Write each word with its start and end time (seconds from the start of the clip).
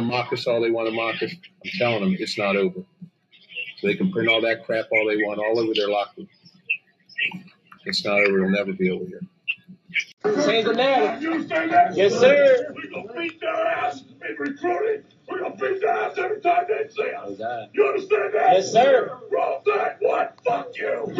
So 0.00 0.06
they 0.06 0.08
want 0.08 0.12
to 0.12 0.16
mock 0.16 0.32
us 0.32 0.46
all 0.46 0.60
they 0.60 0.70
want 0.70 0.88
to 0.88 0.94
mock 0.94 1.22
us. 1.22 1.32
I'm 1.64 1.70
telling 1.78 2.00
them 2.00 2.16
it's 2.18 2.38
not 2.38 2.56
over. 2.56 2.80
So 3.78 3.86
they 3.86 3.94
can 3.94 4.10
print 4.10 4.28
all 4.28 4.40
that 4.42 4.64
crap 4.64 4.86
all 4.92 5.06
they 5.06 5.16
want 5.22 5.38
all 5.38 5.58
over 5.58 5.72
their 5.74 5.88
locker. 5.88 6.22
It's 7.84 8.04
not 8.04 8.20
over. 8.20 8.38
It'll 8.38 8.50
never 8.50 8.72
be 8.72 8.90
over 8.90 9.04
here. 9.04 9.20
Say 10.42 10.62
the 10.62 10.72
narrative. 10.72 11.48
Yes, 11.96 12.18
sir. 12.18 12.72
We're 12.74 12.90
gonna 12.90 13.20
beat 13.20 13.40
their 13.40 13.66
ass 13.66 14.02
in 14.02 14.36
recruiting. 14.38 15.04
We're 15.28 15.40
gonna 15.40 15.56
beat 15.56 15.80
their 15.80 15.90
ass 15.90 16.18
every 16.18 16.40
time 16.40 16.64
they 16.68 16.88
see 16.88 17.10
us. 17.10 17.40
Oh, 17.40 17.66
you 17.72 17.86
understand 17.86 18.34
that? 18.34 18.52
Yes, 18.52 18.72
sir. 18.72 19.18
Roll 19.30 19.62
that 19.66 19.96
what? 20.00 20.38
Fuck 20.44 20.76
you. 20.76 21.12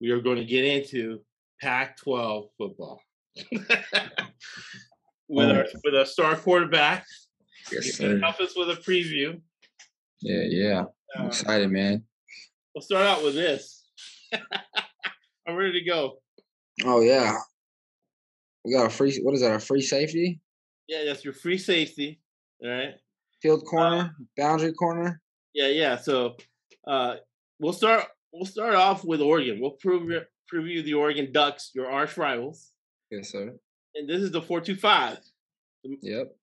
We 0.00 0.10
are 0.10 0.20
going 0.20 0.38
to 0.38 0.44
get 0.44 0.64
into 0.64 1.20
Pac-12 1.60 2.48
football 2.56 3.02
with 5.28 5.50
our 5.50 5.66
with 5.84 5.94
our 5.94 6.06
star 6.06 6.36
quarterback. 6.36 7.04
Yes, 7.72 7.94
sir. 7.94 8.18
help 8.18 8.40
us 8.40 8.54
with 8.56 8.70
a 8.70 8.74
preview. 8.80 9.40
Yeah, 10.20 10.42
yeah. 10.48 10.84
I'm 11.16 11.24
Uh, 11.24 11.28
excited, 11.28 11.70
man. 11.70 12.04
we'll 12.74 12.82
start 12.82 13.06
out 13.06 13.22
with 13.24 13.34
this. 13.34 13.84
I'm 15.46 15.54
ready 15.56 15.80
to 15.80 15.84
go. 15.84 16.18
Oh 16.84 17.00
yeah. 17.00 17.36
We 18.64 18.72
got 18.74 18.86
a 18.86 18.90
free 18.90 19.18
what 19.22 19.34
is 19.34 19.40
that, 19.40 19.54
a 19.54 19.58
free 19.60 19.80
safety? 19.82 20.40
Yeah, 20.88 21.04
that's 21.04 21.24
your 21.24 21.34
free 21.34 21.58
safety. 21.58 22.20
All 22.62 22.70
right. 22.70 22.94
Field 23.40 23.64
corner, 23.64 24.14
boundary 24.36 24.72
corner. 24.72 25.20
Yeah, 25.54 25.68
yeah. 25.68 25.96
So 25.96 26.36
uh, 26.86 27.16
we'll 27.58 27.72
start. 27.72 28.04
We'll 28.32 28.44
start 28.46 28.74
off 28.74 29.04
with 29.04 29.20
Oregon. 29.20 29.58
We'll 29.60 29.76
preview 29.82 30.24
preview 30.52 30.84
the 30.84 30.94
Oregon 30.94 31.32
Ducks, 31.32 31.70
your 31.74 31.90
arch 31.90 32.16
rivals, 32.16 32.69
Yes, 33.10 33.30
sir. 33.30 33.52
and 33.94 34.08
this 34.08 34.22
is 34.22 34.30
the 34.30 34.42
four 34.42 34.60
two 34.60 34.76
five. 34.76 35.18
Yep. 35.84 36.36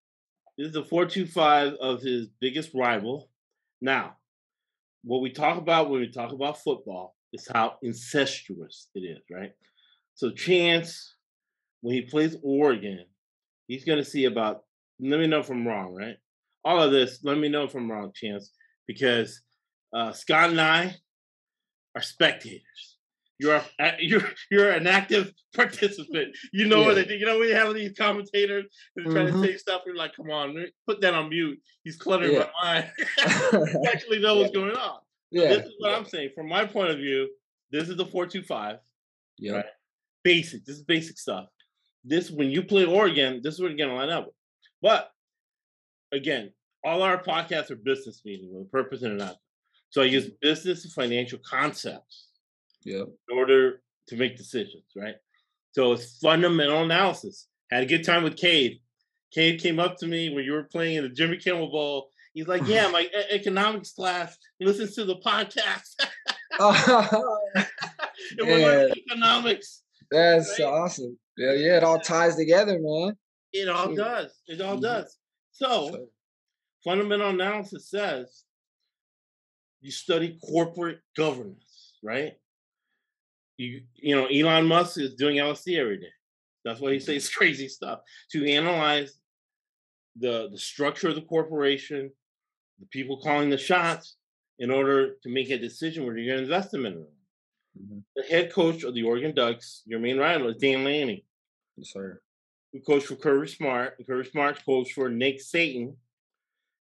This 0.57 0.67
is 0.67 0.73
the 0.73 0.83
four 0.83 1.05
two 1.05 1.25
five 1.25 1.73
of 1.73 2.01
his 2.01 2.27
biggest 2.41 2.71
rival. 2.73 3.29
Now, 3.81 4.17
what 5.03 5.21
we 5.21 5.31
talk 5.31 5.57
about 5.57 5.89
when 5.89 6.01
we 6.01 6.11
talk 6.11 6.31
about 6.31 6.61
football 6.61 7.15
is 7.33 7.47
how 7.53 7.75
incestuous 7.83 8.89
it 8.95 9.01
is, 9.01 9.21
right? 9.31 9.51
So 10.15 10.31
Chance, 10.31 11.15
when 11.81 11.95
he 11.95 12.01
plays 12.01 12.35
Oregon, 12.43 13.05
he's 13.67 13.85
gonna 13.85 14.03
see 14.03 14.25
about 14.25 14.63
let 14.99 15.19
me 15.19 15.27
know 15.27 15.39
if 15.39 15.49
I'm 15.49 15.67
wrong, 15.67 15.93
right? 15.93 16.17
All 16.65 16.81
of 16.81 16.91
this, 16.91 17.19
let 17.23 17.37
me 17.37 17.49
know 17.49 17.63
if 17.63 17.75
I'm 17.75 17.89
wrong, 17.89 18.11
Chance, 18.13 18.51
because 18.87 19.41
uh, 19.93 20.11
Scott 20.11 20.49
and 20.49 20.59
I 20.59 20.95
are 21.95 22.01
spectators. 22.01 22.96
You're 23.39 23.61
a, 23.79 23.93
you're 23.99 24.29
you're 24.49 24.71
an 24.71 24.87
active 24.87 25.31
participant. 25.55 26.35
You 26.51 26.67
know 26.67 26.81
what 26.81 26.97
Yeah. 26.97 27.03
they. 27.03 27.15
You 27.17 27.25
know 27.25 27.39
we 27.39 27.51
have 27.51 27.73
these 27.73 27.97
commentators 27.97 28.65
that 28.95 29.07
are 29.07 29.11
trying 29.11 29.27
to 29.27 29.33
mm-hmm. 29.33 29.43
say 29.43 29.57
stuff. 29.57 29.83
We're 29.85 29.95
like, 29.95 30.15
come 30.15 30.29
on, 30.31 30.55
put 30.87 31.01
that 31.01 31.13
on 31.13 31.29
mute. 31.29 31.59
He's 31.83 31.97
cluttering 31.97 32.33
Yeah. 32.33 32.47
my 32.61 32.73
mind. 32.73 33.77
actually 33.87 34.19
know 34.19 34.37
what's 34.37 34.51
going 34.51 34.75
on. 34.75 34.99
Yeah. 35.31 35.49
This 35.49 35.65
is 35.65 35.73
what 35.79 35.93
I'm 35.93 36.05
saying. 36.05 36.31
From 36.35 36.47
my 36.47 36.65
point 36.65 36.91
of 36.91 36.97
view, 36.97 37.29
this 37.71 37.89
is 37.89 37.97
the 37.97 38.05
four 38.05 38.25
two 38.25 38.41
five. 38.41 38.77
Yep. 39.39 39.55
right. 39.55 39.65
Basic. 40.23 40.65
This 40.65 40.77
is 40.77 40.83
basic 40.83 41.17
stuff. 41.17 41.47
This 42.03 42.31
when 42.31 42.49
you 42.49 42.63
play 42.63 42.85
Oregon, 42.85 43.41
this 43.43 43.55
is 43.55 43.61
what 43.61 43.69
you're 43.69 43.77
gonna 43.77 43.97
line 43.97 44.09
up 44.09 44.25
with. 44.25 44.35
But 44.81 45.11
again, 46.11 46.51
all 46.83 47.03
our 47.03 47.21
podcasts 47.21 47.69
are 47.69 47.75
business 47.75 48.21
meetings 48.25 48.51
with 48.51 48.67
a 48.67 48.69
purpose 48.69 49.01
and 49.01 49.13
an 49.13 49.21
outcome. 49.21 49.37
So 49.89 50.01
I 50.01 50.05
use 50.05 50.29
business 50.41 50.83
and 50.83 50.93
financial 50.93 51.39
concepts 51.39 52.26
Yep. 52.87 53.07
in 53.29 53.37
order 53.37 53.81
to 54.07 54.15
make 54.15 54.37
decisions, 54.37 54.85
right? 54.95 55.15
So 55.73 55.91
it's 55.91 56.17
fundamental 56.19 56.83
analysis. 56.83 57.47
Had 57.69 57.83
a 57.83 57.85
good 57.85 58.03
time 58.05 58.23
with 58.23 58.37
Cade. 58.37 58.79
Cade 59.33 59.61
came 59.61 59.77
up 59.79 59.97
to 59.97 60.07
me 60.07 60.29
when 60.33 60.45
you 60.45 60.53
were 60.53 60.63
playing 60.63 60.95
in 60.95 61.03
the 61.03 61.09
Jimmy 61.09 61.37
Kimmel 61.37 61.69
Bowl. 61.69 62.09
He's 62.33 62.47
like, 62.47 62.65
"Yeah, 62.65 62.87
my 62.91 63.07
economics 63.29 63.91
class 63.91 64.37
listens 64.61 64.95
to 64.95 65.03
the 65.05 65.17
podcast. 65.17 65.95
and 68.37 68.47
we're 68.47 68.57
learning 68.59 68.95
economics. 69.09 69.83
That's 70.09 70.57
Right. 70.59 70.65
awesome. 70.65 71.19
Yeah, 71.37 71.53
yeah, 71.53 71.77
it 71.77 71.83
all 71.83 71.99
ties 71.99 72.35
together, 72.37 72.77
man. 72.79 73.17
It 73.53 73.67
all 73.69 73.93
does. 73.93 74.33
It 74.47 74.61
all 74.61 74.77
Mhm. 74.77 74.81
does. 74.81 75.17
So, 75.51 75.89
So- 75.91 76.09
fundamental 76.83 77.29
analysis 77.29 77.89
says 77.89 78.45
you 79.81 79.91
study 79.91 80.39
corporate 80.41 81.01
governance, 81.15 81.95
right? 82.01 82.39
You 83.57 83.81
you 83.95 84.15
know, 84.15 84.27
Elon 84.27 84.65
Musk 84.67 84.99
is 84.99 85.15
doing 85.15 85.37
LSD 85.37 85.77
every 85.77 85.97
day. 85.97 86.11
That's 86.63 86.79
why 86.79 86.93
he 86.93 86.99
says 86.99 87.29
crazy 87.33 87.67
stuff 87.67 87.99
to 88.31 88.47
analyze 88.49 89.17
the 90.15 90.49
the 90.51 90.57
structure 90.59 91.09
of 91.09 91.15
the 91.15 91.21
corporation, 91.21 92.11
the 92.79 92.85
people 92.87 93.19
calling 93.21 93.49
the 93.49 93.57
shots, 93.57 94.15
in 94.59 94.69
order 94.71 95.15
to 95.23 95.29
make 95.29 95.49
a 95.49 95.57
decision 95.57 96.05
where 96.05 96.17
you're 96.17 96.35
going 96.35 96.45
to 96.47 96.53
invest 96.53 96.71
them 96.71 96.85
in. 96.85 97.05
Mhm. 97.79 98.03
The 98.15 98.23
head 98.23 98.51
coach 98.51 98.83
of 98.83 98.93
the 98.93 99.03
Oregon 99.03 99.33
Ducks, 99.35 99.83
your 99.85 99.99
main 99.99 100.17
rival, 100.17 100.49
is 100.49 100.57
Dan 100.57 100.83
Lanning 100.83 101.21
Yes, 101.77 101.91
sir. 101.93 102.21
who 102.73 102.79
coached 102.81 103.07
for 103.07 103.15
Kirby 103.15 103.47
Smart. 103.47 103.95
and 103.97 104.07
Kirby 104.07 104.29
Smart 104.29 104.63
coached 104.65 104.93
for 104.93 105.09
Nick 105.09 105.37
Saban. 105.39 105.95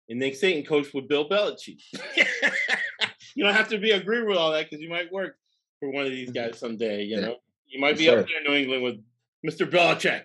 And 0.09 0.19
Nick 0.20 0.34
Saban 0.34 0.66
coached 0.66 0.94
with 0.94 1.09
Bill 1.09 1.28
Belichick. 1.28 1.82
you 3.34 3.44
don't 3.44 3.54
have 3.54 3.69
to 3.70 3.78
be 3.78 3.91
agree 3.91 4.22
with 4.22 4.36
all 4.38 4.53
that 4.53 4.70
because 4.70 4.81
you 4.82 4.88
might 4.88 5.10
work 5.12 5.36
for 5.81 5.91
one 5.91 6.04
of 6.04 6.10
these 6.10 6.31
guys 6.31 6.59
someday. 6.59 7.03
You 7.04 7.16
Mm-hmm. 7.16 7.26
Know, 7.26 7.37
you 7.69 7.81
might 7.81 7.98
be 7.98 8.09
up 8.09 8.19
sir. 8.20 8.26
there 8.28 8.38
in 8.41 8.44
New 8.44 8.59
England 8.75 8.82
with 8.82 8.97
Mr. 9.53 9.68
Belichick. 9.71 10.22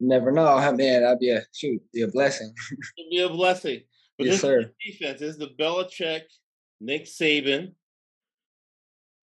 Never 0.00 0.30
know, 0.32 0.56
man. 0.76 1.02
That'd 1.02 1.18
be 1.20 1.30
a 1.30 1.42
shoot, 1.54 1.80
be 1.92 2.02
a 2.02 2.08
blessing. 2.08 2.52
It'd 2.98 3.10
be 3.10 3.20
a 3.20 3.28
blessing. 3.28 3.80
But 4.18 4.26
Yes, 4.26 4.34
this 4.34 4.40
sir. 4.42 4.60
is 4.60 4.66
defense. 4.98 5.20
This 5.20 5.30
is 5.30 5.38
the 5.38 5.48
Belichick, 5.58 6.22
Nick 6.80 7.06
Saban, 7.06 7.72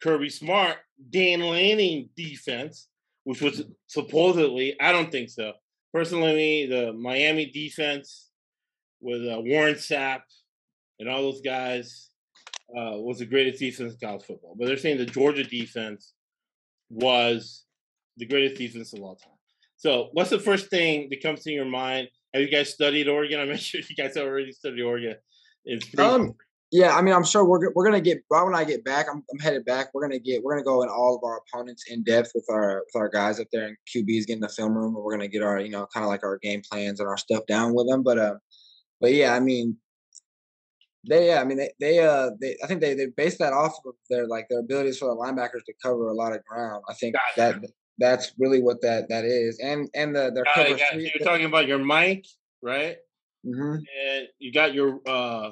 Kirby 0.02 0.30
Smart, 0.30 0.78
Dan 1.10 1.42
Lanning 1.42 2.10
defense, 2.16 2.88
which 3.24 3.42
was 3.42 3.62
supposedly, 3.88 4.80
I 4.80 4.92
don't 4.92 5.12
think 5.12 5.30
so. 5.30 5.54
Personally, 5.94 6.66
the 6.68 6.94
Miami 6.94 7.46
defense 7.48 8.30
with 9.02 9.22
uh, 9.22 9.40
Warren 9.42 9.76
Sapp 9.76 10.22
and 11.00 11.08
all 11.10 11.22
those 11.24 11.42
guys 11.42 12.09
uh, 12.76 12.98
was 12.98 13.20
the 13.20 13.26
greatest 13.26 13.60
defense 13.60 13.94
in 13.94 14.00
college 14.00 14.24
football. 14.24 14.56
But 14.58 14.68
they're 14.68 14.78
saying 14.78 14.98
the 14.98 15.06
Georgia 15.06 15.44
defense 15.44 16.14
was 16.90 17.66
the 18.18 18.26
greatest 18.26 18.58
defense 18.58 18.94
of 18.94 19.02
all 19.02 19.16
time. 19.16 19.34
So, 19.78 20.10
what's 20.14 20.30
the 20.30 20.40
first 20.40 20.70
thing 20.70 21.08
that 21.10 21.24
comes 21.24 21.44
to 21.44 21.52
your 21.52 21.66
mind? 21.66 22.10
Have 22.34 22.42
you 22.42 22.50
guys 22.50 22.70
studied 22.70 23.08
Oregon? 23.08 23.40
I'm 23.50 23.56
sure 23.58 23.82
you 23.82 23.96
guys 23.96 24.18
already 24.18 24.52
studied 24.52 24.82
Oregon. 24.82 25.16
It's 25.66 25.88
pretty, 25.88 26.10
Um, 26.10 26.34
yeah, 26.72 26.96
I 26.96 27.02
mean, 27.02 27.16
I'm 27.16 27.24
sure 27.24 27.46
we're 27.46 27.72
we're 27.74 27.86
gonna 27.86 28.02
get 28.02 28.20
right 28.30 28.44
when 28.44 28.54
I 28.54 28.64
get 28.64 28.84
back. 28.84 29.08
I'm, 29.12 29.24
I'm 29.32 29.40
headed 29.40 29.66
back. 29.66 29.90
We're 29.94 30.02
gonna 30.02 30.20
get 30.20 30.44
we're 30.44 30.54
gonna 30.54 30.64
go 30.64 30.84
in 30.84 30.90
all 30.90 31.16
of 31.16 31.24
our 31.24 31.42
opponents 31.42 31.86
in 31.90 32.04
depth 32.04 32.32
with 32.36 32.46
our 32.50 32.84
with 32.86 33.02
our 33.02 33.10
guys 33.10 33.40
up 33.40 33.48
there 33.52 33.68
in 33.68 33.78
QBs 33.88 34.28
getting 34.28 34.42
the 34.42 34.50
film 34.50 34.78
room. 34.78 34.96
and 34.96 35.04
We're 35.04 35.14
gonna 35.14 35.28
get 35.28 35.42
our 35.42 35.60
you 35.60 35.70
know 35.70 35.88
kind 35.92 36.04
of 36.04 36.10
like 36.10 36.24
our 36.24 36.38
game 36.38 36.62
plans 36.70 37.00
and 37.00 37.10
our 37.10 37.18
stuff 37.18 37.46
down 37.48 37.74
with 37.74 37.88
them. 37.88 38.04
But 38.04 38.20
uh, 38.20 38.36
but 39.02 39.14
yeah, 39.14 39.34
I 39.34 39.40
mean, 39.40 39.78
they 41.08 41.28
yeah, 41.28 41.42
I 41.42 41.46
mean 41.46 41.58
they 41.58 41.72
they 41.80 42.00
uh 42.00 42.32
they 42.42 42.58
I 42.64 42.68
think 42.68 42.82
they 42.82 42.94
they 42.94 43.08
base 43.08 43.38
that 43.38 43.54
off 43.54 43.74
of 43.86 43.94
their 44.10 44.28
like 44.28 44.48
their 44.50 44.60
abilities 44.60 44.98
for 44.98 45.08
the 45.08 45.16
linebackers 45.16 45.64
to 45.66 45.74
cover 45.82 46.10
a 46.10 46.14
lot 46.14 46.34
of 46.34 46.44
ground. 46.46 46.84
I 46.90 46.94
think 46.94 47.16
that 47.38 47.64
that's 47.98 48.34
really 48.40 48.62
what 48.62 48.82
that 48.82 49.10
that 49.10 49.26
is, 49.26 49.60
and 49.60 49.90
and 49.94 50.16
the 50.16 50.32
their 50.34 50.46
cover 50.54 50.78
got 50.78 50.94
three. 50.94 51.12
You're 51.16 51.28
talking 51.28 51.46
about 51.46 51.68
your 51.68 51.80
Mike, 51.80 52.26
right? 52.62 52.98
Mm-hmm. 53.46 53.76
And 53.76 54.28
you 54.40 54.52
got 54.52 54.74
your 54.74 55.00
uh 55.08 55.52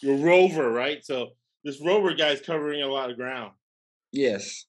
your 0.00 0.16
rover, 0.16 0.70
right? 0.70 1.04
So 1.04 1.30
this 1.64 1.80
rover 1.84 2.14
guy's 2.14 2.40
covering 2.40 2.82
a 2.82 2.88
lot 2.88 3.10
of 3.10 3.16
ground. 3.16 3.52
Yes, 4.12 4.66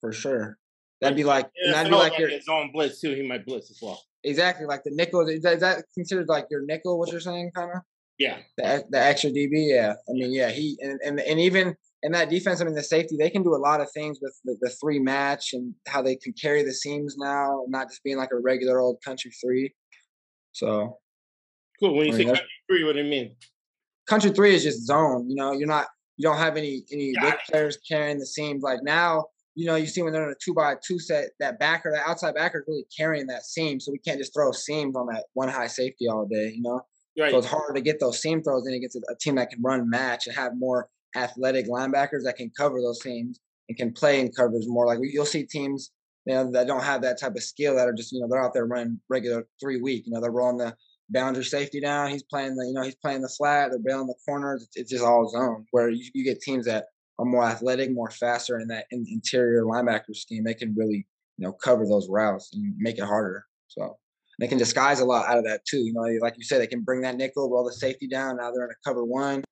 for 0.00 0.12
sure. 0.12 0.58
That'd 1.00 1.16
be 1.16 1.24
like 1.24 1.48
Yeah, 1.64 1.72
that'd 1.72 1.90
be 1.90 1.96
like 1.96 2.18
your 2.18 2.28
his 2.28 2.46
own 2.48 2.70
blitz 2.72 3.00
too. 3.00 3.14
He 3.14 3.26
might 3.26 3.44
blitz 3.44 3.70
as 3.70 3.78
well. 3.82 4.00
Exactly, 4.22 4.66
like 4.66 4.84
the 4.84 4.90
nickel. 4.92 5.26
Is 5.26 5.42
that, 5.42 5.54
is 5.54 5.60
that 5.60 5.84
considered 5.94 6.28
like 6.28 6.46
your 6.50 6.64
nickel? 6.64 6.98
What 6.98 7.10
you're 7.10 7.20
saying, 7.20 7.52
kind 7.54 7.70
of 7.74 7.80
Yeah, 8.20 8.36
the 8.58 8.84
the 8.90 8.98
extra 9.00 9.30
DB? 9.30 9.48
Yeah, 9.74 9.94
I 10.08 10.12
mean, 10.12 10.30
yeah, 10.32 10.50
he 10.50 10.78
and 10.82 11.00
and, 11.04 11.18
and 11.20 11.40
even 11.40 11.74
in 12.02 12.12
that 12.12 12.28
defense, 12.28 12.60
I 12.60 12.64
mean, 12.64 12.74
the 12.74 12.82
safety 12.82 13.16
they 13.16 13.30
can 13.30 13.42
do 13.42 13.54
a 13.54 13.62
lot 13.68 13.80
of 13.80 13.90
things 13.92 14.18
with 14.20 14.38
the, 14.44 14.56
the 14.60 14.68
three 14.70 14.98
match 14.98 15.54
and 15.54 15.74
how 15.88 16.02
they 16.02 16.16
can 16.16 16.34
carry 16.34 16.62
the 16.62 16.72
seams 16.72 17.16
now, 17.16 17.64
not 17.68 17.88
just 17.88 18.04
being 18.04 18.18
like 18.18 18.30
a 18.32 18.38
regular 18.38 18.78
old 18.78 18.98
country 19.02 19.30
three. 19.42 19.74
So 20.52 20.98
cool. 21.80 21.94
When 21.96 22.06
you 22.08 22.12
I 22.12 22.16
say 22.16 22.18
mean, 22.18 22.26
that's- 22.28 22.40
country 22.40 22.50
three, 22.68 22.84
what 22.84 22.92
do 22.92 23.02
you 23.02 23.10
mean? 23.10 23.36
country 24.08 24.30
three 24.32 24.54
is 24.54 24.64
just 24.64 24.86
zone. 24.86 25.28
You 25.30 25.36
know, 25.36 25.52
you're 25.52 25.66
not 25.68 25.86
you 26.18 26.24
don't 26.28 26.36
have 26.36 26.58
any 26.58 26.84
any 26.92 27.14
big 27.18 27.34
players 27.48 27.78
carrying 27.88 28.18
the 28.18 28.26
seams 28.26 28.62
like 28.62 28.82
now. 28.82 29.24
You 29.54 29.66
know, 29.66 29.76
you 29.76 29.86
see 29.86 30.02
when 30.02 30.12
they're 30.12 30.26
in 30.26 30.32
a 30.32 30.34
two 30.44 30.52
by 30.54 30.74
two 30.86 30.98
set, 30.98 31.30
that 31.40 31.58
backer, 31.58 31.90
that 31.92 32.06
outside 32.08 32.34
backer 32.34 32.58
is 32.60 32.64
really 32.68 32.86
carrying 32.94 33.26
that 33.28 33.44
seam. 33.44 33.80
So 33.80 33.90
we 33.92 33.98
can't 33.98 34.18
just 34.18 34.34
throw 34.34 34.52
seams 34.52 34.94
on 34.94 35.06
that 35.06 35.24
one 35.32 35.48
high 35.48 35.66
safety 35.66 36.06
all 36.08 36.24
day, 36.26 36.52
you 36.54 36.62
know? 36.62 36.80
Right. 37.18 37.30
So 37.32 37.38
it's 37.38 37.46
hard 37.46 37.74
to 37.74 37.80
get 37.80 38.00
those 38.00 38.20
seam 38.20 38.42
throws 38.42 38.66
in 38.66 38.74
against 38.74 38.96
a 38.96 39.16
team 39.20 39.34
that 39.36 39.50
can 39.50 39.62
run 39.62 39.88
match 39.90 40.26
and 40.26 40.36
have 40.36 40.52
more 40.56 40.88
athletic 41.16 41.66
linebackers 41.66 42.24
that 42.24 42.36
can 42.36 42.50
cover 42.56 42.80
those 42.80 43.02
seams 43.02 43.40
and 43.68 43.76
can 43.76 43.92
play 43.92 44.20
in 44.20 44.30
coverage 44.30 44.64
more. 44.66 44.86
Like 44.86 44.98
you'll 45.02 45.26
see 45.26 45.44
teams 45.44 45.90
you 46.26 46.34
know, 46.34 46.50
that 46.52 46.66
don't 46.66 46.82
have 46.82 47.02
that 47.02 47.18
type 47.18 47.34
of 47.34 47.42
skill 47.42 47.76
that 47.76 47.88
are 47.88 47.92
just, 47.92 48.12
you 48.12 48.20
know, 48.20 48.28
they're 48.28 48.42
out 48.42 48.52
there 48.52 48.66
running 48.66 49.00
regular 49.08 49.46
three 49.60 49.80
week. 49.80 50.06
You 50.06 50.12
know, 50.12 50.20
they're 50.20 50.30
rolling 50.30 50.58
the 50.58 50.76
boundary 51.08 51.44
safety 51.44 51.80
down. 51.80 52.10
He's 52.10 52.22
playing 52.22 52.56
the, 52.56 52.66
you 52.66 52.72
know, 52.72 52.82
he's 52.82 52.96
playing 52.96 53.22
the 53.22 53.28
flat. 53.28 53.70
They're 53.70 53.80
bailing 53.80 54.06
the 54.06 54.14
corners. 54.24 54.62
It's, 54.62 54.76
it's 54.76 54.90
just 54.90 55.04
all 55.04 55.28
zone. 55.28 55.66
Where 55.70 55.88
you, 55.88 56.04
you 56.14 56.24
get 56.24 56.40
teams 56.40 56.66
that 56.66 56.86
are 57.18 57.24
more 57.24 57.44
athletic, 57.44 57.92
more 57.92 58.10
faster 58.10 58.58
in 58.58 58.68
that 58.68 58.86
in 58.90 59.04
interior 59.08 59.64
linebacker 59.64 60.14
scheme. 60.14 60.44
They 60.44 60.54
can 60.54 60.74
really, 60.74 61.06
you 61.38 61.46
know, 61.46 61.52
cover 61.52 61.86
those 61.86 62.08
routes 62.08 62.54
and 62.54 62.74
make 62.76 62.98
it 62.98 63.04
harder. 63.04 63.44
So 63.68 63.98
they 64.40 64.48
can 64.48 64.58
disguise 64.58 65.00
a 65.00 65.04
lot 65.04 65.28
out 65.28 65.38
of 65.38 65.44
that 65.44 65.64
too. 65.66 65.80
You 65.80 65.92
know, 65.92 66.02
like 66.20 66.36
you 66.38 66.44
said, 66.44 66.60
they 66.60 66.66
can 66.66 66.80
bring 66.80 67.02
that 67.02 67.16
nickel, 67.16 67.50
roll 67.50 67.64
the 67.64 67.72
safety 67.72 68.08
down. 68.08 68.38
Now 68.38 68.50
they're 68.50 68.64
in 68.64 68.70
a 68.70 68.88
cover 68.88 69.04
one. 69.04 69.44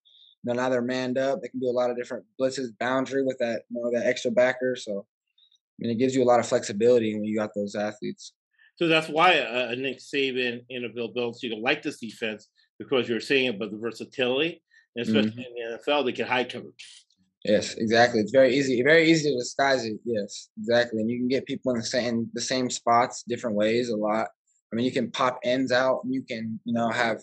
Now 0.44 0.70
they're 0.70 0.80
manned 0.80 1.18
up. 1.18 1.42
They 1.42 1.48
can 1.48 1.60
do 1.60 1.68
a 1.68 1.76
lot 1.76 1.90
of 1.90 1.96
different 1.96 2.24
blitzes, 2.40 2.68
boundary 2.80 3.22
with 3.22 3.36
that, 3.38 3.62
you 3.68 3.82
know, 3.82 3.90
that 3.92 4.06
extra 4.06 4.30
backer. 4.30 4.76
So 4.76 5.04
I 5.04 5.76
mean, 5.78 5.90
it 5.90 5.98
gives 5.98 6.16
you 6.16 6.22
a 6.22 6.24
lot 6.24 6.40
of 6.40 6.46
flexibility 6.46 7.14
when 7.14 7.24
you 7.24 7.36
got 7.36 7.50
those 7.54 7.74
athletes. 7.74 8.32
So 8.76 8.88
that's 8.88 9.08
why 9.08 9.40
uh, 9.40 9.74
Nick 9.76 9.98
Saban 9.98 10.64
and 10.70 10.84
a 10.84 10.88
Bill 10.88 11.12
Belichick 11.12 11.60
like 11.60 11.82
this 11.82 11.98
defense 11.98 12.48
because 12.78 13.08
you're 13.08 13.20
saying 13.20 13.48
about 13.48 13.72
the 13.72 13.76
versatility, 13.76 14.62
and 14.96 15.06
especially 15.06 15.30
mm-hmm. 15.30 15.40
in 15.40 15.78
the 15.86 15.92
NFL, 15.92 16.04
they 16.04 16.12
can 16.12 16.26
hide 16.26 16.50
coverage. 16.50 17.04
Yes, 17.44 17.74
exactly. 17.74 18.20
It's 18.20 18.32
very 18.32 18.56
easy, 18.56 18.82
very 18.82 19.10
easy 19.10 19.30
to 19.30 19.38
disguise 19.38 19.84
it. 19.84 19.98
Yes, 20.04 20.48
exactly. 20.58 21.00
And 21.00 21.10
you 21.10 21.18
can 21.18 21.28
get 21.28 21.46
people 21.46 21.72
in 21.72 21.78
the 21.78 21.84
same 21.84 22.30
the 22.32 22.40
same 22.40 22.70
spots, 22.70 23.22
different 23.22 23.56
ways, 23.56 23.90
a 23.90 23.96
lot. 23.96 24.28
I 24.72 24.76
mean, 24.76 24.84
you 24.84 24.92
can 24.92 25.10
pop 25.10 25.38
ends 25.44 25.72
out, 25.72 26.00
and 26.04 26.12
you 26.12 26.22
can, 26.22 26.60
you 26.64 26.72
know, 26.72 26.90
have 26.90 27.22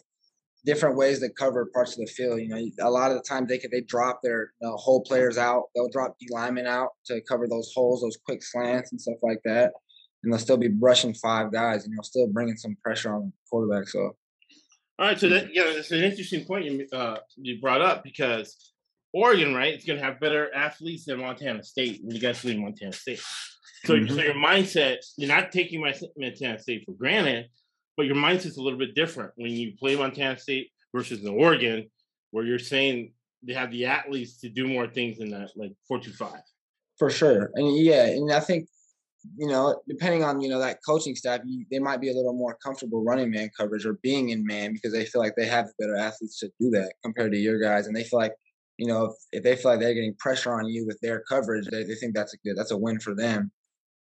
different 0.65 0.97
ways 0.97 1.19
to 1.19 1.29
cover 1.29 1.69
parts 1.73 1.93
of 1.93 1.99
the 1.99 2.11
field. 2.11 2.41
You 2.41 2.47
know, 2.47 2.65
a 2.81 2.89
lot 2.89 3.11
of 3.11 3.17
the 3.17 3.23
times 3.23 3.47
they 3.47 3.57
could 3.57 3.71
they 3.71 3.81
drop 3.81 4.21
their 4.23 4.53
you 4.61 4.67
know, 4.67 4.75
whole 4.75 5.01
players 5.01 5.37
out. 5.37 5.65
They'll 5.75 5.89
drop 5.89 6.17
D 6.19 6.27
linemen 6.31 6.65
out 6.65 6.89
to 7.05 7.21
cover 7.21 7.47
those 7.47 7.71
holes, 7.73 8.01
those 8.01 8.17
quick 8.25 8.43
slants 8.43 8.91
and 8.91 8.99
stuff 8.99 9.17
like 9.21 9.41
that. 9.45 9.71
And 10.23 10.33
they'll 10.33 10.39
still 10.39 10.57
be 10.57 10.67
brushing 10.67 11.13
five 11.13 11.51
guys, 11.51 11.85
and 11.85 11.93
you'll 11.93 12.03
still 12.03 12.27
bringing 12.27 12.57
some 12.57 12.75
pressure 12.83 13.13
on 13.13 13.25
the 13.25 13.31
quarterback. 13.49 13.87
So, 13.87 13.99
all 13.99 14.15
right. 15.07 15.19
So 15.19 15.29
that 15.29 15.53
yeah, 15.53 15.65
it's 15.65 15.91
an 15.91 16.03
interesting 16.03 16.45
point 16.45 16.65
you 16.65 16.87
uh, 16.91 17.17
you 17.37 17.61
brought 17.61 17.81
up 17.81 18.03
because 18.03 18.73
Oregon, 19.13 19.53
right, 19.53 19.77
is 19.77 19.85
going 19.85 19.97
to 19.97 20.05
have 20.05 20.19
better 20.19 20.53
athletes 20.53 21.05
than 21.05 21.21
Montana 21.21 21.63
State 21.63 22.01
when 22.03 22.13
you 22.15 22.21
guys 22.21 22.43
leave 22.43 22.59
Montana 22.59 22.91
State. 22.91 23.21
So, 23.85 23.95
mm-hmm. 23.95 24.15
so 24.15 24.21
your 24.21 24.33
mindset, 24.33 24.97
you're 25.17 25.27
not 25.27 25.51
taking 25.51 25.81
my 25.81 25.93
Montana 26.17 26.59
State 26.59 26.83
for 26.85 26.93
granted, 26.93 27.47
but 27.97 28.05
your 28.05 28.15
mindset's 28.15 28.57
a 28.57 28.61
little 28.61 28.79
bit 28.79 28.95
different 28.95 29.31
when 29.35 29.51
you 29.51 29.73
play 29.77 29.95
Montana 29.95 30.37
State 30.37 30.69
versus 30.93 31.21
the 31.21 31.31
Oregon, 31.31 31.89
where 32.31 32.45
you're 32.45 32.59
saying 32.59 33.13
they 33.43 33.53
have 33.53 33.71
the 33.71 33.85
athletes 33.85 34.39
to 34.41 34.49
do 34.49 34.67
more 34.67 34.87
things 34.87 35.17
than 35.17 35.29
that, 35.31 35.51
like 35.55 35.73
four 35.87 35.99
two 35.99 36.11
five. 36.11 36.41
For 36.97 37.09
sure, 37.09 37.51
and 37.55 37.77
yeah, 37.77 38.05
and 38.05 38.31
I 38.31 38.39
think 38.39 38.67
you 39.37 39.47
know, 39.47 39.81
depending 39.87 40.23
on 40.23 40.41
you 40.41 40.49
know 40.49 40.59
that 40.59 40.79
coaching 40.85 41.15
staff, 41.15 41.41
you, 41.45 41.65
they 41.71 41.79
might 41.79 42.01
be 42.01 42.09
a 42.09 42.13
little 42.13 42.33
more 42.33 42.57
comfortable 42.63 43.03
running 43.03 43.31
man 43.31 43.49
coverage 43.57 43.85
or 43.85 43.93
being 44.01 44.29
in 44.29 44.45
man 44.45 44.73
because 44.73 44.93
they 44.93 45.05
feel 45.05 45.21
like 45.21 45.35
they 45.35 45.47
have 45.47 45.67
better 45.79 45.95
athletes 45.95 46.39
to 46.39 46.51
do 46.59 46.69
that 46.71 46.93
compared 47.03 47.31
to 47.31 47.37
your 47.37 47.59
guys, 47.59 47.87
and 47.87 47.95
they 47.95 48.03
feel 48.03 48.19
like 48.19 48.33
you 48.77 48.87
know 48.87 49.05
if, 49.05 49.13
if 49.31 49.43
they 49.43 49.55
feel 49.55 49.71
like 49.71 49.79
they're 49.79 49.93
getting 49.93 50.15
pressure 50.19 50.53
on 50.53 50.67
you 50.67 50.85
with 50.85 50.99
their 51.01 51.21
coverage, 51.29 51.67
they, 51.67 51.83
they 51.83 51.95
think 51.95 52.15
that's 52.15 52.33
a 52.33 52.37
good 52.37 52.57
that's 52.57 52.71
a 52.71 52.77
win 52.77 52.99
for 52.99 53.15
them. 53.15 53.51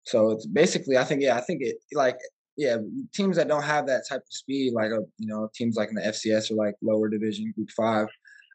So 0.07 0.31
it's 0.31 0.47
basically, 0.47 0.97
I 0.97 1.05
think, 1.05 1.23
yeah, 1.23 1.37
I 1.37 1.41
think 1.41 1.63
it 1.63 1.77
like 1.93 2.17
yeah, 2.57 2.79
teams 3.13 3.37
that 3.37 3.49
don't 3.49 3.63
have 3.63 3.87
that 3.87 4.05
type 4.09 4.21
of 4.21 4.33
speed, 4.33 4.73
like 4.73 4.91
a 4.91 5.01
you 5.19 5.27
know 5.27 5.51
teams 5.55 5.77
like 5.77 5.91
in 5.91 5.95
the 5.95 6.01
FCS 6.03 6.51
or 6.51 6.55
like 6.55 6.75
lower 6.83 7.09
division, 7.09 7.53
Group 7.55 7.71
Five. 7.77 8.09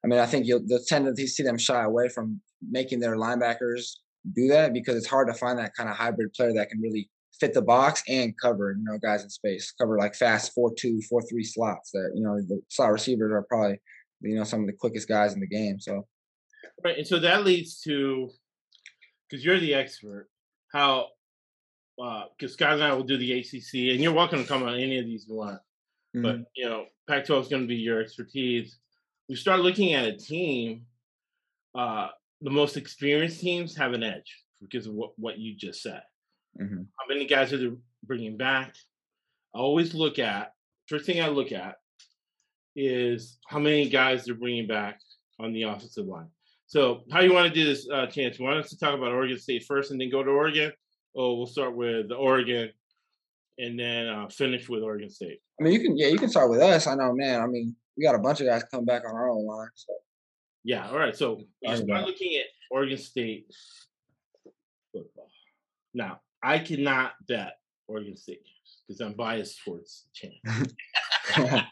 I 0.03 0.07
mean, 0.07 0.19
I 0.19 0.25
think 0.25 0.47
you'll 0.47 0.65
tend 0.87 1.15
to 1.15 1.27
see 1.27 1.43
them 1.43 1.57
shy 1.57 1.83
away 1.83 2.09
from 2.09 2.41
making 2.67 2.99
their 2.99 3.15
linebackers 3.15 3.97
do 4.35 4.47
that 4.47 4.73
because 4.73 4.95
it's 4.95 5.07
hard 5.07 5.27
to 5.27 5.33
find 5.35 5.59
that 5.59 5.75
kind 5.75 5.89
of 5.89 5.95
hybrid 5.95 6.33
player 6.33 6.53
that 6.53 6.69
can 6.69 6.81
really 6.81 7.09
fit 7.39 7.53
the 7.53 7.61
box 7.61 8.03
and 8.07 8.33
cover, 8.39 8.75
you 8.77 8.83
know, 8.83 8.97
guys 8.97 9.23
in 9.23 9.29
space, 9.29 9.71
cover 9.71 9.97
like 9.97 10.15
fast 10.15 10.53
four 10.53 10.73
two, 10.75 10.99
four 11.07 11.21
three 11.29 11.43
slots. 11.43 11.91
That 11.91 12.11
you 12.15 12.23
know 12.23 12.37
the 12.37 12.59
slot 12.69 12.91
receivers 12.91 13.31
are 13.31 13.43
probably 13.43 13.79
you 14.21 14.35
know 14.35 14.43
some 14.43 14.61
of 14.61 14.67
the 14.67 14.73
quickest 14.73 15.07
guys 15.07 15.33
in 15.33 15.39
the 15.39 15.47
game. 15.47 15.79
So 15.79 16.07
right, 16.83 16.97
and 16.97 17.07
so 17.07 17.19
that 17.19 17.45
leads 17.45 17.81
to 17.81 18.31
because 19.29 19.45
you're 19.45 19.59
the 19.59 19.75
expert, 19.75 20.27
how 20.73 21.09
because 22.37 22.51
uh, 22.51 22.53
Scott 22.53 22.73
and 22.73 22.83
I 22.83 22.93
will 22.93 23.03
do 23.03 23.17
the 23.17 23.39
ACC, 23.39 23.93
and 23.93 24.01
you're 24.01 24.13
welcome 24.13 24.41
to 24.41 24.47
come 24.47 24.63
on 24.63 24.73
any 24.73 24.97
of 24.97 25.05
these 25.05 25.27
you 25.27 25.35
want. 25.35 25.59
Mm-hmm. 26.15 26.21
But 26.23 26.37
you 26.55 26.65
know, 26.65 26.85
Pac-12 27.07 27.41
is 27.41 27.47
going 27.47 27.61
to 27.61 27.67
be 27.67 27.75
your 27.75 28.01
expertise. 28.01 28.77
We 29.29 29.35
start 29.35 29.59
looking 29.59 29.93
at 29.93 30.05
a 30.05 30.17
team. 30.17 30.85
Uh, 31.75 32.07
the 32.41 32.49
most 32.49 32.75
experienced 32.75 33.39
teams 33.39 33.77
have 33.77 33.93
an 33.93 34.03
edge 34.03 34.43
because 34.59 34.87
of 34.87 34.93
what, 34.93 35.11
what 35.17 35.37
you 35.37 35.55
just 35.55 35.83
said. 35.83 36.01
Mm-hmm. 36.59 36.81
How 36.99 37.07
many 37.07 37.25
guys 37.25 37.53
are 37.53 37.57
they 37.57 37.71
bringing 38.03 38.35
back? 38.35 38.75
I 39.55 39.59
always 39.59 39.93
look 39.93 40.17
at 40.17 40.53
first 40.87 41.05
thing 41.05 41.21
I 41.21 41.27
look 41.27 41.51
at 41.51 41.75
is 42.75 43.37
how 43.47 43.59
many 43.59 43.89
guys 43.89 44.25
they're 44.25 44.35
bringing 44.35 44.67
back 44.67 44.99
on 45.39 45.53
the 45.53 45.63
offensive 45.63 46.07
line. 46.07 46.29
So, 46.67 47.01
how 47.11 47.21
you 47.21 47.33
want 47.33 47.47
to 47.47 47.53
do 47.53 47.65
this, 47.65 47.87
uh, 47.93 48.07
Chance? 48.07 48.39
You 48.39 48.45
want 48.45 48.59
us 48.59 48.69
to 48.69 48.79
talk 48.79 48.95
about 48.95 49.11
Oregon 49.11 49.37
State 49.37 49.65
first, 49.65 49.91
and 49.91 49.99
then 49.99 50.09
go 50.09 50.23
to 50.23 50.29
Oregon, 50.29 50.71
oh, 51.15 51.35
we'll 51.35 51.47
start 51.47 51.75
with 51.75 52.11
Oregon 52.11 52.69
and 53.57 53.79
then 53.79 54.07
uh, 54.07 54.27
finish 54.27 54.67
with 54.69 54.83
Oregon 54.83 55.09
State. 55.09 55.39
I 55.59 55.63
mean, 55.63 55.73
you 55.73 55.79
can 55.79 55.97
yeah, 55.97 56.07
you 56.07 56.17
can 56.17 56.29
start 56.29 56.49
with 56.49 56.61
us. 56.61 56.87
I 56.87 56.95
know, 56.95 57.13
man. 57.13 57.41
I 57.41 57.47
mean, 57.47 57.75
we 57.97 58.03
got 58.03 58.15
a 58.15 58.19
bunch 58.19 58.41
of 58.41 58.47
guys 58.47 58.63
come 58.71 58.85
back 58.85 59.03
on 59.07 59.15
our 59.15 59.29
own 59.29 59.45
line. 59.45 59.69
So 59.75 59.93
yeah, 60.63 60.89
all 60.89 60.97
right. 60.97 61.15
So 61.15 61.41
you 61.61 61.75
start 61.75 62.05
looking 62.05 62.37
at 62.37 62.45
Oregon 62.69 62.97
State 62.97 63.47
football. 64.91 65.27
Now, 65.93 66.21
I 66.41 66.59
cannot 66.59 67.13
bet 67.27 67.57
Oregon 67.87 68.15
State 68.15 68.41
because 68.87 69.01
I'm 69.01 69.13
biased 69.13 69.63
towards 69.63 70.05
Chan. 70.13 70.33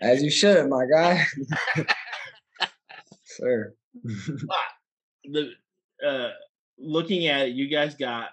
As 0.00 0.22
you 0.22 0.30
should, 0.30 0.68
my 0.68 0.84
guy. 0.86 1.24
Sir. 3.24 3.74
the 5.24 5.50
uh, 6.06 6.30
looking 6.78 7.26
at 7.26 7.48
it, 7.48 7.54
you 7.54 7.68
guys 7.68 7.94
got 7.94 8.30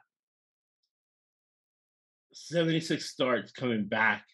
76 2.48 3.10
starts 3.10 3.52
coming 3.52 3.86
back 3.86 4.26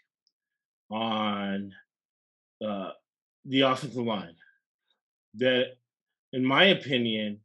on 0.90 1.72
uh, 2.66 2.90
the 3.46 3.62
offensive 3.62 4.04
line. 4.04 4.36
That, 5.36 5.76
in 6.34 6.44
my 6.44 6.66
opinion, 6.66 7.40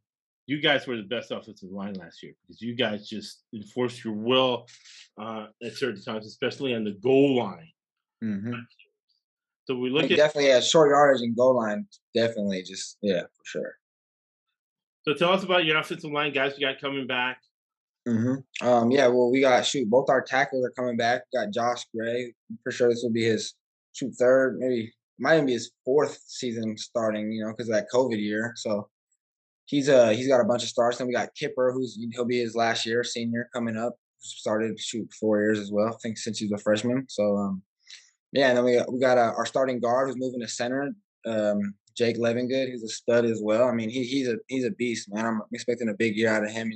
you 0.47 0.59
guys 0.59 0.87
were 0.87 0.97
the 0.97 1.03
best 1.03 1.31
offensive 1.31 1.69
line 1.69 1.93
last 1.93 2.23
year 2.23 2.33
because 2.41 2.61
you 2.61 2.75
guys 2.75 3.07
just 3.07 3.43
enforced 3.53 4.03
your 4.03 4.13
will 4.13 4.67
uh, 5.21 5.47
at 5.63 5.75
certain 5.75 6.01
times, 6.01 6.25
especially 6.25 6.73
on 6.73 6.83
the 6.83 6.97
goal 7.03 7.37
line. 7.37 7.71
Mm-hmm. 8.23 8.53
So 9.65 9.75
we 9.75 9.89
look 9.89 10.03
at 10.03 10.17
definitely 10.17 10.49
yeah, 10.49 10.59
short 10.61 10.89
yardage 10.89 11.21
and 11.21 11.35
goal 11.35 11.57
line. 11.57 11.87
Definitely, 12.15 12.63
just 12.63 12.97
yeah, 13.01 13.21
for 13.21 13.45
sure. 13.45 13.75
So 15.07 15.13
tell 15.13 15.31
us 15.31 15.43
about 15.43 15.65
your 15.65 15.77
offensive 15.77 16.11
line 16.11 16.33
guys 16.33 16.53
you 16.57 16.65
got 16.67 16.81
coming 16.81 17.05
back. 17.05 17.39
Mm-hmm. 18.07 18.67
Um, 18.67 18.91
yeah, 18.91 19.07
well, 19.07 19.31
we 19.31 19.41
got 19.41 19.65
shoot. 19.65 19.89
Both 19.89 20.09
our 20.09 20.21
tackles 20.21 20.65
are 20.65 20.71
coming 20.71 20.97
back. 20.97 21.23
We 21.33 21.39
got 21.39 21.53
Josh 21.53 21.85
Gray. 21.95 22.33
I'm 22.49 22.59
pretty 22.63 22.77
sure 22.77 22.89
this 22.89 23.01
will 23.03 23.11
be 23.11 23.25
his 23.25 23.55
shoot 23.93 24.13
third, 24.17 24.57
maybe 24.59 24.93
might 25.17 25.35
even 25.35 25.45
be 25.45 25.53
his 25.53 25.71
fourth 25.83 26.19
season 26.27 26.77
starting. 26.77 27.31
You 27.31 27.45
know, 27.45 27.51
because 27.51 27.69
that 27.69 27.87
COVID 27.93 28.19
year. 28.19 28.53
So 28.57 28.89
he's 29.65 29.89
uh 29.89 30.09
he's 30.09 30.27
got 30.27 30.41
a 30.41 30.45
bunch 30.45 30.63
of 30.63 30.69
starts. 30.69 30.97
Then 30.97 31.07
we 31.07 31.13
got 31.13 31.33
Kipper, 31.35 31.71
who's 31.71 31.97
he'll 32.13 32.25
be 32.25 32.39
his 32.39 32.55
last 32.55 32.85
year, 32.85 33.03
senior 33.03 33.49
coming 33.53 33.77
up. 33.77 33.95
Started 34.19 34.79
shoot 34.79 35.11
four 35.19 35.39
years 35.41 35.59
as 35.59 35.71
well. 35.71 35.87
I 35.87 35.97
think 36.01 36.17
since 36.17 36.39
he's 36.39 36.51
a 36.51 36.57
freshman. 36.57 37.05
So 37.09 37.37
um, 37.37 37.61
yeah, 38.31 38.49
and 38.49 38.57
then 38.57 38.65
we 38.65 38.75
got, 38.75 38.91
we 38.91 38.99
got 38.99 39.17
uh, 39.17 39.33
our 39.37 39.45
starting 39.45 39.79
guard 39.79 40.07
who's 40.07 40.17
moving 40.17 40.41
to 40.41 40.47
center. 40.47 40.93
Um, 41.25 41.73
Jake 41.95 42.17
Levengood, 42.17 42.69
he's 42.69 42.83
a 42.83 42.89
stud 42.89 43.25
as 43.25 43.39
well. 43.41 43.69
I 43.69 43.71
mean, 43.71 43.89
he, 43.89 44.03
he's 44.03 44.27
a 44.27 44.35
he's 44.47 44.65
a 44.65 44.71
beast, 44.71 45.07
man. 45.13 45.25
I'm 45.25 45.41
expecting 45.53 45.89
a 45.89 45.93
big 45.93 46.17
year 46.17 46.29
out 46.29 46.43
of 46.43 46.51
him. 46.51 46.71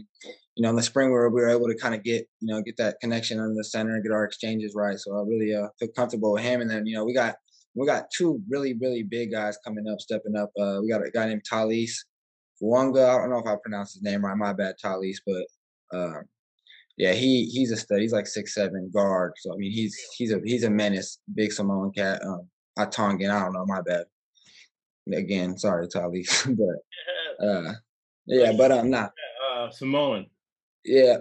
You 0.59 0.63
know, 0.63 0.71
in 0.71 0.75
the 0.75 0.83
spring 0.83 1.07
we 1.07 1.13
were, 1.13 1.29
we 1.29 1.39
were 1.39 1.47
able 1.47 1.69
to 1.69 1.75
kind 1.75 1.95
of 1.95 2.03
get, 2.03 2.27
you 2.41 2.53
know, 2.53 2.61
get 2.61 2.75
that 2.75 2.99
connection 2.99 3.39
under 3.39 3.55
the 3.55 3.63
center 3.63 3.95
and 3.95 4.03
get 4.03 4.11
our 4.11 4.25
exchanges 4.25 4.73
right. 4.75 4.99
So 4.99 5.15
I 5.15 5.21
really 5.21 5.55
uh, 5.55 5.69
feel 5.79 5.87
comfortable 5.95 6.33
with 6.33 6.43
him. 6.43 6.59
And 6.59 6.69
then, 6.69 6.85
you 6.85 6.97
know, 6.97 7.05
we 7.05 7.13
got 7.13 7.35
we 7.75 7.87
got 7.87 8.11
two 8.13 8.41
really, 8.49 8.73
really 8.73 9.03
big 9.03 9.31
guys 9.31 9.57
coming 9.65 9.87
up, 9.87 10.01
stepping 10.01 10.35
up. 10.35 10.49
Uh, 10.59 10.79
we 10.81 10.89
got 10.89 11.07
a 11.07 11.11
guy 11.11 11.27
named 11.27 11.45
Talis 11.45 12.03
Fuaga. 12.61 13.07
I 13.07 13.17
don't 13.19 13.29
know 13.29 13.37
if 13.37 13.47
I 13.47 13.55
pronounced 13.63 13.93
his 13.93 14.03
name 14.03 14.25
right. 14.25 14.35
My 14.35 14.51
bad, 14.51 14.75
Talis. 14.77 15.21
But 15.25 15.45
uh, 15.97 16.23
yeah, 16.97 17.13
he 17.13 17.45
he's 17.45 17.71
a 17.71 17.77
stud. 17.77 18.01
He's 18.01 18.11
like 18.11 18.27
six 18.27 18.53
seven 18.53 18.91
guard. 18.93 19.31
So 19.37 19.53
I 19.53 19.55
mean, 19.55 19.71
he's 19.71 19.97
he's 20.17 20.33
a 20.33 20.41
he's 20.43 20.65
a 20.65 20.69
menace. 20.69 21.19
Big 21.33 21.53
Samoan 21.53 21.93
cat. 21.93 22.21
Um, 22.25 22.49
I 22.77 22.83
Tongan. 22.83 23.31
I 23.31 23.45
don't 23.45 23.53
know. 23.53 23.65
My 23.65 23.79
bad. 23.79 24.07
Again, 25.13 25.57
sorry, 25.57 25.87
Talis. 25.87 26.45
but 27.39 27.47
uh, 27.47 27.73
yeah, 28.25 28.51
but 28.57 28.73
I'm 28.73 28.79
um, 28.79 28.89
not 28.89 29.13
nah. 29.55 29.63
uh, 29.63 29.71
Samoan. 29.71 30.25
Yeah, 30.85 31.17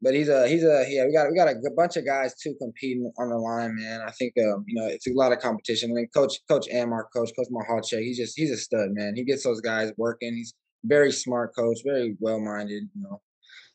but 0.00 0.14
he's 0.14 0.28
a 0.28 0.46
he's 0.46 0.64
a 0.64 0.84
yeah. 0.88 1.06
We 1.06 1.12
got 1.12 1.30
we 1.30 1.36
got 1.36 1.48
a 1.48 1.70
bunch 1.76 1.96
of 1.96 2.04
guys 2.04 2.34
too 2.34 2.54
competing 2.60 3.10
on 3.18 3.30
the 3.30 3.36
line, 3.36 3.76
man. 3.76 4.00
I 4.02 4.10
think 4.12 4.34
um 4.38 4.64
you 4.66 4.80
know 4.80 4.86
it's 4.86 5.06
a 5.06 5.12
lot 5.12 5.32
of 5.32 5.40
competition. 5.40 5.90
I 5.90 5.94
mean, 5.94 6.08
Coach 6.14 6.38
Coach 6.48 6.68
Amar, 6.72 7.08
Coach 7.14 7.30
Coach 7.36 7.48
Mahalche, 7.50 8.00
he's 8.00 8.18
just 8.18 8.38
he's 8.38 8.50
a 8.50 8.56
stud, 8.56 8.90
man. 8.92 9.14
He 9.16 9.24
gets 9.24 9.44
those 9.44 9.60
guys 9.60 9.92
working. 9.96 10.34
He's 10.34 10.54
very 10.84 11.12
smart 11.12 11.54
coach, 11.54 11.78
very 11.84 12.16
well 12.20 12.40
minded. 12.40 12.88
You 12.94 13.02
know, 13.02 13.20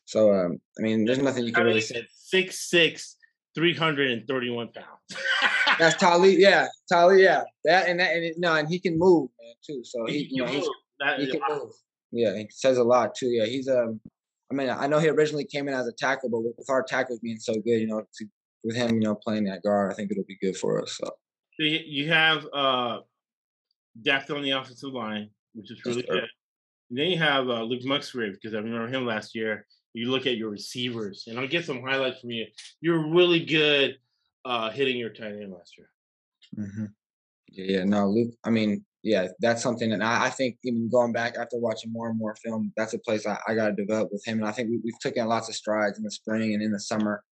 So 0.06 0.32
um, 0.32 0.60
I 0.78 0.82
mean, 0.82 1.04
there's 1.04 1.18
nothing 1.18 1.46
you 1.46 1.52
can 1.52 1.64
really 1.64 1.80
say. 1.80 2.06
Six 2.14 2.70
six, 2.70 3.16
three 3.54 3.74
hundred 3.74 4.10
and 4.10 4.26
thirty 4.26 4.50
one 4.50 4.68
pounds. 4.68 5.22
That's 5.78 5.96
Tali, 5.96 6.36
yeah, 6.36 6.68
Tali, 6.90 7.22
yeah. 7.22 7.42
That 7.64 7.88
and 7.88 7.98
that 8.00 8.14
and 8.14 8.24
it, 8.24 8.36
no, 8.38 8.54
and 8.54 8.68
he 8.68 8.78
can 8.78 8.98
move 8.98 9.28
man, 9.42 9.54
too. 9.66 9.82
So 9.84 10.06
he, 10.06 10.24
he 10.24 10.36
you 10.36 10.44
know, 10.44 10.50
he 11.18 11.30
can 11.30 11.40
move. 11.48 11.72
Yeah, 12.12 12.36
he 12.36 12.46
says 12.50 12.78
a 12.78 12.84
lot 12.84 13.14
too. 13.14 13.26
Yeah, 13.26 13.46
he's 13.46 13.68
um. 13.68 14.00
I 14.54 14.64
mean, 14.64 14.70
I 14.70 14.86
know 14.86 14.98
he 14.98 15.08
originally 15.08 15.44
came 15.44 15.68
in 15.68 15.74
as 15.74 15.86
a 15.86 15.92
tackle, 15.92 16.30
but 16.30 16.40
with, 16.40 16.54
with 16.56 16.70
our 16.70 16.82
tackles 16.82 17.18
being 17.20 17.38
so 17.38 17.54
good, 17.54 17.80
you 17.80 17.86
know, 17.86 18.02
to, 18.18 18.26
with 18.62 18.76
him, 18.76 18.94
you 18.94 19.00
know, 19.00 19.14
playing 19.14 19.44
that 19.44 19.62
guard, 19.62 19.92
I 19.92 19.94
think 19.94 20.10
it'll 20.10 20.24
be 20.24 20.38
good 20.40 20.56
for 20.56 20.80
us. 20.80 20.92
So 20.92 21.10
you 21.58 22.08
have 22.08 22.46
uh 22.52 23.00
depth 24.02 24.30
on 24.30 24.42
the 24.42 24.52
offensive 24.52 24.92
line, 24.92 25.30
which 25.54 25.70
is 25.70 25.84
really 25.84 26.02
good. 26.02 26.28
And 26.90 26.98
then 26.98 27.06
you 27.06 27.18
have 27.18 27.48
uh, 27.48 27.62
Luke 27.62 27.84
Musgrave 27.84 28.34
because 28.34 28.54
I 28.54 28.58
remember 28.58 28.88
him 28.88 29.06
last 29.06 29.34
year. 29.34 29.66
You 29.94 30.10
look 30.10 30.26
at 30.26 30.36
your 30.36 30.50
receivers, 30.50 31.24
and 31.28 31.38
I'll 31.38 31.48
get 31.48 31.64
some 31.64 31.82
highlights 31.82 32.20
from 32.20 32.30
you. 32.30 32.46
You're 32.80 33.08
really 33.08 33.44
good 33.44 33.96
uh, 34.44 34.70
hitting 34.70 34.96
your 34.96 35.10
tight 35.10 35.34
end 35.34 35.52
last 35.52 35.78
year. 35.78 35.88
Mm-hmm. 36.58 36.84
Yeah, 37.56 37.84
no, 37.84 38.08
Luke. 38.08 38.34
I 38.44 38.50
mean, 38.50 38.84
yeah, 39.02 39.28
that's 39.38 39.62
something 39.62 39.92
And 39.92 40.02
I, 40.02 40.26
I, 40.26 40.30
think 40.30 40.56
even 40.64 40.90
going 40.90 41.12
back 41.12 41.36
after 41.36 41.58
watching 41.58 41.92
more 41.92 42.08
and 42.08 42.18
more 42.18 42.34
film, 42.42 42.72
that's 42.76 42.94
a 42.94 42.98
place 42.98 43.26
I, 43.26 43.38
I 43.46 43.54
got 43.54 43.68
to 43.68 43.74
develop 43.74 44.08
with 44.10 44.26
him. 44.26 44.38
And 44.38 44.48
I 44.48 44.52
think 44.52 44.70
we, 44.70 44.90
have 44.90 45.00
taken 45.00 45.26
lots 45.28 45.48
of 45.48 45.54
strides 45.54 45.98
in 45.98 46.04
the 46.04 46.10
spring 46.10 46.54
and 46.54 46.62
in 46.62 46.72
the 46.72 46.80
summer. 46.80 47.22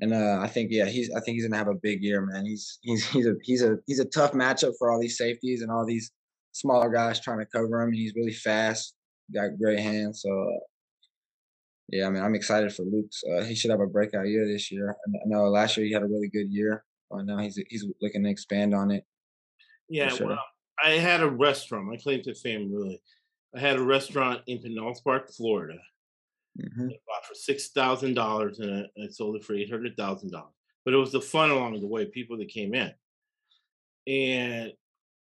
And 0.00 0.14
uh, 0.14 0.38
I 0.40 0.46
think, 0.46 0.70
yeah, 0.70 0.86
he's. 0.86 1.10
I 1.10 1.20
think 1.20 1.34
he's 1.34 1.46
gonna 1.46 1.58
have 1.58 1.68
a 1.68 1.74
big 1.74 2.02
year, 2.02 2.22
man. 2.24 2.46
He's 2.46 2.78
he's 2.80 3.06
he's 3.10 3.26
a 3.26 3.34
he's 3.42 3.62
a 3.62 3.76
he's 3.86 3.98
a 3.98 4.06
tough 4.06 4.32
matchup 4.32 4.72
for 4.78 4.90
all 4.90 4.98
these 4.98 5.18
safeties 5.18 5.60
and 5.60 5.70
all 5.70 5.84
these 5.84 6.10
smaller 6.52 6.88
guys 6.88 7.20
trying 7.20 7.40
to 7.40 7.44
cover 7.44 7.82
him. 7.82 7.92
He's 7.92 8.14
really 8.16 8.32
fast, 8.32 8.94
got 9.34 9.58
great 9.60 9.78
hands. 9.78 10.22
So, 10.22 10.30
uh, 10.30 10.60
yeah, 11.90 12.06
I 12.06 12.10
mean, 12.10 12.22
I'm 12.22 12.34
excited 12.34 12.72
for 12.72 12.84
Luke's. 12.84 13.22
Uh, 13.30 13.44
he 13.44 13.54
should 13.54 13.70
have 13.70 13.80
a 13.80 13.86
breakout 13.86 14.26
year 14.26 14.46
this 14.46 14.72
year. 14.72 14.96
I 15.06 15.26
know 15.26 15.44
last 15.50 15.76
year 15.76 15.84
he 15.84 15.92
had 15.92 16.02
a 16.02 16.06
really 16.06 16.30
good 16.30 16.50
year. 16.50 16.82
But 17.10 17.26
now 17.26 17.38
he's 17.38 17.58
he's 17.68 17.84
looking 18.00 18.22
to 18.22 18.30
expand 18.30 18.74
on 18.74 18.90
it. 18.90 19.04
Yeah, 19.90 20.08
sure. 20.08 20.28
well, 20.28 20.44
I 20.82 20.92
had 20.92 21.20
a 21.20 21.28
restaurant. 21.28 21.86
My 21.86 21.96
claim 21.96 22.22
to 22.22 22.34
fame, 22.34 22.72
really. 22.72 23.02
I 23.54 23.58
had 23.58 23.76
a 23.76 23.82
restaurant 23.82 24.42
in 24.46 24.58
Pinellas 24.58 25.02
Park, 25.02 25.30
Florida. 25.32 25.78
Mm-hmm. 26.58 26.82
I 26.82 26.98
bought 27.06 27.26
for 27.26 27.34
six 27.34 27.68
thousand 27.70 28.14
dollars, 28.14 28.60
and 28.60 28.86
I, 28.96 29.08
sold 29.08 29.36
it 29.36 29.44
for 29.44 29.54
eight 29.54 29.70
hundred 29.70 29.96
thousand 29.96 30.30
dollars. 30.30 30.54
But 30.84 30.94
it 30.94 30.98
was 30.98 31.12
the 31.12 31.20
fun 31.20 31.50
along 31.50 31.80
the 31.80 31.86
way, 31.86 32.06
people 32.06 32.38
that 32.38 32.48
came 32.48 32.74
in. 32.74 32.92
And 34.06 34.72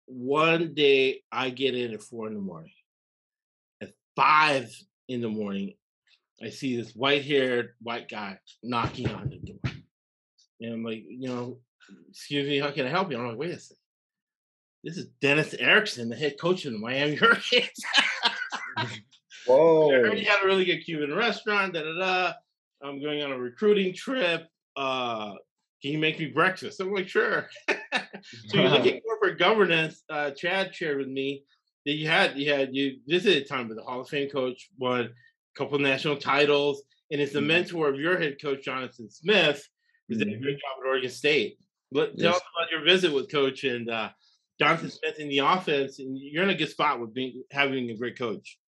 one 0.06 0.74
day 0.74 1.22
I 1.30 1.50
get 1.50 1.74
in 1.74 1.94
at 1.94 2.02
four 2.02 2.26
in 2.26 2.34
the 2.34 2.40
morning. 2.40 2.72
At 3.80 3.92
five 4.16 4.70
in 5.08 5.20
the 5.20 5.28
morning, 5.28 5.74
I 6.42 6.50
see 6.50 6.76
this 6.76 6.92
white 6.92 7.24
haired 7.24 7.70
white 7.80 8.08
guy 8.08 8.38
knocking 8.62 9.10
on 9.10 9.30
the 9.30 9.38
door. 9.38 9.72
And 10.60 10.74
I'm 10.74 10.84
like, 10.84 11.04
you 11.08 11.28
know, 11.28 11.58
excuse 12.10 12.48
me, 12.48 12.58
how 12.58 12.70
can 12.70 12.86
I 12.86 12.90
help 12.90 13.10
you? 13.10 13.18
I'm 13.18 13.28
like, 13.28 13.38
wait 13.38 13.50
a 13.50 13.60
second. 13.60 13.77
This 14.84 14.96
is 14.96 15.06
Dennis 15.20 15.54
Erickson, 15.54 16.08
the 16.08 16.16
head 16.16 16.36
coach 16.40 16.64
of 16.64 16.72
the 16.72 16.78
Miami 16.78 17.14
Hurricanes. 17.16 17.68
Whoa. 19.46 19.90
I 19.90 19.94
heard 19.94 20.18
you 20.18 20.24
had 20.24 20.42
a 20.42 20.46
really 20.46 20.64
good 20.64 20.84
Cuban 20.84 21.14
restaurant, 21.14 21.74
da 21.74 21.82
da 21.82 21.98
da. 21.98 22.32
I'm 22.82 23.02
going 23.02 23.22
on 23.22 23.32
a 23.32 23.38
recruiting 23.38 23.92
trip. 23.92 24.46
Uh, 24.76 25.32
can 25.82 25.92
you 25.92 25.98
make 25.98 26.18
me 26.18 26.26
breakfast? 26.26 26.80
I'm 26.80 26.92
like, 26.92 27.08
sure. 27.08 27.48
so 27.68 27.76
you 28.52 28.68
look 28.68 28.86
at 28.86 29.02
corporate 29.02 29.38
governance, 29.38 30.02
uh, 30.10 30.30
Chad 30.30 30.74
shared 30.74 30.98
with 30.98 31.08
me 31.08 31.42
that 31.84 31.94
you 31.94 32.06
had 32.06 32.38
you 32.38 32.52
had 32.52 32.74
you 32.74 32.98
visited 33.06 33.48
time 33.48 33.68
with 33.68 33.78
the 33.78 33.82
Hall 33.82 34.00
of 34.00 34.08
Fame 34.08 34.30
coach, 34.30 34.68
won 34.78 35.00
a 35.00 35.08
couple 35.56 35.78
national 35.78 36.18
titles, 36.18 36.82
and 37.10 37.20
is 37.20 37.32
the 37.32 37.40
mm-hmm. 37.40 37.48
mentor 37.48 37.88
of 37.88 37.98
your 37.98 38.18
head 38.18 38.36
coach 38.40 38.64
Jonathan 38.64 39.10
Smith, 39.10 39.66
who's 40.06 40.18
mm-hmm. 40.18 40.30
did 40.30 40.38
a 40.38 40.42
great 40.42 40.54
job 40.56 40.78
at 40.80 40.86
Oregon 40.86 41.10
State. 41.10 41.58
But 41.90 42.12
yes. 42.14 42.22
tell 42.22 42.34
us 42.34 42.42
about 42.56 42.70
your 42.70 42.84
visit 42.84 43.12
with 43.12 43.32
Coach 43.32 43.64
and 43.64 43.88
uh, 43.88 44.10
Jonathan 44.58 44.90
Smith 44.90 45.18
in 45.18 45.28
the 45.28 45.38
offense, 45.38 45.98
and 45.98 46.16
you're 46.18 46.42
in 46.42 46.50
a 46.50 46.54
good 46.54 46.70
spot 46.70 47.00
with 47.00 47.14
being 47.14 47.42
having 47.50 47.90
a 47.90 47.96
great 47.96 48.18
coach. 48.18 48.58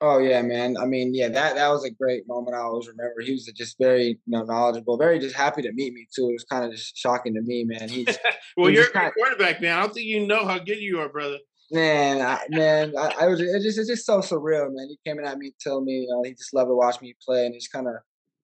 Oh 0.00 0.18
yeah, 0.18 0.42
man. 0.42 0.76
I 0.76 0.84
mean, 0.84 1.14
yeah, 1.14 1.28
that 1.28 1.54
that 1.54 1.68
was 1.68 1.84
a 1.84 1.90
great 1.90 2.26
moment. 2.26 2.56
I 2.56 2.60
always 2.60 2.88
remember. 2.88 3.20
He 3.20 3.32
was 3.32 3.44
just 3.44 3.78
very, 3.78 4.08
you 4.08 4.18
know, 4.26 4.42
knowledgeable, 4.42 4.98
very 4.98 5.20
just 5.20 5.36
happy 5.36 5.62
to 5.62 5.72
meet 5.72 5.94
me 5.94 6.08
too. 6.14 6.28
It 6.28 6.32
was 6.32 6.44
kind 6.44 6.64
of 6.64 6.72
just 6.72 6.96
shocking 6.96 7.34
to 7.34 7.40
me, 7.40 7.62
man. 7.64 7.88
He's 7.88 8.06
well, 8.56 8.66
he's 8.66 8.78
you're 8.78 8.88
a 8.88 8.92
kinda, 8.92 9.12
quarterback, 9.12 9.60
man. 9.60 9.78
I 9.78 9.82
don't 9.82 9.94
think 9.94 10.06
you 10.06 10.26
know 10.26 10.44
how 10.44 10.58
good 10.58 10.78
you 10.78 10.98
are, 10.98 11.08
brother. 11.08 11.38
Man, 11.70 12.20
I, 12.20 12.40
man, 12.50 12.94
I, 12.98 13.14
I 13.20 13.26
was 13.28 13.40
it 13.40 13.62
just 13.62 13.78
it's 13.78 13.88
just 13.88 14.04
so 14.04 14.18
surreal, 14.18 14.74
man. 14.74 14.88
He 14.88 14.98
came 15.06 15.20
in 15.20 15.24
at 15.24 15.38
me, 15.38 15.52
telling 15.60 15.84
me, 15.84 16.00
you 16.00 16.08
know, 16.08 16.24
he 16.24 16.32
just 16.32 16.52
loved 16.52 16.68
to 16.68 16.74
watch 16.74 17.00
me 17.00 17.14
play, 17.24 17.46
and 17.46 17.54
it's 17.54 17.68
kind 17.68 17.86
of 17.86 17.94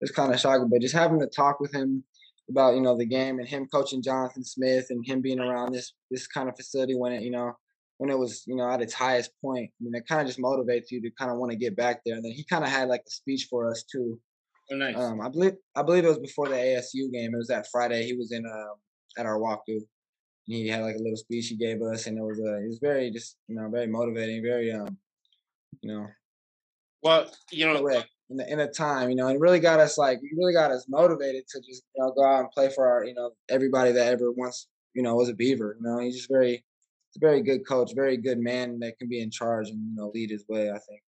it's 0.00 0.12
kind 0.12 0.32
of 0.32 0.38
shocking. 0.38 0.68
But 0.70 0.80
just 0.80 0.94
having 0.94 1.18
to 1.18 1.26
talk 1.26 1.58
with 1.58 1.74
him 1.74 2.04
about 2.50 2.74
you 2.74 2.80
know 2.80 2.96
the 2.96 3.06
game 3.06 3.38
and 3.38 3.48
him 3.48 3.66
coaching 3.66 4.02
Jonathan 4.02 4.44
Smith 4.44 4.86
and 4.90 5.06
him 5.06 5.20
being 5.20 5.40
around 5.40 5.72
this 5.72 5.92
this 6.10 6.26
kind 6.26 6.48
of 6.48 6.56
facility 6.56 6.94
when 6.94 7.12
it 7.12 7.22
you 7.22 7.30
know 7.30 7.54
when 7.98 8.10
it 8.10 8.18
was, 8.18 8.44
you 8.46 8.54
know, 8.54 8.70
at 8.70 8.80
its 8.80 8.94
highest 8.94 9.32
point. 9.42 9.70
I 9.80 9.84
mean, 9.84 9.94
it 9.94 10.06
kind 10.06 10.20
of 10.20 10.28
just 10.28 10.38
motivates 10.38 10.90
you 10.90 11.02
to 11.02 11.10
kind 11.10 11.30
of 11.30 11.36
want 11.36 11.50
to 11.50 11.58
get 11.58 11.76
back 11.76 12.00
there. 12.06 12.14
And 12.14 12.24
then 12.24 12.32
he 12.32 12.44
kind 12.44 12.64
of 12.64 12.70
had 12.70 12.88
like 12.88 13.02
a 13.06 13.10
speech 13.10 13.48
for 13.50 13.70
us 13.70 13.82
too. 13.82 14.18
Oh, 14.70 14.76
nice. 14.76 14.96
Um, 14.96 15.20
I 15.20 15.28
believe 15.28 15.54
I 15.74 15.82
believe 15.82 16.04
it 16.04 16.08
was 16.08 16.18
before 16.18 16.48
the 16.48 16.54
ASU 16.54 17.12
game. 17.12 17.34
It 17.34 17.38
was 17.38 17.48
that 17.48 17.66
Friday. 17.70 18.04
He 18.04 18.14
was 18.14 18.32
in 18.32 18.46
uh, 18.46 19.20
at 19.20 19.26
our 19.26 19.38
walkthrough. 19.38 19.84
And 20.46 20.56
he 20.56 20.68
had 20.68 20.82
like 20.82 20.94
a 20.94 21.02
little 21.02 21.16
speech 21.16 21.48
he 21.48 21.56
gave 21.56 21.82
us, 21.82 22.06
and 22.06 22.16
it 22.16 22.22
was 22.22 22.38
uh, 22.38 22.58
it 22.58 22.68
was 22.68 22.78
very 22.80 23.10
just 23.10 23.36
you 23.48 23.56
know 23.56 23.68
very 23.68 23.86
motivating, 23.86 24.42
very 24.42 24.72
um, 24.72 24.96
you 25.82 25.92
know. 25.92 26.06
Well, 27.02 27.30
you 27.50 27.66
know, 27.66 27.80
in 28.30 28.36
the 28.36 28.52
in 28.52 28.60
a 28.60 28.70
time, 28.70 29.10
you 29.10 29.16
know, 29.16 29.28
and 29.28 29.40
really 29.40 29.60
got 29.60 29.80
us 29.80 29.98
like 29.98 30.20
really 30.36 30.52
got 30.52 30.70
us 30.70 30.86
motivated 30.88 31.44
to 31.48 31.60
just 31.60 31.82
you 31.94 32.02
know 32.02 32.12
go 32.12 32.24
out 32.24 32.40
and 32.40 32.50
play 32.50 32.70
for 32.70 32.86
our 32.86 33.04
you 33.04 33.14
know 33.14 33.30
everybody 33.48 33.92
that 33.92 34.12
ever 34.12 34.30
once 34.32 34.66
you 34.94 35.02
know 35.02 35.14
was 35.14 35.28
a 35.28 35.34
Beaver. 35.34 35.76
You 35.80 35.86
know, 35.86 35.98
he's 35.98 36.16
just 36.16 36.30
very 36.30 36.64
very 37.16 37.42
good 37.42 37.66
coach, 37.66 37.94
very 37.94 38.16
good 38.16 38.38
man 38.38 38.78
that 38.80 38.98
can 38.98 39.08
be 39.08 39.20
in 39.20 39.30
charge 39.30 39.70
and 39.70 39.78
you 39.78 39.96
know 39.96 40.10
lead 40.14 40.30
his 40.30 40.44
way. 40.48 40.70
I 40.70 40.78
think. 40.78 41.02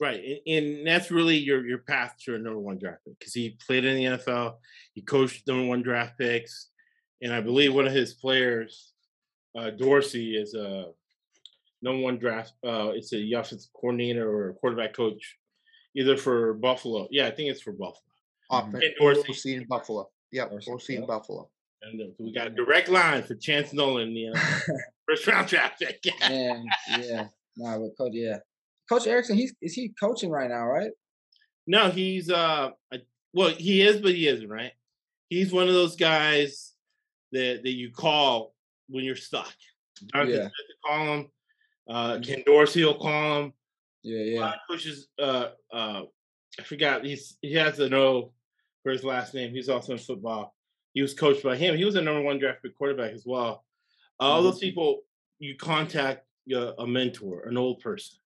Right, 0.00 0.40
and, 0.46 0.86
that's 0.86 1.10
really 1.10 1.36
your 1.36 1.66
your 1.66 1.78
path 1.78 2.14
to 2.24 2.34
a 2.34 2.38
number 2.38 2.58
one 2.58 2.78
draft 2.78 3.04
pick 3.04 3.18
because 3.18 3.34
he 3.34 3.58
played 3.66 3.84
in 3.84 3.96
the 3.96 4.04
NFL, 4.16 4.54
he 4.94 5.02
coached 5.02 5.46
number 5.46 5.66
one 5.66 5.82
draft 5.82 6.18
picks, 6.18 6.70
and 7.20 7.32
I 7.32 7.42
believe 7.42 7.74
one 7.74 7.86
of 7.86 7.92
his 7.92 8.14
players, 8.14 8.92
uh, 9.56 9.70
Dorsey, 9.70 10.36
is 10.36 10.54
a 10.54 10.86
number 11.82 12.02
one 12.02 12.18
draft. 12.18 12.54
Uh, 12.66 12.92
it's 12.94 13.12
a 13.12 13.32
offensive 13.32 13.70
coordinator 13.74 14.26
or 14.26 14.54
quarterback 14.54 14.94
coach, 14.94 15.36
either 15.96 16.16
for 16.16 16.54
Buffalo. 16.54 17.08
Yeah, 17.10 17.26
I 17.26 17.30
think 17.30 17.50
it's 17.50 17.62
for 17.62 17.72
Buffalo. 17.72 17.96
Offense, 18.50 18.84
Dorsey 18.98 19.54
in 19.54 19.64
Buffalo. 19.66 20.08
Yeah, 20.32 20.48
Dorsey 20.66 20.96
in 20.96 21.06
Buffalo. 21.06 21.48
And 21.82 22.00
so 22.18 22.24
we 22.24 22.32
got 22.32 22.46
a 22.46 22.50
direct 22.50 22.88
line 22.88 23.22
for 23.22 23.34
Chance 23.34 23.72
Nolan, 23.72 24.10
you 24.10 24.32
know, 24.32 24.40
first 25.08 25.26
round 25.26 25.48
draft 25.48 25.80
pick. 25.80 26.04
Yeah, 26.30 27.28
no, 27.56 27.80
but 27.80 27.96
coach, 27.96 28.12
yeah, 28.14 28.38
Coach 28.88 29.06
Erickson, 29.06 29.36
he's 29.36 29.54
is 29.62 29.74
he 29.74 29.92
coaching 30.00 30.30
right 30.30 30.48
now, 30.48 30.66
right? 30.66 30.90
No, 31.66 31.90
he's 31.90 32.30
uh, 32.30 32.70
well, 33.32 33.50
he 33.50 33.82
is, 33.82 34.00
but 34.00 34.14
he 34.14 34.26
isn't, 34.28 34.48
right? 34.48 34.72
He's 35.28 35.52
one 35.52 35.68
of 35.68 35.74
those 35.74 35.96
guys 35.96 36.72
that 37.32 37.60
that 37.62 37.72
you 37.72 37.92
call 37.92 38.54
when 38.88 39.04
you're 39.04 39.16
stuck. 39.16 39.52
Jonathan 40.12 40.34
yeah. 40.34 40.48
call 40.84 41.14
him. 41.14 41.30
Uh, 41.88 42.12
mm-hmm. 42.12 42.22
Ken 42.22 42.42
Dorsey 42.44 42.84
will 42.84 42.98
call 42.98 43.42
him. 43.42 43.52
Yeah, 44.02 44.22
yeah. 44.22 44.44
Uh, 44.44 44.52
coaches, 44.68 45.08
uh, 45.18 45.48
uh, 45.72 46.02
I 46.58 46.62
forgot. 46.64 47.04
He's 47.04 47.36
he 47.42 47.54
has 47.54 47.76
to 47.76 47.88
know 47.88 48.32
for 48.82 48.92
his 48.92 49.04
last 49.04 49.34
name. 49.34 49.52
He's 49.52 49.68
also 49.68 49.92
in 49.92 49.98
football. 49.98 50.54
He 50.94 51.02
was 51.02 51.14
coached 51.14 51.42
by 51.42 51.56
him. 51.56 51.76
He 51.76 51.84
was 51.84 51.94
a 51.94 52.02
number 52.02 52.22
one 52.22 52.38
draft 52.38 52.62
pick 52.62 52.76
quarterback 52.76 53.12
as 53.12 53.24
well. 53.26 53.64
All 54.18 54.38
mm-hmm. 54.38 54.50
those 54.50 54.58
people, 54.58 55.00
you 55.38 55.56
contact 55.56 56.24
a 56.52 56.86
mentor, 56.86 57.44
an 57.46 57.56
old 57.56 57.80
person. 57.80 58.18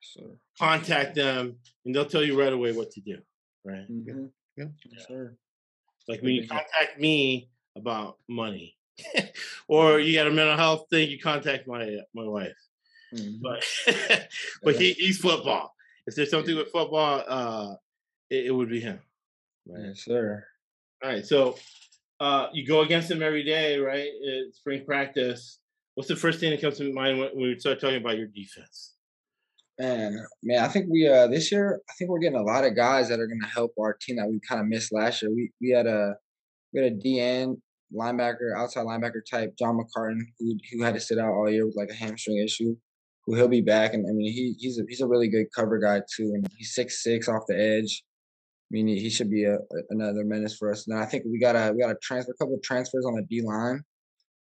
Sure. 0.00 0.36
Contact 0.58 1.14
them, 1.14 1.56
and 1.84 1.94
they'll 1.94 2.06
tell 2.06 2.22
you 2.22 2.38
right 2.38 2.52
away 2.52 2.72
what 2.72 2.90
to 2.92 3.00
do. 3.00 3.18
Right? 3.64 3.90
Mm-hmm. 3.90 4.26
Yeah, 4.56 4.64
yeah. 4.90 5.04
sure. 5.06 5.36
Like 6.08 6.22
when 6.22 6.32
you 6.32 6.48
contact 6.48 6.98
me 6.98 7.50
about 7.76 8.18
money, 8.28 8.76
or 9.68 10.00
you 10.00 10.14
got 10.14 10.26
a 10.26 10.30
mental 10.30 10.56
health 10.56 10.86
thing, 10.90 11.10
you 11.10 11.18
contact 11.18 11.66
my 11.66 11.98
my 12.14 12.24
wife. 12.24 12.56
Mm-hmm. 13.14 13.42
But 13.42 14.28
but 14.62 14.76
he, 14.76 14.92
he's 14.92 15.18
football. 15.18 15.74
If 16.06 16.14
there's 16.14 16.30
something 16.30 16.56
with 16.56 16.70
football, 16.70 17.22
uh, 17.26 17.74
it, 18.30 18.46
it 18.46 18.50
would 18.50 18.70
be 18.70 18.80
him. 18.80 19.00
Right? 19.66 19.86
Yes, 19.88 20.04
sir. 20.04 20.44
All 21.02 21.10
right, 21.10 21.24
so 21.24 21.56
uh, 22.20 22.48
you 22.52 22.66
go 22.66 22.80
against 22.80 23.10
him 23.10 23.22
every 23.22 23.44
day, 23.44 23.78
right? 23.78 24.08
It's 24.20 24.58
spring 24.58 24.84
practice. 24.84 25.60
What's 25.94 26.08
the 26.08 26.16
first 26.16 26.40
thing 26.40 26.50
that 26.50 26.60
comes 26.60 26.78
to 26.78 26.92
mind 26.92 27.18
when, 27.18 27.30
we 27.36 27.58
start 27.58 27.80
talking 27.80 28.00
about 28.00 28.18
your 28.18 28.26
defense? 28.28 28.94
Man, 29.78 30.18
man, 30.42 30.64
I 30.64 30.68
think 30.68 30.86
we 30.90 31.06
uh 31.06 31.28
this 31.28 31.52
year 31.52 31.80
I 31.88 31.92
think 31.96 32.10
we're 32.10 32.18
getting 32.18 32.38
a 32.38 32.42
lot 32.42 32.64
of 32.64 32.74
guys 32.74 33.08
that 33.08 33.20
are 33.20 33.28
gonna 33.28 33.46
help 33.46 33.72
our 33.78 33.94
team 33.94 34.16
that 34.16 34.28
we 34.28 34.40
kind 34.40 34.60
of 34.60 34.66
missed 34.66 34.92
last 34.92 35.22
year. 35.22 35.30
We 35.32 35.52
we 35.60 35.70
had 35.70 35.86
a 35.86 36.14
we 36.72 36.82
had 36.82 36.92
a 36.92 36.96
DN 36.96 37.60
linebacker, 37.94 38.56
outside 38.56 38.86
linebacker 38.86 39.24
type, 39.28 39.54
John 39.56 39.78
McCartan, 39.78 40.20
who 40.40 40.56
who 40.72 40.82
had 40.82 40.94
to 40.94 41.00
sit 41.00 41.18
out 41.18 41.32
all 41.32 41.48
year 41.48 41.64
with 41.64 41.76
like 41.76 41.90
a 41.90 41.94
hamstring 41.94 42.38
issue. 42.38 42.76
Who 43.28 43.34
he'll 43.34 43.46
be 43.46 43.60
back, 43.60 43.92
and 43.92 44.06
I 44.08 44.12
mean 44.12 44.32
he 44.32 44.56
he's 44.58 44.78
a 44.78 44.84
he's 44.88 45.02
a 45.02 45.06
really 45.06 45.28
good 45.28 45.48
cover 45.54 45.78
guy 45.78 46.00
too, 46.16 46.32
and 46.34 46.48
he's 46.56 46.74
six 46.74 47.02
six 47.02 47.28
off 47.28 47.42
the 47.46 47.60
edge. 47.60 48.02
I 48.70 48.70
mean, 48.70 48.86
he 48.86 49.10
should 49.10 49.30
be 49.30 49.44
a, 49.44 49.56
a, 49.56 49.78
another 49.90 50.24
menace 50.24 50.56
for 50.56 50.70
us. 50.70 50.88
Now 50.88 50.98
I 50.98 51.04
think 51.04 51.24
we 51.26 51.38
got 51.38 51.54
a 51.54 51.72
we 51.74 51.82
got 51.82 51.90
a 51.90 51.98
transfer, 52.02 52.32
a 52.32 52.36
couple 52.36 52.54
of 52.54 52.62
transfers 52.62 53.04
on 53.04 53.16
the 53.16 53.22
D 53.22 53.42
line 53.42 53.82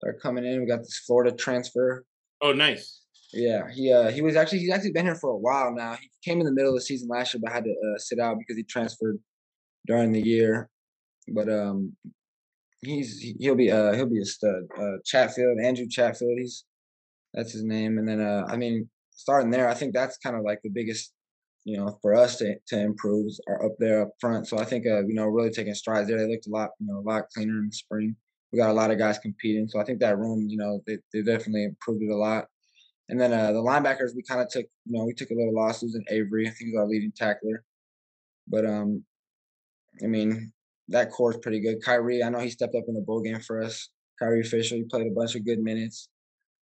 that 0.01 0.09
are 0.09 0.15
coming 0.15 0.47
in. 0.47 0.61
We 0.61 0.67
got 0.67 0.79
this 0.79 1.03
Florida 1.07 1.31
transfer. 1.37 2.07
Oh, 2.41 2.53
nice. 2.53 3.03
Yeah, 3.35 3.71
he 3.71 3.93
uh 3.93 4.11
he 4.11 4.23
was 4.23 4.35
actually 4.35 4.61
he's 4.61 4.73
actually 4.73 4.93
been 4.93 5.05
here 5.05 5.15
for 5.15 5.31
a 5.31 5.37
while 5.37 5.75
now. 5.75 5.97
He 6.01 6.09
came 6.25 6.41
in 6.41 6.47
the 6.47 6.53
middle 6.53 6.71
of 6.71 6.77
the 6.77 6.81
season 6.81 7.09
last 7.09 7.35
year, 7.35 7.43
but 7.45 7.53
had 7.53 7.65
to 7.65 7.71
uh, 7.71 7.99
sit 7.99 8.19
out 8.19 8.39
because 8.39 8.57
he 8.57 8.63
transferred 8.63 9.19
during 9.87 10.13
the 10.13 10.23
year. 10.23 10.71
But 11.29 11.51
um, 11.51 11.95
he's 12.81 13.21
he'll 13.39 13.57
be 13.57 13.71
uh 13.71 13.93
he'll 13.93 14.07
be 14.07 14.23
a 14.23 14.25
stud. 14.25 14.63
Uh, 14.81 14.97
Chatfield, 15.05 15.59
Andrew 15.61 15.87
Chatfield, 15.87 16.39
he's 16.39 16.65
that's 17.35 17.53
his 17.53 17.65
name. 17.65 17.99
And 17.99 18.09
then 18.09 18.21
uh, 18.21 18.45
I 18.49 18.57
mean, 18.57 18.89
starting 19.13 19.51
there, 19.51 19.69
I 19.69 19.75
think 19.75 19.95
that's 19.95 20.19
kind 20.19 20.37
of 20.37 20.43
like 20.43 20.61
the 20.63 20.71
biggest 20.71 21.13
you 21.65 21.77
know, 21.77 21.99
for 22.01 22.15
us 22.15 22.37
to, 22.39 22.55
to 22.69 22.81
improve 22.81 23.33
are 23.49 23.65
up 23.65 23.73
there 23.79 24.03
up 24.03 24.11
front. 24.19 24.47
So 24.49 24.59
I 24.59 24.65
think, 24.65 24.87
uh, 24.87 25.07
you 25.07 25.15
know, 25.15 25.27
really 25.27 25.51
taking 25.51 25.75
strides 25.75 26.09
there. 26.09 26.19
They 26.19 26.31
looked 26.31 26.47
a 26.47 26.51
lot, 26.51 26.71
you 26.79 26.87
know, 26.87 26.99
a 26.99 27.07
lot 27.07 27.29
cleaner 27.35 27.59
in 27.59 27.67
the 27.67 27.73
spring. 27.73 28.17
We 28.53 28.59
got 28.59 28.71
a 28.71 28.75
lot 28.75 28.91
of 28.91 28.99
guys 28.99 29.19
competing. 29.19 29.69
So 29.69 29.79
I 29.79 29.85
think 29.85 30.01
that 30.01 30.19
room, 30.19 30.47
you 30.49 30.57
know, 30.57 30.81
they, 30.87 30.99
they 31.13 31.23
definitely 31.23 31.65
improved 31.65 32.03
it 32.03 32.11
a 32.11 32.17
lot. 32.17 32.47
And 33.09 33.21
then 33.21 33.33
uh, 33.33 33.53
the 33.53 33.59
linebackers, 33.59 34.15
we 34.15 34.23
kind 34.23 34.41
of 34.41 34.49
took, 34.49 34.67
you 34.87 34.99
know, 34.99 35.05
we 35.05 35.15
took 35.15 35.31
a 35.31 35.35
little 35.35 35.55
loss 35.55 35.83
losing 35.83 36.05
Avery. 36.09 36.47
I 36.47 36.51
think 36.51 36.71
he's 36.71 36.77
our 36.77 36.87
leading 36.87 37.13
tackler. 37.15 37.65
But, 38.49 38.67
um, 38.67 39.05
I 40.03 40.07
mean, 40.07 40.53
that 40.89 41.11
core 41.11 41.33
is 41.33 41.39
pretty 41.39 41.61
good. 41.61 41.83
Kyrei, 41.83 42.25
I 42.25 42.31
know 42.31 42.39
he 42.39 42.51
stepped 42.51 42.75
up 42.75 42.85
in 42.89 42.95
the 42.95 43.01
bowl 43.01 43.21
game 43.21 43.41
for 43.41 43.63
us. 43.63 43.91
Kyrei 44.21 44.47
Fisher, 44.47 44.77
he 44.77 44.85
played 44.85 45.07
a 45.07 45.15
bunch 45.15 45.35
of 45.35 45.45
good 45.45 45.61
minutes. 45.61 46.09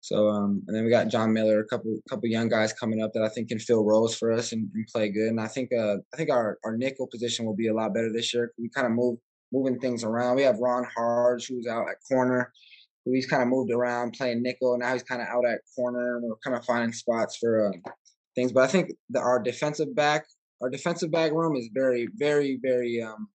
So 0.00 0.28
um, 0.28 0.62
and 0.66 0.76
then 0.76 0.84
we 0.84 0.90
got 0.90 1.08
John 1.08 1.32
Miller, 1.32 1.60
a 1.60 1.66
couple 1.66 1.98
couple 2.08 2.28
young 2.28 2.48
guys 2.48 2.72
coming 2.72 3.02
up 3.02 3.12
that 3.14 3.22
I 3.22 3.28
think 3.28 3.48
can 3.48 3.58
fill 3.58 3.84
roles 3.84 4.14
for 4.14 4.32
us 4.32 4.52
and, 4.52 4.68
and 4.74 4.86
play 4.86 5.08
good. 5.08 5.28
And 5.28 5.40
I 5.40 5.48
think 5.48 5.70
uh, 5.72 5.96
I 6.14 6.16
think 6.16 6.30
our, 6.30 6.58
our 6.64 6.76
nickel 6.76 7.08
position 7.08 7.44
will 7.44 7.56
be 7.56 7.68
a 7.68 7.74
lot 7.74 7.94
better 7.94 8.12
this 8.12 8.32
year. 8.32 8.52
We 8.58 8.68
kind 8.68 8.86
of 8.86 8.92
move 8.92 9.18
moving 9.52 9.78
things 9.80 10.04
around. 10.04 10.36
We 10.36 10.42
have 10.42 10.58
Ron 10.58 10.86
Hardge 10.96 11.48
who's 11.48 11.66
out 11.66 11.88
at 11.90 11.96
corner, 12.08 12.52
who 13.04 13.12
he's 13.12 13.26
kind 13.26 13.42
of 13.42 13.48
moved 13.48 13.72
around 13.72 14.12
playing 14.12 14.42
nickel. 14.42 14.78
Now 14.78 14.92
he's 14.92 15.02
kind 15.02 15.20
of 15.20 15.28
out 15.28 15.46
at 15.46 15.60
corner. 15.74 16.20
We're 16.22 16.36
kind 16.44 16.56
of 16.56 16.64
finding 16.64 16.92
spots 16.92 17.36
for 17.36 17.68
uh, 17.68 17.90
things. 18.34 18.52
But 18.52 18.64
I 18.64 18.66
think 18.68 18.92
that 19.10 19.20
our 19.20 19.40
defensive 19.42 19.94
back 19.94 20.26
our 20.60 20.70
defensive 20.70 21.10
back 21.10 21.32
room 21.32 21.56
is 21.56 21.70
very 21.72 22.08
very 22.16 22.58
very 22.62 23.02
um, 23.02 23.28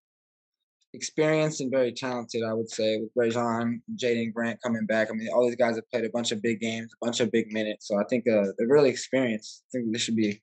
experienced 0.94 1.62
and 1.62 1.72
very 1.72 1.92
talented, 1.92 2.44
I 2.44 2.54
would 2.54 2.70
say, 2.70 3.00
with 3.00 3.10
Rajon, 3.16 3.82
Jaydon 3.96 4.34
Grant 4.34 4.62
coming 4.62 4.86
back. 4.86 5.10
I 5.10 5.14
mean, 5.14 5.30
all 5.34 5.46
these 5.46 5.56
guys 5.56 5.76
have 5.76 5.90
played 5.90 6.06
a 6.06 6.10
bunch 6.10 6.32
of 6.32 6.42
big 6.42 6.60
games, 6.60 6.94
a 6.94 7.06
bunch 7.06 7.20
of 7.20 7.32
big 7.32 7.52
minutes. 7.52 7.88
So 7.88 8.00
I 8.00 8.04
think 8.10 8.26
uh, 8.28 8.46
they're 8.58 8.68
really 8.68 8.90
experienced. 8.90 9.64
I 9.68 9.80
think 9.80 9.92
this 9.92 10.02
should 10.02 10.16
be 10.16 10.42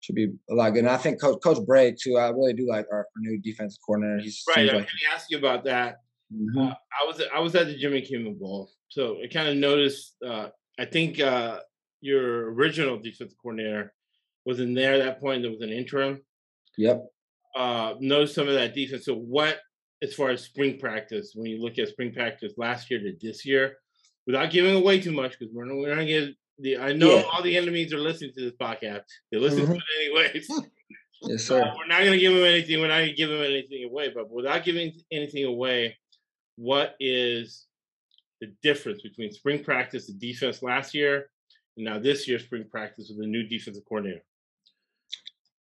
should 0.00 0.14
be 0.14 0.28
a 0.50 0.54
lot 0.54 0.70
good. 0.70 0.80
And 0.84 0.90
I 0.90 0.98
think 0.98 1.20
Coach 1.20 1.40
Coach 1.42 1.58
Bray 1.66 1.94
too. 2.00 2.16
I 2.16 2.28
really 2.28 2.52
do 2.52 2.68
like 2.68 2.86
our, 2.92 2.98
our 2.98 3.06
new 3.18 3.40
defensive 3.40 3.78
coordinator. 3.84 4.22
He's 4.22 4.42
right. 4.54 4.70
I'm 4.70 4.76
like, 4.76 4.88
ask 5.12 5.26
you 5.30 5.38
about 5.38 5.64
that. 5.64 5.96
Mm-hmm. 6.32 6.58
Uh, 6.58 6.70
I 6.70 7.06
was 7.06 7.22
I 7.34 7.40
was 7.40 7.54
at 7.54 7.66
the 7.66 7.76
Jimmy 7.76 8.02
Kimmel 8.02 8.34
Bowl, 8.34 8.70
so 8.88 9.16
I 9.22 9.28
kind 9.28 9.48
of 9.48 9.56
noticed. 9.56 10.16
Uh, 10.24 10.48
I 10.78 10.84
think 10.84 11.20
uh, 11.20 11.60
your 12.00 12.52
original 12.52 12.98
defensive 12.98 13.36
coordinator 13.42 13.92
was 14.44 14.60
in 14.60 14.74
there 14.74 14.94
at 14.94 15.04
that 15.04 15.20
point. 15.20 15.42
There 15.42 15.50
was 15.50 15.62
an 15.62 15.70
interim. 15.70 16.22
Yep. 16.78 17.04
Uh, 17.56 17.94
know 18.00 18.26
some 18.26 18.48
of 18.48 18.54
that 18.54 18.74
defense. 18.74 19.06
So 19.06 19.14
what 19.14 19.58
as 20.02 20.14
far 20.14 20.30
as 20.30 20.42
spring 20.42 20.78
practice, 20.78 21.32
when 21.34 21.50
you 21.50 21.62
look 21.62 21.78
at 21.78 21.88
spring 21.88 22.12
practice 22.12 22.52
last 22.56 22.90
year 22.90 23.00
to 23.00 23.14
this 23.20 23.44
year, 23.46 23.76
without 24.26 24.50
giving 24.50 24.74
away 24.74 25.00
too 25.00 25.12
much, 25.12 25.38
because 25.38 25.54
we're 25.54 25.64
not, 25.64 25.76
we're 25.76 25.94
not 25.94 26.06
get 26.06 26.34
the. 26.58 26.78
I 26.78 26.92
know 26.92 27.16
yeah. 27.16 27.22
all 27.32 27.42
the 27.42 27.56
enemies 27.56 27.92
are 27.92 27.98
listening 27.98 28.32
to 28.36 28.44
this 28.44 28.56
podcast. 28.60 29.02
They're 29.30 29.40
listening 29.40 29.66
mm-hmm. 29.66 29.74
to 29.74 29.78
it 29.78 30.32
anyways. 30.34 30.64
yes, 31.22 31.44
sir. 31.44 31.62
Uh, 31.62 31.74
we're 31.76 31.86
not 31.86 32.00
going 32.00 32.12
to 32.12 32.18
give 32.18 32.34
them 32.34 32.44
anything. 32.44 32.80
We're 32.80 32.88
not 32.88 32.98
going 32.98 33.08
to 33.10 33.14
give 33.14 33.30
them 33.30 33.42
anything 33.42 33.84
away. 33.84 34.12
But 34.14 34.30
without 34.30 34.64
giving 34.64 34.92
anything 35.10 35.44
away, 35.44 35.96
what 36.56 36.94
is 37.00 37.66
the 38.40 38.52
difference 38.62 39.02
between 39.02 39.32
spring 39.32 39.64
practice, 39.64 40.06
the 40.06 40.14
defense 40.14 40.62
last 40.62 40.94
year, 40.94 41.30
and 41.76 41.86
now 41.86 41.98
this 41.98 42.28
year's 42.28 42.44
spring 42.44 42.64
practice 42.70 43.10
with 43.14 43.24
a 43.24 43.28
new 43.28 43.46
defensive 43.46 43.84
coordinator? 43.88 44.22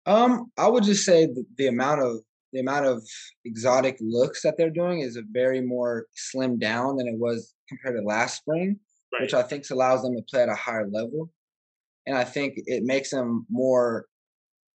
Um, 0.06 0.52
I 0.58 0.68
would 0.68 0.84
just 0.84 1.04
say 1.04 1.26
the, 1.26 1.46
the 1.58 1.68
amount 1.68 2.02
of 2.02 2.20
the 2.56 2.62
amount 2.62 2.86
of 2.86 3.04
exotic 3.44 3.98
looks 4.00 4.42
that 4.42 4.58
they're 4.58 4.70
doing 4.70 5.02
is 5.02 5.18
a 5.18 5.24
very 5.30 5.60
more 5.60 6.06
slimmed 6.16 6.60
down 6.60 6.96
than 6.96 7.08
it 7.08 7.20
was 7.20 7.54
compared 7.68 7.98
to 7.98 8.02
last 8.02 8.38
spring, 8.38 8.80
right. 9.12 9.22
which 9.22 9.34
I 9.34 9.44
think 9.44 9.70
allows 9.70 10.02
them 10.02 10.16
to 10.16 10.24
play 10.24 10.42
at 10.42 10.50
a 10.50 10.56
higher 10.56 10.88
level. 10.90 11.30
And 12.08 12.18
I 12.18 12.24
think 12.24 12.54
it 12.56 12.84
makes 12.84 13.10
them 13.10 13.46
more. 13.50 14.06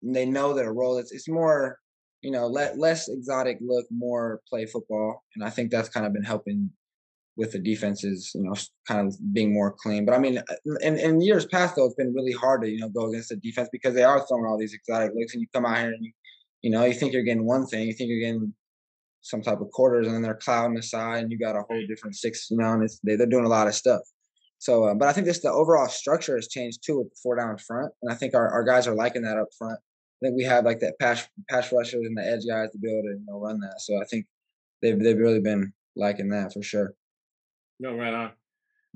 They 0.03 0.25
know 0.25 0.55
their 0.55 0.73
role. 0.73 0.97
It's 0.97 1.13
it's 1.13 1.29
more, 1.29 1.79
you 2.23 2.31
know, 2.31 2.47
let 2.47 2.79
less 2.79 3.09
exotic 3.09 3.59
look, 3.61 3.85
more 3.91 4.41
play 4.49 4.65
football, 4.65 5.23
and 5.35 5.45
I 5.45 5.51
think 5.51 5.71
that's 5.71 5.89
kind 5.91 6.07
of 6.07 6.15
been 6.15 6.25
helping 6.25 6.71
with 7.37 7.53
the 7.53 7.59
defenses, 7.59 8.31
you 8.35 8.43
know, 8.43 8.55
kind 8.89 9.07
of 9.07 9.15
being 9.35 9.53
more 9.53 9.71
clean. 9.71 10.07
But 10.07 10.15
I 10.15 10.19
mean, 10.19 10.39
uh, 10.39 10.75
in, 10.81 10.99
in 10.99 11.21
years 11.21 11.45
past, 11.45 11.77
though, 11.77 11.85
it's 11.85 11.95
been 11.95 12.15
really 12.15 12.33
hard 12.33 12.63
to, 12.63 12.71
you 12.71 12.79
know, 12.79 12.89
go 12.89 13.11
against 13.11 13.29
the 13.29 13.37
defense 13.37 13.69
because 13.71 13.95
they 13.95 14.05
are 14.05 14.27
throwing 14.27 14.47
all 14.47 14.57
these 14.57 14.73
exotic 14.73 15.13
looks 15.15 15.35
and 15.35 15.43
you 15.43 15.49
come 15.53 15.67
out 15.67 15.77
here 15.77 15.93
and 15.93 16.03
you 16.03 16.13
you 16.67 16.73
know, 16.73 16.85
you 16.85 16.95
think 16.95 17.13
you're 17.13 17.23
getting 17.23 17.47
one 17.47 17.65
thing, 17.65 17.87
you 17.87 17.93
think 17.93 18.11
you're 18.11 18.19
getting 18.19 18.53
some 19.21 19.41
type 19.41 19.61
of 19.61 19.71
quarters, 19.71 20.09
and 20.09 20.17
then 20.17 20.23
they're 20.23 20.35
clouding 20.35 20.75
the 20.75 20.83
side, 20.83 21.23
and 21.23 21.31
you 21.31 21.39
got 21.39 21.55
a 21.55 21.63
whole 21.63 21.87
different 21.87 22.17
six. 22.17 22.51
You 22.51 22.57
know, 22.57 22.73
and 22.73 22.83
it's, 22.83 22.99
they, 23.05 23.15
they're 23.15 23.29
doing 23.29 23.45
a 23.45 23.49
lot 23.49 23.69
of 23.69 23.75
stuff. 23.77 24.01
So, 24.59 24.83
uh, 24.83 24.95
but 24.95 25.07
I 25.07 25.13
think 25.13 25.29
this 25.29 25.39
the 25.39 25.53
overall 25.53 25.87
structure 25.87 26.35
has 26.35 26.49
changed 26.49 26.81
too 26.85 26.99
with 26.99 27.11
the 27.11 27.17
four 27.23 27.37
down 27.37 27.57
front, 27.59 27.93
and 28.03 28.11
I 28.11 28.17
think 28.17 28.35
our, 28.35 28.49
our 28.51 28.65
guys 28.65 28.89
are 28.89 28.97
liking 28.97 29.23
that 29.23 29.39
up 29.39 29.47
front. 29.57 29.79
I 29.79 30.19
think 30.27 30.37
we 30.37 30.43
have 30.43 30.65
like 30.65 30.81
that 30.81 30.99
pass 30.99 31.29
pass 31.49 31.71
rushers 31.71 32.05
and 32.05 32.19
the 32.19 32.27
edge 32.27 32.43
guys 32.49 32.73
to 32.73 32.79
be 32.79 32.91
able 32.91 33.03
to 33.03 33.11
you 33.11 33.25
know 33.29 33.39
run 33.39 33.61
that. 33.61 33.81
So 33.81 34.03
I 34.03 34.05
think 34.07 34.27
they've 34.83 34.99
they've 34.99 35.17
really 35.17 35.41
been 35.41 35.73
liking 35.95 36.31
that 36.31 36.53
for 36.53 36.65
sure. 36.65 36.95
No, 37.79 37.95
right 37.95 38.13
on. 38.13 38.33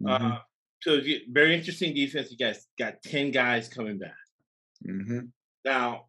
Mm-hmm. 0.03 0.27
Uh, 0.27 0.39
so 0.83 0.99
very 1.31 1.55
interesting 1.55 1.95
defense. 1.95 2.33
You 2.33 2.37
guys 2.37 2.67
got 2.77 3.01
ten 3.05 3.31
guys 3.31 3.69
coming 3.69 3.97
back. 3.97 4.17
Mm-hmm. 4.85 5.27
Now, 5.65 6.07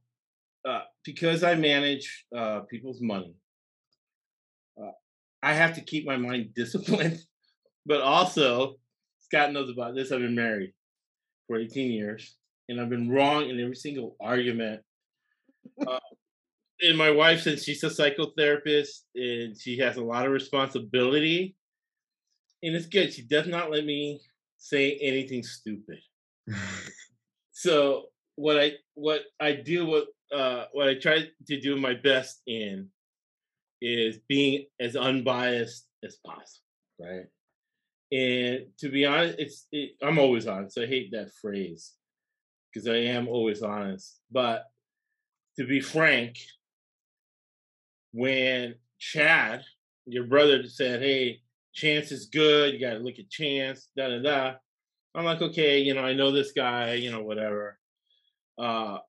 uh, 0.65 0.81
because 1.05 1.43
I 1.43 1.55
manage 1.55 2.25
uh, 2.35 2.61
people's 2.69 3.01
money, 3.01 3.35
uh, 4.81 4.91
I 5.41 5.53
have 5.53 5.75
to 5.75 5.81
keep 5.81 6.05
my 6.05 6.17
mind 6.17 6.53
disciplined. 6.55 7.19
But 7.85 8.01
also, 8.01 8.75
Scott 9.21 9.53
knows 9.53 9.69
about 9.69 9.95
this. 9.95 10.11
I've 10.11 10.19
been 10.19 10.35
married 10.35 10.73
for 11.47 11.57
18 11.57 11.91
years, 11.91 12.35
and 12.69 12.79
I've 12.79 12.89
been 12.89 13.09
wrong 13.09 13.49
in 13.49 13.59
every 13.59 13.75
single 13.75 14.15
argument. 14.21 14.81
Uh, 15.85 15.99
and 16.81 16.97
my 16.97 17.11
wife, 17.11 17.41
since 17.41 17.63
she's 17.63 17.83
a 17.83 17.87
psychotherapist 17.87 19.01
and 19.15 19.59
she 19.59 19.77
has 19.79 19.97
a 19.97 20.03
lot 20.03 20.25
of 20.25 20.31
responsibility, 20.31 21.55
and 22.63 22.75
it's 22.75 22.85
good. 22.85 23.13
She 23.13 23.23
does 23.23 23.47
not 23.47 23.71
let 23.71 23.85
me 23.85 24.21
say 24.57 24.97
anything 25.01 25.43
stupid. 25.43 25.99
so 27.51 28.05
what 28.35 28.59
I 28.59 28.73
what 28.93 29.21
I 29.39 29.53
do 29.53 29.85
with 29.85 30.05
uh, 30.31 30.65
what 30.73 30.87
I 30.87 30.95
try 30.95 31.27
to 31.47 31.61
do 31.61 31.77
my 31.77 31.93
best 31.93 32.41
in 32.47 32.89
is 33.81 34.19
being 34.27 34.65
as 34.79 34.95
unbiased 34.95 35.87
as 36.03 36.17
possible, 36.25 36.65
right? 36.99 37.25
And 38.11 38.67
to 38.79 38.89
be 38.89 39.05
honest, 39.05 39.39
it's 39.39 39.67
it, 39.71 39.91
I'm 40.01 40.19
always 40.19 40.47
honest. 40.47 40.77
I 40.77 40.85
hate 40.85 41.11
that 41.11 41.31
phrase 41.41 41.93
because 42.71 42.87
I 42.87 42.97
am 42.97 43.27
always 43.27 43.61
honest. 43.61 44.19
But 44.31 44.65
to 45.57 45.65
be 45.65 45.79
frank, 45.79 46.37
when 48.11 48.75
Chad, 48.99 49.63
your 50.05 50.25
brother, 50.25 50.63
said, 50.67 51.01
"Hey, 51.01 51.39
Chance 51.73 52.11
is 52.11 52.25
good. 52.25 52.73
You 52.73 52.79
got 52.79 52.93
to 52.93 52.99
look 52.99 53.19
at 53.19 53.29
Chance," 53.29 53.89
da 53.95 54.09
da 54.09 54.21
da. 54.21 54.53
I'm 55.15 55.25
like, 55.25 55.41
okay, 55.41 55.79
you 55.79 55.93
know, 55.93 56.03
I 56.03 56.13
know 56.13 56.31
this 56.31 56.53
guy, 56.53 56.93
you 56.93 57.11
know, 57.11 57.21
whatever. 57.21 57.77
Uh, 58.57 58.99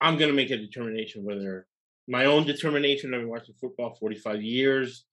I'm 0.00 0.16
going 0.16 0.30
to 0.30 0.36
make 0.36 0.50
a 0.50 0.56
determination 0.56 1.24
whether 1.24 1.66
my 2.08 2.24
own 2.24 2.44
determination. 2.44 3.14
I've 3.14 3.20
been 3.20 3.28
watching 3.28 3.54
football 3.60 3.94
45 3.94 4.42
years. 4.42 5.04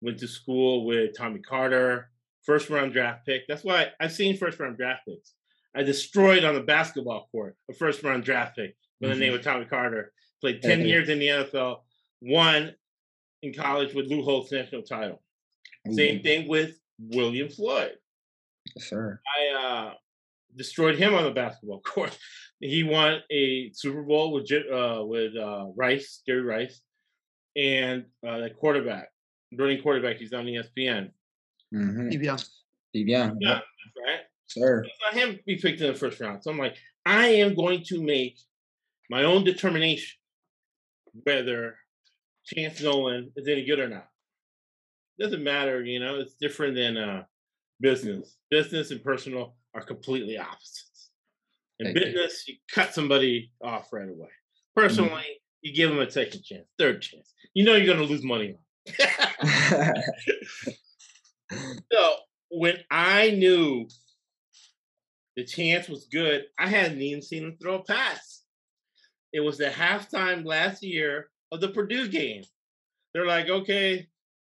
Went 0.00 0.18
to 0.20 0.28
school 0.28 0.86
with 0.86 1.16
Tommy 1.16 1.40
Carter, 1.40 2.10
first 2.44 2.70
round 2.70 2.92
draft 2.92 3.26
pick. 3.26 3.42
That's 3.48 3.64
why 3.64 3.88
I've 4.00 4.12
seen 4.12 4.36
first 4.36 4.58
round 4.60 4.76
draft 4.76 5.02
picks. 5.08 5.34
I 5.74 5.82
destroyed 5.82 6.44
on 6.44 6.54
the 6.54 6.62
basketball 6.62 7.28
court 7.30 7.56
a 7.68 7.74
first 7.74 8.02
round 8.02 8.24
draft 8.24 8.56
pick 8.56 8.76
with 9.00 9.10
mm-hmm. 9.10 9.18
the 9.18 9.26
name 9.26 9.34
of 9.34 9.42
Tommy 9.42 9.64
Carter. 9.64 10.12
Played 10.40 10.62
10 10.62 10.82
years 10.82 11.08
in 11.08 11.18
the 11.18 11.26
NFL, 11.26 11.80
won 12.22 12.72
in 13.42 13.52
college 13.52 13.92
with 13.92 14.06
Lou 14.06 14.22
Holtz 14.22 14.52
national 14.52 14.82
title. 14.82 15.20
Mm-hmm. 15.86 15.94
Same 15.94 16.22
thing 16.22 16.48
with 16.48 16.78
William 16.98 17.48
Floyd. 17.48 17.96
Sir. 18.76 19.20
I 19.26 19.64
uh, 19.64 19.94
destroyed 20.54 20.96
him 20.96 21.14
on 21.14 21.24
the 21.24 21.32
basketball 21.32 21.80
court 21.84 22.16
he 22.60 22.82
won 22.82 23.20
a 23.30 23.70
Super 23.72 24.02
Bowl 24.02 24.32
with 24.32 24.50
uh, 24.50 25.02
with 25.04 25.36
uh, 25.36 25.66
Rice, 25.76 26.22
Jerry 26.26 26.42
Rice, 26.42 26.80
and 27.56 28.04
uh, 28.26 28.38
the 28.38 28.50
quarterback, 28.50 29.08
running 29.56 29.82
quarterback. 29.82 30.16
He's 30.16 30.32
on 30.32 30.46
ESPN. 30.46 31.10
Mm-hmm. 31.74 32.10
Steve 32.90 33.08
Young. 33.08 33.36
Yeah, 33.40 33.60
right. 34.06 34.20
Sir. 34.46 34.84
Let 35.04 35.22
him 35.22 35.38
be 35.46 35.56
picked 35.56 35.80
in 35.80 35.88
the 35.88 35.98
first 35.98 36.20
round. 36.20 36.42
So 36.42 36.50
I'm 36.50 36.58
like, 36.58 36.76
I 37.04 37.26
am 37.26 37.54
going 37.54 37.82
to 37.88 38.02
make 38.02 38.38
my 39.10 39.24
own 39.24 39.44
determination 39.44 40.18
whether 41.24 41.76
Chance 42.44 42.82
Nolan 42.82 43.30
is 43.36 43.46
any 43.46 43.64
good 43.64 43.78
or 43.78 43.88
not. 43.88 44.08
Doesn't 45.20 45.42
matter, 45.42 45.84
you 45.84 46.00
know. 46.00 46.20
It's 46.20 46.34
different 46.34 46.76
than 46.76 46.96
uh, 46.96 47.24
business. 47.80 48.36
Business 48.50 48.90
and 48.90 49.02
personal 49.02 49.56
are 49.74 49.82
completely 49.82 50.38
opposites. 50.38 50.87
In 51.80 51.94
business, 51.94 52.44
you 52.48 52.56
cut 52.72 52.92
somebody 52.92 53.52
off 53.62 53.92
right 53.92 54.08
away. 54.08 54.26
Mm-hmm. 54.26 54.80
Personally, 54.80 55.10
mm-hmm. 55.10 55.62
you 55.62 55.74
give 55.74 55.90
them 55.90 56.00
a 56.00 56.10
second 56.10 56.42
chance, 56.42 56.66
third 56.78 57.02
chance. 57.02 57.32
You 57.54 57.64
know 57.64 57.74
you're 57.74 57.86
going 57.86 57.98
to 57.98 58.12
lose 58.12 58.24
money 58.24 58.54
on. 58.54 58.58
so 61.92 62.14
when 62.50 62.78
I 62.90 63.30
knew 63.30 63.88
the 65.36 65.44
chance 65.44 65.88
was 65.88 66.06
good, 66.10 66.44
I 66.58 66.68
hadn't 66.68 67.00
even 67.00 67.22
seen 67.22 67.44
him 67.44 67.56
throw 67.60 67.76
a 67.76 67.84
pass. 67.84 68.42
It 69.32 69.40
was 69.40 69.58
the 69.58 69.66
halftime 69.66 70.44
last 70.44 70.82
year 70.82 71.28
of 71.52 71.60
the 71.60 71.68
Purdue 71.68 72.08
game. 72.08 72.42
They're 73.12 73.26
like, 73.26 73.48
okay, 73.48 74.08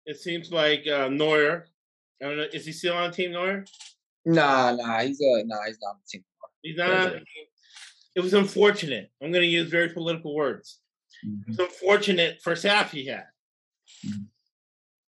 it 0.07 0.19
seems 0.19 0.53
like 0.53 0.87
uh, 0.87 1.09
Noyer. 1.09 1.65
I 2.23 2.27
don't 2.27 2.37
know, 2.37 2.47
is 2.53 2.67
he 2.67 2.73
still 2.73 2.95
on 2.95 3.13
Team 3.13 3.31
Noyer? 3.31 3.69
Nah, 4.25 4.75
nah, 4.75 5.01
he's 5.01 5.21
uh, 5.21 5.43
nah, 5.47 5.65
he's 5.67 5.79
not 5.81 5.91
on 5.91 5.97
the 6.05 6.19
team. 6.19 6.25
He's 6.69 6.77
not. 6.77 7.15
It 8.15 8.21
was 8.21 8.35
unfortunate. 8.35 9.11
I'm 9.23 9.33
going 9.33 9.43
to 9.43 9.49
use 9.49 9.71
very 9.71 9.89
political 9.89 10.35
words. 10.35 10.81
Mm-hmm. 11.27 11.51
It's 11.51 11.59
unfortunate 11.59 12.43
first 12.43 12.63
half 12.63 12.93
he 12.93 13.07
had. 13.07 13.25
Mm-hmm. 14.07 14.25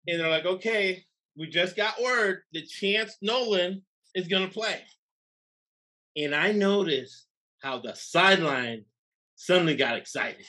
And 0.07 0.19
they're 0.19 0.29
like, 0.29 0.45
okay, 0.45 1.05
we 1.37 1.47
just 1.47 1.77
got 1.77 2.01
word 2.01 2.41
that 2.51 2.67
Chance 2.67 3.15
Nolan 3.21 3.83
is 4.15 4.27
going 4.27 4.45
to 4.45 4.53
play. 4.53 4.81
And 6.17 6.35
I 6.35 6.51
noticed 6.51 7.25
how 7.61 7.79
the 7.79 7.95
sideline 7.95 8.83
suddenly 9.37 9.77
got 9.77 9.95
excited. 9.95 10.45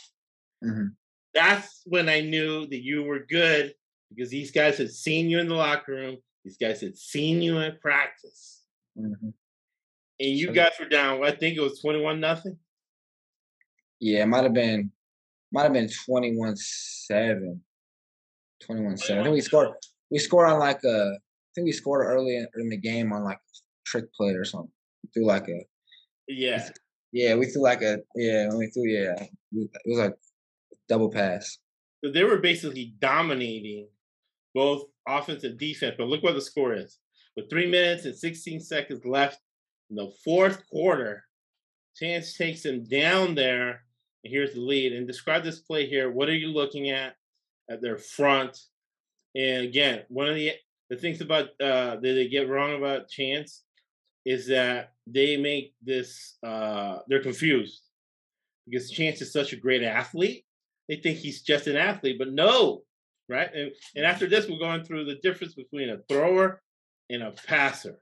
Mm-hmm. 0.65 0.87
That's 1.35 1.83
when 1.85 2.09
I 2.09 2.21
knew 2.21 2.67
that 2.67 2.83
you 2.83 3.05
were 3.05 3.21
good 3.21 3.75
because 4.11 4.31
these 4.31 4.51
guys 4.51 4.77
had 4.77 4.91
seen 4.91 5.31
you 5.31 5.39
in 5.39 5.47
the 5.47 5.55
locker 5.55 5.93
room. 5.93 6.17
These 6.45 6.57
guys 6.57 6.81
had 6.81 6.97
seen 6.97 7.43
you 7.43 7.59
in 7.59 7.77
practice. 7.81 8.63
Mm-hmm. 8.99 9.29
And 10.19 10.31
you 10.31 10.53
guys 10.53 10.73
were 10.81 10.89
down, 10.89 11.25
I 11.25 11.31
think 11.31 11.57
it 11.57 11.61
was 11.61 11.81
21 11.81 12.21
nothing. 12.21 12.57
Yeah, 14.01 14.23
it 14.23 14.27
might 14.27 14.45
have 14.45 14.55
been 14.55 14.91
might 15.53 15.65
have 15.65 15.73
been 15.73 15.89
21 16.07 16.57
7. 16.57 17.61
21 18.65 18.97
7. 18.97 19.19
I 19.19 19.23
think 19.23 19.35
we 19.35 19.41
scored 19.41 19.69
we 20.11 20.19
scored 20.19 20.49
on 20.49 20.59
like 20.59 20.83
a 20.85 21.13
I 21.15 21.51
think 21.55 21.67
we 21.67 21.73
scored 21.73 22.07
early 22.07 22.37
in, 22.37 22.47
in 22.59 22.69
the 22.69 22.77
game 22.77 23.13
on 23.13 23.25
like 23.25 23.39
a 23.39 23.57
trick 23.87 24.13
play 24.15 24.33
or 24.33 24.45
something. 24.45 24.71
Threw 25.15 25.27
like 25.27 25.49
a 25.49 25.65
yeah. 26.29 26.69
Yeah, 27.13 27.35
we 27.37 27.47
threw 27.47 27.63
like 27.63 27.83
a 27.83 27.99
yeah, 28.15 28.49
we 28.55 28.67
threw 28.69 28.89
yeah. 28.89 29.15
It 29.53 29.71
was 29.87 29.99
like 29.99 30.15
double 30.89 31.11
pass. 31.11 31.59
So 32.05 32.11
they 32.11 32.25
were 32.25 32.39
basically 32.39 32.95
dominating 33.01 33.89
both 34.55 34.85
offense 35.09 35.45
and 35.45 35.59
defense. 35.59 35.95
But 35.97 36.09
look 36.09 36.23
what 36.23 36.35
the 36.35 36.41
score 36.41 36.75
is. 36.75 36.99
With 37.37 37.51
three 37.51 37.71
minutes 37.71 38.05
and 38.05 38.17
16 38.17 38.61
seconds 38.61 39.05
left 39.05 39.41
in 39.91 39.97
the 39.97 40.11
fourth 40.25 40.69
quarter, 40.69 41.25
Chance 41.97 42.37
takes 42.37 42.65
him 42.65 42.85
down 42.85 43.35
there. 43.35 43.83
And 44.23 44.33
here's 44.33 44.55
the 44.55 44.61
lead. 44.61 44.93
And 44.93 45.07
describe 45.07 45.45
this 45.45 45.61
play 45.61 45.87
here. 45.87 46.11
What 46.11 46.29
are 46.29 46.37
you 46.37 46.49
looking 46.49 46.91
at 46.91 47.15
at 47.71 47.81
their 47.81 47.97
front? 47.97 48.59
And 49.35 49.65
again, 49.65 50.03
one 50.09 50.29
of 50.29 50.35
the 50.35 50.53
the 50.89 50.97
things 50.97 51.21
about 51.21 51.49
uh, 51.61 51.97
that 51.97 52.01
they 52.03 52.29
get 52.29 52.49
wrong 52.49 52.75
about 52.75 53.09
Chance 53.09 53.65
is 54.25 54.47
that 54.49 54.93
they 55.07 55.37
make 55.37 55.75
this 55.83 56.37
uh, 56.45 56.99
they're 57.09 57.23
confused 57.23 57.83
because 58.67 58.91
Chance 58.91 59.23
is 59.23 59.33
such 59.33 59.53
a 59.53 59.57
great 59.57 59.83
athlete. 59.83 60.45
They 60.89 60.97
think 60.97 61.19
he's 61.19 61.43
just 61.43 61.67
an 61.67 61.77
athlete, 61.77 62.19
but 62.19 62.33
no, 62.33 62.83
right? 63.29 63.53
And 63.55 63.73
and 63.95 64.05
after 64.05 64.27
this, 64.27 64.49
we're 64.49 64.59
going 64.59 64.85
through 64.85 65.07
the 65.07 65.17
difference 65.23 65.55
between 65.55 65.91
a 65.91 65.99
thrower 66.09 66.61
and 67.11 67.23
a 67.23 67.33
passer. 67.33 68.01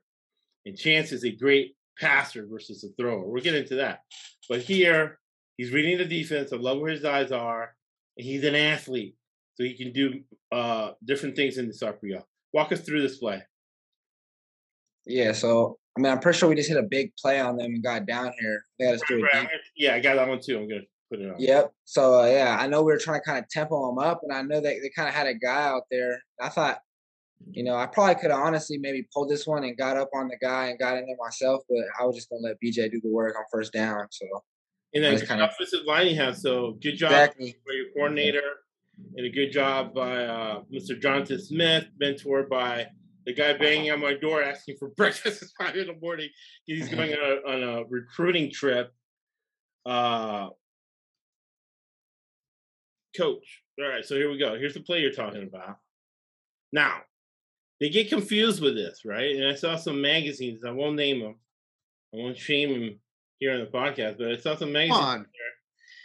And 0.66 0.76
Chance 0.76 1.12
is 1.12 1.24
a 1.24 1.30
great 1.30 1.74
passer 1.98 2.46
versus 2.46 2.84
a 2.84 2.88
thrower. 3.00 3.24
We'll 3.24 3.42
get 3.42 3.54
into 3.54 3.76
that. 3.76 4.00
But 4.48 4.62
here, 4.62 5.18
he's 5.56 5.72
reading 5.72 5.98
the 5.98 6.04
defense. 6.04 6.52
I 6.52 6.56
love 6.56 6.80
where 6.80 6.90
his 6.90 7.04
eyes 7.04 7.32
are. 7.32 7.74
And 8.16 8.26
he's 8.26 8.44
an 8.44 8.54
athlete. 8.54 9.16
So 9.54 9.64
he 9.64 9.74
can 9.74 9.92
do 9.92 10.20
uh, 10.52 10.92
different 11.04 11.36
things 11.36 11.58
in 11.58 11.66
this 11.66 11.82
RPO. 11.82 12.22
Walk 12.52 12.72
us 12.72 12.80
through 12.80 13.02
this 13.02 13.18
play. 13.18 13.42
Yeah, 15.06 15.32
so 15.32 15.78
I 15.96 16.00
mean, 16.00 16.10
I'm 16.10 16.18
pretty 16.18 16.38
sure 16.38 16.48
we 16.48 16.56
just 16.56 16.68
hit 16.68 16.78
a 16.78 16.82
big 16.82 17.12
play 17.16 17.40
on 17.40 17.56
them 17.56 17.66
and 17.66 17.82
got 17.82 18.06
down 18.06 18.32
here. 18.38 18.64
They 18.78 18.86
had 18.86 18.94
us 18.94 19.02
do 19.06 19.24
it. 19.24 19.48
Yeah, 19.76 19.94
I 19.94 20.00
got 20.00 20.16
that 20.16 20.28
one 20.28 20.40
too. 20.40 20.58
I'm 20.58 20.68
gonna 20.68 20.80
put 21.10 21.20
it 21.20 21.30
on. 21.30 21.36
Yep. 21.38 21.72
So 21.84 22.20
uh, 22.20 22.26
yeah, 22.26 22.56
I 22.58 22.66
know 22.66 22.82
we 22.82 22.92
were 22.92 22.98
trying 22.98 23.20
to 23.20 23.24
kind 23.24 23.38
of 23.38 23.48
tempo 23.48 23.86
them 23.86 23.98
up, 23.98 24.20
and 24.22 24.32
I 24.32 24.42
know 24.42 24.60
that 24.60 24.74
they 24.82 24.90
kind 24.96 25.08
of 25.08 25.14
had 25.14 25.26
a 25.26 25.34
guy 25.34 25.66
out 25.66 25.82
there. 25.90 26.20
I 26.40 26.48
thought, 26.48 26.78
you 27.50 27.62
know, 27.62 27.76
I 27.76 27.86
probably 27.86 28.14
could 28.16 28.30
have 28.30 28.40
honestly 28.40 28.78
maybe 28.78 29.06
pulled 29.12 29.30
this 29.30 29.46
one 29.46 29.64
and 29.64 29.76
got 29.76 29.96
up 29.96 30.10
on 30.14 30.28
the 30.28 30.36
guy 30.36 30.66
and 30.66 30.78
got 30.78 30.96
in 30.96 31.06
there 31.06 31.16
myself, 31.18 31.62
but 31.68 31.84
I 32.00 32.04
was 32.04 32.16
just 32.16 32.30
gonna 32.30 32.42
let 32.42 32.60
BJ 32.60 32.90
do 32.90 33.00
the 33.00 33.10
work 33.10 33.36
on 33.36 33.44
first 33.50 33.72
down. 33.72 34.06
So. 34.10 34.26
And 34.94 35.02
then 35.02 35.18
kind 35.26 35.42
of 35.42 35.50
offensive 35.50 35.84
line 35.86 36.06
you 36.06 36.16
have. 36.16 36.36
So 36.36 36.78
good 36.80 36.96
job 36.96 37.10
exactly. 37.10 37.56
for 37.64 37.72
your 37.72 37.86
coordinator, 37.92 38.60
and 39.16 39.26
a 39.26 39.30
good 39.30 39.50
job 39.50 39.92
by 39.92 40.24
uh, 40.24 40.62
Mr. 40.72 41.00
Jonathan 41.00 41.40
Smith, 41.40 41.86
mentored 42.00 42.48
by 42.48 42.86
the 43.26 43.32
guy 43.32 43.54
banging 43.54 43.90
on 43.90 44.00
my 44.00 44.14
door 44.14 44.42
asking 44.42 44.76
for 44.78 44.88
breakfast 44.96 45.42
at 45.42 45.48
five 45.58 45.76
in 45.76 45.88
the 45.88 45.96
morning. 46.00 46.28
He's 46.64 46.88
going 46.88 47.12
on 47.12 47.18
a, 47.18 47.50
on 47.50 47.62
a 47.62 47.84
recruiting 47.88 48.52
trip. 48.52 48.92
Uh, 49.84 50.48
coach. 53.16 53.62
All 53.80 53.88
right, 53.88 54.04
so 54.04 54.14
here 54.14 54.30
we 54.30 54.38
go. 54.38 54.56
Here's 54.56 54.74
the 54.74 54.80
play 54.80 55.00
you're 55.00 55.12
talking 55.12 55.42
about. 55.42 55.78
Now, 56.72 57.00
they 57.84 57.90
get 57.90 58.08
confused 58.08 58.62
with 58.62 58.74
this, 58.74 59.02
right? 59.04 59.36
And 59.36 59.46
I 59.46 59.54
saw 59.54 59.76
some 59.76 60.00
magazines. 60.00 60.64
I 60.64 60.70
won't 60.70 60.96
name 60.96 61.20
them. 61.20 61.34
I 62.14 62.16
won't 62.16 62.38
shame 62.38 62.72
them 62.72 63.00
here 63.38 63.52
on 63.52 63.60
the 63.60 63.66
podcast, 63.66 64.16
but 64.16 64.32
I 64.32 64.38
saw 64.38 64.56
some 64.56 64.72
magazines. 64.72 64.98
Come 64.98 65.06
on. 65.06 65.26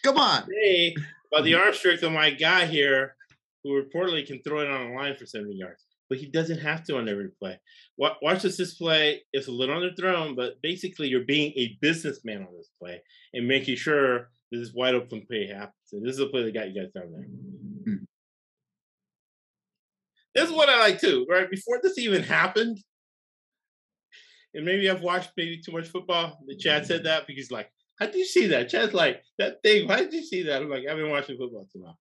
Come 0.04 0.18
on. 0.18 0.44
Hey, 0.52 0.94
about 1.32 1.46
the 1.46 1.56
arm 1.56 1.74
strength 1.74 2.04
of 2.04 2.12
my 2.12 2.32
guy 2.32 2.66
here, 2.66 3.16
who 3.64 3.82
reportedly 3.82 4.28
can 4.28 4.42
throw 4.42 4.60
it 4.60 4.70
on 4.70 4.90
the 4.90 4.96
line 4.96 5.16
for 5.16 5.26
70 5.26 5.56
yards 5.56 5.86
but 6.10 6.18
he 6.18 6.26
doesn't 6.26 6.60
have 6.60 6.84
to 6.84 6.98
on 6.98 7.08
every 7.08 7.30
play. 7.30 7.60
Watch 7.98 8.42
this 8.42 8.58
display. 8.58 9.22
It's 9.32 9.48
a 9.48 9.52
little 9.52 9.80
underthrown, 9.80 10.36
but 10.36 10.62
basically 10.62 11.08
you're 11.08 11.26
being 11.26 11.54
a 11.56 11.78
businessman 11.82 12.42
on 12.42 12.58
this 12.58 12.72
play 12.82 13.02
and 13.34 13.48
making 13.48 13.76
sure 13.76 14.32
this 14.52 14.74
wide 14.74 14.96
open 14.96 15.26
play 15.28 15.48
happens. 15.48 15.76
And 15.94 16.04
this 16.04 16.16
is 16.16 16.20
a 16.20 16.26
play 16.26 16.44
that 16.44 16.54
got 16.54 16.74
you 16.74 16.82
guys 16.82 16.92
down 16.92 17.12
there. 17.12 17.28
Hmm. 17.86 18.04
This 20.40 20.50
is 20.50 20.56
what 20.56 20.70
I 20.70 20.80
like 20.80 21.02
too, 21.02 21.26
right? 21.30 21.52
Before 21.52 21.82
this 21.84 21.98
even 21.98 22.24
happened, 22.24 22.80
and 24.54 24.64
maybe 24.64 24.90
I've 24.90 25.02
watched 25.02 25.32
maybe 25.36 25.60
too 25.60 25.74
much 25.74 25.90
football. 25.90 26.40
The 26.48 26.56
Chad 26.56 26.86
said 26.86 27.04
that 27.04 27.28
because 27.28 27.52
like, 27.52 27.70
how 28.00 28.06
did 28.06 28.16
you 28.16 28.26
see 28.26 28.48
that? 28.48 28.70
Chad's 28.70 28.94
like, 28.94 29.22
that 29.38 29.62
thing, 29.64 29.86
why 29.86 29.98
did 29.98 30.14
you 30.14 30.24
see 30.24 30.44
that? 30.44 30.62
I'm 30.62 30.70
like, 30.70 30.86
I've 30.90 30.96
been 30.96 31.10
watching 31.10 31.38
football 31.38 31.68
too 31.74 31.84
long. 31.84 31.96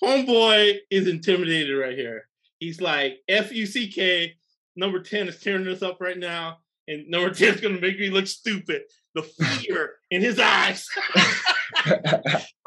Homeboy 0.00 0.78
is 0.92 1.08
intimidated 1.08 1.76
right 1.76 1.98
here. 1.98 2.28
He's 2.60 2.80
like, 2.80 3.18
F 3.28 3.52
U 3.52 3.66
C 3.66 3.90
K, 3.90 4.36
number 4.76 5.00
10 5.00 5.26
is 5.26 5.40
tearing 5.40 5.66
us 5.66 5.82
up 5.82 6.00
right 6.00 6.18
now. 6.18 6.58
And 6.86 7.08
number 7.08 7.34
10 7.34 7.54
is 7.54 7.60
to 7.62 7.68
make 7.68 7.98
me 7.98 8.10
look 8.10 8.28
stupid. 8.28 8.82
The 9.16 9.22
fear 9.22 9.94
in 10.12 10.20
his 10.20 10.38
eyes 10.38 10.86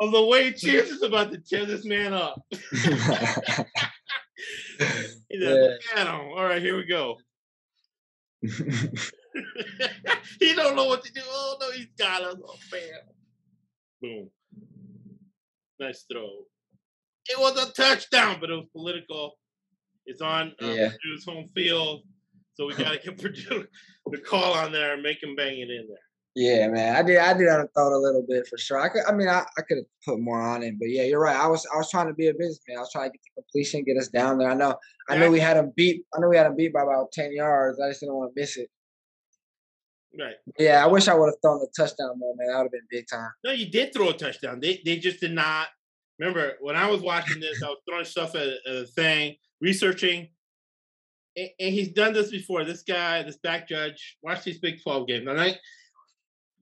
of 0.02 0.12
the 0.12 0.26
way 0.26 0.52
Chance 0.52 0.90
is 0.90 1.04
about 1.04 1.32
to 1.32 1.38
tear 1.38 1.66
this 1.66 1.86
man 1.86 2.14
up. 2.14 2.42
Yeah. 5.30 5.76
like, 5.96 6.08
All 6.08 6.44
right, 6.46 6.62
here 6.62 6.78
we 6.78 6.86
go. 6.86 7.18
he 10.40 10.54
don't 10.54 10.76
know 10.76 10.86
what 10.86 11.04
to 11.04 11.12
do. 11.12 11.22
Oh 11.26 11.58
no, 11.60 11.72
he's 11.72 11.88
got 11.98 12.22
us. 12.22 12.36
Oh 12.46 12.56
man. 12.72 12.82
Boom. 14.02 14.30
Nice 15.80 16.06
throw. 16.12 16.30
It 17.30 17.40
was 17.40 17.58
a 17.58 17.72
touchdown, 17.74 18.38
but 18.40 18.50
it 18.50 18.54
was 18.54 18.68
political. 18.72 19.34
It's 20.06 20.22
on 20.22 20.54
um, 20.62 20.72
yeah. 20.72 20.90
Purdue's 20.90 21.26
home 21.26 21.48
field, 21.54 22.04
so 22.54 22.68
we 22.68 22.74
got 22.76 22.94
to 22.94 23.00
get 23.00 23.22
Purdue 23.22 23.66
the 24.10 24.18
call 24.20 24.54
on 24.54 24.72
there 24.72 24.94
and 24.94 25.04
make 25.04 25.22
him 25.22 25.36
bang 25.36 25.60
it 25.60 25.70
in 25.70 25.88
there. 25.88 26.07
Yeah, 26.40 26.68
man, 26.68 26.96
I 26.96 27.02
did. 27.02 27.18
I 27.18 27.34
did 27.34 27.48
have 27.48 27.62
a 27.62 27.68
thought 27.70 27.92
a 27.92 27.98
little 27.98 28.22
bit 28.22 28.48
for 28.48 28.60
sure. 28.60 28.80
I 28.80 28.90
could. 28.90 29.02
I 29.08 29.12
mean, 29.12 29.28
I, 29.28 29.44
I 29.58 29.62
could 29.64 29.78
have 29.78 29.88
put 30.06 30.20
more 30.20 30.40
on 30.40 30.62
it, 30.62 30.76
but 30.78 30.88
yeah, 30.88 31.02
you're 31.02 31.20
right. 31.20 31.36
I 31.36 31.48
was. 31.48 31.66
I 31.74 31.78
was 31.78 31.90
trying 31.90 32.06
to 32.10 32.14
be 32.14 32.28
a 32.28 32.34
businessman. 32.34 32.78
I 32.78 32.82
was 32.82 32.92
trying 32.92 33.10
to 33.10 33.14
get 33.14 33.22
the 33.26 33.42
completion, 33.42 33.84
get 33.84 33.98
us 33.98 34.10
down 34.10 34.38
there. 34.38 34.48
I 34.48 34.54
know. 34.54 34.78
I 35.10 35.16
yeah. 35.16 35.20
know 35.20 35.32
we 35.32 35.40
had 35.40 35.58
him 35.58 35.74
beat. 35.76 36.04
I 36.16 36.20
know 36.20 36.30
we 36.30 36.38
had 36.38 36.46
him 36.46 36.56
beat 36.56 36.74
by 36.74 36.84
about 36.84 37.12
ten 37.12 37.34
yards. 37.34 37.80
I 37.80 37.90
just 37.90 38.02
didn't 38.02 38.14
want 38.14 38.36
to 38.36 38.40
miss 38.40 38.56
it. 38.56 38.70
Right. 40.20 40.36
Yeah, 40.60 40.84
I 40.84 40.88
wish 40.88 41.08
I 41.08 41.16
would 41.16 41.26
have 41.26 41.42
thrown 41.42 41.58
the 41.58 41.70
touchdown 41.76 42.20
though, 42.20 42.36
man. 42.38 42.50
That 42.50 42.58
would 42.58 42.66
have 42.66 42.72
been 42.72 42.82
big 42.92 43.08
time. 43.12 43.32
No, 43.44 43.52
you 43.52 43.72
did 43.72 43.92
throw 43.92 44.10
a 44.10 44.14
touchdown. 44.14 44.60
They 44.60 44.80
they 44.86 44.98
just 44.98 45.20
did 45.20 45.32
not. 45.32 45.70
Remember 46.20 46.54
when 46.62 46.76
I 46.76 46.88
was 46.88 47.02
watching 47.02 47.40
this, 47.40 47.64
I 47.64 47.70
was 47.70 47.80
throwing 47.90 48.06
stuff 48.06 48.36
at, 48.36 48.50
a 48.68 48.86
thing 48.86 49.38
researching, 49.60 50.28
and, 51.36 51.50
and, 51.60 51.74
he's 51.74 51.94
done 51.94 52.14
this 52.14 52.30
before. 52.30 52.64
This 52.64 52.84
guy, 52.84 53.24
this 53.24 53.38
back 53.38 53.68
judge, 53.68 54.18
watch 54.22 54.44
these 54.44 54.60
Big 54.60 54.84
12 54.84 55.08
games. 55.08 55.28
And 55.28 55.42
I, 55.42 55.56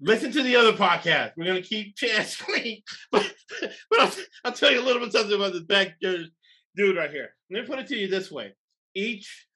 listen 0.06 0.32
to 0.32 0.44
the 0.44 0.56
other 0.56 0.74
podcast. 0.74 1.32
We're 1.36 1.46
gonna 1.46 1.62
keep 1.62 1.96
Chance 1.96 2.38
clean, 2.38 2.82
but 3.12 3.34
but 3.90 4.00
I'll, 4.00 4.12
I'll, 4.46 4.52
tell 4.54 4.72
you 4.72 4.80
a 4.80 4.86
little 4.86 5.02
bit 5.02 5.12
something 5.12 5.36
about 5.36 5.54
this 5.54 5.64
back 5.64 5.96
uh, 6.06 6.14
dude 6.76 6.98
right 6.98 7.12
here. 7.12 7.30
Let 7.52 7.62
me 7.62 7.68
put 7.68 7.80
it 7.80 7.88
to 7.88 7.98
you 7.98 8.08
this 8.08 8.32
way: 8.32 8.54
each 8.94 9.48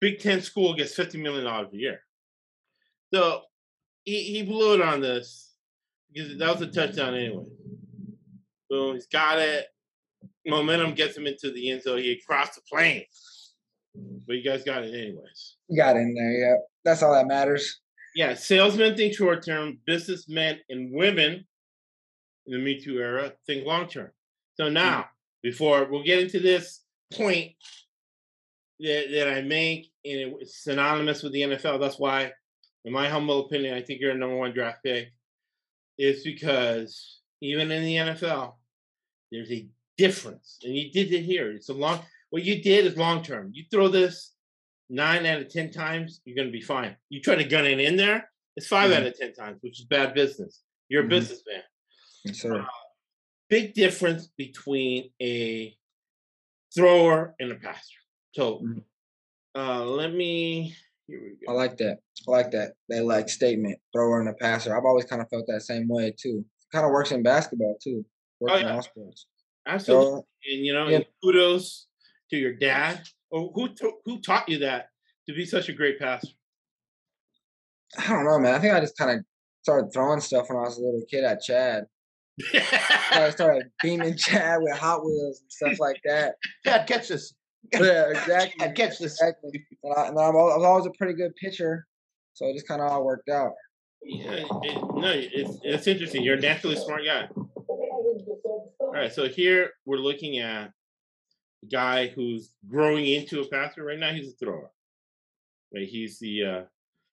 Big 0.00 0.20
Ten 0.20 0.42
school 0.42 0.74
gets 0.74 0.94
fifty 0.94 1.18
million 1.18 1.44
dollars 1.44 1.72
a 1.72 1.76
year. 1.76 2.00
So 3.12 3.42
he, 4.04 4.22
he 4.22 4.42
blew 4.42 4.74
it 4.74 4.82
on 4.82 5.00
this 5.00 5.54
because 6.12 6.36
that 6.38 6.52
was 6.52 6.62
a 6.62 6.70
touchdown 6.70 7.14
anyway. 7.14 7.44
Boom, 8.68 8.94
he's 8.94 9.06
got 9.06 9.38
it. 9.38 9.66
Momentum 10.46 10.94
gets 10.94 11.16
him 11.16 11.26
into 11.26 11.50
the 11.50 11.70
end 11.70 11.82
zone. 11.82 11.98
He 11.98 12.20
crossed 12.26 12.54
the 12.54 12.60
plane. 12.70 13.04
But 14.26 14.36
you 14.36 14.44
guys 14.44 14.62
got 14.62 14.84
it 14.84 14.94
anyways. 14.94 15.56
You 15.68 15.76
got 15.76 15.96
in 15.96 16.14
there, 16.14 16.32
yeah. 16.32 16.54
That's 16.84 17.02
all 17.02 17.14
that 17.14 17.26
matters. 17.26 17.80
Yeah, 18.18 18.34
salesmen 18.34 18.96
think 18.96 19.14
short 19.14 19.44
term, 19.44 19.78
businessmen 19.86 20.58
and 20.68 20.90
women 20.92 21.46
in 22.46 22.52
the 22.52 22.58
Me 22.58 22.80
Too 22.80 22.98
era 22.98 23.32
think 23.46 23.64
long 23.64 23.86
term. 23.86 24.10
So 24.54 24.66
hmm. 24.66 24.74
now, 24.74 25.04
before 25.40 25.84
we'll 25.88 26.02
get 26.02 26.18
into 26.18 26.40
this 26.40 26.80
point 27.14 27.52
that, 28.80 29.04
that 29.12 29.28
I 29.28 29.42
make, 29.42 29.92
and 30.04 30.34
it's 30.40 30.64
synonymous 30.64 31.22
with 31.22 31.32
the 31.32 31.42
NFL, 31.42 31.78
that's 31.78 32.00
why, 32.00 32.32
in 32.84 32.92
my 32.92 33.08
humble 33.08 33.46
opinion, 33.46 33.74
I 33.74 33.82
think 33.82 34.00
you're 34.00 34.10
a 34.10 34.18
number 34.18 34.34
one 34.34 34.52
draft 34.52 34.82
pick, 34.82 35.12
is 35.96 36.24
because 36.24 37.20
even 37.40 37.70
in 37.70 37.84
the 37.84 37.94
NFL, 37.94 38.54
there's 39.30 39.52
a 39.52 39.68
difference. 39.96 40.58
And 40.64 40.74
you 40.74 40.90
did 40.90 41.12
it 41.12 41.22
here. 41.22 41.52
It's 41.52 41.68
a 41.68 41.72
long 41.72 42.00
what 42.30 42.42
you 42.42 42.64
did 42.64 42.84
is 42.84 42.96
long 42.96 43.22
term. 43.22 43.52
You 43.54 43.62
throw 43.70 43.86
this 43.86 44.32
nine 44.90 45.26
out 45.26 45.40
of 45.40 45.48
ten 45.48 45.70
times, 45.70 46.20
you're 46.24 46.36
gonna 46.36 46.50
be 46.50 46.60
fine. 46.60 46.96
You 47.08 47.20
try 47.20 47.36
to 47.36 47.44
gun 47.44 47.66
it 47.66 47.80
in 47.80 47.96
there, 47.96 48.30
it's 48.56 48.66
5 48.66 48.90
mm-hmm. 48.90 49.00
out 49.00 49.06
of 49.06 49.18
ten 49.18 49.32
times, 49.34 49.58
which 49.60 49.80
is 49.80 49.86
bad 49.86 50.14
business. 50.14 50.62
You're 50.88 51.02
a 51.02 51.04
mm-hmm. 51.04 51.10
businessman. 51.10 51.62
Yes, 52.24 52.40
sir. 52.40 52.60
Uh, 52.60 52.64
big 53.48 53.74
difference 53.74 54.28
between 54.36 55.10
a 55.22 55.76
thrower 56.74 57.34
and 57.40 57.52
a 57.52 57.54
passer. 57.56 57.80
So 58.32 58.56
mm-hmm. 58.56 59.60
uh, 59.60 59.84
let 59.84 60.12
me 60.12 60.74
here 61.08 61.20
we 61.22 61.46
go. 61.46 61.52
I 61.52 61.56
like 61.56 61.78
that. 61.78 61.98
I 62.26 62.30
like 62.30 62.50
that. 62.50 62.74
That 62.90 63.04
like 63.04 63.28
statement, 63.28 63.78
thrower 63.92 64.20
and 64.20 64.28
a 64.28 64.34
passer. 64.34 64.76
I've 64.76 64.84
always 64.84 65.06
kind 65.06 65.22
of 65.22 65.28
felt 65.30 65.46
that 65.48 65.62
same 65.62 65.88
way 65.88 66.14
too. 66.16 66.44
kind 66.70 66.84
of 66.84 66.92
works 66.92 67.12
in 67.12 67.22
basketball 67.22 67.76
too. 67.82 68.04
Works 68.40 68.52
oh, 68.54 68.56
yeah. 68.56 68.68
in 68.68 68.74
all 68.74 68.82
sports. 68.82 69.26
Absolutely. 69.66 70.06
So, 70.06 70.26
and 70.52 70.66
you 70.66 70.72
know, 70.74 70.88
yeah. 70.88 71.00
kudos 71.22 71.87
to 72.30 72.36
your 72.36 72.54
dad? 72.54 73.02
Or 73.30 73.50
who 73.54 73.68
who 74.04 74.20
taught 74.20 74.48
you 74.48 74.58
that 74.60 74.88
to 75.28 75.34
be 75.34 75.44
such 75.44 75.68
a 75.68 75.72
great 75.72 75.98
passer? 75.98 76.28
I 77.98 78.08
don't 78.08 78.24
know, 78.24 78.38
man. 78.38 78.54
I 78.54 78.58
think 78.58 78.74
I 78.74 78.80
just 78.80 78.96
kind 78.96 79.18
of 79.18 79.24
started 79.62 79.90
throwing 79.92 80.20
stuff 80.20 80.48
when 80.48 80.58
I 80.58 80.62
was 80.62 80.78
a 80.78 80.80
little 80.80 81.02
kid 81.10 81.24
at 81.24 81.42
Chad. 81.42 81.84
I 82.54 83.30
started 83.30 83.70
beaming 83.82 84.16
Chad 84.16 84.60
with 84.62 84.76
Hot 84.78 85.04
Wheels 85.04 85.40
and 85.40 85.52
stuff 85.52 85.80
like 85.80 86.00
that. 86.04 86.34
Chad, 86.64 86.86
catch 86.86 87.08
this. 87.08 87.34
Yeah, 87.72 88.08
exactly. 88.10 88.60
Chad, 88.60 88.76
catch 88.76 88.98
this. 88.98 89.12
Exactly. 89.20 89.64
And, 89.82 89.94
I, 89.96 90.08
and 90.08 90.18
I 90.18 90.30
was 90.30 90.64
always 90.64 90.86
a 90.86 90.90
pretty 90.96 91.14
good 91.14 91.34
pitcher, 91.36 91.86
so 92.34 92.46
it 92.46 92.54
just 92.54 92.68
kind 92.68 92.80
of 92.80 92.90
all 92.90 93.04
worked 93.04 93.28
out. 93.28 93.52
Yeah, 94.02 94.44
it, 94.62 94.74
no, 94.94 95.12
it's, 95.14 95.58
it's 95.62 95.86
interesting. 95.86 96.22
You're 96.22 96.36
a 96.36 96.40
naturally 96.40 96.76
smart 96.76 97.02
guy. 97.04 97.28
All 97.34 98.92
right, 98.92 99.12
so 99.12 99.28
here 99.28 99.70
we're 99.84 99.98
looking 99.98 100.38
at 100.38 100.70
guy 101.70 102.08
who's 102.08 102.52
growing 102.68 103.06
into 103.06 103.40
a 103.40 103.48
passer. 103.48 103.84
Right 103.84 103.98
now, 103.98 104.12
he's 104.12 104.28
a 104.28 104.36
thrower. 104.36 104.70
Right, 105.74 105.88
he's 105.88 106.18
the 106.18 106.44
uh, 106.44 106.62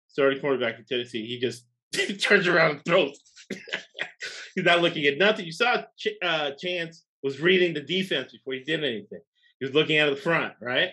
starting 0.08 0.40
quarterback 0.40 0.80
in 0.80 0.86
Tennessee. 0.86 1.26
He 1.26 1.40
just 1.40 1.66
turns 2.22 2.48
around 2.48 2.72
and 2.72 2.86
throws. 2.86 3.20
he's 4.56 4.66
not 4.66 4.82
looking 4.82 5.06
at 5.06 5.18
nothing. 5.18 5.46
You 5.46 5.52
saw 5.52 5.84
Ch- 5.98 6.20
uh, 6.22 6.52
Chance 6.52 7.04
was 7.24 7.42
reading 7.42 7.74
the 7.74 7.82
defense 7.82 8.32
before 8.32 8.54
he 8.54 8.60
did 8.62 8.84
anything. 8.84 9.20
He 9.60 9.66
was 9.66 9.74
looking 9.74 9.98
out 9.98 10.10
of 10.10 10.16
the 10.16 10.22
front, 10.22 10.54
right? 10.62 10.92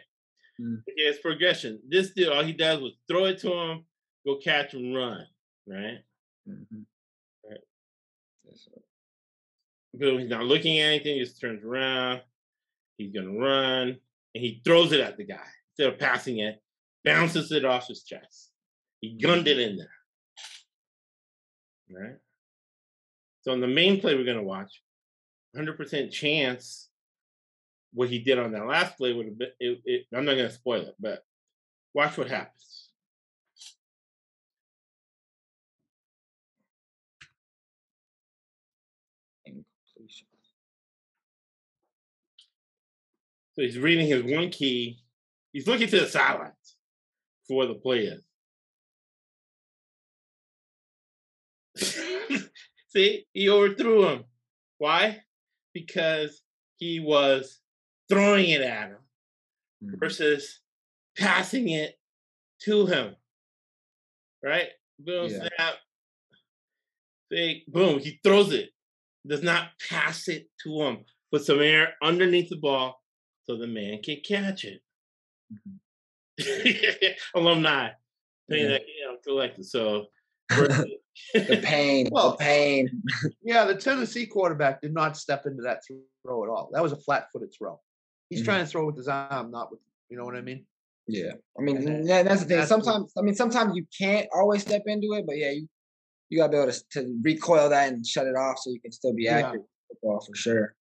Mm. 0.61 0.83
His 0.97 1.19
progression. 1.19 1.81
This 1.89 2.11
dude, 2.11 2.29
all 2.29 2.45
he 2.45 2.53
does 2.53 2.81
was 2.81 2.93
throw 3.09 3.27
it 3.27 3.39
to 3.41 3.53
him, 3.53 3.85
go 4.27 4.37
catch 4.37 4.75
and 4.75 4.95
run, 4.95 5.27
right? 5.67 5.99
Mm-hmm. 6.49 6.81
Right. 7.49 7.61
Boom. 9.95 10.19
He's 10.21 10.31
not 10.31 10.45
looking 10.45 10.79
at 10.79 10.87
anything. 10.87 11.15
He 11.17 11.21
Just 11.21 11.41
turns 11.41 11.65
around, 11.65 12.23
He's 12.97 13.13
to 13.27 13.39
run, 13.39 13.89
and 13.89 13.99
he 14.45 14.61
throws 14.65 14.93
it 14.93 15.01
at 15.01 15.17
the 15.17 15.25
guy 15.25 15.47
instead 15.71 15.93
of 15.93 15.99
passing 15.99 16.39
it, 16.39 16.63
bounces 17.05 17.53
it 17.53 17.65
off 17.65 17.89
his 17.89 18.03
chest. 18.05 18.51
He 19.01 19.15
gunned 19.15 19.49
it 19.49 19.59
in 19.59 19.77
there. 19.77 19.89
Right? 21.91 22.17
So, 23.43 23.53
in 23.53 23.61
the 23.61 23.67
main 23.67 24.01
play 24.01 24.15
we're 24.15 24.25
to 24.37 24.43
watch, 24.43 24.83
100% 25.57 26.11
chance 26.11 26.89
what 27.93 28.09
he 28.09 28.19
did 28.19 28.39
on 28.39 28.53
that 28.53 28.67
last 28.67 28.97
play 28.97 29.13
would 29.13 29.27
have 29.27 29.39
been, 29.39 29.51
it, 29.61 29.83
it, 29.85 30.07
I'm 30.15 30.25
not 30.25 30.35
to 30.49 30.55
spoil 30.55 30.83
it, 30.83 30.95
but 30.99 31.25
watch 31.93 32.17
what 32.17 32.29
happens. 32.29 32.82
So 43.63 43.67
he's 43.67 43.79
reading 43.79 44.09
his 44.09 44.25
one 44.25 44.51
key. 44.51 44.99
He's 45.53 45.69
looking 45.69 45.87
to 45.87 46.01
the 46.01 46.09
sidelines 46.09 46.75
for 47.47 47.65
the 47.67 47.75
players. 47.75 48.25
See, 52.89 53.25
he 53.33 53.49
overthrew 53.49 54.09
him. 54.09 54.25
Why? 54.79 55.21
Because 55.73 56.43
he 56.79 56.99
was 56.99 57.61
throwing 58.09 58.51
it 58.51 58.63
at 58.63 58.89
him 58.89 58.97
mm-hmm. 59.85 59.95
versus 60.01 60.59
passing 61.17 61.69
it 61.69 61.95
to 62.63 62.87
him. 62.87 63.15
Right? 64.43 64.71
Boom, 64.99 65.31
yeah. 65.31 65.39
snap. 65.39 65.75
See, 67.31 67.63
boom, 67.69 68.01
he 68.01 68.19
throws 68.25 68.53
it. 68.53 68.71
Does 69.25 69.45
not 69.45 69.69
pass 69.89 70.27
it 70.27 70.49
to 70.65 70.83
him. 70.83 71.05
Put 71.31 71.45
some 71.45 71.61
air 71.61 71.95
underneath 72.03 72.49
the 72.49 72.57
ball 72.57 72.99
so 73.45 73.57
the 73.57 73.67
man 73.67 74.01
can 74.03 74.19
catch 74.25 74.65
it. 74.65 74.81
Mm-hmm. 75.53 77.07
Alumni, 77.35 77.91
paying 78.51 78.65
yeah. 78.65 78.71
that 78.71 78.83
you 78.83 79.07
know, 79.07 79.17
collected. 79.25 79.65
So 79.67 80.07
the 80.49 81.61
pain, 81.63 82.09
well, 82.11 82.33
the 82.33 82.37
pain. 82.39 83.03
yeah, 83.43 83.65
the 83.65 83.75
Tennessee 83.75 84.27
quarterback 84.27 84.81
did 84.81 84.95
not 84.95 85.17
step 85.17 85.47
into 85.47 85.63
that 85.63 85.83
throw 85.87 86.45
at 86.45 86.51
all. 86.51 86.71
That 86.73 86.83
was 86.83 86.93
a 86.93 86.97
flat-footed 86.97 87.53
throw. 87.57 87.81
He's 88.29 88.41
mm-hmm. 88.41 88.47
trying 88.47 88.65
to 88.65 88.71
throw 88.71 88.87
with 88.87 88.97
his 88.97 89.09
arm, 89.09 89.51
not 89.51 89.71
with 89.71 89.81
you 90.09 90.17
know 90.17 90.25
what 90.25 90.37
I 90.37 90.41
mean. 90.41 90.65
Yeah, 91.09 91.33
I 91.59 91.63
mean 91.63 92.07
yeah, 92.07 92.23
that's 92.23 92.43
the 92.43 92.49
thing. 92.49 92.59
That's 92.59 92.69
sometimes, 92.69 93.13
I 93.19 93.23
mean, 93.23 93.35
sometimes 93.35 93.77
you 93.77 93.85
can't 93.99 94.29
always 94.35 94.63
step 94.63 94.83
into 94.87 95.13
it, 95.15 95.27
but 95.27 95.37
yeah, 95.37 95.51
you 95.51 95.69
you 96.29 96.39
gotta 96.39 96.53
be 96.53 96.57
able 96.59 96.73
to, 96.73 96.85
to 96.93 97.19
recoil 97.23 97.69
that 97.69 97.93
and 97.93 98.07
shut 98.07 98.27
it 98.27 98.37
off 98.37 98.59
so 98.59 98.71
you 98.71 98.81
can 98.81 98.93
still 98.93 99.13
be 99.13 99.29
accurate 99.29 99.63
yeah. 99.63 99.95
football 99.95 100.21
for 100.21 100.35
sure. 100.35 100.75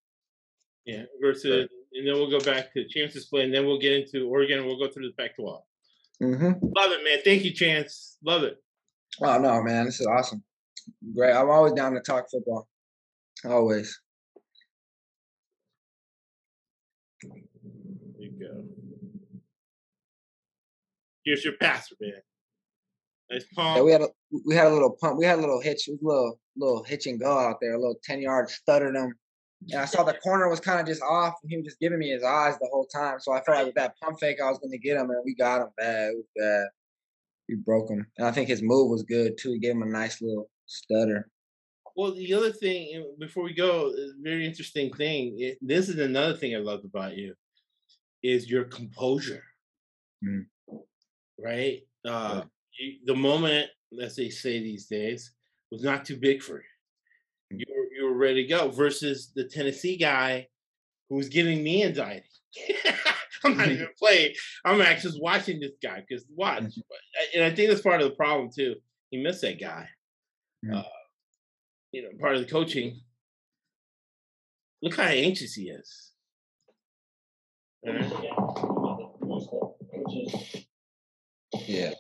Yeah, 0.86 1.04
versus 1.22 1.68
and 1.94 2.08
then 2.08 2.14
we'll 2.16 2.30
go 2.30 2.40
back 2.40 2.74
to 2.74 2.88
Chance's 2.88 3.26
play, 3.26 3.44
and 3.44 3.54
then 3.54 3.66
we'll 3.66 3.80
get 3.80 3.94
into 3.94 4.28
Oregon. 4.30 4.60
and 4.60 4.68
We'll 4.68 4.80
go 4.80 4.92
through 4.92 5.08
the 5.08 5.14
Pac-12. 5.22 5.62
Mm-hmm. 6.22 6.66
Love 6.76 6.92
it, 6.92 7.04
man. 7.04 7.18
Thank 7.24 7.44
you, 7.44 7.54
Chance. 7.54 8.18
Love 8.24 8.44
it. 8.44 8.58
Oh 9.22 9.38
no, 9.40 9.62
man, 9.62 9.86
this 9.86 10.00
is 10.00 10.08
awesome. 10.08 10.44
Great. 11.14 11.34
I'm 11.34 11.50
always 11.50 11.74
down 11.74 11.94
to 11.94 12.00
talk 12.00 12.26
football. 12.32 12.68
Always. 13.44 14.00
There 17.24 17.32
you 18.20 18.32
go. 18.40 18.64
Here's 21.26 21.44
your 21.44 21.54
passer, 21.60 21.96
man. 22.00 22.14
Nice 23.30 23.46
pump. 23.56 23.78
Yeah, 23.78 23.84
we 23.84 23.92
had 23.92 24.02
a 24.02 24.08
we 24.46 24.56
had 24.56 24.68
a 24.68 24.74
little 24.74 24.98
pump. 25.00 25.18
We 25.18 25.26
had 25.26 25.40
a 25.40 25.42
little 25.42 25.62
hitch, 25.62 25.88
a 25.88 25.92
little 26.02 26.40
little 26.56 26.84
hitch 26.84 27.08
and 27.08 27.20
go 27.20 27.38
out 27.38 27.58
there, 27.62 27.74
a 27.74 27.80
little 27.80 28.00
ten 28.04 28.22
yard 28.22 28.50
stuttered 28.50 28.96
him 28.96 29.16
and 29.70 29.82
I 29.82 29.86
saw 29.86 30.04
the 30.04 30.14
corner 30.14 30.50
was 30.50 30.60
kind 30.60 30.80
of 30.80 30.88
just 30.88 31.02
off, 31.04 31.36
and 31.42 31.52
he 31.52 31.58
was 31.58 31.66
just 31.66 31.80
giving 31.80 32.00
me 32.00 32.10
his 32.10 32.24
eyes 32.24 32.58
the 32.60 32.70
whole 32.72 32.86
time. 32.86 33.20
So 33.20 33.32
I 33.32 33.42
felt 33.42 33.58
like 33.58 33.66
with 33.68 33.76
that 33.76 33.96
pump 34.02 34.20
fake, 34.20 34.40
I 34.44 34.50
was 34.50 34.60
going 34.60 34.72
to 34.72 34.78
get 34.78 34.98
him, 34.98 35.10
and 35.10 35.22
we 35.24 35.36
got 35.36 35.62
him 35.62 35.68
bad. 35.78 36.14
Bad. 36.36 36.68
We 37.48 37.56
broke 37.56 37.90
him, 37.90 38.08
and 38.18 38.28
I 38.28 38.32
think 38.32 38.48
his 38.48 38.62
move 38.62 38.90
was 38.90 39.04
good 39.04 39.38
too. 39.38 39.54
He 39.54 39.60
gave 39.60 39.72
him 39.72 39.84
a 39.84 39.88
nice 39.88 40.22
little 40.22 40.50
stutter. 40.66 41.30
Well, 41.96 42.14
the 42.14 42.34
other 42.34 42.52
thing 42.52 43.16
before 43.20 43.44
we 43.44 43.54
go, 43.54 43.94
very 44.22 44.46
interesting 44.46 44.94
thing. 44.94 45.36
It, 45.38 45.58
this 45.62 45.90
is 45.90 46.00
another 46.00 46.36
thing 46.36 46.56
I 46.56 46.60
loved 46.60 46.86
about 46.86 47.18
you, 47.18 47.36
is 48.24 48.50
your 48.50 48.64
composure. 48.66 49.44
Mm. 50.26 50.46
Right, 51.38 51.82
uh, 52.06 52.42
yeah. 52.42 52.44
you, 52.80 53.00
the 53.06 53.16
moment, 53.16 53.70
as 54.02 54.16
they 54.16 54.30
say 54.30 54.60
these 54.60 54.86
days, 54.86 55.34
was 55.72 55.84
not 55.84 56.06
too 56.06 56.18
big 56.18 56.42
for 56.42 56.58
you 56.58 56.71
were, 58.12 58.18
ready 58.18 58.44
to 58.44 58.50
go 58.50 58.70
versus 58.70 59.32
the 59.36 59.44
Tennessee 59.46 59.98
guy 59.98 60.48
who's 61.10 61.26
was 61.26 61.30
giving 61.30 61.64
me 61.64 61.84
anxiety. 61.84 62.26
I'm 63.44 63.58
not 63.58 63.70
even 63.70 63.88
playing. 63.98 64.34
I'm 64.66 64.82
actually 64.82 65.12
just 65.12 65.22
watching 65.22 65.60
this 65.60 65.72
guy 65.82 66.04
because 66.08 66.26
watch, 66.36 66.64
and 67.36 67.44
I 67.44 67.50
think 67.54 67.70
that's 67.70 67.82
part 67.82 68.02
of 68.02 68.10
the 68.10 68.16
problem 68.16 68.50
too. 68.56 68.76
He 69.10 69.22
missed 69.22 69.42
that 69.42 69.60
guy. 69.60 69.88
Mhm. 70.64 70.78
uh, 70.78 70.84
you 71.92 72.04
know, 72.04 72.10
part 72.20 72.36
of 72.36 72.42
the 72.42 72.48
coaching. 72.48 73.02
Look 74.82 74.96
how 74.96 75.04
anxious 75.04 75.54
he 75.54 75.70
is. 75.70 76.12
Yeah. 81.68 81.94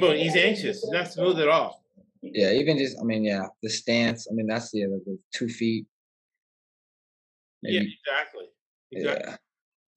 But 0.00 0.18
he's 0.18 0.36
anxious. 0.36 0.82
He's 0.82 0.90
not 0.90 1.12
smooth 1.12 1.40
at 1.40 1.48
all. 1.48 1.81
Yeah, 2.22 2.52
even 2.52 2.78
just 2.78 2.98
I 3.00 3.04
mean, 3.04 3.24
yeah, 3.24 3.46
the 3.62 3.68
stance. 3.68 4.28
I 4.30 4.34
mean, 4.34 4.46
that's 4.46 4.70
the 4.70 4.84
other 4.84 4.98
the 5.04 5.18
two 5.34 5.48
feet. 5.48 5.86
Yeah, 7.62 7.80
exactly. 7.80 8.46
Exactly. 8.92 9.24
yeah. 9.28 9.36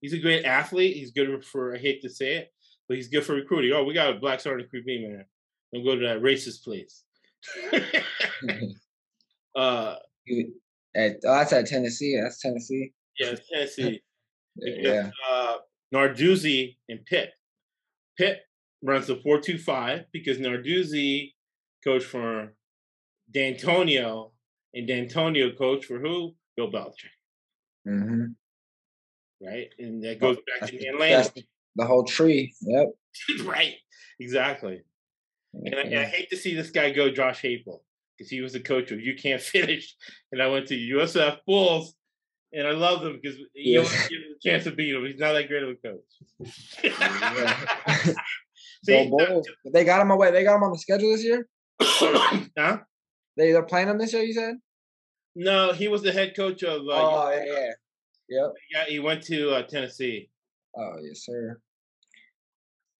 He's 0.02 0.14
a 0.14 0.20
great 0.20 0.46
athlete. 0.46 0.96
He's 0.98 1.12
good 1.12 1.46
for 1.46 1.76
I 1.76 1.78
hate 1.78 2.02
to 2.02 2.10
say 2.10 2.36
it, 2.36 2.54
but 2.88 2.98
he's 2.98 3.10
good 3.10 3.24
for 3.24 3.34
recruiting. 3.34 3.74
Oh, 3.74 3.84
we 3.84 3.94
got 3.94 4.16
a 4.16 4.20
black 4.20 4.40
sergeant 4.40 4.72
me, 4.74 5.08
man. 5.08 5.26
Don't 5.74 5.84
go 5.84 5.96
to 5.96 6.08
that 6.08 6.22
racist 6.22 6.64
place. 6.64 7.04
uh 9.56 9.96
at, 10.96 11.18
oh, 11.26 11.36
that's 11.36 11.54
at 11.54 11.68
Tennessee. 11.68 12.20
That's 12.22 12.40
Tennessee. 12.40 12.92
yeah, 13.20 13.36
Tennessee. 13.52 14.02
Yeah. 14.58 15.10
Uh 15.30 15.58
Narduzzi 15.94 16.78
and 16.88 17.06
Pitt. 17.06 17.32
Pitt 18.18 18.40
runs 18.82 19.08
the 19.08 19.18
four 19.18 19.42
two 19.42 19.58
five 19.58 20.06
because 20.14 20.38
Narduzzi 20.38 21.34
coached 21.86 22.06
for 22.08 22.54
Dantonio 23.32 24.32
and 24.74 24.88
Dantonio 24.90 25.58
coached 25.58 25.86
for 25.86 26.00
who? 26.00 26.36
Bill 26.58 26.72
Belichick, 26.72 27.14
hmm 27.86 28.26
right? 29.42 29.68
And 29.78 30.02
that 30.04 30.20
goes 30.20 30.38
back 30.38 30.62
That's 30.62 30.72
to 30.72 30.78
the- 30.80 30.88
Atlanta. 30.88 31.32
the 31.76 31.86
whole 31.86 32.04
tree. 32.06 32.54
Yep. 32.62 32.88
right. 33.46 33.76
Exactly. 34.20 34.82
And 35.54 35.76
I, 35.76 35.82
and 35.82 36.00
I 36.00 36.04
hate 36.06 36.30
to 36.30 36.38
see 36.38 36.56
this 36.56 36.72
guy 36.72 36.92
go, 36.92 37.10
Josh 37.12 37.42
Heupel, 37.42 37.82
because 38.18 38.30
he 38.30 38.40
was 38.42 38.54
the 38.54 38.60
coach 38.62 38.92
of 38.92 39.02
You 39.02 39.16
Can't 39.16 39.42
Finish. 39.56 39.96
And 40.32 40.42
I 40.42 40.48
went 40.48 40.68
to 40.68 40.76
USF 40.76 41.40
Bulls, 41.46 41.94
and 42.54 42.66
I 42.66 42.72
love 42.72 43.04
him 43.06 43.20
because 43.22 43.38
you 43.54 43.76
don't 43.82 43.92
give 44.10 44.20
him 44.22 44.36
a 44.36 44.48
chance 44.50 44.64
to 44.64 44.72
beat 44.72 44.96
him. 44.96 45.06
He's 45.06 45.20
not 45.20 45.34
that 45.34 45.48
great 45.50 45.64
of 45.64 45.70
a 45.70 45.76
coach. 45.76 46.12
See, 48.86 49.10
Go 49.10 49.18
Bulls. 49.18 49.48
They 49.74 49.84
got 49.84 50.02
him 50.02 50.12
away. 50.12 50.32
They 50.32 50.44
got 50.44 50.56
him 50.56 50.64
on 50.64 50.72
the 50.72 50.80
schedule 50.80 51.12
this 51.12 51.24
year. 51.24 51.48
huh? 51.82 52.78
They 53.38 53.52
they're 53.52 53.64
playing 53.64 53.88
him 53.90 53.98
this 53.98 54.14
year. 54.14 54.24
You 54.24 54.34
said. 54.34 54.56
No, 55.36 55.74
he 55.74 55.88
was 55.88 56.02
the 56.02 56.12
head 56.12 56.34
coach 56.36 56.64
of. 56.64 56.82
Uh, 56.82 56.92
oh 56.92 57.32
yeah, 57.32 57.44
yeah. 57.46 57.72
Yep. 58.30 58.52
yeah, 58.74 58.86
he 58.86 59.00
went 59.00 59.22
to 59.24 59.52
uh, 59.52 59.64
Tennessee. 59.64 60.30
Oh 60.78 60.94
yes, 61.02 61.26
sir. 61.26 61.60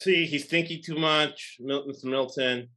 See, 0.02 0.26
he's 0.26 0.46
thinking 0.46 0.82
too 0.84 0.96
much, 0.98 1.58
Mil- 1.60 1.88
Mr. 1.88 2.06
Milton. 2.06 2.68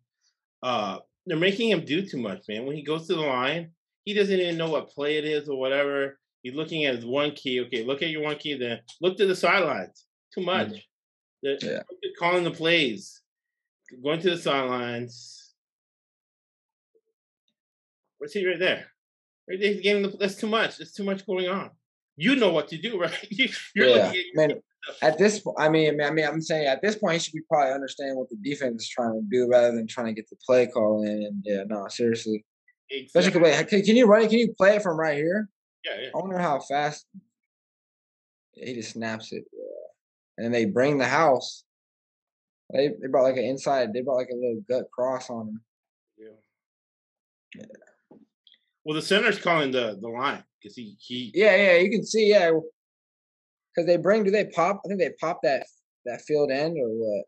Uh, 0.63 0.99
they're 1.27 1.37
making 1.37 1.71
him 1.71 1.85
do 1.85 2.07
too 2.07 2.19
much, 2.19 2.45
man. 2.49 2.65
When 2.65 2.77
he 2.77 2.83
goes 2.83 3.07
to 3.09 3.15
the 3.15 3.21
line, 3.21 3.71
he 4.05 4.15
doesn't 4.15 4.39
even 4.39 4.57
know 4.57 4.71
what 4.71 4.89
play 4.91 5.19
it 5.19 5.25
is 5.25 5.49
or 5.49 5.59
whatever. 5.59 6.19
He's 6.43 6.55
looking 6.55 6.85
at 6.87 6.95
his 6.95 7.05
one 7.05 7.33
key. 7.33 7.61
Okay, 7.63 7.85
look 7.85 8.01
at 8.03 8.11
your 8.11 8.23
one 8.23 8.37
key, 8.37 8.55
then 8.57 8.79
look 9.01 9.17
to 9.19 9.27
the 9.27 9.35
sidelines. 9.37 10.07
Too 10.35 10.43
much. 10.45 10.69
They're- 10.71 10.79
Mm-hmm. 11.45 11.67
Yeah. 11.69 11.83
they're 12.03 12.13
calling 12.19 12.43
the 12.43 12.51
plays, 12.51 13.21
going 14.03 14.21
to 14.23 14.31
the 14.31 14.37
sidelines. 14.39 15.38
What's 18.19 18.33
he 18.35 18.47
right 18.47 18.59
there? 18.59 18.87
Right 19.49 19.61
there, 19.61 19.73
he's 19.73 19.81
getting 19.83 20.03
the, 20.03 20.17
that's 20.17 20.37
too 20.37 20.47
much. 20.49 20.77
There's 20.79 20.93
too 20.93 21.05
much 21.05 21.27
going 21.27 21.49
on. 21.49 21.71
You 22.17 22.37
know 22.37 22.51
what 22.51 22.69
to 22.69 22.79
do, 22.79 23.01
right? 23.01 23.13
You- 23.31 23.49
You're 23.75 23.89
yeah. 23.89 24.07
looking 24.07 24.21
at 24.21 24.37
Man, 24.37 24.63
at 25.03 25.19
this 25.19 25.41
point, 25.41 25.57
I 25.59 25.69
mean, 25.69 26.01
I 26.01 26.11
mean, 26.11 26.25
I'm 26.27 26.41
saying 26.41 26.67
at 26.67 26.81
this 26.83 26.97
point, 26.97 27.15
he 27.15 27.19
should 27.21 27.35
be 27.35 27.43
probably 27.51 27.73
understanding 27.73 28.17
what 28.17 28.29
the 28.31 28.37
defense 28.43 28.83
is 28.83 28.89
trying 28.89 29.13
to 29.13 29.27
do 29.31 29.49
rather 29.49 29.73
than 29.75 29.87
trying 29.87 30.07
to 30.07 30.13
get 30.13 30.29
the 30.31 30.37
play 30.45 30.67
call 30.67 31.03
in. 31.03 31.23
And 31.25 31.43
yeah, 31.45 31.65
no, 31.67 31.87
seriously. 31.89 32.45
Especially, 32.91 33.29
Exactly. 33.29 33.43
wait, 33.43 33.69
can, 33.69 33.83
can 33.83 33.97
you 33.97 34.07
run 34.07 34.23
it? 34.23 34.31
Can 34.31 34.39
you 34.39 34.55
play 34.57 34.77
it 34.77 34.83
from 34.83 34.99
right 34.99 35.17
here? 35.17 35.49
Yeah, 35.85 36.01
yeah. 36.01 36.09
I 36.15 36.19
wonder 36.19 36.39
how 36.39 36.59
fast. 36.61 37.07
Yeah, 38.55 38.67
he 38.67 38.75
just 38.75 38.93
snaps 38.93 39.33
it, 39.33 39.45
yeah. 39.53 40.37
and 40.37 40.45
then 40.47 40.53
they 40.53 40.65
bring 40.65 40.97
the 40.99 41.07
house. 41.07 41.65
They 42.73 42.89
they 42.89 43.09
brought 43.09 43.25
like 43.25 43.37
an 43.37 43.45
inside. 43.45 43.93
They 43.93 44.01
brought 44.01 44.17
like 44.17 44.31
a 44.33 44.37
little 44.37 44.63
gut 44.69 44.87
cross 44.91 45.29
on 45.29 45.49
him. 45.49 45.61
Yeah. 47.57 47.65
Well, 48.89 48.95
the 48.95 49.03
center's 49.03 49.39
calling 49.39 49.71
the 49.71 49.99
the 50.01 50.09
line 50.09 50.43
because 50.59 50.75
he 50.75 50.97
he 50.99 51.31
Yeah, 51.35 51.55
yeah, 51.57 51.77
you 51.77 51.91
can 51.91 52.07
see, 52.07 52.31
yeah, 52.31 52.53
because 53.75 53.87
they 53.87 53.99
bring. 53.99 54.25
Do 54.25 54.31
they 54.31 54.47
pop? 54.47 54.81
I 54.83 54.89
think 54.89 54.99
they 54.99 55.11
pop 55.21 55.41
that 55.43 55.67
that 56.07 56.23
field 56.23 56.51
end 56.51 56.79
or 56.79 56.89
what? 56.89 57.25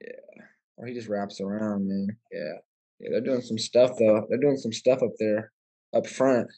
Yeah, 0.00 0.44
or 0.78 0.86
he 0.86 0.94
just 0.94 1.08
wraps 1.08 1.42
around, 1.42 1.86
man. 1.88 2.08
Yeah, 2.32 2.54
yeah, 3.00 3.10
they're 3.10 3.20
doing 3.20 3.42
some 3.42 3.58
stuff 3.58 3.90
though. 3.98 4.26
They're 4.30 4.40
doing 4.40 4.56
some 4.56 4.72
stuff 4.72 5.02
up 5.02 5.12
there, 5.18 5.52
up 5.94 6.06
front. 6.06 6.48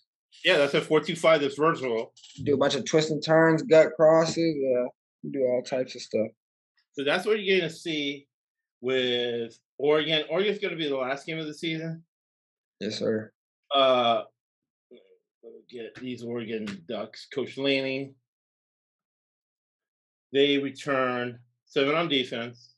yeah 0.45 0.57
that's 0.57 0.75
a 0.75 0.81
four 0.81 1.01
two 1.01 1.17
five 1.17 1.41
that's 1.41 1.59
versatile. 1.59 2.13
Do 2.45 2.55
a 2.55 2.57
bunch 2.57 2.77
of 2.77 2.85
twists 2.85 3.11
and 3.11 3.21
turns, 3.21 3.63
gut 3.63 3.89
crosses. 3.97 4.37
Yeah, 4.37 4.85
do 5.29 5.41
all 5.41 5.63
types 5.63 5.97
of 5.97 6.03
stuff. 6.03 6.29
So 6.93 7.03
that's 7.03 7.27
what 7.27 7.41
you're 7.41 7.59
going 7.59 7.69
to 7.69 7.77
see 7.77 8.29
with 8.81 9.59
Oregon. 9.77 10.23
Oregon's 10.31 10.61
going 10.61 10.71
to 10.71 10.79
be 10.79 10.89
the 10.89 10.97
last 10.97 11.27
game 11.27 11.41
of 11.41 11.49
the 11.49 11.55
season. 11.55 12.05
Yes, 12.81 12.99
sir. 12.99 13.33
Uh, 13.75 14.23
get 15.69 15.95
these 15.97 16.23
Oregon 16.23 16.67
Ducks. 16.89 17.27
Coach 17.33 17.59
Lanning. 17.59 18.15
They 20.33 20.59
return 20.59 21.39
seven 21.67 21.95
on 21.95 22.09
defense. 22.09 22.75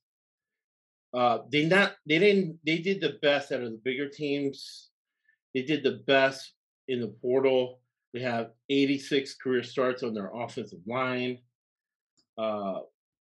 Uh, 1.13 1.39
they 1.51 1.67
not 1.67 1.97
they 2.07 2.19
didn't 2.19 2.59
they 2.65 2.79
did 2.79 3.01
the 3.01 3.19
best 3.21 3.51
out 3.53 3.63
of 3.63 3.73
the 3.73 3.81
bigger 3.85 4.09
teams. 4.09 4.91
They 5.55 5.63
did 5.63 5.83
the 5.83 6.03
best 6.07 6.53
in 6.89 7.01
the 7.01 7.09
portal. 7.09 7.81
They 8.15 8.21
have 8.21 8.51
86 8.69 9.35
career 9.37 9.63
starts 9.63 10.03
on 10.03 10.15
their 10.15 10.31
offensive 10.35 10.81
line. 10.87 11.39
Uh, 12.39 12.81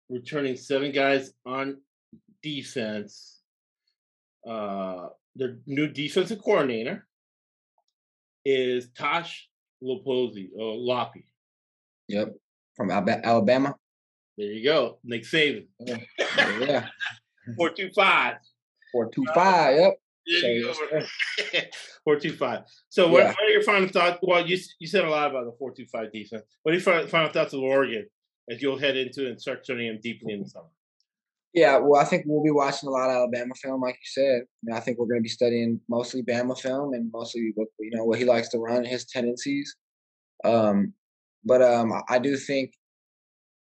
returning 0.10 0.56
seven 0.56 0.92
guys 0.92 1.34
on 1.46 1.78
defense. 2.42 3.42
Uh, 4.48 5.10
their 5.36 5.58
new 5.66 5.88
defensive 5.88 6.42
coordinator 6.44 7.08
is 8.46 8.90
Tosh 8.98 9.48
Lopozzi 9.84 10.50
or 10.58 10.74
uh, 10.74 10.76
Loppy. 10.78 11.26
Yep, 12.08 12.36
from 12.76 12.92
Alabama. 12.92 13.76
There 14.38 14.48
you 14.48 14.64
go, 14.64 15.00
Nick 15.04 15.24
Saban. 15.24 15.68
Yeah, 15.80 15.98
yeah. 16.60 16.88
Four 17.58 17.70
two 17.72 17.90
five. 17.96 18.38
four 18.92 19.10
two 19.12 19.24
uh, 19.30 19.34
five. 19.34 19.78
Yep. 19.78 19.94
There 20.28 20.42
So, 20.42 20.48
you 20.48 20.74
go. 20.92 21.60
four 22.04 22.20
two 22.20 22.34
five. 22.34 22.62
So, 22.90 23.08
what, 23.10 23.20
Yeah. 23.20 23.28
what 23.30 23.44
are 23.44 23.50
your 23.52 23.62
final 23.62 23.88
thoughts? 23.88 24.18
Well, 24.24 24.46
you 24.46 24.58
you 24.80 24.88
said 24.88 25.06
a 25.06 25.10
lot 25.10 25.30
about 25.30 25.46
the 25.46 25.52
four 25.60 25.72
two 25.74 25.86
five 25.86 26.12
defense. 26.12 26.44
What 26.64 26.74
are 26.74 26.78
your 26.80 27.08
final 27.08 27.30
thoughts 27.32 27.54
of 27.54 27.60
Oregon 27.62 28.08
as 28.50 28.62
you'll 28.62 28.80
head 28.80 28.98
into 28.98 29.28
and 29.28 29.40
start 29.40 29.64
studying 29.64 29.94
them 29.94 30.00
deeply 30.02 30.34
in 30.34 30.42
the 30.44 30.50
summer? 30.50 30.66
Yeah, 31.56 31.78
well, 31.78 32.02
I 32.02 32.04
think 32.04 32.26
we'll 32.28 32.44
be 32.44 32.52
watching 32.52 32.90
a 32.90 32.92
lot 32.92 33.10
of 33.10 33.16
Alabama 33.16 33.54
film, 33.56 33.82
like 33.82 33.96
you 33.96 34.22
said. 34.22 34.42
I, 34.42 34.46
mean, 34.62 34.76
I 34.76 34.82
think 34.82 35.00
we're 35.00 35.06
going 35.06 35.22
to 35.22 35.24
be 35.24 35.30
studying 35.30 35.80
mostly 35.88 36.22
Bama 36.22 36.60
film 36.60 36.94
and 36.94 37.10
mostly 37.14 37.54
what 37.56 37.70
you 37.80 37.92
know 37.92 38.04
what 38.04 38.20
he 38.20 38.26
likes 38.26 38.50
to 38.50 38.60
run, 38.60 38.84
his 38.84 39.06
tendencies. 39.06 39.74
Um, 40.44 40.94
but 41.46 41.62
um, 41.62 41.94
I- 42.10 42.20
do 42.20 42.36
think, 42.36 42.74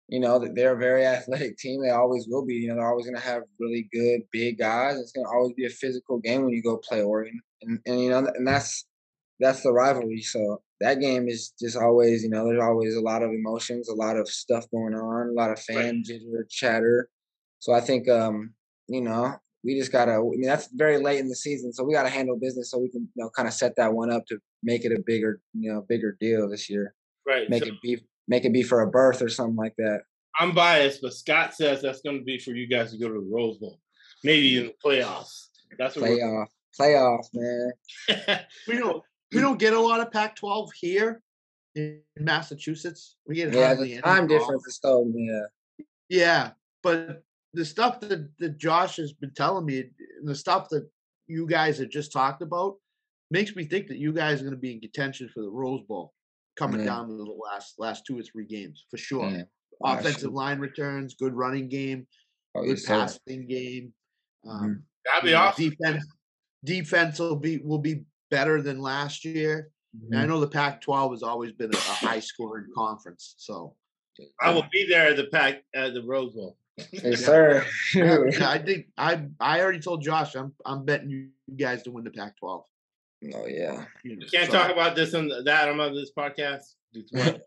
you 0.09 0.18
know, 0.18 0.41
that 0.41 0.57
they're 0.57 0.74
a 0.74 0.79
very 0.79 1.07
athletic 1.16 1.57
team. 1.57 1.81
They 1.81 1.91
always 1.91 2.26
will 2.29 2.45
be. 2.45 2.55
You 2.55 2.68
know, 2.70 2.74
they're 2.74 2.89
always 2.89 3.07
going 3.07 3.16
to 3.16 3.22
have 3.22 3.45
really 3.61 3.89
good 3.93 4.22
big 4.33 4.59
guys. 4.59 4.99
It's 4.99 5.12
going 5.12 5.26
to 5.26 5.31
always 5.31 5.53
be 5.53 5.66
a 5.66 5.70
physical 5.70 6.18
game 6.18 6.43
when 6.43 6.55
you 6.55 6.62
go 6.64 6.79
play 6.79 7.03
Oregon, 7.03 7.41
and 7.62 7.79
and 7.87 8.03
you 8.03 8.11
know, 8.11 8.26
and 8.35 8.45
that's 8.45 8.87
that's 9.39 9.62
the 9.62 9.72
rivalry. 9.72 10.22
So 10.22 10.62
that 10.81 10.99
game 11.01 11.29
is 11.29 11.53
just 11.61 11.76
always, 11.76 12.24
you 12.24 12.31
know, 12.31 12.45
there's 12.45 12.61
always 12.61 12.97
a 12.97 13.01
lot 13.01 13.22
of 13.22 13.31
emotions, 13.31 13.89
a 13.89 13.95
lot 13.95 14.16
of 14.16 14.29
stuff 14.29 14.68
going 14.72 14.95
on, 14.95 15.29
a 15.29 15.33
lot 15.33 15.53
of 15.53 15.61
fan 15.61 16.03
jitter, 16.05 16.43
chatter. 16.51 17.09
So 17.59 17.72
I 17.72 17.80
think, 17.80 18.09
um, 18.09 18.54
you 18.88 19.00
know, 19.00 19.36
we 19.64 19.78
just 19.78 19.92
gotta. 19.92 20.12
I 20.12 20.20
mean, 20.20 20.42
that's 20.42 20.68
very 20.72 20.98
late 20.98 21.18
in 21.18 21.28
the 21.28 21.36
season, 21.36 21.72
so 21.72 21.84
we 21.84 21.92
gotta 21.92 22.09
handle 22.09 22.38
business 22.38 22.70
so 22.70 22.78
we 22.78 22.88
can, 22.88 23.09
you 23.14 23.24
know, 23.24 23.30
kind 23.30 23.48
of 23.48 23.54
set 23.54 23.76
that 23.76 23.92
one 23.92 24.11
up 24.11 24.26
to 24.26 24.38
make 24.62 24.84
it 24.84 24.92
a 24.92 25.02
bigger, 25.04 25.40
you 25.52 25.72
know, 25.72 25.84
bigger 25.88 26.16
deal 26.20 26.48
this 26.48 26.70
year. 26.70 26.94
Right. 27.26 27.50
Make 27.50 27.64
so 27.64 27.70
it 27.70 27.82
be, 27.82 28.00
make 28.28 28.44
it 28.44 28.52
be 28.52 28.62
for 28.62 28.80
a 28.82 28.90
birth 28.90 29.20
or 29.20 29.28
something 29.28 29.56
like 29.56 29.74
that. 29.78 30.02
I'm 30.38 30.54
biased, 30.54 31.02
but 31.02 31.12
Scott 31.12 31.54
says 31.54 31.82
that's 31.82 32.00
going 32.00 32.18
to 32.18 32.24
be 32.24 32.38
for 32.38 32.52
you 32.52 32.68
guys 32.68 32.92
to 32.92 32.98
go 32.98 33.09
to 33.09 33.14
the 33.14 33.28
Rose 33.30 33.59
Bowl, 33.59 33.80
maybe 34.22 34.56
in 34.56 34.66
the 34.66 34.74
playoffs. 34.84 35.48
That's 35.76 35.96
what 35.96 36.04
we're 36.04 36.18
Playoff, 36.18 36.46
playoff, 36.78 37.26
man. 37.34 38.40
We 38.68 38.76
don't 38.76 39.02
we 39.32 39.40
don't 39.40 39.59
get 39.59 39.74
a 39.74 39.80
lot 39.80 40.00
of 40.00 40.11
Pac-12 40.11 40.68
here 40.74 41.22
in 41.74 42.00
Massachusetts. 42.18 43.16
We 43.26 43.34
get 43.34 43.52
Yeah, 43.52 43.66
hardly 43.66 43.88
the 43.88 43.94
any 43.94 44.02
time 44.02 44.26
difference 44.26 44.66
is 44.66 44.78
so 44.80 45.11
yeah. 45.14 45.84
Yeah, 46.09 46.50
but 46.82 47.22
the 47.55 47.64
stuff 47.64 48.01
that, 48.01 48.28
that 48.38 48.59
Josh 48.59 48.96
has 48.96 49.12
been 49.12 49.32
telling 49.34 49.66
me, 49.66 49.80
and 49.80 50.28
the 50.28 50.34
stuff 50.34 50.68
that 50.70 50.88
you 51.26 51.46
guys 51.46 51.78
have 51.78 51.90
just 51.90 52.12
talked 52.12 52.42
about, 52.42 52.76
makes 53.30 53.55
me 53.55 53.64
think 53.64 53.88
that 53.88 53.99
you 53.99 54.12
guys 54.12 54.40
are 54.40 54.44
going 54.44 54.55
to 54.55 54.61
be 54.61 54.72
in 54.72 54.80
contention 54.80 55.30
for 55.32 55.42
the 55.42 55.51
Rose 55.51 55.82
Bowl 55.86 56.12
coming 56.57 56.80
Yeah. 56.80 56.86
down 56.86 57.09
to 57.09 57.14
the 57.14 57.24
last 57.24 57.78
last 57.78 58.05
two 58.07 58.18
or 58.18 58.22
three 58.22 58.46
games 58.46 58.84
for 58.90 58.96
sure. 58.96 59.28
Yeah. 59.28 59.42
Ah, 59.82 59.99
Offensive 59.99 60.32
line 60.32 60.59
returns, 60.59 61.14
good 61.14 61.34
running 61.34 61.68
game, 61.68 62.07
Oh, 62.55 62.62
good 62.62 62.70
yes, 62.70 62.82
sir. 62.82 62.94
passing 62.94 63.46
game. 63.46 63.94
Um, 64.46 64.84
That'd 65.05 65.22
be 65.22 65.30
you 65.30 65.34
know, 65.36 65.42
awesome. 65.42 65.70
Defense 65.70 66.07
defense 66.64 67.18
will 67.18 67.36
be 67.36 67.59
will 67.59 67.78
be 67.78 68.05
better 68.30 68.61
than 68.61 68.80
last 68.80 69.24
year. 69.24 69.70
Mm-hmm. 69.96 70.14
I 70.14 70.18
mm-hmm. 70.18 70.28
know 70.28 70.40
the 70.40 70.49
Pac-12 70.49 71.11
has 71.12 71.22
always 71.22 71.53
been 71.53 71.74
a, 71.74 71.78
a 71.78 71.80
high 71.80 72.20
scoring 72.20 72.66
conference, 72.74 73.34
so 73.38 73.74
I 74.40 74.51
will 74.51 74.66
be 74.72 74.86
there 74.88 75.09
at 75.09 75.16
the 75.16 75.26
Pac 75.26 75.62
at 75.74 75.94
the 75.94 76.03
Rose 76.03 76.32
Bowl. 76.32 76.57
Yes, 76.93 77.24
sir. 77.24 77.64
I 77.95 78.59
think 78.59 78.87
I 78.97 79.22
I 79.41 79.61
already 79.61 79.81
told 79.81 80.03
Josh 80.03 80.35
I'm 80.35 80.53
I'm 80.64 80.85
betting 80.85 81.11
you 81.11 81.57
guys 81.57 81.83
to 81.85 81.91
win 81.91 82.05
the 82.05 82.11
Pac-12. 82.11 82.62
Oh 83.35 83.47
yeah. 83.47 83.85
You 84.05 84.18
can't 84.33 84.51
so. 84.51 84.59
talk 84.59 84.70
about 84.70 84.95
this 84.95 85.14
on 85.14 85.29
that 85.45 85.68
on 85.68 85.95
this 85.95 86.12
podcast. 86.16 86.74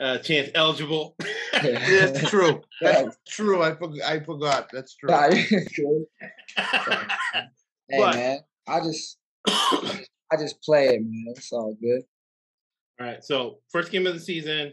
uh, 0.00 0.18
chance 0.18 0.50
eligible. 0.54 1.16
That's 1.52 2.28
true. 2.28 2.62
That's 2.80 3.16
true. 3.28 3.62
I 3.62 3.74
forgot. 3.74 4.02
I 4.02 4.20
forgot. 4.20 4.70
That's 4.72 4.94
true. 4.94 5.10
hey 6.58 7.98
but, 7.98 8.14
man, 8.14 8.38
I 8.66 8.80
just 8.80 9.18
I 9.46 10.36
just 10.38 10.62
play 10.62 10.88
it, 10.88 11.02
man. 11.02 11.34
It's 11.36 11.52
all 11.52 11.76
good. 11.80 12.02
All 13.00 13.06
right. 13.06 13.24
So 13.24 13.58
first 13.70 13.90
game 13.90 14.06
of 14.06 14.14
the 14.14 14.20
season 14.20 14.72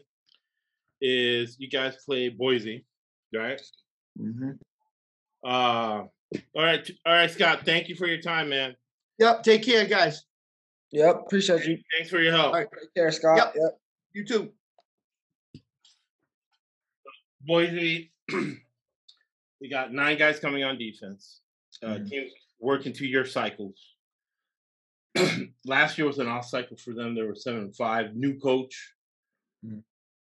is 1.01 1.57
you 1.59 1.69
guys 1.69 1.97
play 2.05 2.29
Boise, 2.29 2.85
right? 3.33 3.61
Mm-hmm. 4.19 4.51
Uh, 5.43 5.47
all 5.47 6.09
right, 6.55 6.89
all 7.05 7.13
right, 7.13 7.31
Scott. 7.31 7.61
Thank 7.65 7.89
you 7.89 7.95
for 7.95 8.07
your 8.07 8.21
time, 8.21 8.49
man. 8.49 8.75
Yep. 9.19 9.43
Take 9.43 9.63
care, 9.63 9.85
guys. 9.85 10.23
Yep. 10.91 11.23
Appreciate 11.25 11.65
you. 11.65 11.77
Thanks 11.95 12.09
for 12.09 12.19
your 12.19 12.31
help. 12.31 12.47
All 12.47 12.53
right. 12.53 12.67
Take 12.79 12.93
care, 12.95 13.11
Scott. 13.11 13.37
Yep. 13.37 13.53
yep. 13.55 13.79
You 14.13 14.25
too. 14.25 14.51
Boise, 17.41 18.11
we 19.61 19.69
got 19.69 19.93
nine 19.93 20.17
guys 20.17 20.39
coming 20.39 20.63
on 20.63 20.77
defense. 20.77 21.41
Uh, 21.81 21.87
mm-hmm. 21.87 22.05
Teams 22.05 22.31
working 22.59 22.93
two 22.93 23.07
year 23.07 23.25
cycles. 23.25 23.79
Last 25.65 25.97
year 25.97 26.05
was 26.05 26.19
an 26.19 26.27
off 26.27 26.45
cycle 26.45 26.77
for 26.77 26.93
them. 26.93 27.15
There 27.15 27.27
were 27.27 27.35
seven 27.35 27.61
and 27.61 27.75
five. 27.75 28.15
New 28.15 28.37
coach, 28.39 28.93
mm-hmm. 29.65 29.79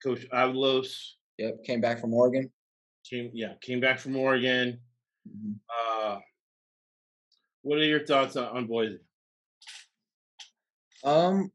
Coach 0.04 0.26
Avalos. 0.34 1.12
Yep, 1.38 1.64
came 1.64 1.82
back 1.82 2.00
from 2.00 2.14
Oregon. 2.14 2.50
Came, 3.10 3.32
yeah, 3.34 3.54
came 3.62 3.80
back 3.80 4.00
from 4.00 4.16
Oregon. 4.16 4.80
Mm-hmm. 5.28 5.54
Uh, 5.70 6.20
what 7.62 7.80
are 7.80 7.84
your 7.84 8.06
thoughts 8.06 8.36
on, 8.36 8.46
on 8.46 8.68
Boise? 8.68 9.00
Um, 11.04 11.52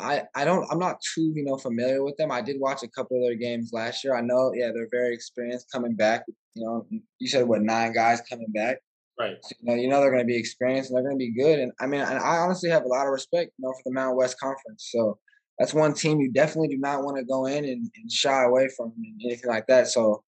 I 0.00 0.22
I 0.34 0.44
don't 0.44 0.66
I'm 0.70 0.78
not 0.78 1.00
too 1.00 1.32
you 1.34 1.44
know 1.44 1.56
familiar 1.56 2.02
with 2.02 2.16
them. 2.16 2.32
I 2.32 2.40
did 2.40 2.58
watch 2.58 2.82
a 2.82 2.88
couple 2.88 3.18
of 3.18 3.22
their 3.22 3.36
games 3.36 3.70
last 3.72 4.02
year. 4.02 4.16
I 4.16 4.20
know 4.20 4.52
yeah 4.54 4.70
they're 4.72 4.88
very 4.90 5.14
experienced 5.14 5.70
coming 5.70 5.94
back. 5.94 6.24
You 6.54 6.64
know 6.64 6.86
you 7.18 7.28
said 7.28 7.46
what 7.46 7.62
nine 7.62 7.92
guys 7.92 8.20
coming 8.28 8.50
back. 8.52 8.78
Right. 9.18 9.36
So, 9.42 9.54
you 9.60 9.68
know 9.68 9.74
you 9.74 9.88
know 9.88 10.00
they're 10.00 10.10
going 10.10 10.26
to 10.26 10.32
be 10.32 10.38
experienced 10.38 10.90
and 10.90 10.96
they're 10.96 11.04
going 11.04 11.18
to 11.18 11.24
be 11.24 11.32
good. 11.32 11.58
And 11.58 11.72
I 11.80 11.86
mean 11.86 12.00
and 12.00 12.18
I 12.18 12.38
honestly 12.38 12.70
have 12.70 12.84
a 12.84 12.88
lot 12.88 13.06
of 13.06 13.12
respect 13.12 13.52
you 13.58 13.64
know 13.64 13.72
for 13.72 13.82
the 13.84 13.92
Mountain 13.92 14.16
West 14.16 14.40
Conference. 14.40 14.88
So 14.90 15.18
that's 15.58 15.74
one 15.74 15.94
team 15.94 16.20
you 16.20 16.32
definitely 16.32 16.68
do 16.68 16.78
not 16.78 17.04
want 17.04 17.18
to 17.18 17.24
go 17.24 17.46
in 17.46 17.64
and, 17.64 17.90
and 17.96 18.10
shy 18.10 18.44
away 18.44 18.68
from 18.76 18.92
anything 19.22 19.50
like 19.50 19.66
that. 19.66 19.88
So 19.88 20.24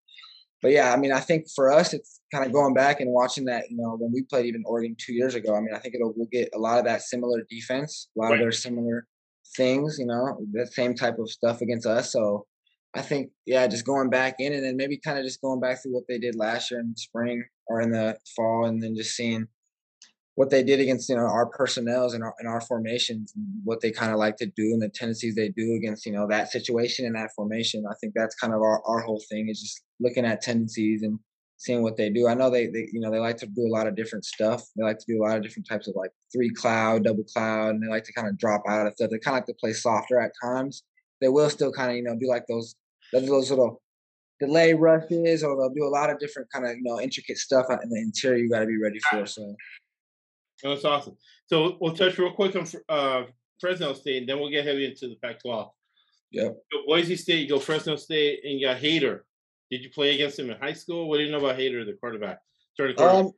but 0.62 0.70
yeah, 0.70 0.92
I 0.92 0.96
mean, 0.96 1.12
I 1.12 1.20
think 1.20 1.46
for 1.54 1.72
us, 1.72 1.92
it's 1.92 2.20
kind 2.32 2.46
of 2.46 2.52
going 2.52 2.72
back 2.72 3.00
and 3.00 3.10
watching 3.10 3.44
that. 3.46 3.70
You 3.70 3.76
know, 3.76 3.96
when 3.98 4.12
we 4.12 4.22
played 4.22 4.46
even 4.46 4.62
Oregon 4.64 4.96
two 4.98 5.12
years 5.12 5.34
ago, 5.34 5.56
I 5.56 5.60
mean, 5.60 5.74
I 5.74 5.78
think 5.78 5.96
it'll 5.96 6.14
we'll 6.16 6.28
get 6.30 6.50
a 6.54 6.58
lot 6.58 6.78
of 6.78 6.84
that 6.84 7.02
similar 7.02 7.42
defense, 7.50 8.08
a 8.16 8.20
lot 8.20 8.28
right. 8.28 8.34
of 8.34 8.40
their 8.40 8.52
similar 8.52 9.06
things, 9.56 9.96
you 9.98 10.06
know, 10.06 10.38
the 10.52 10.66
same 10.66 10.94
type 10.94 11.18
of 11.18 11.30
stuff 11.30 11.60
against 11.60 11.86
us. 11.86 12.12
So 12.12 12.46
I 12.94 13.02
think, 13.02 13.30
yeah, 13.46 13.66
just 13.66 13.86
going 13.86 14.10
back 14.10 14.36
in 14.38 14.52
and 14.52 14.64
then 14.64 14.76
maybe 14.76 14.98
kind 14.98 15.18
of 15.18 15.24
just 15.24 15.40
going 15.40 15.60
back 15.60 15.82
through 15.82 15.94
what 15.94 16.04
they 16.08 16.18
did 16.18 16.36
last 16.36 16.70
year 16.70 16.80
in 16.80 16.90
the 16.90 16.98
spring 16.98 17.44
or 17.66 17.80
in 17.80 17.90
the 17.90 18.16
fall 18.36 18.66
and 18.66 18.82
then 18.82 18.94
just 18.94 19.16
seeing 19.16 19.46
what 20.34 20.50
they 20.50 20.62
did 20.62 20.80
against, 20.80 21.08
you 21.08 21.16
know, 21.16 21.22
our 21.22 21.46
personnels 21.46 22.14
and 22.14 22.24
our, 22.24 22.34
and 22.38 22.48
our 22.48 22.60
formations 22.60 23.34
what 23.64 23.80
they 23.80 23.90
kind 23.90 24.12
of 24.12 24.18
like 24.18 24.36
to 24.36 24.46
do 24.46 24.72
and 24.72 24.80
the 24.80 24.88
tendencies 24.88 25.34
they 25.34 25.50
do 25.50 25.74
against, 25.74 26.06
you 26.06 26.12
know, 26.12 26.26
that 26.26 26.50
situation 26.50 27.04
and 27.04 27.14
that 27.14 27.30
formation. 27.36 27.84
I 27.88 27.94
think 28.00 28.14
that's 28.16 28.34
kind 28.36 28.54
of 28.54 28.62
our, 28.62 28.82
our 28.86 29.00
whole 29.00 29.22
thing 29.28 29.48
is 29.48 29.60
just 29.60 29.82
looking 30.00 30.24
at 30.24 30.40
tendencies 30.40 31.02
and 31.02 31.18
seeing 31.58 31.82
what 31.82 31.96
they 31.96 32.10
do. 32.10 32.26
I 32.28 32.34
know 32.34 32.50
they, 32.50 32.66
they, 32.66 32.88
you 32.92 33.00
know, 33.00 33.10
they 33.10 33.18
like 33.18 33.36
to 33.38 33.46
do 33.46 33.66
a 33.66 33.74
lot 33.74 33.86
of 33.86 33.94
different 33.94 34.24
stuff. 34.24 34.64
They 34.74 34.82
like 34.82 34.98
to 34.98 35.04
do 35.06 35.22
a 35.22 35.24
lot 35.24 35.36
of 35.36 35.42
different 35.42 35.68
types 35.68 35.86
of 35.86 35.94
like 35.96 36.10
three 36.34 36.50
cloud, 36.50 37.04
double 37.04 37.24
cloud, 37.24 37.74
and 37.74 37.82
they 37.82 37.88
like 37.88 38.04
to 38.04 38.12
kind 38.12 38.26
of 38.26 38.38
drop 38.38 38.62
out 38.66 38.86
of 38.86 38.94
stuff. 38.94 39.10
They 39.10 39.18
kind 39.18 39.36
of 39.36 39.40
like 39.42 39.46
to 39.46 39.54
play 39.60 39.72
softer 39.74 40.18
at 40.18 40.32
times. 40.42 40.82
They 41.20 41.28
will 41.28 41.50
still 41.50 41.72
kind 41.72 41.90
of, 41.90 41.96
you 41.96 42.02
know, 42.02 42.16
do 42.18 42.26
like 42.26 42.44
those, 42.48 42.74
those 43.12 43.28
little 43.50 43.82
delay 44.40 44.74
rushes, 44.74 45.44
or 45.44 45.56
they'll 45.56 45.70
do 45.70 45.84
a 45.84 45.88
lot 45.88 46.10
of 46.10 46.18
different 46.18 46.48
kind 46.52 46.64
of, 46.64 46.72
you 46.72 46.82
know, 46.82 47.00
intricate 47.00 47.38
stuff 47.38 47.66
in 47.70 47.90
the 47.90 48.00
interior. 48.00 48.42
You 48.42 48.50
got 48.50 48.60
to 48.60 48.66
be 48.66 48.78
ready 48.82 48.98
for. 49.08 49.24
So 49.26 49.54
that's 50.70 50.84
awesome. 50.84 51.16
So 51.46 51.76
we'll 51.80 51.94
touch 51.94 52.18
real 52.18 52.32
quick 52.32 52.56
on 52.56 52.66
uh, 52.88 53.24
Fresno 53.60 53.94
State, 53.94 54.18
and 54.18 54.28
then 54.28 54.38
we'll 54.38 54.50
get 54.50 54.66
heavy 54.66 54.86
into 54.86 55.08
the 55.08 55.16
Pac-12. 55.16 55.70
Yeah. 56.30 56.48
Boise 56.86 57.16
State, 57.16 57.40
you 57.40 57.48
go 57.48 57.58
Fresno 57.58 57.96
State, 57.96 58.40
and 58.44 58.58
you 58.58 58.66
got 58.66 58.80
Haener. 58.80 59.20
Did 59.70 59.82
you 59.82 59.90
play 59.90 60.14
against 60.14 60.38
him 60.38 60.50
in 60.50 60.58
high 60.58 60.72
school? 60.72 61.08
What 61.08 61.18
do 61.18 61.24
you 61.24 61.30
know 61.30 61.38
about 61.38 61.58
Haener, 61.58 61.84
the 61.84 61.94
quarterback? 61.94 62.38
Um, 62.98 63.32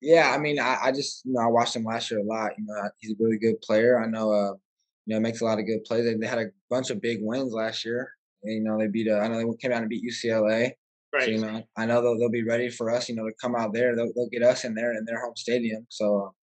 yeah, 0.00 0.32
I 0.34 0.38
mean, 0.38 0.58
I, 0.58 0.78
I, 0.84 0.92
just 0.92 1.24
you 1.24 1.32
know 1.32 1.40
I 1.40 1.46
watched 1.46 1.76
him 1.76 1.84
last 1.84 2.10
year 2.10 2.20
a 2.20 2.24
lot. 2.24 2.52
You 2.58 2.64
know, 2.64 2.90
he's 2.98 3.12
a 3.12 3.16
really 3.18 3.38
good 3.38 3.60
player. 3.60 4.00
I 4.00 4.06
know, 4.06 4.32
uh, 4.32 4.52
you 5.06 5.14
know, 5.14 5.20
makes 5.20 5.40
a 5.40 5.44
lot 5.44 5.58
of 5.58 5.66
good 5.66 5.84
plays. 5.84 6.04
They, 6.04 6.14
they 6.14 6.26
had 6.26 6.38
a 6.38 6.50
bunch 6.70 6.90
of 6.90 7.00
big 7.00 7.18
wins 7.22 7.52
last 7.52 7.84
year. 7.84 8.12
And, 8.44 8.54
you 8.54 8.62
know, 8.62 8.78
they 8.78 8.86
beat. 8.86 9.08
Uh, 9.08 9.18
I 9.18 9.28
know 9.28 9.38
they 9.38 9.56
came 9.56 9.72
out 9.72 9.82
and 9.82 9.88
beat 9.88 10.04
UCLA. 10.04 10.72
Right. 11.12 11.24
So, 11.24 11.30
you 11.30 11.38
know, 11.38 11.62
I 11.76 11.86
know 11.86 12.02
they'll, 12.02 12.18
they'll 12.18 12.30
be 12.30 12.44
ready 12.44 12.70
for 12.70 12.90
us. 12.90 13.08
You 13.08 13.16
know, 13.16 13.26
to 13.26 13.34
come 13.40 13.54
out 13.54 13.72
there. 13.72 13.94
They'll, 13.94 14.12
they'll 14.14 14.28
get 14.28 14.42
us 14.42 14.64
in 14.64 14.74
there 14.74 14.94
in 14.94 15.04
their 15.04 15.20
home 15.20 15.36
stadium. 15.36 15.86
So, 15.88 16.34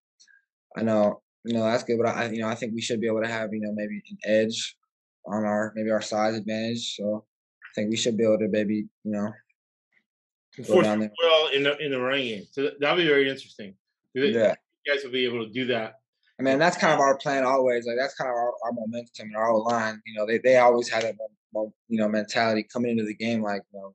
I 0.79 0.83
know, 0.83 1.21
you 1.45 1.55
know, 1.55 1.65
that's 1.65 1.85
good. 1.85 1.99
But 1.99 2.15
I, 2.15 2.29
you 2.31 2.41
know, 2.41 2.49
I 2.49 2.55
think 2.55 2.75
we 2.75 2.81
should 2.81 3.01
be 3.01 3.07
able 3.07 3.23
to 3.23 3.29
have, 3.29 3.53
you 3.53 3.61
know, 3.61 3.73
maybe 3.75 4.03
an 4.11 4.19
edge 4.25 4.77
on 5.27 5.45
our 5.45 5.73
maybe 5.75 5.91
our 5.91 6.03
size 6.03 6.35
advantage. 6.35 6.97
So 6.97 7.25
I 7.65 7.69
think 7.75 7.91
we 7.91 7.97
should 7.97 8.17
be 8.17 8.25
able 8.25 8.39
to 8.39 8.49
maybe 8.49 8.87
you 9.05 9.13
know 9.13 9.33
force 10.65 10.87
well 10.87 11.49
in 11.49 11.63
the 11.63 11.77
in 11.79 11.91
the 11.91 12.01
running 12.01 12.27
game. 12.27 12.47
So 12.51 12.71
that'll 12.81 12.97
be 12.97 13.07
very 13.07 13.29
interesting. 13.29 13.75
Yeah, 14.15 14.55
you 14.85 14.95
guys 14.95 15.05
will 15.05 15.13
be 15.13 15.25
able 15.25 15.45
to 15.47 15.53
do 15.53 15.67
that. 15.67 16.01
I 16.41 16.45
mean, 16.45 16.59
that's 16.59 16.77
kind 16.77 16.93
of 16.93 17.01
our 17.01 17.17
plan 17.19 17.45
always. 17.45 17.87
Like 17.87 17.97
that's 17.99 18.15
kind 18.15 18.31
of 18.31 18.37
our, 18.37 18.53
our 18.65 18.73
momentum 18.73 19.29
and 19.29 19.37
our 19.37 19.57
line. 19.57 20.01
You 20.07 20.15
know, 20.15 20.27
they 20.27 20.39
they 20.39 20.57
always 20.57 20.89
had 20.89 21.03
that 21.03 21.15
you 21.55 21.99
know 21.99 22.09
mentality 22.09 22.67
coming 22.73 22.93
into 22.93 23.05
the 23.05 23.15
game. 23.15 23.43
Like 23.43 23.63
you 23.73 23.81
know, 23.81 23.95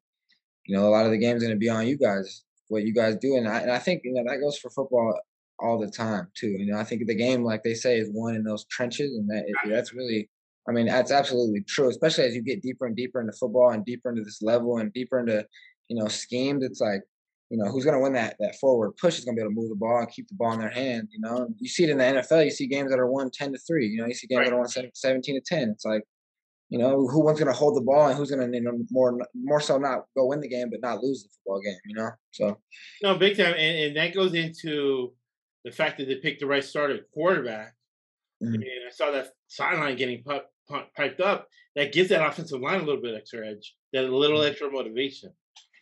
you 0.65 0.75
know, 0.75 0.87
a 0.87 0.91
lot 0.91 1.05
of 1.05 1.11
the 1.11 1.17
game's 1.17 1.41
going 1.41 1.53
to 1.53 1.59
be 1.59 1.69
on 1.69 1.87
you 1.87 1.97
guys. 1.97 2.43
What 2.67 2.83
you 2.83 2.93
guys 2.93 3.17
do, 3.17 3.35
and 3.35 3.47
I 3.47 3.59
and 3.59 3.71
I 3.71 3.79
think 3.79 4.01
you 4.03 4.13
know 4.13 4.23
that 4.25 4.39
goes 4.39 4.57
for 4.57 4.69
football 4.69 5.19
all 5.59 5.79
the 5.79 5.89
time 5.89 6.27
too. 6.35 6.49
You 6.49 6.71
know, 6.71 6.79
I 6.79 6.83
think 6.83 7.05
the 7.05 7.15
game, 7.15 7.43
like 7.43 7.63
they 7.63 7.73
say, 7.73 7.97
is 7.97 8.09
won 8.11 8.35
in 8.35 8.43
those 8.43 8.65
trenches, 8.65 9.15
and 9.15 9.29
that 9.29 9.45
that's 9.69 9.93
really 9.93 10.29
I 10.67 10.71
mean, 10.71 10.85
that's 10.85 11.11
absolutely 11.11 11.61
true, 11.67 11.89
especially 11.89 12.25
as 12.25 12.35
you 12.35 12.41
get 12.41 12.61
deeper 12.61 12.85
and 12.85 12.95
deeper 12.95 13.19
into 13.19 13.33
football 13.33 13.71
and 13.71 13.83
deeper 13.83 14.09
into 14.09 14.23
this 14.23 14.41
level 14.41 14.77
and 14.77 14.93
deeper 14.93 15.19
into, 15.19 15.45
you 15.89 15.97
know, 15.97 16.07
schemes. 16.07 16.63
It's 16.63 16.79
like, 16.79 17.01
you 17.49 17.57
know, 17.57 17.65
who's 17.65 17.83
going 17.83 17.97
to 17.97 18.01
win 18.01 18.13
that 18.13 18.37
that 18.39 18.55
forward 18.55 18.93
push 18.99 19.19
is 19.19 19.25
going 19.25 19.35
to 19.35 19.41
be 19.41 19.43
able 19.43 19.51
to 19.51 19.59
move 19.59 19.69
the 19.69 19.75
ball 19.75 19.99
and 19.99 20.09
keep 20.09 20.27
the 20.27 20.35
ball 20.35 20.53
in 20.53 20.59
their 20.59 20.69
hand. 20.69 21.09
You 21.11 21.19
know, 21.19 21.49
you 21.59 21.67
see 21.67 21.83
it 21.83 21.89
in 21.89 21.97
the 21.97 22.03
NFL. 22.03 22.45
You 22.45 22.51
see 22.51 22.67
games 22.67 22.91
that 22.91 22.99
are 22.99 23.11
won 23.11 23.29
ten 23.29 23.51
to 23.51 23.59
three. 23.59 23.87
You 23.87 24.01
know, 24.01 24.07
you 24.07 24.13
see 24.13 24.27
games 24.27 24.39
right. 24.39 24.49
that 24.49 24.55
are 24.55 24.59
won 24.59 24.91
seventeen 24.93 25.35
to 25.35 25.41
ten. 25.41 25.69
It's 25.69 25.85
like, 25.85 26.03
you 26.69 26.79
know, 26.79 27.07
who 27.07 27.23
one's 27.23 27.39
going 27.39 27.51
to 27.51 27.57
hold 27.57 27.75
the 27.75 27.81
ball 27.81 28.07
and 28.07 28.17
who's 28.17 28.31
going 28.31 28.49
to, 28.49 28.57
you 28.57 28.63
know, 28.63 28.79
more 28.89 29.19
more 29.35 29.59
so 29.59 29.77
not 29.77 30.05
go 30.15 30.27
win 30.27 30.39
the 30.39 30.47
game 30.47 30.69
but 30.69 30.81
not 30.81 31.03
lose 31.03 31.23
the 31.23 31.29
football 31.29 31.61
game. 31.61 31.77
You 31.85 31.95
know, 31.95 32.11
so 32.31 32.57
no, 33.03 33.17
big 33.17 33.35
time, 33.35 33.53
and, 33.57 33.79
and 33.79 33.97
that 33.97 34.15
goes 34.15 34.33
into 34.33 35.13
the 35.63 35.71
fact 35.71 35.97
that 35.97 36.07
they 36.07 36.15
picked 36.15 36.39
the 36.39 36.47
right 36.47 36.63
starter 36.63 36.99
quarterback. 37.13 37.73
Mm-hmm. 38.43 38.55
And 38.55 38.63
I 38.87 38.91
saw 38.91 39.11
that 39.11 39.29
sideline 39.47 39.95
getting 39.95 40.23
put, 40.23 40.43
piped 40.95 41.21
up, 41.21 41.47
that 41.75 41.93
gives 41.93 42.09
that 42.09 42.25
offensive 42.25 42.61
line 42.61 42.81
a 42.81 42.83
little 42.83 43.01
bit 43.01 43.15
extra 43.15 43.47
edge, 43.47 43.75
that 43.93 44.05
a 44.05 44.15
little 44.15 44.39
mm-hmm. 44.39 44.51
extra 44.51 44.71
motivation. 44.71 45.31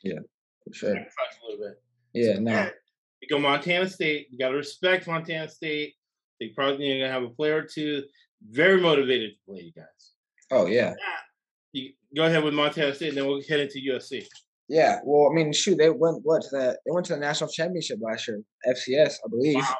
Yeah, 0.03 0.19
for 0.65 0.73
sure. 0.73 0.95
A 0.95 1.49
little 1.49 1.65
bit. 1.65 1.81
Yeah, 2.13 2.39
no. 2.39 2.69
You 3.21 3.27
go 3.29 3.39
Montana 3.39 3.87
State. 3.87 4.27
You 4.31 4.39
got 4.39 4.49
to 4.49 4.57
respect 4.57 5.07
Montana 5.07 5.47
State. 5.47 5.93
They 6.39 6.49
probably 6.49 6.87
going 6.87 7.01
to 7.01 7.09
have 7.09 7.23
a 7.23 7.29
player 7.29 7.57
or 7.57 7.63
two 7.63 8.03
very 8.49 8.81
motivated 8.81 9.31
to 9.31 9.51
play 9.51 9.61
you 9.61 9.71
guys. 9.73 10.11
Oh 10.49 10.65
yeah. 10.65 10.93
You 11.71 11.93
go 12.15 12.23
ahead 12.25 12.43
with 12.43 12.53
Montana 12.53 12.93
State, 12.93 13.09
and 13.09 13.17
then 13.17 13.27
we'll 13.27 13.41
head 13.47 13.59
into 13.59 13.79
USC. 13.79 14.25
Yeah, 14.71 14.99
well, 15.03 15.29
I 15.29 15.35
mean, 15.35 15.51
shoot, 15.51 15.77
they 15.77 15.89
went 15.89 16.21
what 16.23 16.43
to 16.43 16.49
the 16.49 16.79
they 16.85 16.91
went 16.93 17.05
to 17.07 17.13
the 17.13 17.19
national 17.19 17.49
championship 17.49 17.99
last 18.01 18.25
year, 18.25 18.41
FCS, 18.65 19.15
I 19.25 19.27
believe. 19.29 19.55
Wow. 19.57 19.75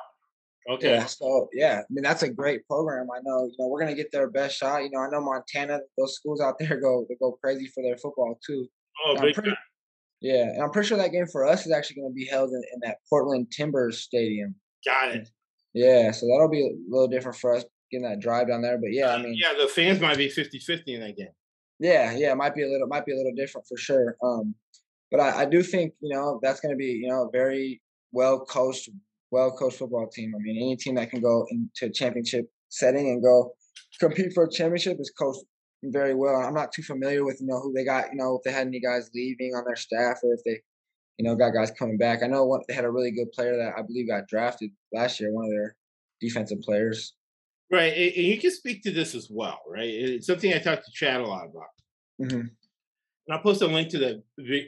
Okay. 0.69 0.95
Yeah, 0.95 1.05
so 1.05 1.47
yeah, 1.53 1.79
I 1.79 1.83
mean 1.89 2.03
that's 2.03 2.23
a 2.23 2.29
great 2.29 2.67
program. 2.67 3.07
I 3.09 3.19
know, 3.23 3.45
you 3.45 3.55
know, 3.57 3.67
we're 3.67 3.79
gonna 3.79 3.95
get 3.95 4.11
their 4.11 4.29
best 4.29 4.57
shot. 4.57 4.83
You 4.83 4.89
know, 4.91 4.99
I 4.99 5.09
know 5.09 5.21
Montana, 5.21 5.79
those 5.97 6.15
schools 6.15 6.41
out 6.41 6.59
there 6.59 6.77
go 6.81 7.05
they 7.07 7.15
go 7.21 7.37
crazy 7.41 7.67
for 7.73 7.81
their 7.81 7.95
football 7.95 8.37
too. 8.45 8.67
Oh, 9.05 9.17
big 9.19 9.33
pretty, 9.33 9.53
Yeah, 10.19 10.43
and 10.43 10.61
I'm 10.61 10.71
pretty 10.71 10.89
sure 10.89 10.97
that 10.97 11.13
game 11.13 11.25
for 11.25 11.47
us 11.47 11.65
is 11.65 11.71
actually 11.71 12.01
gonna 12.01 12.13
be 12.13 12.25
held 12.25 12.49
in, 12.49 12.61
in 12.73 12.79
that 12.83 12.97
Portland 13.09 13.49
Timbers 13.49 13.99
Stadium. 13.99 14.55
Got 14.85 15.15
it. 15.15 15.29
Yeah, 15.73 16.11
so 16.11 16.27
that'll 16.27 16.49
be 16.49 16.67
a 16.67 16.93
little 16.93 17.07
different 17.07 17.37
for 17.37 17.55
us 17.55 17.63
getting 17.91 18.09
that 18.09 18.19
drive 18.19 18.49
down 18.49 18.61
there. 18.61 18.77
But 18.77 18.91
yeah, 18.91 19.15
I 19.15 19.21
mean 19.21 19.35
Yeah, 19.35 19.53
the 19.57 19.69
fans 19.69 20.01
might 20.01 20.17
be 20.17 20.27
50-50 20.27 20.83
in 20.87 20.99
that 20.99 21.15
game. 21.15 21.29
Yeah, 21.79 22.11
yeah, 22.11 22.33
it 22.33 22.37
might 22.37 22.53
be 22.53 22.63
a 22.63 22.67
little 22.67 22.87
might 22.87 23.05
be 23.05 23.13
a 23.13 23.17
little 23.17 23.33
different 23.35 23.65
for 23.67 23.77
sure. 23.77 24.15
Um 24.23 24.53
but 25.11 25.19
I, 25.19 25.41
I 25.41 25.45
do 25.45 25.61
think, 25.61 25.93
you 25.99 26.15
know, 26.15 26.39
that's 26.41 26.61
gonna 26.61 26.75
be, 26.75 27.01
you 27.03 27.09
know, 27.09 27.27
a 27.27 27.31
very 27.31 27.81
well 28.11 28.45
coached, 28.45 28.89
well 29.29 29.51
coached 29.51 29.77
football 29.77 30.07
team. 30.07 30.33
I 30.35 30.39
mean, 30.39 30.57
any 30.57 30.75
team 30.77 30.95
that 30.95 31.11
can 31.11 31.21
go 31.21 31.45
into 31.51 31.85
a 31.85 31.93
championship 31.93 32.49
setting 32.69 33.09
and 33.09 33.21
go 33.21 33.53
compete 33.99 34.33
for 34.33 34.45
a 34.45 34.49
championship 34.49 34.97
is 34.99 35.11
coached 35.17 35.43
very 35.83 36.13
well. 36.13 36.35
I'm 36.35 36.53
not 36.53 36.71
too 36.71 36.83
familiar 36.83 37.25
with 37.25 37.41
you 37.41 37.47
know 37.47 37.59
who 37.59 37.73
they 37.73 37.83
got. 37.83 38.11
You 38.11 38.17
know 38.17 38.37
if 38.37 38.43
they 38.43 38.51
had 38.51 38.67
any 38.67 38.79
guys 38.79 39.09
leaving 39.13 39.53
on 39.55 39.65
their 39.65 39.75
staff 39.75 40.19
or 40.23 40.33
if 40.33 40.43
they, 40.45 40.61
you 41.17 41.25
know, 41.25 41.35
got 41.35 41.53
guys 41.53 41.71
coming 41.71 41.97
back. 41.97 42.23
I 42.23 42.27
know 42.27 42.45
what 42.45 42.61
they 42.67 42.73
had 42.73 42.85
a 42.85 42.91
really 42.91 43.11
good 43.11 43.31
player 43.31 43.57
that 43.57 43.73
I 43.77 43.81
believe 43.81 44.07
got 44.07 44.27
drafted 44.27 44.71
last 44.93 45.19
year. 45.19 45.31
One 45.31 45.45
of 45.45 45.51
their 45.51 45.75
defensive 46.19 46.61
players. 46.61 47.13
Right, 47.71 47.93
and 47.93 48.25
you 48.25 48.37
can 48.37 48.51
speak 48.51 48.83
to 48.83 48.91
this 48.91 49.15
as 49.15 49.29
well, 49.31 49.61
right? 49.67 49.87
It's 49.89 50.27
something 50.27 50.53
I 50.53 50.59
talked 50.59 50.85
to 50.85 50.91
Chad 50.91 51.21
a 51.21 51.25
lot 51.25 51.45
about. 51.45 51.67
Mm-hmm. 52.21 52.47
And 53.31 53.37
I'll 53.37 53.43
post 53.43 53.61
a 53.61 53.67
link 53.67 53.87
to 53.91 53.97
the 53.97 54.23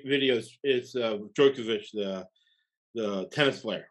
video. 0.06 0.42
It's 0.64 0.96
uh, 0.96 1.18
Djokovic, 1.38 1.84
the 1.92 2.26
the 2.96 3.28
tennis 3.30 3.60
player. 3.60 3.90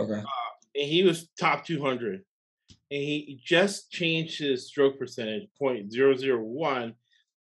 Okay. 0.00 0.18
Uh, 0.18 0.50
and 0.74 0.88
he 0.88 1.04
was 1.04 1.28
top 1.38 1.64
200, 1.64 2.14
and 2.14 2.22
he 2.90 3.40
just 3.44 3.92
changed 3.92 4.40
his 4.40 4.66
stroke 4.66 4.98
percentage 4.98 5.46
point 5.56 5.92
zero 5.92 6.16
zero 6.16 6.42
one, 6.42 6.94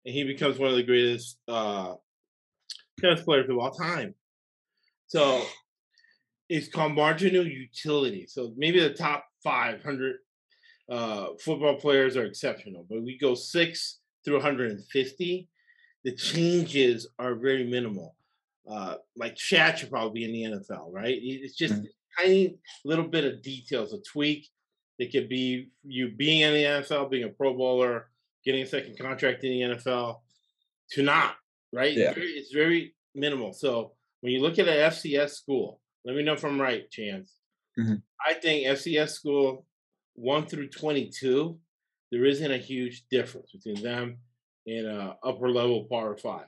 and 0.05 0.13
he 0.13 0.26
becomes 0.26 0.59
one 0.59 0.70
of 0.70 0.76
the 0.76 0.84
greatest 0.84 1.39
uh, 1.47 1.93
tennis 2.99 3.22
players 3.22 3.49
of 3.49 3.57
all 3.57 3.72
time. 3.72 4.13
So 5.05 5.41
it's 6.49 6.68
called 6.68 6.95
marginal 6.95 7.47
utility. 7.47 8.28
So 8.28 8.51
maybe 8.57 8.82
the 8.82 8.93
top 8.93 9.24
500 9.41 10.15
uh, 10.91 11.28
football 11.39 11.76
players 11.76 12.18
are 12.18 12.26
exceptional, 12.26 12.86
but 12.89 13.01
we 13.03 13.18
go 13.18 13.36
six 13.36 13.99
through 14.26 14.36
150. 14.36 15.47
The 16.07 16.15
changes 16.15 17.05
are 17.19 17.35
very 17.35 17.65
minimal. 17.65 18.15
Uh, 18.65 18.95
like 19.17 19.35
Shaq 19.35 19.75
should 19.75 19.89
probably 19.89 20.21
be 20.21 20.23
in 20.23 20.51
the 20.53 20.57
NFL, 20.57 20.87
right? 20.89 21.19
It's 21.21 21.57
just 21.57 21.73
mm-hmm. 21.73 22.21
tiny 22.21 22.57
little 22.85 23.03
bit 23.03 23.25
of 23.25 23.41
details, 23.41 23.91
a 23.91 23.97
tweak. 24.09 24.47
It 24.99 25.11
could 25.11 25.27
be 25.27 25.67
you 25.83 26.11
being 26.11 26.43
in 26.43 26.53
the 26.53 26.63
NFL, 26.63 27.11
being 27.11 27.25
a 27.25 27.27
Pro 27.27 27.53
Bowler, 27.57 28.07
getting 28.45 28.61
a 28.61 28.65
second 28.65 28.97
contract 28.97 29.43
in 29.43 29.51
the 29.51 29.75
NFL, 29.75 30.19
to 30.91 31.03
not, 31.03 31.35
right? 31.73 31.91
Yeah. 31.91 32.11
It's, 32.11 32.15
very, 32.15 32.29
it's 32.29 32.53
very 32.53 32.95
minimal. 33.13 33.51
So 33.51 33.91
when 34.21 34.31
you 34.31 34.41
look 34.41 34.57
at 34.59 34.69
an 34.69 34.89
FCS 34.89 35.31
school, 35.31 35.81
let 36.05 36.15
me 36.15 36.23
know 36.23 36.35
if 36.35 36.45
I'm 36.45 36.61
right, 36.61 36.89
Chance. 36.89 37.33
Mm-hmm. 37.77 37.95
I 38.25 38.33
think 38.35 38.65
FCS 38.65 39.09
school 39.09 39.65
one 40.15 40.45
through 40.45 40.69
22, 40.69 41.59
there 42.13 42.23
isn't 42.23 42.49
a 42.49 42.57
huge 42.57 43.03
difference 43.11 43.51
between 43.51 43.83
them 43.83 44.19
and 44.68 44.88
uh, 44.88 45.13
upper 45.24 45.49
level 45.49 45.86
power 45.89 46.15
five. 46.15 46.45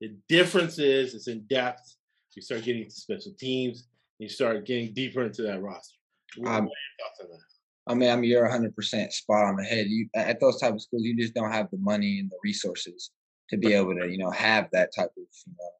The 0.00 0.16
difference 0.28 0.78
is 0.78 1.14
it's 1.14 1.28
in 1.28 1.40
depth. 1.48 1.96
You 2.34 2.42
start 2.42 2.64
getting 2.64 2.84
to 2.84 2.90
special 2.90 3.32
teams. 3.38 3.88
You 4.18 4.28
start 4.28 4.64
getting 4.66 4.92
deeper 4.94 5.24
into 5.24 5.42
that 5.42 5.62
roster. 5.62 5.96
What, 6.36 6.52
um, 6.52 6.64
thoughts 6.64 7.20
on 7.22 7.28
that? 7.30 7.92
I 7.92 7.94
mean, 7.94 8.10
I 8.10 8.16
mean, 8.16 8.30
you're 8.30 8.42
100 8.42 8.74
percent 8.74 9.12
spot 9.12 9.44
on 9.44 9.56
the 9.56 9.64
head. 9.64 9.86
You 9.88 10.08
at 10.14 10.40
those 10.40 10.60
type 10.60 10.74
of 10.74 10.82
schools, 10.82 11.02
you 11.04 11.16
just 11.16 11.34
don't 11.34 11.52
have 11.52 11.68
the 11.70 11.78
money 11.78 12.20
and 12.20 12.30
the 12.30 12.36
resources 12.42 13.10
to 13.50 13.56
be 13.56 13.74
able 13.74 13.94
to, 13.96 14.08
you 14.08 14.18
know, 14.18 14.30
have 14.30 14.68
that 14.72 14.90
type 14.96 15.10
of, 15.16 15.24
you 15.46 15.52
know, 15.58 15.70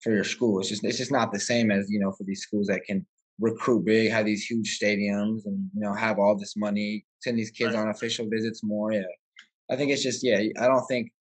for 0.00 0.12
your 0.12 0.24
school. 0.24 0.60
It's 0.60 0.68
just 0.68 0.84
it's 0.84 0.98
just 0.98 1.12
not 1.12 1.32
the 1.32 1.40
same 1.40 1.70
as 1.70 1.90
you 1.90 2.00
know 2.00 2.12
for 2.12 2.24
these 2.24 2.42
schools 2.42 2.66
that 2.66 2.84
can 2.84 3.06
recruit 3.38 3.84
big, 3.84 4.10
have 4.10 4.26
these 4.26 4.44
huge 4.44 4.78
stadiums, 4.78 5.46
and 5.46 5.70
you 5.74 5.80
know 5.80 5.94
have 5.94 6.18
all 6.18 6.36
this 6.36 6.56
money, 6.56 7.04
send 7.20 7.38
these 7.38 7.50
kids 7.50 7.74
right. 7.74 7.80
on 7.82 7.88
official 7.88 8.28
visits 8.28 8.62
more. 8.62 8.92
Yeah, 8.92 9.02
I 9.70 9.76
think 9.76 9.90
it's 9.90 10.02
just 10.02 10.24
yeah. 10.24 10.40
I 10.58 10.66
don't 10.66 10.84
think, 10.86 11.12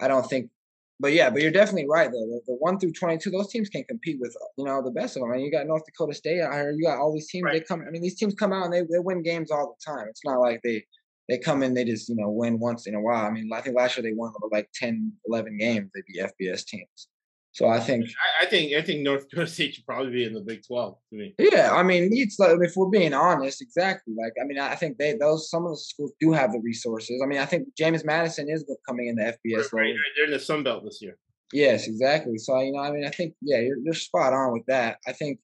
I 0.00 0.08
don't 0.08 0.28
think, 0.28 0.50
but 0.98 1.12
yeah, 1.12 1.30
but 1.30 1.42
you're 1.42 1.50
definitely 1.50 1.86
right 1.88 2.10
though. 2.10 2.26
The, 2.26 2.40
the 2.46 2.54
one 2.54 2.78
through 2.78 2.92
twenty 2.92 3.18
two, 3.18 3.30
those 3.30 3.48
teams 3.48 3.68
can 3.68 3.84
compete 3.84 4.18
with 4.20 4.36
you 4.56 4.64
know 4.64 4.82
the 4.82 4.90
best 4.90 5.16
of 5.16 5.22
them. 5.22 5.32
I 5.32 5.36
mean, 5.36 5.44
you 5.44 5.52
got 5.52 5.66
North 5.66 5.84
Dakota 5.84 6.14
State 6.14 6.40
out 6.40 6.52
here. 6.52 6.72
You 6.72 6.84
got 6.84 6.98
all 6.98 7.12
these 7.12 7.28
teams. 7.28 7.44
Right. 7.44 7.54
They 7.54 7.60
come. 7.60 7.84
I 7.86 7.90
mean, 7.90 8.02
these 8.02 8.16
teams 8.16 8.34
come 8.34 8.52
out 8.52 8.64
and 8.64 8.72
they 8.72 8.80
they 8.80 8.98
win 8.98 9.22
games 9.22 9.50
all 9.50 9.76
the 9.76 9.92
time. 9.92 10.06
It's 10.08 10.24
not 10.24 10.40
like 10.40 10.60
they 10.62 10.84
they 11.30 11.38
come 11.38 11.62
in, 11.62 11.74
they 11.74 11.84
just, 11.84 12.08
you 12.08 12.16
know, 12.16 12.28
win 12.28 12.58
once 12.58 12.88
in 12.88 12.96
a 12.96 13.00
while. 13.00 13.24
I 13.24 13.30
mean, 13.30 13.48
I 13.54 13.60
think 13.60 13.76
last 13.76 13.96
year 13.96 14.02
they 14.02 14.12
won 14.12 14.32
like 14.50 14.68
10, 14.74 15.12
11 15.26 15.58
games. 15.58 15.88
They 15.94 16.02
beat 16.04 16.20
FBS 16.20 16.64
teams. 16.64 17.08
So 17.52 17.66
I 17.66 17.80
think 17.80 18.06
I, 18.06 18.46
I, 18.46 18.48
think 18.48 18.74
I 18.74 18.82
think 18.82 19.02
North 19.02 19.28
Dakota 19.28 19.48
State 19.48 19.74
should 19.74 19.86
probably 19.86 20.12
be 20.12 20.24
in 20.24 20.34
the 20.34 20.40
Big 20.40 20.62
Twelve 20.64 20.96
to 21.10 21.18
me. 21.18 21.34
Yeah, 21.38 21.72
I 21.72 21.82
mean, 21.82 22.08
it's 22.12 22.38
like 22.38 22.56
if 22.60 22.76
we're 22.76 22.90
being 22.90 23.12
honest, 23.12 23.60
exactly. 23.60 24.14
Like 24.16 24.34
I 24.40 24.46
mean, 24.46 24.58
I 24.58 24.76
think 24.76 24.98
they 24.98 25.16
those 25.16 25.50
some 25.50 25.64
of 25.64 25.72
the 25.72 25.76
schools 25.76 26.12
do 26.20 26.32
have 26.32 26.52
the 26.52 26.60
resources. 26.60 27.20
I 27.22 27.26
mean, 27.26 27.40
I 27.40 27.46
think 27.46 27.68
James 27.76 28.04
Madison 28.04 28.48
is 28.48 28.64
coming 28.86 29.08
in 29.08 29.16
the 29.16 29.22
FBS. 29.22 29.72
Right, 29.72 29.82
right, 29.82 29.94
they're 30.16 30.26
in 30.26 30.30
the 30.30 30.38
Sun 30.38 30.62
Belt 30.62 30.84
this 30.84 31.00
year. 31.02 31.18
Yes, 31.52 31.88
exactly. 31.88 32.38
So 32.38 32.58
you 32.60 32.72
know, 32.72 32.80
I 32.80 32.92
mean, 32.92 33.04
I 33.04 33.10
think 33.10 33.34
yeah, 33.42 33.58
you're 33.58 33.78
you're 33.78 33.94
spot 33.94 34.32
on 34.32 34.52
with 34.52 34.66
that. 34.68 34.98
I 35.08 35.12
think, 35.12 35.40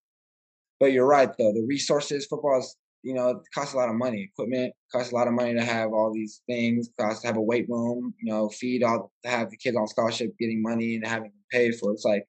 but 0.79 0.93
you're 0.93 1.07
right 1.07 1.31
though. 1.37 1.53
The 1.53 1.67
resources, 1.69 2.27
football 2.27 2.61
is 2.61 2.77
you 3.03 3.15
know, 3.15 3.29
it 3.29 3.37
costs 3.55 3.73
a 3.73 3.77
lot 3.77 3.89
of 3.89 3.95
money. 3.95 4.31
Equipment 4.33 4.75
costs 4.91 5.13
a 5.13 5.15
lot 5.15 5.29
of 5.29 5.35
money 5.35 5.55
to 5.55 5.65
have 5.65 5.93
all 5.93 6.13
these 6.13 6.43
things. 6.49 6.89
Costs 7.01 7.23
to 7.23 7.29
have 7.29 7.37
a 7.37 7.41
weight 7.41 7.67
room. 7.69 8.15
You 8.21 8.33
know, 8.33 8.49
feed 8.49 8.83
all 8.83 9.13
to 9.25 9.31
have 9.31 9.51
the 9.51 9.57
kids 9.57 9.77
on 9.77 9.87
scholarship, 9.87 10.37
getting 10.39 10.63
money 10.63 10.97
and 10.97 11.07
having 11.07 11.31
paid 11.51 11.75
for. 11.77 11.93
It's 11.93 12.05
like, 12.05 12.27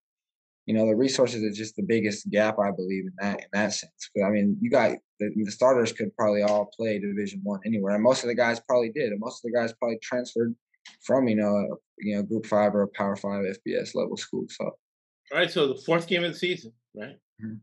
you 0.66 0.74
know, 0.74 0.86
the 0.86 0.96
resources 0.96 1.44
is 1.44 1.58
just 1.58 1.76
the 1.76 1.84
biggest 1.84 2.30
gap 2.30 2.58
I 2.60 2.72
believe 2.72 3.06
in 3.06 3.14
that 3.20 3.40
in 3.40 3.48
that 3.54 3.74
sense. 3.74 4.10
But 4.14 4.26
I 4.26 4.30
mean, 4.30 4.58
you 4.62 4.70
got 4.70 4.98
the, 5.20 5.32
the 5.36 5.52
starters 5.52 5.94
could 5.94 6.16
probably 6.16 6.44
all 6.44 6.70
play 6.78 7.00
Division 7.00 7.40
One 7.44 7.60
anywhere, 7.66 7.96
and 7.96 8.04
most 8.04 8.24
of 8.24 8.28
the 8.28 8.36
guys 8.36 8.60
probably 8.60 8.92
did. 8.92 9.12
And 9.12 9.20
most 9.20 9.44
of 9.44 9.52
the 9.52 9.58
guys 9.58 9.74
probably 9.80 10.00
transferred 10.02 10.56
from 11.02 11.28
you 11.28 11.36
know, 11.36 11.56
a, 11.56 11.68
you 12.00 12.16
know, 12.16 12.24
Group 12.24 12.46
Five 12.46 12.76
or 12.76 12.84
a 12.84 12.88
Power 12.88 13.16
Five 13.16 13.46
FBS 13.46 13.96
level 13.96 14.18
school. 14.18 14.46
So, 14.50 14.66
all 14.66 15.38
right. 15.38 15.50
So 15.50 15.68
the 15.68 15.82
fourth 15.86 16.08
game 16.08 16.24
of 16.24 16.34
the 16.34 16.40
season, 16.40 16.74
right? 16.96 17.18
Mm-hmm. 17.44 17.56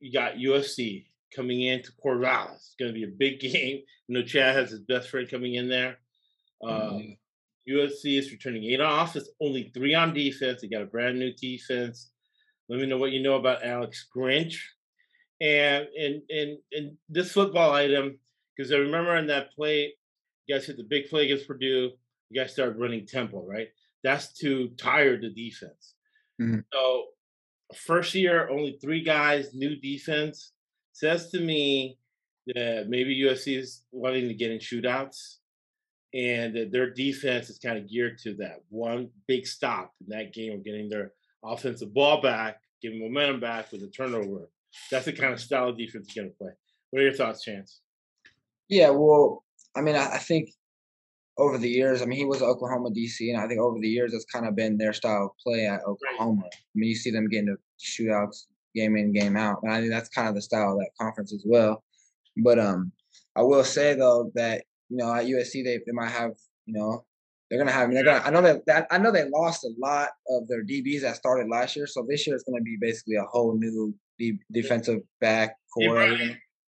You 0.00 0.12
got 0.12 0.34
USC 0.34 1.06
coming 1.34 1.62
in 1.62 1.82
to 1.82 1.92
Corvallis. 2.04 2.56
It's 2.56 2.76
going 2.78 2.92
to 2.92 2.98
be 2.98 3.04
a 3.04 3.08
big 3.08 3.40
game. 3.52 3.82
You 4.08 4.18
know, 4.18 4.22
Chad 4.22 4.54
has 4.54 4.70
his 4.70 4.80
best 4.80 5.08
friend 5.08 5.28
coming 5.28 5.54
in 5.54 5.68
there. 5.68 5.98
Uh, 6.62 6.68
mm-hmm. 6.68 7.12
USC 7.68 8.18
is 8.18 8.30
returning 8.30 8.64
eight 8.64 8.80
on 8.80 9.00
offense, 9.00 9.28
only 9.40 9.70
three 9.74 9.94
on 9.94 10.12
defense. 10.12 10.60
They 10.60 10.68
got 10.68 10.82
a 10.82 10.86
brand 10.86 11.18
new 11.18 11.32
defense. 11.32 12.10
Let 12.68 12.80
me 12.80 12.86
know 12.86 12.98
what 12.98 13.12
you 13.12 13.22
know 13.22 13.36
about 13.36 13.64
Alex 13.64 14.06
Grinch. 14.14 14.56
And 15.40 15.86
and 15.98 16.22
and 16.30 16.58
and 16.72 16.96
this 17.08 17.32
football 17.32 17.72
item, 17.72 18.18
because 18.56 18.72
I 18.72 18.76
remember 18.76 19.16
in 19.16 19.26
that 19.28 19.52
play, 19.52 19.94
you 20.46 20.54
guys 20.54 20.66
hit 20.66 20.76
the 20.76 20.84
big 20.84 21.08
play 21.08 21.24
against 21.24 21.46
Purdue. 21.46 21.90
You 22.30 22.40
guys 22.40 22.52
started 22.52 22.78
running 22.78 23.06
tempo, 23.06 23.44
right? 23.44 23.68
That's 24.02 24.32
to 24.40 24.68
tire 24.76 25.20
the 25.20 25.30
defense. 25.30 25.94
Mm-hmm. 26.40 26.60
So 26.72 27.04
first 27.74 28.14
year, 28.14 28.48
only 28.48 28.78
three 28.80 29.02
guys, 29.02 29.54
new 29.54 29.76
defense 29.76 30.52
says 30.92 31.30
to 31.30 31.40
me 31.40 31.98
that 32.54 32.86
maybe 32.88 33.20
USC 33.22 33.58
is 33.58 33.82
wanting 33.90 34.28
to 34.28 34.34
get 34.34 34.50
in 34.50 34.58
shootouts 34.58 35.38
and 36.14 36.70
their 36.70 36.90
defense 36.90 37.50
is 37.50 37.58
kind 37.58 37.76
of 37.76 37.88
geared 37.88 38.18
to 38.18 38.34
that 38.34 38.60
one 38.68 39.10
big 39.26 39.46
stop 39.46 39.92
in 40.00 40.16
that 40.16 40.32
game 40.32 40.52
of 40.52 40.64
getting 40.64 40.88
their 40.88 41.12
offensive 41.44 41.92
ball 41.92 42.22
back, 42.22 42.60
giving 42.80 43.00
momentum 43.00 43.40
back 43.40 43.72
with 43.72 43.82
a 43.82 43.88
turnover. 43.88 44.48
That's 44.90 45.06
the 45.06 45.12
kind 45.12 45.32
of 45.32 45.40
style 45.40 45.70
of 45.70 45.76
defense 45.78 46.14
you're 46.14 46.24
going 46.24 46.32
to 46.32 46.38
play. 46.38 46.52
What 46.90 47.00
are 47.00 47.04
your 47.04 47.14
thoughts, 47.14 47.42
Chance? 47.42 47.80
Yeah, 48.68 48.90
well, 48.90 49.44
I 49.76 49.80
mean, 49.80 49.96
I, 49.96 50.18
think 50.18 50.50
over 51.36 51.58
the 51.58 51.68
years, 51.68 52.00
I 52.00 52.04
mean, 52.04 52.18
he 52.18 52.24
was 52.24 52.42
Oklahoma 52.42 52.90
DC, 52.90 53.32
and 53.32 53.40
I 53.40 53.48
think 53.48 53.60
over 53.60 53.78
the 53.80 53.88
years, 53.88 54.14
it's 54.14 54.24
kind 54.24 54.46
of 54.46 54.54
been 54.54 54.78
their 54.78 54.92
style 54.92 55.26
of 55.26 55.30
play 55.42 55.66
at 55.66 55.80
Oklahoma. 55.84 56.42
Right. 56.42 56.52
I 56.54 56.74
mean, 56.76 56.90
you 56.90 56.96
see 56.96 57.10
them 57.10 57.28
getting 57.28 57.48
to 57.48 57.56
shootouts 57.84 58.44
game 58.74 58.96
in, 58.96 59.12
game 59.12 59.36
out. 59.36 59.62
And 59.62 59.72
I 59.72 59.80
think 59.80 59.90
that's 59.90 60.08
kind 60.08 60.28
of 60.28 60.34
the 60.34 60.42
style 60.42 60.72
of 60.72 60.78
that 60.78 60.90
conference 61.00 61.32
as 61.32 61.42
well. 61.44 61.82
But 62.36 62.58
um, 62.58 62.92
I 63.36 63.42
will 63.42 63.64
say 63.64 63.94
though 63.94 64.30
that 64.34 64.64
you 64.88 64.96
know 64.96 65.12
at 65.12 65.26
USC 65.26 65.64
they 65.64 65.78
they 65.78 65.92
might 65.92 66.10
have 66.10 66.32
you 66.66 66.74
know 66.74 67.04
they're 67.50 67.58
gonna 67.58 67.72
have. 67.72 67.84
I, 67.84 67.86
mean, 67.86 67.94
they're 67.94 68.04
gonna, 68.04 68.24
I 68.24 68.30
know 68.30 68.42
that, 68.42 68.66
that 68.66 68.86
I 68.90 68.98
know 68.98 69.12
they 69.12 69.28
lost 69.28 69.64
a 69.64 69.70
lot 69.78 70.10
of 70.28 70.48
their 70.48 70.64
DBs 70.64 71.02
that 71.02 71.16
started 71.16 71.48
last 71.48 71.76
year, 71.76 71.86
so 71.86 72.04
this 72.08 72.26
year 72.26 72.34
it's 72.34 72.44
gonna 72.44 72.62
be 72.62 72.76
basically 72.80 73.16
a 73.16 73.24
whole 73.24 73.56
new 73.56 73.94
defensive 74.50 75.00
back 75.20 75.56
core. 75.72 76.16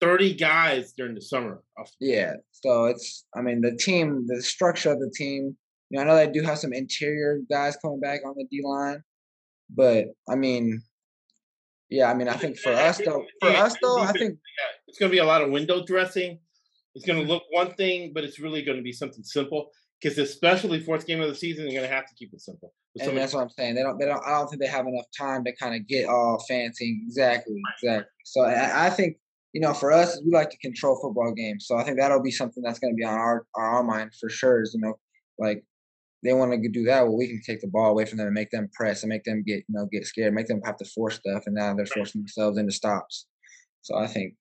Thirty 0.01 0.33
guys 0.33 0.95
during 0.97 1.15
the 1.15 1.21
summer. 1.21 1.63
Yeah, 2.01 2.35
so 2.53 2.87
it's 2.87 3.27
I 3.35 3.43
mean 3.43 3.61
the 3.61 3.77
team, 3.77 4.27
the 4.27 4.41
structure 4.43 4.93
of 4.93 5.01
the 5.01 5.13
team. 5.15 5.57
You 5.91 5.97
know, 5.99 6.03
I 6.03 6.07
know 6.07 6.17
they 6.17 6.31
do 6.31 6.43
have 6.43 6.59
some 6.59 6.73
interior 6.73 7.41
guys 7.51 7.77
coming 7.77 8.01
back 8.01 8.21
on 8.25 8.35
the 8.37 8.47
D 8.51 8.63
line, 8.65 9.03
but 9.69 10.07
I 10.29 10.37
mean 10.37 10.83
yeah, 11.91 12.09
I 12.09 12.15
mean, 12.15 12.29
I 12.29 12.35
think 12.35 12.57
for 12.57 12.71
us 12.71 12.99
though, 12.99 13.25
for 13.41 13.51
us 13.51 13.75
though, 13.83 13.99
I 13.99 14.13
think 14.13 14.39
it's 14.87 14.99
going 14.99 15.11
to 15.11 15.15
be 15.15 15.19
a 15.19 15.25
lot 15.25 15.43
of 15.43 15.51
window 15.51 15.85
dressing. 15.85 16.39
It's 17.01 17.07
going 17.07 17.27
to 17.27 17.33
look 17.33 17.43
one 17.51 17.75
thing, 17.75 18.13
but 18.15 18.25
it's 18.25 18.39
really 18.39 18.63
going 18.63 18.77
to 18.77 18.83
be 18.83 18.93
something 18.93 19.25
simple. 19.25 19.71
Because 20.01 20.17
especially 20.19 20.81
fourth 20.81 21.07
game 21.07 21.21
of 21.21 21.29
the 21.29 21.35
season, 21.35 21.65
you're 21.65 21.81
going 21.81 21.89
to 21.89 21.95
have 21.95 22.07
to 22.07 22.15
keep 22.15 22.33
it 22.33 22.41
simple. 22.41 22.73
And 22.99 23.17
that's 23.17 23.35
what 23.35 23.43
I'm 23.43 23.51
saying. 23.51 23.75
They 23.75 23.83
don't. 23.83 23.99
They 23.99 24.07
don't. 24.07 24.23
I 24.27 24.31
don't 24.31 24.49
think 24.49 24.63
they 24.63 24.69
have 24.69 24.87
enough 24.87 25.05
time 25.17 25.45
to 25.45 25.55
kind 25.57 25.75
of 25.75 25.87
get 25.87 26.09
all 26.09 26.43
fancy. 26.49 27.01
Exactly. 27.07 27.61
Exactly. 27.83 28.09
So 28.25 28.43
I, 28.43 28.87
I 28.87 28.91
think 28.91 29.17
you 29.53 29.61
know, 29.61 29.75
for 29.75 29.93
us, 29.93 30.21
we 30.25 30.33
like 30.33 30.51
to 30.51 30.59
control 30.59 30.99
football 31.01 31.33
games. 31.33 31.67
So 31.67 31.77
I 31.77 31.85
think 31.85 31.99
that'll 31.99 32.23
be 32.23 32.31
something 32.31 32.63
that's 32.63 32.79
going 32.79 32.93
to 32.93 32.97
be 32.97 33.05
on 33.05 33.15
our 33.15 33.47
our 33.57 33.83
mind 33.83 34.13
for 34.19 34.31
sure. 34.31 34.63
Is 34.63 34.75
you 34.75 34.81
know, 34.81 34.95
like 35.39 35.65
they 36.23 36.33
want 36.33 36.53
to 36.53 36.69
do 36.69 36.85
that, 36.85 37.03
well, 37.03 37.17
we 37.17 37.29
can 37.29 37.41
take 37.45 37.61
the 37.61 37.69
ball 37.69 37.91
away 37.91 38.05
from 38.05 38.19
them 38.19 38.27
and 38.27 38.35
make 38.35 38.51
them 38.51 38.69
press 38.75 39.03
and 39.03 39.09
make 39.09 39.25
them 39.25 39.43
get, 39.47 39.65
you 39.69 39.75
know, 39.75 39.89
get 39.91 40.07
scared, 40.07 40.35
make 40.35 40.47
them 40.47 40.61
have 40.65 40.77
to 40.77 40.85
force 40.85 41.17
stuff, 41.17 41.45
and 41.47 41.55
now 41.55 41.75
they're 41.75 41.87
forcing 41.87 42.21
themselves 42.21 42.59
into 42.59 42.73
stops. 42.73 43.27
So 43.83 43.97
I 43.97 44.07
think, 44.07 44.35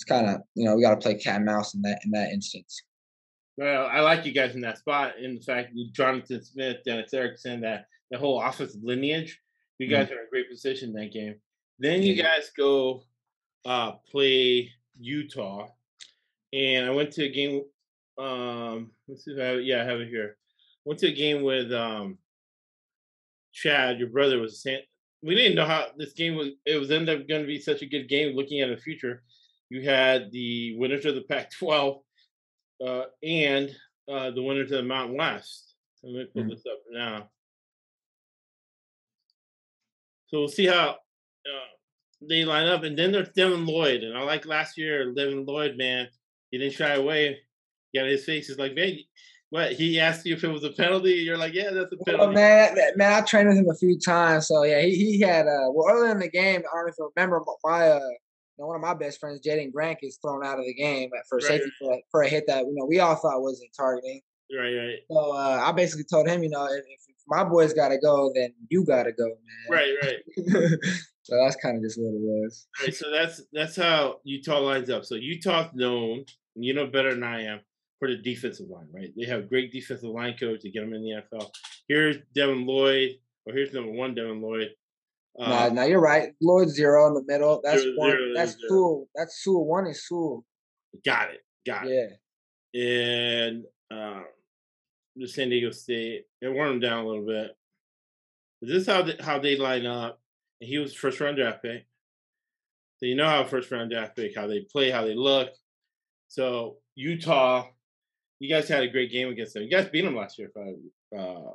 it's 0.00 0.08
kind 0.08 0.26
of 0.26 0.40
you 0.54 0.64
know 0.64 0.76
we 0.76 0.82
got 0.82 0.94
to 0.94 0.96
play 0.96 1.14
cat 1.14 1.36
and 1.36 1.44
mouse 1.44 1.74
in 1.74 1.82
that 1.82 2.00
in 2.04 2.10
that 2.12 2.30
instance. 2.30 2.82
Well, 3.58 3.86
I 3.86 4.00
like 4.00 4.24
you 4.24 4.32
guys 4.32 4.54
in 4.54 4.62
that 4.62 4.78
spot, 4.78 5.18
in 5.20 5.34
the 5.34 5.42
fact 5.42 5.74
that 5.74 5.92
Jonathan 5.92 6.42
Smith, 6.42 6.78
Dennis 6.86 7.12
Erickson, 7.12 7.60
that 7.60 7.84
the 8.10 8.16
whole 8.16 8.40
offensive 8.40 8.82
lineage. 8.82 9.38
You 9.78 9.88
guys 9.88 10.06
mm-hmm. 10.06 10.14
are 10.14 10.20
in 10.20 10.26
a 10.26 10.30
great 10.30 10.50
position 10.50 10.94
that 10.94 11.12
game. 11.12 11.34
Then 11.78 12.02
you 12.02 12.14
guys 12.14 12.50
go 12.56 13.02
uh, 13.66 13.92
play 14.10 14.70
Utah, 14.98 15.68
and 16.52 16.86
I 16.86 16.90
went 16.90 17.12
to 17.12 17.24
a 17.24 17.28
game. 17.28 17.62
Um, 18.18 18.92
let's 19.06 19.24
see 19.24 19.32
if 19.32 19.38
I 19.38 19.44
have 19.44 19.56
it. 19.58 19.64
Yeah, 19.64 19.82
I 19.82 19.84
have 19.84 20.00
it 20.00 20.08
here. 20.08 20.36
Went 20.86 21.00
to 21.00 21.08
a 21.08 21.14
game 21.14 21.42
with 21.42 21.72
um, 21.72 22.16
Chad, 23.52 23.98
your 23.98 24.08
brother 24.08 24.38
was. 24.38 24.66
We 25.22 25.34
didn't 25.34 25.56
know 25.56 25.66
how 25.66 25.88
this 25.98 26.14
game 26.14 26.36
was. 26.36 26.48
It 26.64 26.76
was 26.76 26.90
end 26.90 27.10
up 27.10 27.28
going 27.28 27.42
to 27.42 27.46
be 27.46 27.60
such 27.60 27.82
a 27.82 27.86
good 27.86 28.08
game. 28.08 28.34
Looking 28.34 28.60
at 28.60 28.70
the 28.70 28.82
future, 28.82 29.22
you 29.70 29.88
had 29.88 30.30
the 30.32 30.76
winners 30.76 31.06
of 31.06 31.14
the 31.14 31.22
Pac-12 31.22 32.00
uh, 32.84 33.02
and 33.22 33.70
uh, 34.10 34.30
the 34.32 34.42
winners 34.42 34.70
of 34.72 34.78
the 34.78 34.82
Mountain 34.82 35.16
West. 35.16 35.74
Let 36.02 36.12
me 36.12 36.26
pull 36.32 36.42
mm-hmm. 36.42 36.50
this 36.50 36.64
up 36.66 36.78
now. 36.90 37.30
So 40.26 40.40
we'll 40.40 40.48
see 40.48 40.66
how 40.66 40.90
uh, 40.90 41.70
they 42.28 42.44
line 42.44 42.66
up. 42.66 42.82
And 42.82 42.98
then 42.98 43.12
there's 43.12 43.30
Devin 43.30 43.66
Lloyd. 43.66 44.02
And 44.02 44.16
I 44.16 44.22
like 44.22 44.46
last 44.46 44.76
year, 44.76 45.12
Devin 45.12 45.44
Lloyd, 45.44 45.76
man, 45.76 46.08
he 46.50 46.58
didn't 46.58 46.74
shy 46.74 46.94
away. 46.94 47.38
He 47.92 47.98
got 47.98 48.08
his 48.08 48.24
face. 48.24 48.48
He's 48.48 48.58
like, 48.58 48.74
man, 48.74 48.98
what? 49.50 49.72
He 49.72 50.00
asked 50.00 50.26
you 50.26 50.34
if 50.34 50.44
it 50.44 50.48
was 50.48 50.64
a 50.64 50.70
penalty. 50.70 51.12
You're 51.12 51.36
like, 51.36 51.54
yeah, 51.54 51.70
that's 51.70 51.92
a 51.92 52.04
penalty. 52.04 52.26
Well, 52.26 52.32
man, 52.32 52.76
man, 52.96 53.12
I 53.12 53.20
trained 53.22 53.48
with 53.48 53.58
him 53.58 53.68
a 53.68 53.74
few 53.74 53.98
times. 53.98 54.46
So 54.46 54.62
yeah, 54.62 54.80
he, 54.82 54.94
he 54.94 55.20
had 55.20 55.46
uh 55.46 55.70
well 55.72 55.88
earlier 55.88 56.12
in 56.12 56.20
the 56.20 56.30
game, 56.30 56.60
I 56.60 56.76
don't 56.76 56.86
know 56.86 56.88
if 56.88 56.94
you 56.98 57.12
remember 57.16 57.42
my 57.64 57.88
uh 57.88 58.00
know, 58.60 58.66
one 58.66 58.76
of 58.76 58.82
my 58.82 58.94
best 58.94 59.20
friends, 59.20 59.40
Jaydon 59.40 59.72
Grant, 59.72 59.98
is 60.02 60.18
thrown 60.22 60.44
out 60.44 60.58
of 60.58 60.64
the 60.64 60.74
game 60.74 61.10
for 61.28 61.36
right, 61.36 61.44
safety 61.44 61.70
right. 61.82 62.00
For, 62.10 62.20
for 62.20 62.22
a 62.22 62.28
hit 62.28 62.44
that 62.46 62.64
you 62.64 62.74
know 62.74 62.86
we 62.86 63.00
all 63.00 63.16
thought 63.16 63.42
wasn't 63.42 63.70
targeting. 63.76 64.20
Right, 64.56 64.74
right. 64.74 64.98
So 65.10 65.32
uh, 65.32 65.62
I 65.64 65.72
basically 65.72 66.04
told 66.04 66.28
him, 66.28 66.42
you 66.42 66.50
know, 66.50 66.64
if, 66.66 66.84
if 66.88 67.14
my 67.28 67.44
boys 67.44 67.72
got 67.72 67.90
to 67.90 67.98
go, 67.98 68.32
then 68.34 68.52
you 68.68 68.84
got 68.84 69.04
to 69.04 69.12
go, 69.12 69.26
man. 69.26 69.36
Right, 69.70 69.94
right. 70.02 70.18
so 71.22 71.36
that's 71.36 71.56
kind 71.56 71.76
of 71.76 71.82
just 71.82 71.98
what 72.00 72.14
it 72.14 72.20
was. 72.20 72.66
Right. 72.80 72.94
So 72.94 73.10
that's 73.10 73.42
that's 73.52 73.76
how 73.76 74.16
Utah 74.24 74.58
lines 74.58 74.90
up. 74.90 75.04
So 75.04 75.14
Utah's 75.14 75.70
known, 75.74 76.24
you 76.56 76.74
know 76.74 76.86
better 76.86 77.14
than 77.14 77.22
I 77.22 77.44
am, 77.44 77.60
for 77.98 78.08
the 78.08 78.16
defensive 78.16 78.68
line, 78.68 78.88
right? 78.92 79.12
They 79.16 79.26
have 79.26 79.48
great 79.48 79.72
defensive 79.72 80.10
line 80.10 80.34
coach 80.38 80.62
to 80.62 80.70
get 80.70 80.80
them 80.80 80.94
in 80.94 81.02
the 81.02 81.22
NFL. 81.22 81.50
Here's 81.86 82.16
Devin 82.34 82.66
Lloyd, 82.66 83.10
or 83.46 83.52
here's 83.52 83.72
number 83.72 83.92
one 83.92 84.14
Devin 84.14 84.42
Lloyd. 84.42 84.70
Uh, 85.40 85.48
nah, 85.48 85.68
nah, 85.68 85.82
you're 85.84 86.00
right. 86.00 86.32
Lloyd 86.42 86.68
zero 86.68 87.06
in 87.06 87.14
the 87.14 87.24
middle. 87.26 87.62
That's 87.64 87.80
zero, 87.80 87.96
one. 87.96 88.10
Zero, 88.10 88.34
that's 88.34 88.56
two. 88.68 89.08
That's 89.14 89.42
two. 89.42 89.58
One 89.58 89.86
is 89.86 90.04
two. 90.06 90.44
Got 91.04 91.30
it. 91.30 91.40
Got 91.66 91.86
it. 91.86 92.20
Yeah. 92.72 92.82
And 92.82 93.64
um, 93.90 94.24
the 95.16 95.26
San 95.26 95.48
Diego 95.48 95.70
State, 95.70 96.26
they 96.40 96.48
wore 96.48 96.66
him 96.66 96.78
down 96.78 97.04
a 97.04 97.08
little 97.08 97.26
bit. 97.26 97.56
But 98.60 98.68
this 98.68 98.82
is 98.82 98.86
how 98.86 99.02
they, 99.02 99.16
how 99.18 99.38
they 99.38 99.56
line 99.56 99.86
up. 99.86 100.20
And 100.60 100.68
he 100.68 100.78
was 100.78 100.94
first 100.94 101.20
round 101.20 101.38
draft 101.38 101.62
pick. 101.62 101.86
So 102.98 103.06
you 103.06 103.14
know 103.14 103.26
how 103.26 103.44
first 103.44 103.70
round 103.70 103.90
draft 103.90 104.16
pick, 104.16 104.36
how 104.36 104.46
they 104.46 104.60
play, 104.60 104.90
how 104.90 105.04
they 105.04 105.14
look. 105.14 105.48
So 106.28 106.76
Utah, 106.96 107.66
you 108.40 108.50
guys 108.50 108.68
had 108.68 108.82
a 108.82 108.88
great 108.88 109.10
game 109.10 109.30
against 109.30 109.54
them. 109.54 109.62
You 109.62 109.70
guys 109.70 109.88
beat 109.88 110.02
them 110.02 110.16
last 110.16 110.38
year 110.38 110.52
by 110.54 111.18
uh, 111.18 111.54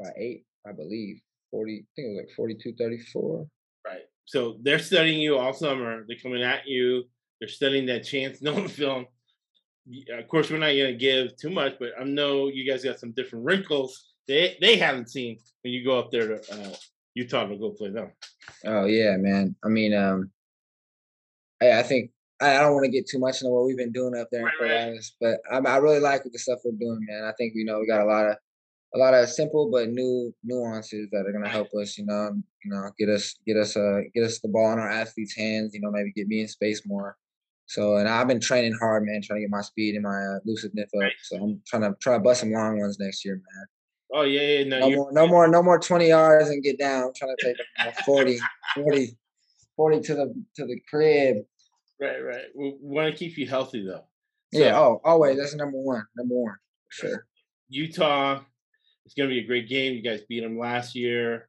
by 0.00 0.10
eight, 0.16 0.44
I 0.66 0.72
believe. 0.72 1.20
40, 1.54 1.72
I 1.72 1.76
think 1.94 2.06
it 2.06 2.10
was 2.10 2.16
like 2.26 2.36
42, 2.36 2.74
34. 2.76 3.46
Right. 3.86 4.00
So 4.24 4.56
they're 4.62 4.80
studying 4.80 5.20
you 5.20 5.38
all 5.38 5.52
summer. 5.52 6.04
They're 6.08 6.16
coming 6.20 6.42
at 6.42 6.66
you. 6.66 7.04
They're 7.38 7.48
studying 7.48 7.86
that 7.86 8.04
chance 8.04 8.42
known 8.42 8.66
film. 8.66 9.06
Of 10.10 10.28
course, 10.28 10.50
we're 10.50 10.58
not 10.58 10.72
going 10.72 10.92
to 10.92 10.94
give 10.94 11.36
too 11.36 11.50
much, 11.50 11.74
but 11.78 11.90
I 12.00 12.04
know 12.04 12.48
you 12.48 12.68
guys 12.68 12.82
got 12.82 12.98
some 12.98 13.12
different 13.12 13.44
wrinkles 13.44 14.14
they 14.26 14.56
they 14.60 14.76
haven't 14.76 15.10
seen 15.10 15.38
when 15.62 15.72
you 15.72 15.84
go 15.84 15.98
up 15.98 16.10
there 16.10 16.28
to 16.28 16.52
uh, 16.52 16.74
Utah 17.14 17.46
to 17.46 17.56
go 17.56 17.70
play 17.70 17.90
them. 17.90 18.12
Oh 18.64 18.86
yeah, 18.86 19.16
man. 19.16 19.54
I 19.64 19.68
mean, 19.68 19.94
um, 19.94 20.30
I, 21.62 21.80
I 21.80 21.82
think 21.82 22.10
I, 22.40 22.56
I 22.56 22.60
don't 22.60 22.74
want 22.74 22.84
to 22.84 22.90
get 22.90 23.08
too 23.08 23.18
much 23.18 23.42
into 23.42 23.52
what 23.52 23.66
we've 23.66 23.76
been 23.76 23.92
doing 23.92 24.18
up 24.18 24.28
there 24.30 24.44
right, 24.44 24.52
in 24.52 24.58
Fort 24.58 24.70
right. 24.70 25.40
but 25.50 25.66
I, 25.68 25.74
I 25.74 25.76
really 25.78 26.00
like 26.00 26.22
the 26.24 26.38
stuff 26.38 26.60
we're 26.64 26.72
doing, 26.72 27.04
man. 27.06 27.24
I 27.24 27.32
think 27.36 27.52
you 27.54 27.64
know 27.64 27.80
we 27.80 27.86
got 27.86 28.02
a 28.02 28.06
lot 28.06 28.30
of 28.30 28.36
a 28.94 28.98
lot 28.98 29.12
of 29.12 29.28
simple 29.28 29.70
but 29.70 29.88
new 29.88 30.32
nuances 30.44 31.08
that 31.10 31.26
are 31.26 31.32
gonna 31.32 31.48
help 31.48 31.68
us, 31.80 31.98
you 31.98 32.06
know, 32.06 32.30
you 32.64 32.70
know, 32.70 32.90
get 32.98 33.08
us 33.08 33.36
get 33.46 33.56
us 33.56 33.76
uh 33.76 34.00
get 34.14 34.24
us 34.24 34.38
the 34.38 34.48
ball 34.48 34.72
in 34.72 34.78
our 34.78 34.90
athletes' 34.90 35.36
hands, 35.36 35.74
you 35.74 35.80
know, 35.80 35.90
maybe 35.90 36.12
get 36.12 36.28
me 36.28 36.40
in 36.40 36.48
space 36.48 36.86
more. 36.86 37.16
So 37.66 37.96
and 37.96 38.08
I've 38.08 38.28
been 38.28 38.40
training 38.40 38.76
hard, 38.80 39.04
man, 39.04 39.20
trying 39.22 39.38
to 39.38 39.44
get 39.46 39.50
my 39.50 39.62
speed 39.62 39.96
and 39.96 40.04
my 40.04 40.10
uh, 40.10 40.38
lucidness 40.46 40.84
up. 40.94 41.12
So 41.22 41.36
I'm 41.36 41.60
trying 41.66 41.82
to 41.82 41.94
try 42.00 42.14
to 42.14 42.20
bust 42.20 42.40
some 42.40 42.52
long 42.52 42.80
ones 42.80 42.98
next 43.00 43.24
year, 43.24 43.34
man. 43.34 43.66
Oh 44.12 44.22
yeah, 44.22 44.58
yeah, 44.58 44.64
no, 44.64 44.78
no 44.78 44.90
more, 44.90 45.12
no 45.12 45.26
more, 45.26 45.48
no 45.48 45.62
more 45.62 45.78
twenty 45.80 46.08
yards 46.08 46.50
and 46.50 46.62
get 46.62 46.78
down. 46.78 47.04
I'm 47.04 47.14
trying 47.16 47.34
to 47.36 47.44
take 47.44 47.56
you 47.58 47.84
know, 47.84 47.92
40, 48.04 48.38
40, 48.76 49.18
40 49.76 50.00
to 50.00 50.14
the 50.14 50.44
to 50.56 50.66
the 50.66 50.80
crib. 50.88 51.38
Right, 52.00 52.22
right. 52.24 52.44
We 52.54 52.76
want 52.80 53.12
to 53.12 53.18
keep 53.18 53.36
you 53.38 53.48
healthy 53.48 53.84
though. 53.84 54.04
So, 54.52 54.60
yeah. 54.60 54.78
Oh, 54.78 55.00
always. 55.04 55.36
That's 55.36 55.54
number 55.56 55.78
one. 55.78 56.04
Number 56.16 56.34
one. 56.34 56.56
sure. 56.90 57.26
Utah 57.68 58.42
it's 59.04 59.14
going 59.14 59.28
to 59.28 59.34
be 59.34 59.40
a 59.40 59.46
great 59.46 59.68
game. 59.68 59.94
You 59.94 60.02
guys 60.02 60.22
beat 60.28 60.40
them 60.40 60.58
last 60.58 60.94
year. 60.94 61.48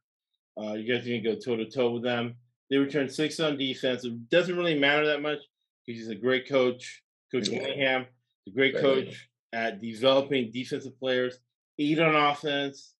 Uh, 0.58 0.72
you 0.74 0.90
guys 0.90 1.06
are 1.06 1.10
going 1.10 1.22
to 1.22 1.34
go 1.34 1.36
toe 1.36 1.56
to 1.56 1.70
toe 1.70 1.90
with 1.90 2.02
them. 2.02 2.34
They 2.70 2.76
returned 2.78 3.12
six 3.12 3.38
on 3.40 3.56
defense. 3.56 4.04
It 4.04 4.28
doesn't 4.30 4.56
really 4.56 4.78
matter 4.78 5.06
that 5.06 5.22
much 5.22 5.38
because 5.86 6.00
he's 6.00 6.08
a 6.08 6.14
great 6.14 6.48
coach. 6.48 7.02
Coach 7.32 7.48
yeah. 7.48 7.60
Whittingham, 7.60 8.06
a 8.46 8.50
great 8.50 8.76
coach 8.76 9.28
at 9.52 9.80
developing 9.80 10.50
defensive 10.50 10.98
players. 10.98 11.38
Eight 11.78 11.98
on 11.98 12.14
offense. 12.14 12.94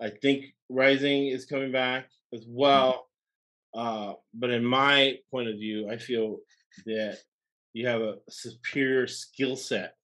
I 0.00 0.10
think 0.10 0.46
Rising 0.68 1.28
is 1.28 1.44
coming 1.44 1.72
back 1.72 2.06
as 2.32 2.42
mm-hmm. 2.42 2.56
well. 2.56 3.08
Uh, 3.74 4.14
but 4.34 4.50
in 4.50 4.64
my 4.64 5.18
point 5.30 5.48
of 5.48 5.56
view, 5.56 5.90
I 5.90 5.98
feel 5.98 6.38
that 6.86 7.18
you 7.72 7.86
have 7.86 8.00
a 8.00 8.16
superior 8.28 9.06
skill 9.06 9.56
set 9.56 9.94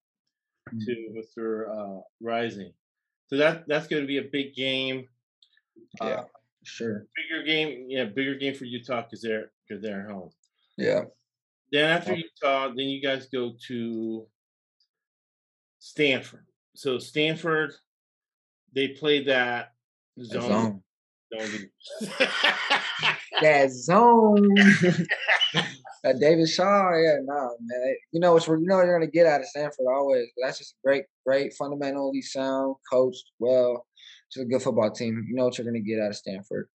to 0.71 0.77
mm-hmm. 0.77 1.19
Mr. 1.19 1.99
Uh, 1.99 2.01
Rising. 2.21 2.73
So 3.29 3.37
that 3.37 3.65
that's 3.67 3.87
going 3.87 4.03
to 4.03 4.07
be 4.07 4.19
a 4.19 4.23
big 4.23 4.55
game. 4.55 5.09
Yeah, 6.01 6.07
uh, 6.07 6.25
sure. 6.63 7.07
Bigger 7.17 7.45
game, 7.45 7.87
yeah, 7.89 8.05
bigger 8.05 8.35
game 8.35 8.55
for 8.55 8.65
Utah 8.65 9.03
because 9.03 9.23
they're 9.23 9.51
because 9.67 9.83
they're 9.83 10.03
at 10.03 10.11
home. 10.11 10.31
Yeah. 10.77 11.05
Then 11.73 11.91
after 11.91 12.15
Utah, 12.15 12.69
then 12.69 12.87
you 12.87 13.03
guys 13.03 13.27
go 13.27 13.55
to 13.69 14.27
Stanford. 15.79 16.47
So 16.75 16.99
Stanford, 16.99 17.73
they 18.75 18.89
play 18.89 19.25
that 19.25 19.73
zone. 20.23 20.83
zone. 21.41 21.71
that 23.43 23.71
zone. 23.71 24.55
uh, 26.05 26.13
David 26.13 26.49
Shaw, 26.49 26.93
yeah, 26.97 27.17
no, 27.25 27.57
man. 27.61 27.97
You 28.13 28.21
know 28.21 28.35
what 28.35 28.47
you 28.47 28.59
know 28.61 28.83
you're 28.83 28.99
gonna 28.99 29.11
get 29.11 29.27
out 29.27 29.41
of 29.41 29.47
Stanford 29.47 29.87
always. 29.91 30.27
That's 30.43 30.59
just 30.59 30.77
great, 30.85 31.05
great, 31.25 31.55
fundamentally 31.55 32.23
sound, 32.23 32.77
coached 32.91 33.31
well. 33.39 33.87
Just 34.31 34.45
a 34.45 34.49
good 34.49 34.63
football 34.63 34.91
team. 34.91 35.25
You 35.29 35.35
know 35.35 35.45
what 35.45 35.57
you're 35.57 35.65
gonna 35.65 35.81
get 35.81 36.01
out 36.01 36.11
of 36.11 36.17
Stanford. 36.17 36.69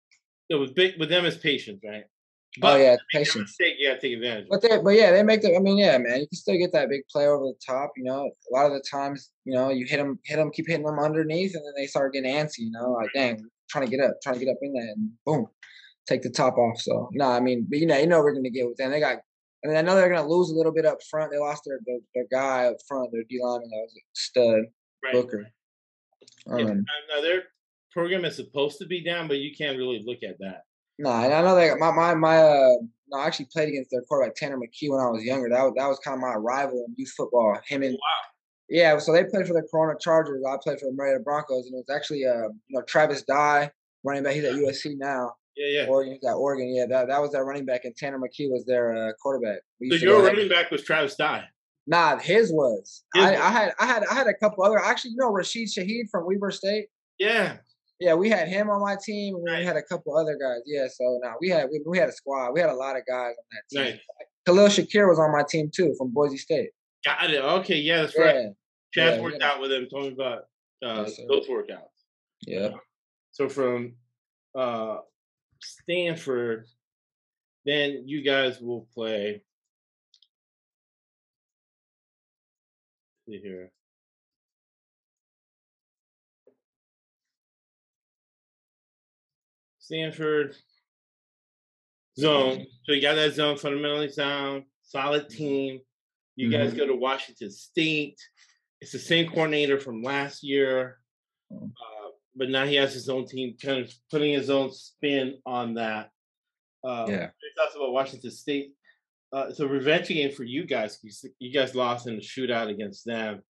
Yeah, 0.48 0.58
with 0.58 0.74
big 0.74 0.98
with 0.98 1.10
them 1.10 1.26
is 1.26 1.36
patience, 1.36 1.80
right? 1.84 2.04
Oh, 2.56 2.60
but 2.60 2.72
oh 2.72 2.82
yeah, 2.82 2.96
patience. 3.12 3.58
Mistake, 3.58 3.76
you 3.78 3.88
gotta 3.88 4.00
take 4.00 4.14
advantage. 4.14 4.46
But 4.48 4.62
they, 4.62 4.80
but 4.82 4.94
yeah, 4.94 5.12
they 5.12 5.22
make 5.22 5.42
the. 5.42 5.54
I 5.54 5.58
mean, 5.58 5.76
yeah, 5.76 5.98
man, 5.98 6.20
you 6.20 6.26
can 6.26 6.36
still 6.36 6.56
get 6.56 6.72
that 6.72 6.88
big 6.88 7.02
play 7.12 7.26
over 7.26 7.44
the 7.44 7.54
top. 7.64 7.92
You 7.96 8.04
know, 8.04 8.30
a 8.50 8.54
lot 8.54 8.66
of 8.66 8.72
the 8.72 8.82
times, 8.90 9.30
you 9.44 9.52
know, 9.52 9.68
you 9.68 9.84
hit 9.84 9.98
them, 9.98 10.18
hit 10.24 10.36
them, 10.36 10.50
keep 10.50 10.66
hitting 10.66 10.86
them 10.86 10.98
underneath, 10.98 11.54
and 11.54 11.62
then 11.64 11.72
they 11.76 11.86
start 11.86 12.14
getting 12.14 12.32
antsy. 12.32 12.60
You 12.60 12.70
know, 12.70 12.92
like 12.92 13.10
dang, 13.14 13.44
trying 13.68 13.84
to 13.84 13.90
get 13.94 14.02
up, 14.02 14.16
trying 14.22 14.38
to 14.38 14.44
get 14.44 14.50
up 14.50 14.58
in 14.62 14.72
there, 14.72 14.88
and 14.88 15.10
boom, 15.26 15.46
take 16.08 16.22
the 16.22 16.30
top 16.30 16.56
off. 16.56 16.80
So 16.80 17.08
no, 17.12 17.28
I 17.28 17.40
mean, 17.40 17.66
but 17.68 17.78
you 17.78 17.86
know, 17.86 17.98
you 17.98 18.06
know 18.06 18.20
we're 18.20 18.34
gonna 18.34 18.50
get 18.50 18.66
with 18.66 18.76
them. 18.76 18.90
They 18.90 19.00
got. 19.00 19.18
I 19.64 19.68
mean, 19.68 19.76
I 19.76 19.82
know 19.82 19.96
they're 19.96 20.08
gonna 20.08 20.28
lose 20.28 20.50
a 20.50 20.54
little 20.54 20.72
bit 20.72 20.86
up 20.86 20.98
front. 21.10 21.32
They 21.32 21.38
lost 21.38 21.62
their 21.66 21.80
their, 21.84 21.98
their 22.14 22.26
guy 22.30 22.66
up 22.66 22.76
front, 22.86 23.10
their 23.12 23.24
D 23.28 23.40
lineman 23.42 23.70
that 23.70 23.76
was 23.76 23.94
a 23.96 24.02
stud, 24.14 24.64
right. 25.04 25.12
Booker. 25.12 25.50
Um, 26.48 26.58
yeah, 26.58 26.66
now 27.14 27.20
their 27.20 27.42
program 27.92 28.24
is 28.24 28.36
supposed 28.36 28.78
to 28.78 28.86
be 28.86 29.02
down, 29.02 29.28
but 29.28 29.38
you 29.38 29.54
can't 29.54 29.76
really 29.76 30.02
look 30.04 30.22
at 30.22 30.38
that. 30.38 30.62
No, 30.98 31.10
nah, 31.10 31.24
and 31.24 31.34
I 31.34 31.42
know 31.42 31.54
that 31.54 31.78
my 31.78 31.90
my 31.90 32.14
my 32.14 32.38
uh, 32.38 32.74
no, 33.08 33.18
I 33.18 33.26
actually 33.26 33.48
played 33.52 33.68
against 33.68 33.90
their 33.90 34.02
quarterback 34.02 34.36
Tanner 34.36 34.56
McKee 34.56 34.90
when 34.90 35.00
I 35.00 35.10
was 35.10 35.24
younger. 35.24 35.48
That 35.48 35.62
was 35.62 35.72
that 35.76 35.86
was 35.86 35.98
kind 35.98 36.14
of 36.14 36.20
my 36.20 36.34
rival 36.34 36.84
in 36.86 36.94
youth 36.96 37.12
football. 37.16 37.58
Him 37.66 37.82
and 37.82 37.94
wow. 37.94 38.28
Yeah, 38.68 38.98
so 38.98 39.12
they 39.12 39.24
played 39.24 39.46
for 39.46 39.54
the 39.54 39.66
Corona 39.70 39.98
Chargers. 39.98 40.44
I 40.46 40.56
played 40.62 40.78
for 40.78 40.90
the 40.90 40.96
Murrieta 40.96 41.24
Broncos, 41.24 41.66
and 41.66 41.74
it 41.74 41.84
was 41.88 41.96
actually 41.96 42.26
uh, 42.26 42.48
you 42.48 42.78
know 42.78 42.82
Travis 42.82 43.22
Dye, 43.22 43.70
running 44.04 44.22
back. 44.22 44.34
He's 44.34 44.44
at 44.44 44.54
USC 44.54 44.96
now. 44.98 45.32
Yeah, 45.58 45.80
yeah. 45.80 45.88
Oregon, 45.88 46.18
at 46.24 46.34
Oregon. 46.34 46.72
Yeah, 46.72 46.86
that, 46.86 47.08
that 47.08 47.20
was 47.20 47.32
their 47.32 47.44
running 47.44 47.66
back, 47.66 47.84
and 47.84 47.94
Tanner 47.96 48.18
McKee 48.18 48.48
was 48.48 48.64
their 48.64 48.94
uh, 48.94 49.12
quarterback. 49.20 49.58
so 49.88 49.96
your 49.96 50.22
running 50.22 50.48
back 50.48 50.70
was 50.70 50.84
Travis 50.84 51.16
Dye. 51.16 51.44
Nah, 51.88 52.18
his 52.18 52.52
was. 52.52 53.02
His 53.14 53.24
I, 53.24 53.30
was. 53.32 53.40
I, 53.40 53.50
had 53.50 53.72
I 53.80 53.86
had 53.86 54.04
I 54.10 54.14
had 54.14 54.26
a 54.28 54.34
couple 54.34 54.62
other. 54.62 54.78
Actually, 54.78 55.12
you 55.12 55.16
know 55.16 55.32
Rashid 55.32 55.68
Shaheed 55.68 56.10
from 56.10 56.26
Weber 56.26 56.52
State. 56.52 56.86
Yeah. 57.18 57.56
Yeah, 57.98 58.14
we 58.14 58.30
had 58.30 58.46
him 58.46 58.70
on 58.70 58.80
my 58.80 58.96
team, 59.02 59.34
and 59.34 59.46
right. 59.46 59.58
we 59.58 59.64
had 59.64 59.74
a 59.74 59.82
couple 59.82 60.16
other 60.16 60.38
guys. 60.40 60.60
Yeah, 60.64 60.86
so 60.86 61.18
now 61.20 61.34
we 61.40 61.48
had 61.48 61.68
we, 61.72 61.80
we, 61.84 61.98
had 61.98 62.08
a 62.08 62.12
squad. 62.12 62.52
We 62.52 62.60
had 62.60 62.70
a 62.70 62.74
lot 62.74 62.96
of 62.96 63.02
guys 63.08 63.34
on 63.36 63.44
that 63.50 63.90
team. 63.90 63.98
Khalil 64.46 64.68
Shakir 64.68 65.08
was 65.08 65.18
on 65.18 65.32
my 65.32 65.42
team 65.48 65.68
too 65.74 65.94
from 65.98 66.12
Boise 66.12 66.36
State. 66.36 66.70
Got 67.04 67.28
it. 67.28 67.42
Okay, 67.42 67.78
yeah, 67.78 68.02
that's 68.02 68.16
right. 68.16 68.36
Chaz 68.96 69.16
yeah, 69.16 69.20
worked 69.20 69.38
yeah. 69.40 69.50
out 69.50 69.60
with 69.60 69.72
him. 69.72 69.88
Told 69.90 70.04
me 70.04 70.12
about 70.12 70.44
uh, 70.84 71.04
yes, 71.06 71.20
those 71.28 71.48
workouts. 71.48 71.88
Yeah. 72.46 72.70
So 73.32 73.48
from 73.48 73.94
uh, 74.56 74.98
Stanford, 75.60 76.66
then 77.64 78.04
you 78.06 78.22
guys 78.22 78.60
will 78.60 78.86
play. 78.94 79.42
See 83.26 83.40
here. 83.42 83.70
Stanford 89.78 90.54
zone. 92.18 92.66
So 92.84 92.92
you 92.92 93.00
got 93.00 93.14
that 93.14 93.34
zone 93.34 93.56
fundamentally 93.56 94.10
sound, 94.10 94.64
solid 94.82 95.30
team. 95.30 95.80
You 96.36 96.48
mm-hmm. 96.48 96.58
guys 96.62 96.74
go 96.74 96.86
to 96.86 96.94
Washington 96.94 97.50
State. 97.50 98.18
It's 98.80 98.92
the 98.92 98.98
same 98.98 99.28
coordinator 99.28 99.80
from 99.80 100.02
last 100.02 100.44
year, 100.44 100.98
mm. 101.52 101.70
uh, 101.70 101.97
but 102.38 102.48
now 102.48 102.64
he 102.64 102.76
has 102.76 102.94
his 102.94 103.08
own 103.08 103.26
team, 103.26 103.56
kind 103.60 103.80
of 103.80 103.92
putting 104.10 104.32
his 104.32 104.48
own 104.48 104.72
spin 104.72 105.38
on 105.44 105.74
that. 105.74 106.10
Uh, 106.84 107.06
yeah. 107.08 107.30
Talks 107.56 107.74
about 107.74 107.92
Washington 107.92 108.30
State. 108.30 108.72
Uh, 109.32 109.46
it's 109.50 109.60
a 109.60 109.66
revenge 109.66 110.08
game 110.08 110.32
for 110.32 110.44
you 110.44 110.64
guys. 110.64 110.98
You 111.38 111.52
guys 111.52 111.74
lost 111.74 112.06
in 112.06 112.16
the 112.16 112.22
shootout 112.22 112.70
against 112.70 113.04
them. 113.04 113.42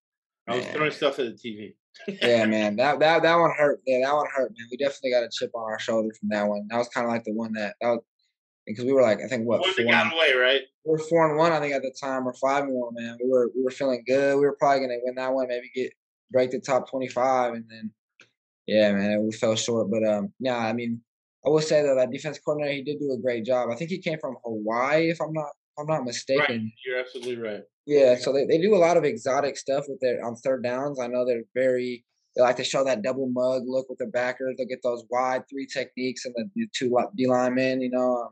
I 0.47 0.55
was 0.55 0.65
man. 0.65 0.73
throwing 0.73 0.91
stuff 0.91 1.19
at 1.19 1.25
the 1.25 1.31
TV. 1.33 1.75
yeah, 2.21 2.45
man, 2.45 2.75
that 2.77 2.99
that 2.99 3.21
that 3.23 3.35
one 3.35 3.51
hurt. 3.57 3.81
Yeah, 3.85 4.05
that 4.05 4.13
one 4.13 4.25
hurt, 4.33 4.51
man. 4.57 4.67
We 4.71 4.77
definitely 4.77 5.11
got 5.11 5.23
a 5.23 5.29
chip 5.31 5.51
on 5.53 5.63
our 5.63 5.79
shoulder 5.79 6.09
from 6.19 6.29
that 6.29 6.47
one. 6.47 6.67
That 6.69 6.77
was 6.77 6.89
kind 6.89 7.05
of 7.05 7.11
like 7.11 7.23
the 7.23 7.33
one 7.33 7.53
that 7.53 7.75
that 7.81 7.89
was 7.89 8.01
because 8.65 8.85
we 8.85 8.93
were 8.93 9.01
like, 9.01 9.19
I 9.21 9.27
think 9.27 9.47
what 9.47 9.65
four 9.65 9.85
got 9.85 10.13
away, 10.13 10.33
right? 10.33 10.61
We 10.85 10.95
are 10.95 10.99
four 10.99 11.27
and 11.27 11.37
one, 11.37 11.51
I 11.51 11.59
think, 11.59 11.73
at 11.73 11.81
the 11.81 11.93
time, 11.99 12.27
or 12.27 12.33
five 12.33 12.63
and 12.63 12.73
one. 12.73 12.93
Man, 12.93 13.17
we 13.21 13.29
were 13.29 13.49
we 13.55 13.63
were 13.63 13.71
feeling 13.71 14.03
good. 14.05 14.35
We 14.35 14.41
were 14.41 14.55
probably 14.59 14.81
gonna 14.81 14.99
win 15.03 15.15
that 15.15 15.33
one, 15.33 15.47
maybe 15.47 15.71
get 15.73 15.91
break 16.31 16.51
the 16.51 16.59
top 16.59 16.89
twenty 16.89 17.07
five, 17.07 17.53
and 17.53 17.65
then 17.69 17.91
yeah, 18.69 18.91
man, 18.93 19.25
we 19.25 19.31
fell 19.31 19.55
short. 19.55 19.89
But 19.89 20.03
um, 20.03 20.33
yeah, 20.39 20.57
I 20.57 20.73
mean, 20.73 21.01
I 21.45 21.49
will 21.49 21.61
say 21.61 21.81
that 21.81 21.95
that 21.95 22.11
defense 22.11 22.39
coordinator 22.39 22.75
he 22.75 22.83
did 22.83 22.99
do 22.99 23.11
a 23.13 23.17
great 23.17 23.45
job. 23.45 23.69
I 23.71 23.75
think 23.75 23.89
he 23.89 23.97
came 23.97 24.19
from 24.19 24.37
Hawaii, 24.43 25.09
if 25.09 25.21
I'm 25.21 25.33
not 25.33 25.47
if 25.47 25.81
I'm 25.81 25.87
not 25.87 26.05
mistaken. 26.05 26.63
Right. 26.63 26.73
You're 26.85 26.99
absolutely 26.99 27.37
right. 27.37 27.63
Yeah, 27.85 28.15
so 28.15 28.31
they, 28.31 28.45
they 28.45 28.59
do 28.59 28.75
a 28.75 28.77
lot 28.77 28.97
of 28.97 29.03
exotic 29.03 29.57
stuff 29.57 29.85
with 29.87 29.99
their 29.99 30.23
on 30.23 30.35
third 30.35 30.63
downs. 30.63 30.99
I 30.99 31.07
know 31.07 31.25
they're 31.25 31.43
very 31.55 32.05
they 32.35 32.43
like 32.43 32.57
to 32.57 32.63
show 32.63 32.83
that 32.83 33.01
double 33.01 33.27
mug 33.27 33.63
look 33.65 33.89
with 33.89 33.97
their 33.97 34.09
backers. 34.09 34.55
They'll 34.57 34.67
get 34.67 34.83
those 34.83 35.03
wide 35.09 35.43
three 35.49 35.65
techniques 35.65 36.25
and 36.25 36.35
the 36.55 36.67
two 36.75 36.95
D 37.15 37.27
linemen. 37.27 37.81
You 37.81 37.89
know, 37.89 38.17
um, 38.17 38.29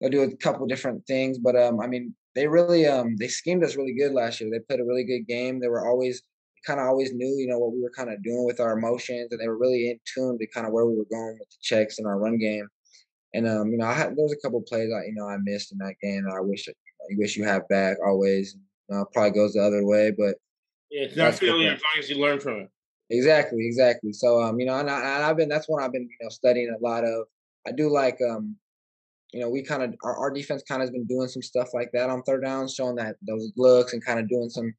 they'll 0.00 0.10
do 0.10 0.22
a 0.22 0.36
couple 0.36 0.66
different 0.66 1.06
things. 1.06 1.38
But 1.38 1.56
um, 1.56 1.80
I 1.80 1.86
mean, 1.86 2.14
they 2.34 2.46
really 2.46 2.86
um 2.86 3.16
they 3.16 3.28
schemed 3.28 3.64
us 3.64 3.76
really 3.76 3.94
good 3.94 4.12
last 4.12 4.40
year. 4.40 4.50
They 4.50 4.60
played 4.60 4.80
a 4.80 4.84
really 4.84 5.04
good 5.04 5.26
game. 5.26 5.60
They 5.60 5.68
were 5.68 5.86
always 5.86 6.22
kind 6.66 6.80
of 6.80 6.86
always 6.86 7.12
knew, 7.12 7.36
you 7.38 7.46
know, 7.46 7.58
what 7.58 7.72
we 7.72 7.82
were 7.82 7.92
kind 7.94 8.10
of 8.10 8.22
doing 8.22 8.44
with 8.44 8.60
our 8.60 8.76
emotions, 8.76 9.28
and 9.30 9.40
they 9.40 9.48
were 9.48 9.58
really 9.58 9.90
in 9.90 9.98
tune 10.14 10.38
to 10.38 10.46
kind 10.48 10.66
of 10.66 10.72
where 10.72 10.86
we 10.86 10.96
were 10.96 11.06
going 11.10 11.36
with 11.38 11.48
the 11.48 11.56
checks 11.60 11.98
and 11.98 12.06
our 12.06 12.18
run 12.18 12.38
game. 12.38 12.66
And 13.34 13.48
um, 13.48 13.70
you 13.70 13.78
know, 13.78 13.86
I 13.86 13.94
had 13.94 14.16
there 14.16 14.24
was 14.24 14.32
a 14.32 14.46
couple 14.46 14.60
plays 14.62 14.90
I 14.92 15.06
you 15.06 15.14
know 15.14 15.26
I 15.26 15.36
missed 15.42 15.72
in 15.72 15.78
that 15.78 15.94
game 16.02 16.24
that 16.24 16.34
I 16.36 16.40
wish 16.40 16.66
you, 16.66 16.72
know, 16.72 17.06
you 17.10 17.18
wish 17.18 17.36
you 17.36 17.44
have 17.44 17.68
back 17.68 17.96
always. 18.04 18.56
You 18.88 18.96
know, 18.96 19.04
probably 19.12 19.30
goes 19.30 19.52
the 19.52 19.62
other 19.62 19.86
way, 19.86 20.10
but 20.10 20.34
yeah, 20.90 21.02
it's 21.02 21.16
not 21.16 21.34
failure 21.34 21.72
as 21.72 21.80
long 21.80 21.98
as 21.98 22.10
you 22.10 22.18
learn 22.18 22.40
from 22.40 22.60
it. 22.60 22.70
Exactly, 23.10 23.64
exactly. 23.66 24.12
So 24.12 24.42
um, 24.42 24.58
you 24.58 24.66
know, 24.66 24.78
and, 24.78 24.90
I, 24.90 25.16
and 25.16 25.24
I've 25.24 25.36
been 25.36 25.48
that's 25.48 25.68
what 25.68 25.82
I've 25.82 25.92
been 25.92 26.08
you 26.08 26.24
know 26.24 26.28
studying 26.28 26.74
a 26.76 26.84
lot 26.84 27.04
of. 27.04 27.26
I 27.66 27.72
do 27.72 27.90
like 27.90 28.18
um 28.28 28.56
you 29.32 29.40
know, 29.40 29.48
we 29.48 29.62
kind 29.62 29.82
of 29.82 29.94
our, 30.02 30.16
our 30.16 30.30
defense 30.30 30.62
kind 30.66 30.82
of 30.82 30.88
has 30.88 30.90
been 30.90 31.06
doing 31.06 31.28
some 31.28 31.42
stuff 31.42 31.68
like 31.72 31.90
that 31.92 32.10
on 32.10 32.22
third 32.22 32.42
down, 32.42 32.68
showing 32.68 32.96
that 32.96 33.16
those 33.26 33.52
looks 33.56 33.92
and 33.92 34.04
kind 34.04 34.18
of 34.18 34.28
doing 34.28 34.50
some 34.50 34.72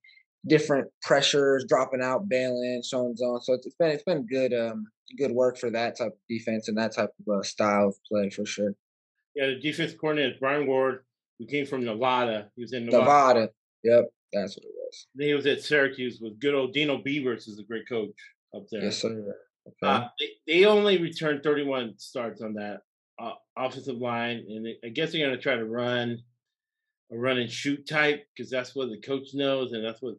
different 0.47 0.87
pressures, 1.01 1.65
dropping 1.67 2.01
out, 2.01 2.27
bailing, 2.27 2.81
showing 2.83 3.15
zone. 3.15 3.41
So 3.41 3.53
it's, 3.53 3.65
it's 3.65 3.75
been 3.75 3.89
it's 3.89 4.03
been 4.03 4.25
good 4.25 4.53
um 4.53 4.85
good 5.17 5.31
work 5.31 5.57
for 5.57 5.69
that 5.69 5.97
type 5.97 6.13
of 6.13 6.19
defense 6.29 6.67
and 6.67 6.77
that 6.77 6.95
type 6.95 7.11
of 7.27 7.39
uh, 7.39 7.43
style 7.43 7.89
of 7.89 7.95
play 8.07 8.29
for 8.29 8.45
sure. 8.45 8.73
Yeah, 9.35 9.47
the 9.47 9.59
defense 9.59 9.93
coordinator 9.93 10.33
is 10.33 10.39
Brian 10.39 10.67
Ward, 10.67 11.03
who 11.39 11.45
came 11.45 11.65
from 11.65 11.85
Nevada. 11.85 12.49
He 12.55 12.61
was 12.61 12.73
in 12.73 12.85
Nevada. 12.85 13.05
Nevada. 13.05 13.49
Yep, 13.83 14.05
that's 14.33 14.57
what 14.57 14.65
it 14.65 14.71
was. 14.75 15.07
Then 15.15 15.27
he 15.27 15.33
was 15.33 15.45
at 15.45 15.61
Syracuse 15.61 16.19
with 16.21 16.39
good 16.39 16.53
old 16.53 16.73
Dino 16.73 16.97
Babers, 16.97 17.47
is 17.47 17.59
a 17.59 17.63
great 17.63 17.87
coach 17.87 18.11
up 18.55 18.63
there. 18.69 18.83
Yes, 18.83 18.97
sir. 18.97 19.35
Okay. 19.67 19.75
Uh, 19.83 20.07
they, 20.19 20.29
they 20.47 20.65
only 20.65 20.97
returned 21.01 21.43
31 21.43 21.93
starts 21.97 22.41
on 22.41 22.53
that 22.55 22.81
uh, 23.19 23.33
offensive 23.57 23.97
line, 23.97 24.43
and 24.49 24.67
I 24.83 24.89
guess 24.89 25.11
they're 25.11 25.25
going 25.25 25.35
to 25.35 25.41
try 25.41 25.55
to 25.55 25.65
run 25.65 26.17
a 27.11 27.17
run 27.17 27.37
and 27.37 27.51
shoot 27.51 27.87
type 27.87 28.25
because 28.35 28.49
that's 28.49 28.75
what 28.75 28.89
the 28.89 28.99
coach 28.99 29.29
knows, 29.33 29.73
and 29.73 29.83
that's 29.83 30.01
what 30.01 30.15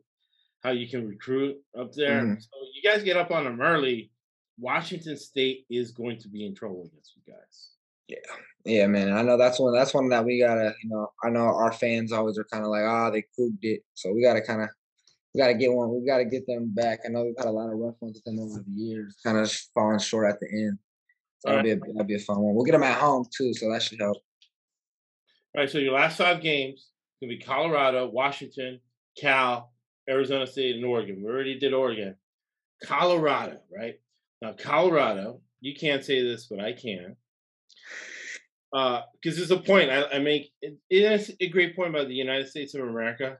how 0.62 0.70
you 0.70 0.88
can 0.88 1.08
recruit 1.08 1.56
up 1.78 1.92
there. 1.92 2.22
Mm-hmm. 2.22 2.40
So 2.40 2.48
you 2.74 2.88
guys 2.88 3.02
get 3.02 3.16
up 3.16 3.30
on 3.30 3.44
them 3.44 3.60
early. 3.60 4.10
Washington 4.58 5.16
State 5.16 5.66
is 5.68 5.90
going 5.90 6.18
to 6.20 6.28
be 6.28 6.46
in 6.46 6.54
trouble 6.54 6.84
against 6.86 7.14
you 7.16 7.32
guys. 7.32 7.68
Yeah, 8.08 8.18
yeah, 8.64 8.86
man. 8.86 9.12
I 9.12 9.22
know 9.22 9.36
that's 9.36 9.58
one. 9.58 9.74
That's 9.74 9.94
one 9.94 10.08
that 10.10 10.24
we 10.24 10.38
gotta. 10.38 10.74
You 10.82 10.90
know, 10.90 11.10
I 11.24 11.30
know 11.30 11.46
our 11.46 11.72
fans 11.72 12.12
always 12.12 12.38
are 12.38 12.44
kind 12.44 12.64
of 12.64 12.70
like, 12.70 12.82
ah, 12.84 13.06
oh, 13.06 13.10
they 13.10 13.24
cooped 13.36 13.64
it. 13.64 13.82
So 13.94 14.12
we 14.12 14.22
gotta 14.22 14.42
kind 14.42 14.62
of, 14.62 14.68
we 15.34 15.40
gotta 15.40 15.54
get 15.54 15.72
one. 15.72 15.90
We 15.90 16.06
gotta 16.06 16.24
get 16.24 16.46
them 16.46 16.72
back. 16.72 17.00
I 17.04 17.08
know 17.08 17.24
we've 17.24 17.34
had 17.36 17.46
a 17.46 17.50
lot 17.50 17.72
of 17.72 17.78
rough 17.78 17.94
ones 18.00 18.14
with 18.16 18.24
them 18.24 18.38
over 18.38 18.62
the 18.64 18.72
years, 18.72 19.16
kind 19.24 19.38
of 19.38 19.50
falling 19.74 19.98
short 19.98 20.30
at 20.30 20.38
the 20.40 20.48
end. 20.52 20.78
So 21.38 21.48
that'll, 21.48 21.56
right. 21.56 21.64
be 21.64 21.70
a, 21.90 21.92
that'll 21.92 22.04
be 22.04 22.14
a 22.16 22.20
fun 22.20 22.40
one. 22.40 22.54
We'll 22.54 22.64
get 22.64 22.72
them 22.72 22.82
at 22.82 22.98
home 22.98 23.26
too, 23.34 23.54
so 23.54 23.72
that 23.72 23.82
should 23.82 24.00
help. 24.00 24.18
All 25.54 25.62
right, 25.62 25.70
so 25.70 25.78
your 25.78 25.94
last 25.94 26.18
five 26.18 26.42
games 26.42 26.88
gonna 27.20 27.30
be 27.30 27.38
Colorado, 27.38 28.08
Washington, 28.08 28.80
Cal, 29.18 29.71
Arizona 30.08 30.46
State, 30.46 30.76
and 30.76 30.84
Oregon. 30.84 31.22
We 31.22 31.30
already 31.30 31.58
did 31.58 31.72
Oregon. 31.72 32.16
Colorado, 32.84 33.60
right? 33.76 34.00
Now, 34.40 34.54
Colorado, 34.58 35.40
you 35.60 35.74
can't 35.74 36.04
say 36.04 36.22
this, 36.22 36.46
but 36.46 36.60
I 36.60 36.72
can. 36.72 37.16
Because 38.72 39.04
uh, 39.04 39.36
there's 39.36 39.50
a 39.50 39.58
point 39.58 39.90
I, 39.90 40.04
I 40.14 40.18
make. 40.18 40.50
It, 40.62 40.78
it 40.90 41.12
is 41.12 41.32
a 41.40 41.48
great 41.48 41.76
point 41.76 41.90
about 41.90 42.08
the 42.08 42.14
United 42.14 42.48
States 42.48 42.74
of 42.74 42.82
America. 42.82 43.38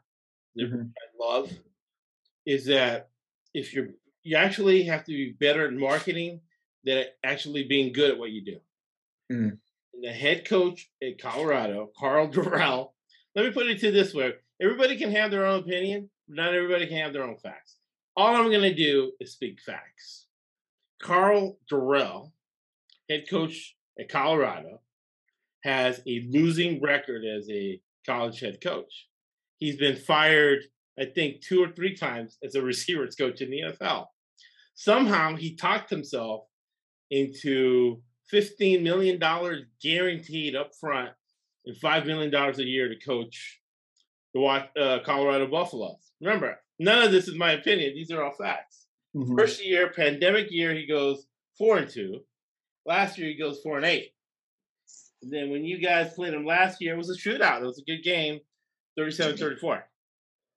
Mm-hmm. 0.59 0.83
I 0.83 1.27
love 1.27 1.51
is 2.45 2.67
that 2.67 3.09
if 3.55 3.73
you're 3.73 3.89
you 4.23 4.37
actually 4.37 4.85
have 4.85 5.05
to 5.05 5.13
be 5.13 5.35
better 5.39 5.67
at 5.67 5.73
marketing 5.73 6.41
than 6.85 7.05
actually 7.25 7.65
being 7.65 7.93
good 7.93 8.11
at 8.11 8.19
what 8.19 8.31
you 8.31 8.45
do. 8.45 8.59
Mm. 9.33 9.59
The 10.01 10.13
head 10.13 10.47
coach 10.49 10.91
at 11.03 11.21
Colorado, 11.21 11.91
Karl 11.99 12.29
Dorrell, 12.33 12.91
let 13.35 13.45
me 13.45 13.51
put 13.51 13.67
it 13.67 13.81
to 13.81 13.91
this 13.91 14.15
way: 14.15 14.35
everybody 14.61 14.97
can 14.97 15.11
have 15.13 15.31
their 15.31 15.47
own 15.47 15.61
opinion, 15.61 16.11
not 16.33 16.55
everybody 16.55 16.87
can 16.87 16.99
have 16.99 17.13
their 17.13 17.25
own 17.25 17.37
facts. 17.37 17.77
All 18.17 18.35
I'm 18.35 18.51
going 18.51 18.63
to 18.63 18.75
do 18.75 19.13
is 19.21 19.33
speak 19.33 19.61
facts. 19.61 20.27
Karl 21.03 21.59
Dorrell, 21.71 22.33
head 23.09 23.25
coach 23.29 23.77
at 23.99 24.09
Colorado, 24.09 24.81
has 25.65 26.01
a 26.07 26.27
losing 26.31 26.81
record 26.81 27.25
as 27.25 27.49
a 27.51 27.81
college 28.07 28.41
head 28.41 28.61
coach. 28.63 29.09
He's 29.59 29.77
been 29.77 29.97
fired, 29.97 30.61
I 30.99 31.07
think, 31.07 31.41
two 31.41 31.63
or 31.63 31.69
three 31.69 31.95
times 31.95 32.39
as 32.45 32.55
a 32.55 32.63
receivers 32.63 33.15
coach 33.15 33.41
in 33.41 33.51
the 33.51 33.61
NFL. 33.61 34.07
Somehow 34.75 35.37
he 35.37 35.55
talked 35.55 35.91
himself 35.91 36.45
into 37.11 38.03
$15 38.33 38.83
million 38.83 39.21
guaranteed 39.83 40.57
up 40.57 40.75
front 40.81 41.11
and 41.67 41.77
$5 41.77 42.07
million 42.07 42.35
a 42.35 42.63
year 42.63 42.89
to 42.89 42.99
coach 42.99 43.61
the 44.35 44.41
uh, 44.41 44.99
Colorado 45.05 45.47
Buffaloes. 45.47 46.13
Remember, 46.21 46.59
none 46.79 47.03
of 47.03 47.13
this 47.13 47.29
is 47.29 47.37
my 47.37 47.53
opinion. 47.53 47.95
These 47.95 48.11
are 48.11 48.23
all 48.23 48.33
facts. 48.33 48.87
Mm-hmm. 49.17 49.37
First 49.37 49.65
year, 49.65 49.93
pandemic 49.95 50.51
year, 50.51 50.73
he 50.75 50.87
goes 50.87 51.27
four 51.59 51.79
and 51.79 51.89
two. 51.89 52.21
Last 52.87 53.19
year, 53.19 53.29
he 53.29 53.37
goes 53.37 53.61
four 53.61 53.77
and 53.77 53.87
eight. 53.87 54.13
And 55.23 55.33
then 55.33 55.51
when 55.51 55.65
you 55.65 55.79
guys 55.79 56.15
played 56.15 56.35
him 56.35 56.47
last 56.47 56.81
year, 56.81 56.95
it 56.95 56.99
was 56.99 57.11
a 57.11 57.17
shootout. 57.17 57.63
It 57.63 57.67
was 57.67 57.79
a 57.79 57.91
good 57.91 58.03
game, 58.03 58.41
37 58.97 59.37
34. 59.37 59.89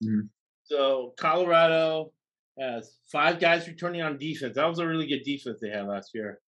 Mm-hmm. 0.03 0.19
So 0.63 1.13
Colorado 1.17 2.11
has 2.57 2.97
five 3.11 3.39
guys 3.39 3.67
returning 3.67 4.01
on 4.01 4.17
defense. 4.17 4.55
That 4.55 4.67
was 4.67 4.80
a 4.80 4.88
really 4.88 5.07
good 5.07 5.23
defense 5.23 5.59
they 5.61 5.69
had 5.69 5.86
last 5.86 6.11
year. 6.13 6.39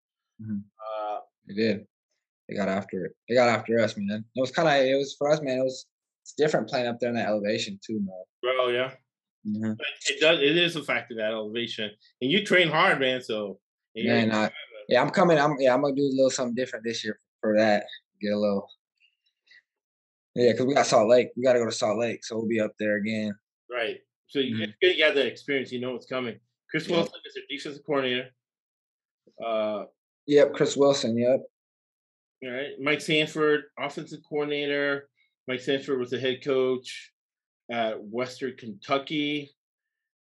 Mm-hmm. 0.42 0.58
Uh, 0.58 1.20
they 1.48 1.54
did. 1.54 1.86
They 2.48 2.56
got 2.56 2.70
after 2.70 3.06
it. 3.06 3.12
They 3.28 3.36
got 3.36 3.50
after 3.50 3.80
us, 3.80 3.96
man. 3.98 4.24
It 4.36 4.42
was 4.42 4.52
kind 4.52 4.68
of 4.68 4.74
it 4.76 4.98
was 4.98 5.16
for 5.18 5.30
us, 5.30 5.42
man. 5.42 5.60
It 5.60 5.64
was 5.64 5.86
it's 6.28 6.34
different 6.34 6.68
playing 6.68 6.88
up 6.88 7.00
there 7.00 7.08
in 7.08 7.16
that 7.16 7.28
elevation 7.28 7.80
too, 7.82 8.02
man. 8.02 8.24
Bro, 8.42 8.68
yeah. 8.70 8.92
Mm-hmm. 9.48 9.72
It 10.10 10.20
does. 10.20 10.40
It 10.42 10.58
is 10.58 10.76
a 10.76 10.84
factor 10.84 11.16
that 11.16 11.32
elevation, 11.32 11.90
and 12.22 12.30
you 12.30 12.44
train 12.44 12.68
hard, 12.68 13.00
man. 13.00 13.22
So 13.22 13.60
man, 13.96 14.34
I, 14.34 14.52
yeah, 14.90 15.02
I'm 15.02 15.10
coming. 15.10 15.40
I'm 15.40 15.56
yeah, 15.58 15.74
I'm 15.74 15.82
gonna 15.82 15.96
do 15.96 16.02
a 16.02 16.12
little 16.12 16.30
something 16.30 16.54
different 16.54 16.84
this 16.84 17.06
year 17.06 17.18
for 17.40 17.56
that. 17.58 17.86
Get 18.22 18.34
a 18.34 18.38
little. 18.38 18.68
Yeah, 20.36 20.52
because 20.52 20.66
we 20.66 20.74
got 20.74 20.86
Salt 20.86 21.10
Lake. 21.10 21.30
We 21.38 21.44
got 21.44 21.54
to 21.54 21.60
go 21.60 21.66
to 21.66 21.72
Salt 21.72 21.98
Lake, 21.98 22.26
so 22.26 22.36
we'll 22.36 22.48
be 22.48 22.60
up 22.60 22.74
there 22.78 22.98
again. 22.98 23.34
Right. 23.72 23.98
So 24.28 24.40
you, 24.40 24.56
mm-hmm. 24.56 24.72
you 24.82 25.00
got 25.00 25.16
that 25.16 25.26
experience. 25.26 25.72
You 25.72 25.80
know 25.80 25.94
what's 25.94 26.06
coming. 26.06 26.38
Chris 26.70 26.88
Wilson 26.90 27.20
is 27.26 27.34
their 27.34 27.44
defensive 27.50 27.84
coordinator. 27.86 28.28
Uh, 29.44 29.86
Yep, 30.28 30.54
Chris 30.54 30.76
Wilson. 30.76 31.18
Yep. 31.18 31.40
All 32.44 32.52
right, 32.52 32.72
Mike 32.80 33.02
Sanford, 33.02 33.64
offensive 33.80 34.20
coordinator. 34.30 35.10
Mike 35.48 35.62
Sanford 35.62 36.00
was 36.00 36.10
the 36.10 36.20
head 36.20 36.44
coach 36.44 37.12
at 37.72 38.02
Western 38.04 38.56
Kentucky, 38.58 39.56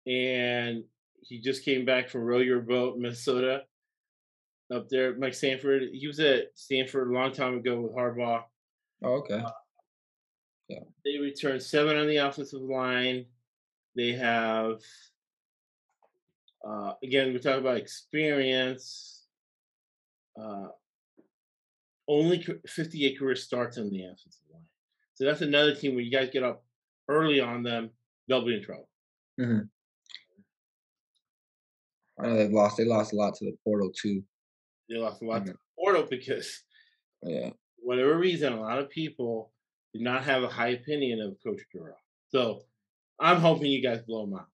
and 0.06 0.84
he 1.22 1.40
just 1.40 1.64
came 1.64 1.86
back 1.86 2.10
from 2.10 2.22
Row 2.22 2.40
Your 2.40 2.62
Boat, 2.62 2.98
Minnesota. 2.98 3.64
Up 4.74 4.90
there, 4.90 5.16
Mike 5.16 5.34
Sanford. 5.34 5.84
He 5.94 6.08
was 6.08 6.20
at 6.20 6.48
Stanford 6.56 7.10
a 7.10 7.14
long 7.14 7.32
time 7.32 7.56
ago 7.58 7.80
with 7.80 7.96
Harbaugh. 7.96 8.44
Oh, 9.04 9.14
okay. 9.14 9.44
Yeah. 10.68 10.80
They 11.04 11.20
returned 11.20 11.62
seven 11.62 11.98
on 11.98 12.08
the 12.08 12.18
offensive 12.18 12.62
line. 12.62 13.26
They 13.96 14.14
have, 14.14 14.80
uh, 16.68 16.94
again, 17.04 17.32
we 17.32 17.40
talk 17.40 17.60
about 17.60 17.78
experience. 17.78 19.24
Uh, 20.40 20.68
only 22.08 22.46
58 22.68 23.20
career 23.20 23.36
starts 23.36 23.78
on 23.78 23.90
the 23.90 24.04
offensive 24.04 24.42
line. 24.42 24.45
So 25.16 25.26
that's 25.26 25.42
another 25.42 25.74
team 25.74 25.96
where 25.96 26.04
you 26.04 26.12
guys 26.12 26.30
get 26.32 26.44
up 26.44 26.64
early 27.10 27.40
on 27.40 27.64
them, 27.64 27.90
they'll 28.28 28.46
be 28.46 28.56
in 28.56 28.64
trouble. 28.64 28.90
Mm-hmm. 29.40 29.62
I 32.20 32.28
know 32.28 32.38
they've 32.38 32.52
lost. 32.52 32.78
They 32.78 32.86
lost 32.86 33.14
a 33.14 33.16
lot 33.16 33.36
to 33.36 33.46
the 33.46 33.58
portal 33.64 33.92
too. 33.92 34.24
They 34.90 34.98
lost 34.98 35.22
a 35.22 35.26
lot 35.26 35.42
mm-hmm. 35.42 35.48
to 35.48 35.54
the 35.54 35.60
portal 35.78 36.08
because, 36.10 36.64
yeah, 37.24 37.50
whatever 37.78 38.18
reason, 38.18 38.54
a 38.54 38.62
lot 38.62 38.80
of 38.80 38.90
people 38.90 39.52
did 39.94 40.02
not 40.02 40.24
have 40.24 40.44
a 40.44 40.48
high 40.48 40.70
opinion 40.70 41.22
of 41.22 41.38
Coach 41.44 41.62
Dorrell. 41.74 41.96
So 42.30 42.62
I'm 43.20 43.38
hoping 43.38 43.72
you 43.72 43.82
guys 43.82 44.02
blow 44.02 44.26
them 44.26 44.36
out. 44.36 44.48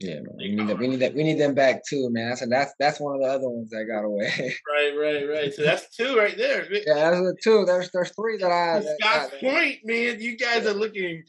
Yeah, 0.00 0.14
man. 0.14 0.36
We 0.36 0.48
need 0.56 0.68
that. 0.68 0.78
We 0.78 0.88
need 0.88 1.00
that. 1.00 1.14
We 1.14 1.22
need 1.22 1.38
them 1.38 1.54
back 1.54 1.82
too, 1.88 2.10
man. 2.10 2.30
That's 2.30 2.46
that's 2.48 2.74
that's 2.80 3.00
one 3.00 3.14
of 3.14 3.22
the 3.22 3.28
other 3.28 3.48
ones 3.48 3.70
that 3.70 3.84
got 3.84 4.04
away. 4.04 4.32
right, 4.68 4.92
right, 4.98 5.28
right. 5.28 5.54
So 5.54 5.62
that's 5.62 5.94
two 5.94 6.16
right 6.16 6.36
there. 6.36 6.66
Yeah, 6.72 7.10
that's 7.10 7.16
the 7.16 7.36
two. 7.42 7.64
There's 7.64 7.90
there's 7.92 8.12
three 8.14 8.36
that 8.38 8.50
I. 8.50 8.82
Scott's 9.00 9.34
point, 9.40 9.78
man. 9.84 10.20
You 10.20 10.36
guys 10.36 10.66
are 10.66 10.72
looking 10.72 11.22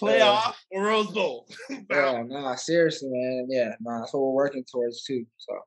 playoff 0.00 0.54
yeah. 0.70 0.78
or 0.78 0.84
Rose 0.84 1.10
Bowl. 1.10 1.48
yeah, 1.90 2.22
nah, 2.26 2.54
seriously, 2.54 3.08
man. 3.10 3.46
Yeah, 3.50 3.74
nah, 3.80 4.00
that's 4.00 4.14
what 4.14 4.22
we're 4.22 4.30
working 4.30 4.64
towards 4.70 5.02
too. 5.02 5.26
So 5.38 5.58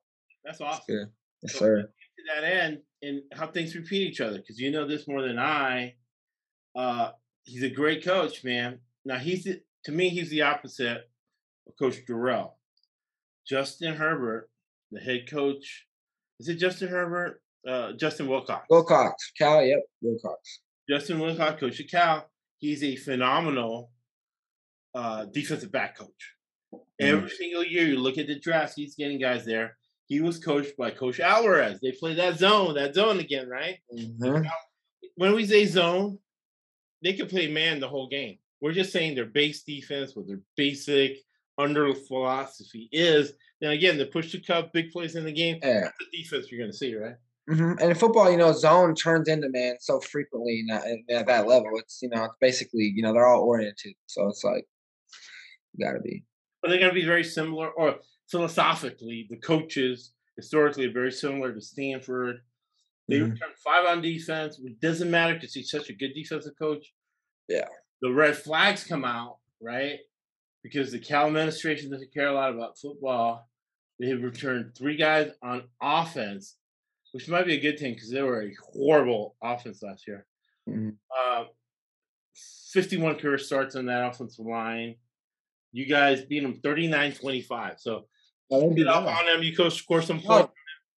that's 0.45 0.61
awesome. 0.61 0.83
Yeah. 0.87 1.05
Yes, 1.43 1.53
so 1.53 1.59
sir. 1.59 1.81
To 1.81 2.41
that 2.41 2.45
end, 2.45 2.79
and 3.01 3.21
how 3.33 3.47
things 3.47 3.75
repeat 3.75 4.07
each 4.07 4.21
other, 4.21 4.37
because 4.37 4.57
you 4.57 4.71
know 4.71 4.87
this 4.87 5.07
more 5.07 5.21
than 5.21 5.37
I. 5.37 5.95
Uh, 6.75 7.11
he's 7.43 7.63
a 7.63 7.69
great 7.69 8.05
coach, 8.05 8.45
man. 8.45 8.79
Now 9.03 9.17
he's 9.17 9.43
to 9.43 9.91
me, 9.91 10.09
he's 10.09 10.29
the 10.29 10.43
opposite 10.43 11.09
Coach 11.79 12.05
Dorrell. 12.07 12.51
Justin 13.47 13.95
Herbert, 13.95 14.49
the 14.91 14.99
head 14.99 15.29
coach. 15.29 15.87
Is 16.39 16.49
it 16.49 16.55
Justin 16.55 16.89
Herbert? 16.89 17.41
Uh, 17.67 17.93
Justin 17.93 18.27
Wilcox. 18.27 18.65
Wilcox. 18.69 19.31
Cal, 19.37 19.63
yep. 19.63 19.79
Wilcox. 20.01 20.61
Justin 20.89 21.19
Wilcox, 21.19 21.59
coach 21.59 21.79
of 21.79 21.87
Cal. 21.87 22.29
He's 22.59 22.83
a 22.83 22.95
phenomenal 22.95 23.91
uh, 24.95 25.25
defensive 25.25 25.71
back 25.71 25.97
coach. 25.97 26.33
Mm. 26.73 26.79
Every 26.99 27.29
single 27.29 27.63
year, 27.63 27.85
you 27.85 27.97
look 27.97 28.17
at 28.17 28.27
the 28.27 28.39
draft, 28.39 28.73
he's 28.75 28.95
getting 28.95 29.19
guys 29.19 29.45
there. 29.45 29.77
He 30.07 30.21
was 30.21 30.39
coached 30.39 30.77
by 30.77 30.91
Coach 30.91 31.19
Alvarez. 31.19 31.79
They 31.81 31.91
play 31.91 32.13
that 32.13 32.37
zone, 32.37 32.75
that 32.75 32.95
zone 32.95 33.19
again, 33.19 33.49
right? 33.49 33.77
Mm-hmm. 33.93 34.47
When 35.15 35.35
we 35.35 35.45
say 35.45 35.65
zone, 35.65 36.17
they 37.03 37.13
could 37.13 37.29
play 37.29 37.51
man 37.51 37.79
the 37.79 37.89
whole 37.89 38.07
game. 38.07 38.37
We're 38.61 38.71
just 38.71 38.93
saying 38.93 39.15
their 39.15 39.25
base 39.25 39.63
defense, 39.63 40.15
what 40.15 40.27
their 40.27 40.39
basic 40.55 41.17
under 41.57 41.93
philosophy 41.93 42.89
is. 42.91 43.33
Then 43.59 43.71
again, 43.71 43.97
the 43.97 44.05
push 44.05 44.31
to 44.31 44.39
cup, 44.39 44.71
big 44.71 44.91
plays 44.91 45.15
in 45.15 45.25
the 45.25 45.31
game. 45.31 45.57
Yeah. 45.63 45.89
The 45.99 46.17
defense 46.17 46.51
you're 46.51 46.59
going 46.59 46.71
to 46.71 46.77
see, 46.77 46.95
right? 46.95 47.15
Mm-hmm. 47.49 47.79
And 47.79 47.91
in 47.91 47.95
football, 47.95 48.29
you 48.29 48.37
know, 48.37 48.51
zone 48.51 48.93
turns 48.93 49.29
into 49.29 49.49
man 49.49 49.77
so 49.79 49.99
frequently 50.01 50.65
at 50.69 51.27
that 51.27 51.47
level. 51.47 51.71
It's 51.75 51.99
you 52.01 52.09
know, 52.09 52.25
it's 52.25 52.35
basically 52.41 52.91
you 52.93 53.01
know 53.01 53.13
they're 53.13 53.25
all 53.25 53.43
oriented, 53.43 53.93
so 54.05 54.27
it's 54.27 54.43
like 54.43 54.65
you 55.73 55.85
got 55.85 55.93
to 55.93 56.01
be. 56.01 56.23
Are 56.63 56.69
they 56.69 56.77
going 56.77 56.89
to 56.89 56.99
be 56.99 57.05
very 57.05 57.23
similar, 57.23 57.69
or 57.69 57.95
philosophically, 58.29 59.27
the 59.29 59.37
coaches 59.37 60.11
historically 60.35 60.85
are 60.85 60.91
very 60.91 61.11
similar 61.11 61.53
to 61.53 61.61
Stanford. 61.61 62.41
They 63.07 63.15
mm-hmm. 63.15 63.31
return 63.31 63.49
five 63.63 63.85
on 63.85 64.01
defense. 64.01 64.59
It 64.61 64.81
doesn't 64.81 65.09
matter 65.09 65.35
because 65.35 65.53
he's 65.53 65.71
such 65.71 65.89
a 65.89 65.93
good 65.93 66.13
defensive 66.13 66.53
coach. 66.59 66.93
Yeah. 67.47 67.67
The 68.01 68.11
red 68.11 68.35
flags 68.35 68.83
come 68.83 69.05
out, 69.05 69.37
right? 69.61 69.99
Because 70.63 70.91
the 70.91 70.99
Cal 70.99 71.27
administration 71.27 71.89
doesn't 71.89 72.13
care 72.13 72.27
a 72.27 72.33
lot 72.33 72.53
about 72.53 72.77
football. 72.77 73.47
They 73.99 74.07
have 74.09 74.21
returned 74.21 74.75
three 74.75 74.95
guys 74.95 75.31
on 75.41 75.63
offense, 75.81 76.55
which 77.13 77.29
might 77.29 77.45
be 77.45 77.55
a 77.55 77.59
good 77.59 77.79
thing 77.79 77.93
because 77.93 78.11
they 78.11 78.21
were 78.21 78.43
a 78.43 78.55
horrible 78.73 79.35
offense 79.41 79.81
last 79.81 80.07
year. 80.07 80.25
Mm-hmm. 80.69 80.89
Uh, 81.17 81.45
51 82.73 83.15
career 83.15 83.37
starts 83.37 83.75
on 83.75 83.85
that 83.85 84.05
offensive 84.05 84.45
line. 84.45 84.95
You 85.71 85.85
guys 85.85 86.21
beat 86.23 86.41
them 86.41 86.59
39-25. 86.63 87.79
So 87.79 88.05
oh, 88.51 88.69
get 88.71 88.87
up 88.87 89.05
on 89.05 89.25
them. 89.25 89.43
You 89.43 89.55
go 89.55 89.69
score 89.69 90.01
some 90.01 90.21
points. 90.21 90.51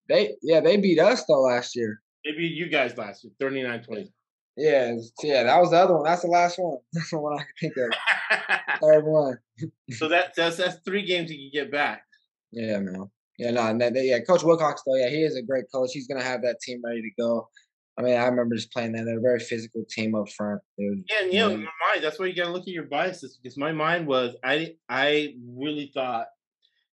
They 0.08 0.34
yeah, 0.42 0.60
they 0.60 0.76
beat 0.76 0.98
us 0.98 1.24
though 1.26 1.42
last 1.42 1.76
year. 1.76 2.02
They 2.24 2.32
beat 2.32 2.52
you 2.52 2.68
guys 2.68 2.96
last 2.98 3.24
year, 3.24 3.32
39-20. 3.40 4.10
Yeah, 4.56 4.96
yeah, 5.22 5.44
that 5.44 5.58
was 5.58 5.70
the 5.70 5.76
other 5.76 5.94
one. 5.94 6.04
That's 6.04 6.22
the 6.22 6.28
last 6.28 6.58
one. 6.58 6.78
That's 6.92 7.10
the 7.10 7.18
one 7.18 7.34
I 7.34 7.38
can 7.38 7.46
think 7.60 7.76
of. 7.76 7.96
Third 8.82 9.04
one. 9.04 9.38
so 9.90 10.08
that 10.08 10.34
that's 10.36 10.56
that's 10.56 10.76
three 10.84 11.04
games 11.04 11.30
you 11.30 11.38
can 11.38 11.50
get 11.52 11.72
back. 11.72 12.02
Yeah, 12.52 12.78
man. 12.78 13.10
Yeah, 13.38 13.52
no, 13.52 13.66
and 13.68 13.80
that, 13.80 13.94
yeah, 13.94 14.18
Coach 14.20 14.42
Wilcox 14.42 14.82
though, 14.84 14.96
yeah, 14.96 15.08
he 15.08 15.22
is 15.22 15.34
a 15.34 15.42
great 15.42 15.64
coach. 15.72 15.90
He's 15.94 16.06
gonna 16.06 16.22
have 16.22 16.42
that 16.42 16.60
team 16.60 16.82
ready 16.84 17.00
to 17.00 17.10
go. 17.18 17.48
I 17.98 18.02
mean, 18.02 18.14
I 18.14 18.26
remember 18.26 18.54
just 18.54 18.72
playing 18.72 18.92
that. 18.92 19.04
They're 19.04 19.18
a 19.18 19.22
very 19.22 19.40
physical 19.40 19.84
team 19.88 20.14
up 20.14 20.28
front. 20.30 20.60
Was, 20.76 20.98
yeah, 21.08 21.24
and 21.24 21.32
you 21.32 21.38
know, 21.40 21.48
my 21.48 21.56
mind. 21.56 22.02
That's 22.02 22.18
why 22.18 22.26
you 22.26 22.34
gotta 22.34 22.52
look 22.52 22.62
at 22.62 22.68
your 22.68 22.84
biases 22.84 23.38
because 23.42 23.56
my 23.56 23.72
mind 23.72 24.06
was 24.06 24.36
I 24.44 24.74
I 24.88 25.36
really 25.48 25.90
thought, 25.94 26.26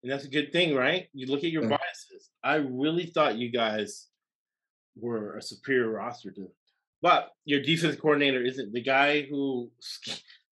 and 0.04 0.12
that's 0.12 0.24
a 0.24 0.30
good 0.30 0.52
thing, 0.52 0.74
right? 0.74 1.08
You 1.14 1.28
look 1.28 1.44
at 1.44 1.52
your 1.52 1.64
yeah. 1.64 1.78
biases. 1.78 2.30
I 2.44 2.56
really 2.56 3.08
thought 3.08 3.38
you 3.38 3.52
guys 3.52 4.08
were 4.96 5.36
a 5.36 5.42
superior 5.42 5.90
roster 5.90 6.32
to, 6.32 6.50
but 7.02 7.32
your 7.46 7.62
defense 7.62 7.98
coordinator 7.98 8.42
isn't 8.42 8.72
the 8.72 8.82
guy 8.82 9.24
who 9.24 9.70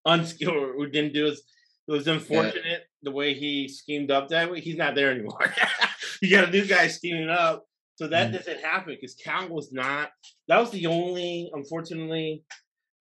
unskilled 0.06 0.76
who 0.76 0.88
didn't 0.88 1.14
do 1.14 1.26
his. 1.26 1.44
It 1.88 1.92
was 1.92 2.08
unfortunate 2.08 2.64
yeah. 2.66 2.78
the 3.04 3.12
way 3.12 3.36
he 3.36 3.68
schemed 3.68 4.10
up 4.10 4.30
that 4.30 4.52
way. 4.52 4.60
He's 4.60 4.76
not 4.76 4.96
there 4.96 5.12
anymore. 5.12 5.54
you 6.22 6.32
got 6.32 6.48
a 6.48 6.52
new 6.52 6.66
guy 6.66 6.88
scheming 6.88 7.30
up 7.30 7.66
so 7.96 8.08
that 8.08 8.30
mm 8.30 8.34
doesn't 8.34 8.60
happen 8.60 8.96
because 9.00 9.16
Cal 9.16 9.48
was 9.48 9.72
not. 9.72 10.12
That 10.48 10.60
was 10.60 10.72
the 10.72 10.88
only, 10.88 11.50
unfortunately, 11.54 12.44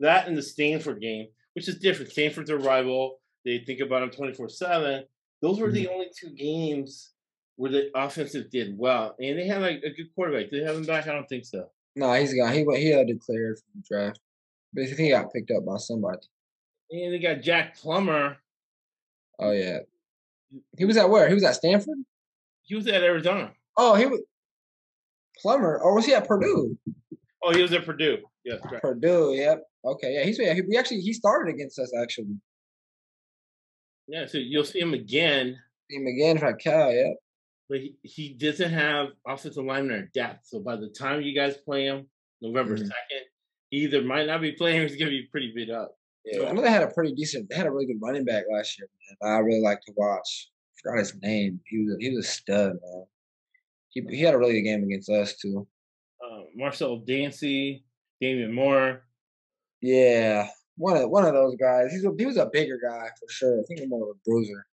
that 0.00 0.28
in 0.28 0.34
the 0.34 0.42
Stanford 0.42 1.00
game, 1.00 1.26
which 1.55 1.68
is 1.68 1.78
different. 1.78 2.12
Stanford's 2.12 2.50
a 2.50 2.57
rival. 2.57 3.20
They 3.44 3.59
think 3.59 3.80
about 3.80 4.02
him 4.02 4.11
twenty 4.11 4.34
four 4.34 4.48
seven. 4.48 5.05
Those 5.42 5.59
were 5.59 5.68
mm 5.68 5.74
the 5.74 5.88
only 5.88 6.07
two 6.18 6.30
games 6.30 7.11
where 7.57 7.70
the 7.70 7.90
offensive 7.94 8.50
did 8.50 8.78
well, 8.78 9.14
and 9.18 9.38
they 9.38 9.46
had 9.46 9.62
like 9.62 9.82
a 9.84 9.90
good 9.90 10.14
quarterback. 10.14 10.50
Did 10.50 10.62
they 10.62 10.66
have 10.66 10.76
him 10.76 10.84
back? 10.84 11.09
I 11.09 11.12
don't 11.12 11.28
think 11.28 11.44
so. 11.44 11.68
No, 11.96 12.12
he's 12.12 12.34
gone. 12.34 12.52
He 12.52 12.64
went. 12.64 12.80
He 12.80 12.90
had 12.90 13.09
declared 13.09 13.59
from 13.59 13.82
the 13.82 13.86
draft, 13.88 14.20
but 14.72 14.84
he 14.84 15.11
got 15.11 15.32
picked 15.32 15.50
up 15.50 15.64
by 15.64 15.76
somebody. 15.76 16.22
And 17.03 17.12
they 17.12 17.18
got 17.18 17.42
Jack 17.42 17.76
Plummer. 17.76 18.36
Oh 19.40 19.51
yeah, 19.51 19.78
he 20.78 20.84
was 20.84 20.97
at 20.97 21.11
where? 21.11 21.28
He 21.28 21.34
was 21.34 21.42
at 21.42 21.57
Stanford. 21.57 21.99
He 22.62 22.76
was 22.76 22.86
at 22.86 23.03
Arizona. 23.03 23.53
Oh, 23.76 23.95
he 23.95 24.07
was. 24.07 24.20
Plummer, 25.42 25.78
or 25.78 25.95
was 25.95 26.07
he 26.07 26.14
at 26.14 26.28
Purdue? 26.28 26.78
Oh, 27.42 27.53
he 27.53 27.61
was 27.61 27.72
at 27.72 27.84
Purdue. 27.84 28.18
Yes, 28.45 28.61
right. 28.70 28.80
Purdue. 28.80 29.34
Yep. 29.34 29.62
Okay. 29.84 30.14
Yeah, 30.14 30.24
he's 30.24 30.38
yeah, 30.38 30.55
he 30.55 30.78
actually 30.78 31.01
he 31.01 31.12
started 31.12 31.53
against 31.53 31.78
us 31.80 31.92
actually. 32.01 32.36
Yeah, 34.07 34.26
so 34.26 34.38
you'll 34.38 34.64
see 34.64 34.80
him 34.80 34.95
again. 34.95 35.59
See 35.90 35.97
him 35.97 36.07
again 36.07 36.38
for 36.38 36.53
Cal. 36.55 36.92
Yep. 36.92 37.16
But 37.68 37.80
he, 37.80 37.97
he 38.03 38.34
doesn't 38.34 38.70
have 38.70 39.09
offensive 39.26 39.64
lineman 39.64 39.97
or 39.97 40.11
depth. 40.14 40.47
So 40.47 40.61
by 40.61 40.76
the 40.76 40.88
time 40.88 41.22
you 41.22 41.34
guys 41.34 41.57
play 41.57 41.86
him, 41.86 42.07
November 42.40 42.76
2nd 42.76 42.84
mm-hmm. 42.84 43.18
he 43.70 43.78
either 43.78 44.03
might 44.03 44.26
not 44.26 44.40
be 44.40 44.53
playing 44.53 44.80
or 44.80 44.86
he's 44.86 44.97
gonna 44.97 45.11
be 45.11 45.28
pretty 45.30 45.53
beat 45.55 45.70
up. 45.70 45.97
Yeah, 46.25 46.49
I 46.49 46.53
know 46.53 46.62
they 46.62 46.70
had 46.70 46.83
a 46.83 46.89
pretty 46.89 47.14
decent. 47.14 47.49
They 47.51 47.57
had 47.57 47.66
a 47.66 47.70
really 47.70 47.87
good 47.87 48.01
running 48.03 48.25
back 48.25 48.45
last 48.51 48.79
year. 48.79 48.89
Man. 49.20 49.37
I 49.37 49.39
really 49.41 49.61
like 49.61 49.81
to 49.83 49.93
watch. 49.97 50.51
I 50.72 50.75
forgot 50.83 50.99
his 50.99 51.14
name. 51.22 51.61
He 51.66 51.85
was 51.85 51.95
a, 51.95 51.97
he 52.01 52.11
was 52.11 52.25
a 52.25 52.29
stud, 52.29 52.72
man 52.83 53.05
he 53.95 54.05
he 54.11 54.20
had 54.20 54.35
a 54.35 54.39
really 54.39 54.55
good 54.55 54.68
game 54.68 54.85
against 54.85 55.09
us 55.09 55.37
too. 55.37 55.66
Uh, 56.22 56.43
Marcel 56.55 56.99
Dancy, 56.99 57.85
Damian 58.20 58.53
Moore. 58.53 59.03
Yeah, 59.81 60.49
one 60.77 60.97
of 60.97 61.09
one 61.11 61.25
of 61.25 61.33
those 61.33 61.57
guys. 61.57 61.93
He's 61.93 62.05
a, 62.05 62.11
he 62.18 62.27
was 62.27 62.37
a 62.37 62.51
bigger 62.53 62.79
guy 62.83 63.09
for 63.18 63.29
sure. 63.29 63.61
I 63.61 63.62
think 63.66 63.81
he's 63.81 63.89
more 63.89 64.11
of 64.11 64.16
a 64.16 64.20
bruiser. 64.29 64.66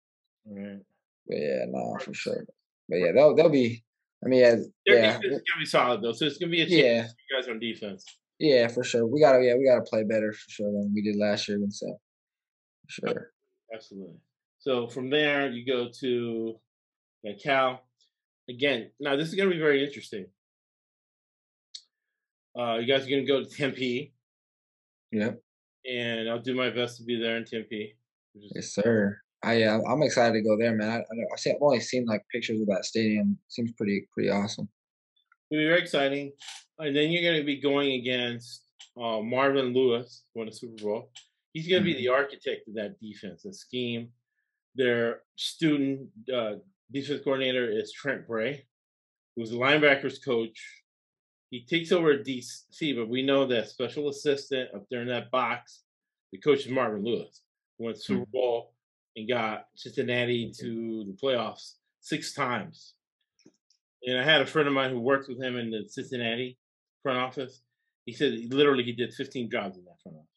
Right. 0.44 0.80
But 1.26 1.36
yeah, 1.38 1.64
no, 1.68 1.96
for 2.00 2.12
sure. 2.12 2.44
But 2.88 2.96
yeah, 2.96 3.12
they'll 3.12 3.34
they'll 3.34 3.48
be. 3.48 3.84
I 4.24 4.28
mean, 4.28 4.40
yeah, 4.40 4.54
Their 4.86 4.96
yeah, 4.96 5.16
defense 5.16 5.24
is 5.24 5.42
gonna 5.50 5.60
be 5.60 5.66
solid 5.66 6.02
though. 6.02 6.12
So 6.12 6.26
it's 6.26 6.38
gonna 6.38 6.50
be 6.50 6.62
a 6.62 6.66
yeah. 6.66 7.06
you 7.06 7.36
guys 7.36 7.48
on 7.48 7.58
defense. 7.58 8.04
Yeah, 8.38 8.68
for 8.68 8.82
sure. 8.82 9.06
We 9.06 9.20
gotta 9.20 9.42
yeah, 9.42 9.54
we 9.56 9.66
gotta 9.66 9.82
play 9.82 10.04
better 10.04 10.32
for 10.32 10.50
sure 10.50 10.72
than 10.72 10.92
we 10.94 11.02
did 11.02 11.16
last 11.16 11.48
year. 11.48 11.58
And 11.58 11.72
so, 11.72 11.98
sure. 12.88 13.32
Absolutely. 13.74 14.16
So 14.58 14.86
from 14.86 15.10
there, 15.10 15.50
you 15.50 15.66
go 15.66 15.88
to 16.00 16.54
yeah, 17.22 17.32
Cal 17.42 17.82
again, 18.48 18.90
now 19.00 19.16
this 19.16 19.28
is 19.28 19.34
going 19.34 19.48
to 19.48 19.54
be 19.54 19.60
very 19.60 19.84
interesting. 19.84 20.26
Uh, 22.58 22.76
you 22.76 22.86
guys 22.86 23.06
are 23.06 23.10
going 23.10 23.24
to 23.24 23.32
go 23.32 23.42
to 23.42 23.48
Tempe. 23.48 24.12
Yeah. 25.10 25.32
and 25.84 26.28
I'll 26.28 26.40
do 26.40 26.54
my 26.54 26.70
best 26.70 26.98
to 26.98 27.04
be 27.04 27.20
there 27.20 27.36
in 27.36 27.44
Tempe. 27.44 27.96
Yes, 28.34 28.74
sir. 28.74 29.18
I 29.44 29.62
uh, 29.64 29.80
I'm 29.88 30.02
excited 30.02 30.34
to 30.34 30.42
go 30.42 30.56
there, 30.56 30.74
man. 30.74 30.88
I, 30.88 30.96
I 30.98 31.36
see, 31.36 31.50
I've 31.50 31.56
only 31.60 31.80
seen 31.80 32.06
like 32.06 32.22
pictures 32.32 32.60
of 32.60 32.68
that 32.68 32.84
stadium. 32.84 33.36
Seems 33.48 33.72
pretty 33.72 34.06
pretty 34.14 34.30
awesome. 34.30 34.68
It'll 35.50 35.62
be 35.62 35.66
very 35.66 35.80
exciting. 35.80 36.32
And 36.82 36.96
then 36.96 37.10
you're 37.10 37.22
going 37.22 37.40
to 37.40 37.46
be 37.46 37.60
going 37.60 37.92
against 37.92 38.62
uh, 39.00 39.20
Marvin 39.20 39.72
Lewis, 39.72 40.24
won 40.34 40.46
the 40.46 40.52
Super 40.52 40.82
Bowl. 40.82 41.10
He's 41.52 41.68
going 41.68 41.82
to 41.82 41.84
be 41.84 41.94
the 41.94 42.06
Mm-hmm. 42.06 42.14
architect 42.14 42.68
of 42.68 42.74
that 42.74 42.98
defense, 43.00 43.42
the 43.42 43.52
scheme. 43.54 44.08
Their 44.74 45.20
student 45.36 46.08
uh, 46.34 46.54
defense 46.90 47.22
coordinator 47.22 47.70
is 47.70 47.92
Trent 47.92 48.26
Bray, 48.26 48.64
who's 49.36 49.50
the 49.50 49.56
linebackers 49.56 50.24
coach. 50.24 50.58
He 51.50 51.64
takes 51.64 51.92
over 51.92 52.14
DC, 52.16 52.96
but 52.96 53.08
we 53.08 53.22
know 53.22 53.46
that 53.46 53.68
special 53.68 54.08
assistant 54.08 54.70
up 54.74 54.86
there 54.90 55.02
in 55.02 55.08
that 55.08 55.30
box, 55.30 55.82
the 56.32 56.38
coach 56.38 56.64
is 56.66 56.72
Marvin 56.72 57.04
Lewis, 57.04 57.42
who 57.78 57.84
won 57.84 57.92
the 57.92 57.98
Super 57.98 58.22
Mm-hmm. 58.22 58.30
Bowl 58.32 58.72
and 59.16 59.28
got 59.28 59.66
Cincinnati 59.76 60.50
to 60.58 61.04
the 61.04 61.12
playoffs 61.22 61.74
six 62.00 62.32
times. 62.32 62.94
And 64.06 64.18
I 64.18 64.24
had 64.24 64.40
a 64.40 64.46
friend 64.46 64.66
of 64.66 64.74
mine 64.74 64.90
who 64.90 65.00
worked 65.00 65.28
with 65.28 65.40
him 65.40 65.56
in 65.56 65.70
the 65.70 65.84
Cincinnati 65.86 66.58
front 67.02 67.18
office. 67.18 67.60
He 68.06 68.12
said 68.12 68.32
literally 68.50 68.84
he 68.84 68.92
did 68.92 69.12
15 69.14 69.50
jobs 69.50 69.76
in 69.76 69.84
that 69.84 70.00
front 70.02 70.16
office. 70.18 70.28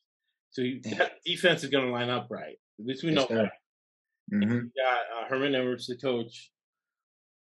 So 0.52 0.62
he, 0.62 0.82
that 0.98 1.24
defense 1.26 1.64
is 1.64 1.70
going 1.70 1.86
to 1.86 1.92
line 1.92 2.10
up 2.10 2.28
right. 2.30 2.58
At 2.80 2.86
least 2.86 3.04
we 3.04 3.12
Yes, 3.12 3.30
know 3.30 3.36
that. 3.36 3.52
hmm 4.30 4.42
We 4.42 4.72
got 4.82 5.00
uh, 5.16 5.28
Herman 5.28 5.56
Edwards, 5.56 5.88
the 5.88 5.98
coach. 5.98 6.52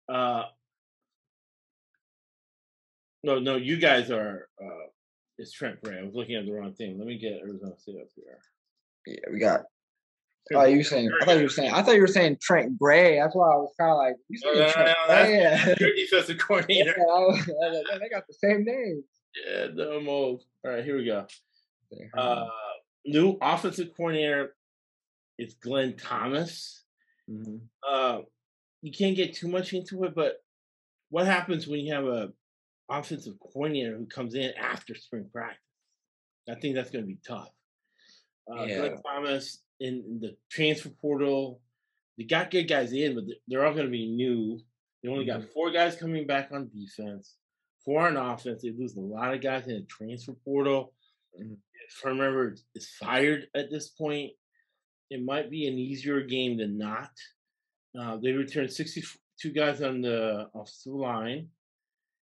Uh, 0.09 0.43
no, 3.23 3.39
no, 3.39 3.55
you 3.55 3.77
guys 3.77 4.11
are. 4.11 4.47
Uh, 4.61 4.87
it's 5.37 5.51
Trent 5.51 5.81
Bray. 5.81 5.99
I 5.99 6.03
was 6.03 6.13
looking 6.13 6.35
at 6.35 6.45
the 6.45 6.51
wrong 6.53 6.73
thing. 6.73 6.97
Let 6.97 7.07
me 7.07 7.17
get 7.17 7.39
Arizona 7.41 7.77
State 7.77 7.95
up 8.01 8.07
here. 8.15 8.39
Yeah, 9.07 9.31
we 9.31 9.39
got. 9.39 9.61
Oh, 10.53 10.65
you 10.65 10.77
were 10.77 10.83
saying? 10.83 11.09
I 11.21 11.25
thought 11.25 11.37
you 11.37 11.43
were 11.43 11.49
saying. 11.49 11.71
I 11.73 11.81
thought 11.81 11.95
you 11.95 12.01
were 12.01 12.07
saying 12.07 12.37
Trent 12.41 12.77
Gray. 12.77 13.17
That's 13.17 13.35
why 13.35 13.51
I 13.51 13.55
was 13.55 13.73
kind 13.79 13.91
of 13.91 13.97
like, 13.97 14.15
you 14.29 14.39
No, 14.43 14.53
no, 14.65 14.71
Trent 14.71 14.87
no, 15.07 15.15
Gray? 15.15 15.33
Yeah. 15.39 15.65
that's 15.65 15.79
defensive 15.79 16.35
Yeah, 16.37 16.43
coordinator. 16.45 16.95
I 16.99 17.03
was- 17.03 17.39
I 17.49 17.69
was 17.69 17.83
like, 17.91 17.99
they 18.01 18.09
got 18.09 18.27
the 18.27 18.33
same 18.33 18.63
name. 18.65 19.03
Yeah, 19.47 19.67
no, 19.73 19.91
I'm 19.93 20.09
old. 20.09 20.43
All 20.65 20.71
right, 20.71 20.83
here 20.83 20.97
we 20.97 21.05
go. 21.05 21.25
Uh, 22.17 22.47
new 23.05 23.37
offensive 23.41 23.89
coordinator 23.95 24.55
is 25.37 25.53
Glenn 25.55 25.95
Thomas. 25.95 26.83
Mhm. 27.29 27.61
Uh, 27.87 28.21
you 28.81 28.91
can't 28.91 29.15
get 29.15 29.33
too 29.33 29.47
much 29.47 29.73
into 29.73 30.03
it, 30.03 30.13
but 30.13 30.43
what 31.09 31.25
happens 31.25 31.67
when 31.67 31.79
you 31.79 31.93
have 31.93 32.05
a 32.05 32.33
offensive 32.89 33.35
coordinator 33.39 33.95
who 33.97 34.05
comes 34.07 34.35
in 34.35 34.51
after 34.59 34.93
spring 34.95 35.29
practice? 35.31 35.59
I 36.49 36.55
think 36.55 36.75
that's 36.75 36.89
going 36.91 37.03
to 37.05 37.07
be 37.07 37.19
tough. 37.25 37.49
Uh, 38.51 38.63
Yeah. 38.65 38.77
Glenn 38.79 39.01
Thomas 39.03 39.63
in 39.83 40.19
the 40.21 40.35
transfer 40.49 40.89
portal, 40.89 41.59
they 42.17 42.23
got 42.23 42.51
good 42.51 42.69
guys 42.69 42.93
in, 42.93 43.15
but 43.15 43.25
they're 43.47 43.65
all 43.65 43.73
going 43.73 43.85
to 43.85 43.91
be 43.91 44.07
new. 44.07 44.59
They 45.01 45.09
only 45.09 45.25
got 45.25 45.43
four 45.53 45.71
guys 45.71 45.97
coming 45.97 46.25
back 46.25 46.51
on 46.53 46.69
defense, 46.73 47.35
four 47.83 48.07
on 48.07 48.15
offense. 48.15 48.61
They 48.61 48.71
lose 48.71 48.95
a 48.95 49.01
lot 49.01 49.33
of 49.33 49.41
guys 49.41 49.67
in 49.67 49.73
the 49.73 49.81
transfer 49.81 50.33
portal. 50.45 50.93
Mhm. 51.37 51.57
If 51.89 52.05
I 52.05 52.09
remember 52.09 52.55
is 52.75 52.87
fired 52.91 53.49
at 53.53 53.69
this 53.69 53.89
point, 53.89 54.31
it 55.09 55.21
might 55.21 55.51
be 55.51 55.67
an 55.67 55.77
easier 55.77 56.21
game 56.21 56.57
than 56.57 56.77
not. 56.77 57.11
Uh, 57.97 58.17
they 58.17 58.31
returned 58.31 58.71
62 58.71 59.51
guys 59.51 59.81
on 59.81 60.01
the 60.01 60.49
offensive 60.55 60.93
line, 60.93 61.49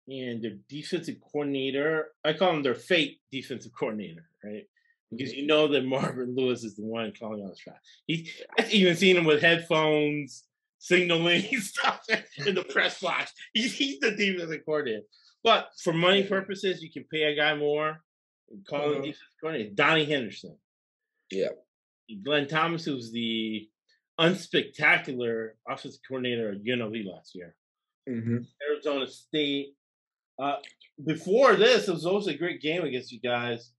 and 0.07 0.41
their 0.41 0.55
defensive 0.69 1.19
coordinator, 1.19 2.13
I 2.23 2.33
call 2.33 2.55
him 2.55 2.63
their 2.63 2.75
fake 2.75 3.19
defensive 3.29 3.73
coordinator, 3.73 4.29
right? 4.43 4.67
Because 5.15 5.33
you 5.33 5.45
know 5.45 5.67
that 5.67 5.85
Marvin 5.85 6.35
Lewis 6.35 6.63
is 6.63 6.75
the 6.75 6.83
one 6.85 7.11
calling 7.19 7.41
all 7.41 7.49
the 7.49 7.55
shots. 7.55 7.79
He, 8.07 8.29
I've 8.57 8.71
even 8.71 8.95
seen 8.95 9.17
him 9.17 9.25
with 9.25 9.41
headphones, 9.41 10.43
signaling 10.79 11.43
stuff 11.61 12.05
in 12.45 12.55
the 12.55 12.63
press 12.63 12.99
box. 13.01 13.33
He's, 13.53 13.73
he's 13.75 13.99
the 13.99 14.11
defensive 14.11 14.61
coordinator. 14.65 15.03
But 15.43 15.69
for 15.83 15.91
money 15.93 16.23
purposes, 16.23 16.81
you 16.81 16.91
can 16.91 17.03
pay 17.11 17.23
a 17.23 17.35
guy 17.35 17.55
more 17.55 18.01
and 18.49 18.65
call 18.65 18.85
him 18.93 19.01
Mhm. 19.01 19.03
defensive 19.05 19.21
coordinator. 19.41 19.71
Donnie 19.73 20.05
Henderson. 20.05 20.57
Yeah. 21.31 21.49
Glenn 22.23 22.47
Thomas, 22.47 22.85
who's 22.85 23.11
the 23.11 23.67
unspectacular 24.19 25.51
offensive 25.67 26.01
coordinator 26.07 26.51
at 26.51 26.63
UNLV 26.63 27.05
last 27.05 27.35
year. 27.35 27.55
hmm 28.07 28.37
Arizona 28.69 29.07
State. 29.07 29.75
Uh, 30.39 30.57
before 31.05 31.55
this, 31.55 31.87
it 31.87 31.91
was 31.91 32.05
also 32.05 32.31
a 32.31 32.37
great 32.37 32.61
game 32.61 32.83
against 32.83 33.11
you 33.11 33.19
guys, 33.19 33.71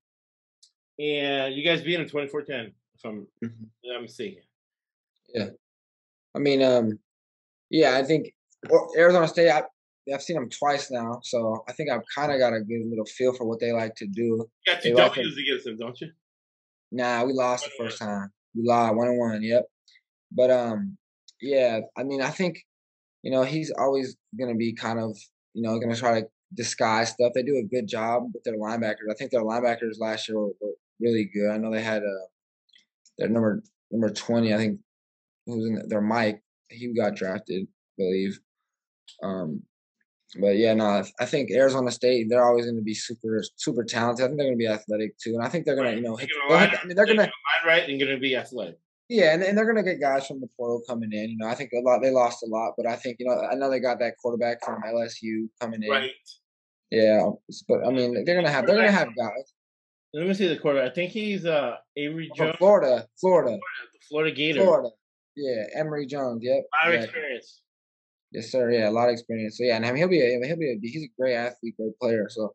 and 0.99 1.55
you 1.55 1.65
guys 1.65 1.83
beat 1.83 1.97
them 1.97 2.07
24-10, 2.07 2.73
if 2.95 3.05
I'm 3.05 3.27
Mhm. 3.43 3.69
I'm 3.95 4.03
mistaken. 4.03 4.43
Yeah 5.35 5.49
i 6.35 6.39
mean, 6.39 6.63
um, 6.63 6.99
yeah, 7.71 7.97
I 7.97 8.03
think 8.03 8.33
Arizona 8.97 9.29
State. 9.29 9.51
I, 9.51 9.63
I've 10.13 10.23
seen 10.23 10.37
them 10.37 10.51
twice 10.51 10.91
now, 10.91 11.21
so 11.23 11.63
I 11.69 11.73
think 11.73 11.89
I've 11.91 12.03
kind 12.15 12.33
of 12.33 12.39
got 12.39 12.53
a 12.53 12.61
good 12.61 12.87
little 12.89 13.05
feel 13.05 13.33
for 13.33 13.45
what 13.45 13.61
they 13.61 13.73
like 13.73 13.95
to 13.97 14.07
do. 14.07 14.49
You 14.67 14.75
got 14.75 14.83
two 14.83 14.95
like 14.95 15.15
W's 15.15 15.39
against 15.39 15.65
them, 15.65 15.79
don't 15.79 16.01
you? 16.01 16.11
Nah, 16.91 17.25
we 17.25 17.33
lost 17.33 17.65
the 17.65 17.71
One 17.79 17.87
and 17.87 17.91
first 17.91 18.03
time. 18.03 18.33
We 18.55 18.63
lost 18.65 18.97
one 18.97 19.09
and 19.09 19.19
one. 19.19 19.43
Yep. 19.43 19.65
But 20.33 20.51
um, 20.51 20.99
yeah. 21.41 21.81
I 21.97 22.03
mean, 22.03 22.21
I 22.21 22.31
think 22.31 22.59
you 23.23 23.31
know 23.31 23.43
he's 23.43 23.71
always 23.71 24.17
gonna 24.39 24.57
be 24.57 24.73
kind 24.73 24.99
of 24.99 25.17
you 25.55 25.63
know 25.63 25.79
gonna 25.79 25.97
try 25.97 26.21
to 26.21 26.27
disguise 26.55 27.11
stuff. 27.11 27.33
They 27.35 27.43
do 27.43 27.57
a 27.57 27.63
good 27.63 27.87
job 27.89 28.25
with 28.35 28.45
their 28.45 28.57
linebackers. 28.59 29.11
I 29.11 29.15
think 29.15 29.31
their 29.31 29.43
linebackers 29.43 29.99
last 29.99 30.29
year 30.29 30.39
were, 30.39 30.53
were 30.61 30.73
really 31.01 31.25
good. 31.33 31.51
I 31.51 31.57
know 31.59 31.71
they 31.73 31.83
had 31.83 32.03
uh 32.03 32.27
their 33.19 33.29
number 33.29 33.63
number 33.91 34.11
twenty. 34.11 34.55
I 34.55 34.57
think 34.59 34.81
who's 35.47 35.67
in 35.67 35.89
their 35.89 36.01
Mike. 36.01 36.43
He 36.69 36.93
got 36.95 37.15
drafted, 37.17 37.65
I 37.65 37.93
believe. 37.99 38.39
Um, 39.23 39.63
but 40.41 40.57
yeah, 40.57 40.73
no, 40.73 41.03
I- 41.21 41.25
think 41.27 41.51
Arizona 41.51 41.91
State. 41.91 42.29
They're 42.31 42.43
always 42.45 42.65
going 42.65 42.77
to 42.79 42.83
be 42.83 42.95
super, 42.95 43.43
super 43.57 43.85
talented. 43.85 44.25
I 44.25 44.29
think 44.29 44.39
they're 44.39 44.47
going 44.47 44.59
to 44.59 44.65
be 44.65 44.67
athletic 44.69 45.19
too, 45.19 45.35
and 45.35 45.45
I 45.45 45.49
think 45.51 45.67
they're 45.67 45.77
going 45.77 45.91
to, 45.91 45.97
you 45.97 46.03
know, 46.03 46.17
hit, 46.17 46.31
They're 46.31 46.49
they'll 46.49 46.57
gonna 46.59 46.61
hit- 46.65 46.71
line- 46.73 46.81
I 46.83 46.87
mean, 46.87 46.97
they're 46.97 47.07
going 47.07 47.19
to, 47.19 47.31
right 47.67 47.87
and 47.89 48.01
going 48.01 48.15
to 48.15 48.19
be 48.21 48.35
athletic. 48.35 48.79
yeah, 49.11 49.35
and, 49.35 49.43
and 49.43 49.59
they're 49.59 49.71
going 49.71 49.77
to 49.77 49.91
get 49.91 50.01
guys 50.01 50.27
from 50.27 50.41
the 50.41 50.49
portal 50.57 50.81
coming 50.89 51.13
in. 51.13 51.29
You 51.31 51.37
know, 51.37 51.49
I 51.49 51.55
think 51.55 51.71
a 51.75 51.81
lot. 51.81 52.01
They 52.01 52.11
lost 52.11 52.43
a 52.43 52.47
lot, 52.47 52.73
but 52.79 52.87
I 52.87 52.97
think 52.97 53.17
you 53.21 53.27
know, 53.27 53.39
I 53.51 53.55
know 53.57 53.69
they 53.69 53.81
got 53.81 53.99
that 53.99 54.15
quarterback 54.23 54.65
from 54.65 54.81
LSU 54.83 55.51
coming 55.61 55.83
in. 55.83 55.91
Right. 55.91 56.11
Yeah, 56.93 57.31
but 57.69 57.87
I 57.87 57.91
mean, 57.91 58.13
they're 58.13 58.35
going 58.35 58.45
to 58.45 58.51
have, 58.53 58.67
they're 58.67 58.77
to 58.83 58.93
have 58.93 59.17
guys 59.17 59.55
Let 60.13 60.27
me 60.27 60.35
see 60.35 60.47
the 60.47 60.59
quarterback. 60.59 60.91
I 60.91 60.95
think 60.95 61.13
he's 61.13 61.47
uh 61.47 61.77
Avery 61.97 62.31
from 62.37 62.49
Jones, 62.49 62.57
Florida, 62.59 63.07
Florida, 63.19 63.57
the 63.57 63.99
Florida 64.11 64.37
Gator. 64.37 64.63
Florida. 64.63 64.91
Yeah, 65.35 65.65
Emory 65.75 66.05
Jones. 66.07 66.41
Yep. 66.43 66.55
A 66.55 66.59
lot 66.59 66.95
of 66.95 67.01
exactly. 67.01 67.21
experience. 67.21 67.63
Yes, 68.33 68.53
sir. 68.53 68.71
Yeah, 68.71 68.91
a 68.91 68.93
lot 68.93 69.09
of 69.09 69.15
experience. 69.15 69.57
So 69.57 69.65
yeah, 69.65 69.77
and 69.77 69.87
I 69.87 69.89
mean, 69.89 69.97
he'll 69.97 70.09
be 70.09 70.21
a, 70.21 70.47
he'll 70.47 70.59
be 70.59 70.71
a, 70.71 70.79
he's 70.83 71.05
a 71.05 71.11
great 71.19 71.35
athlete, 71.35 71.77
great 71.79 71.99
player. 71.99 72.29
So, 72.29 72.55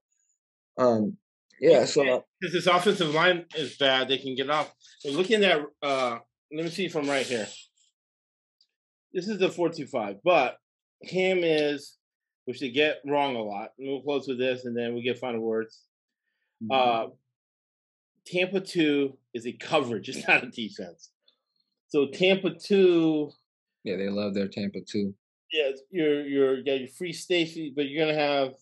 um, 0.77 1.17
yeah. 1.59 1.85
So 1.85 2.25
Because 2.39 2.53
this 2.53 2.67
offensive 2.67 3.15
line 3.15 3.45
is 3.55 3.75
bad, 3.77 4.07
they 4.07 4.19
can 4.19 4.35
get 4.35 4.51
off. 4.51 4.71
But 5.03 5.13
looking 5.13 5.43
at, 5.43 5.61
uh, 5.81 6.19
let 6.51 6.63
me 6.63 6.69
see 6.69 6.89
from 6.89 7.09
right 7.09 7.25
here. 7.25 7.47
This 9.13 9.27
is 9.27 9.39
the 9.39 9.49
four 9.49 9.69
two 9.69 9.88
five, 9.88 10.17
but 10.23 10.57
him 11.01 11.39
is, 11.43 11.97
which 12.47 12.61
they 12.61 12.69
get 12.69 13.01
wrong 13.05 13.35
a 13.35 13.41
lot. 13.43 13.73
And 13.77 13.89
we'll 13.89 14.01
close 14.01 14.25
with 14.25 14.39
this, 14.39 14.63
and 14.63 14.75
then 14.75 14.95
we 14.95 15.01
get 15.01 15.19
final 15.19 15.41
words. 15.41 15.81
Uh, 16.71 17.07
Tampa 18.25 18.61
two 18.61 19.17
is 19.33 19.45
a 19.45 19.51
coverage; 19.51 20.07
it's 20.09 20.25
not 20.25 20.45
a 20.45 20.47
defense. 20.47 21.11
So 21.89 22.07
Tampa 22.07 22.51
two, 22.55 23.31
yeah, 23.83 23.97
they 23.97 24.07
love 24.07 24.33
their 24.33 24.47
Tampa 24.47 24.79
two. 24.79 25.13
yeah, 25.51 25.71
you're 25.91 26.25
you're 26.25 26.57
you 26.59 26.63
got 26.63 26.79
your 26.79 26.87
free 26.87 27.11
safety, 27.11 27.73
but 27.75 27.89
you're 27.89 28.05
gonna 28.05 28.17
have 28.17 28.53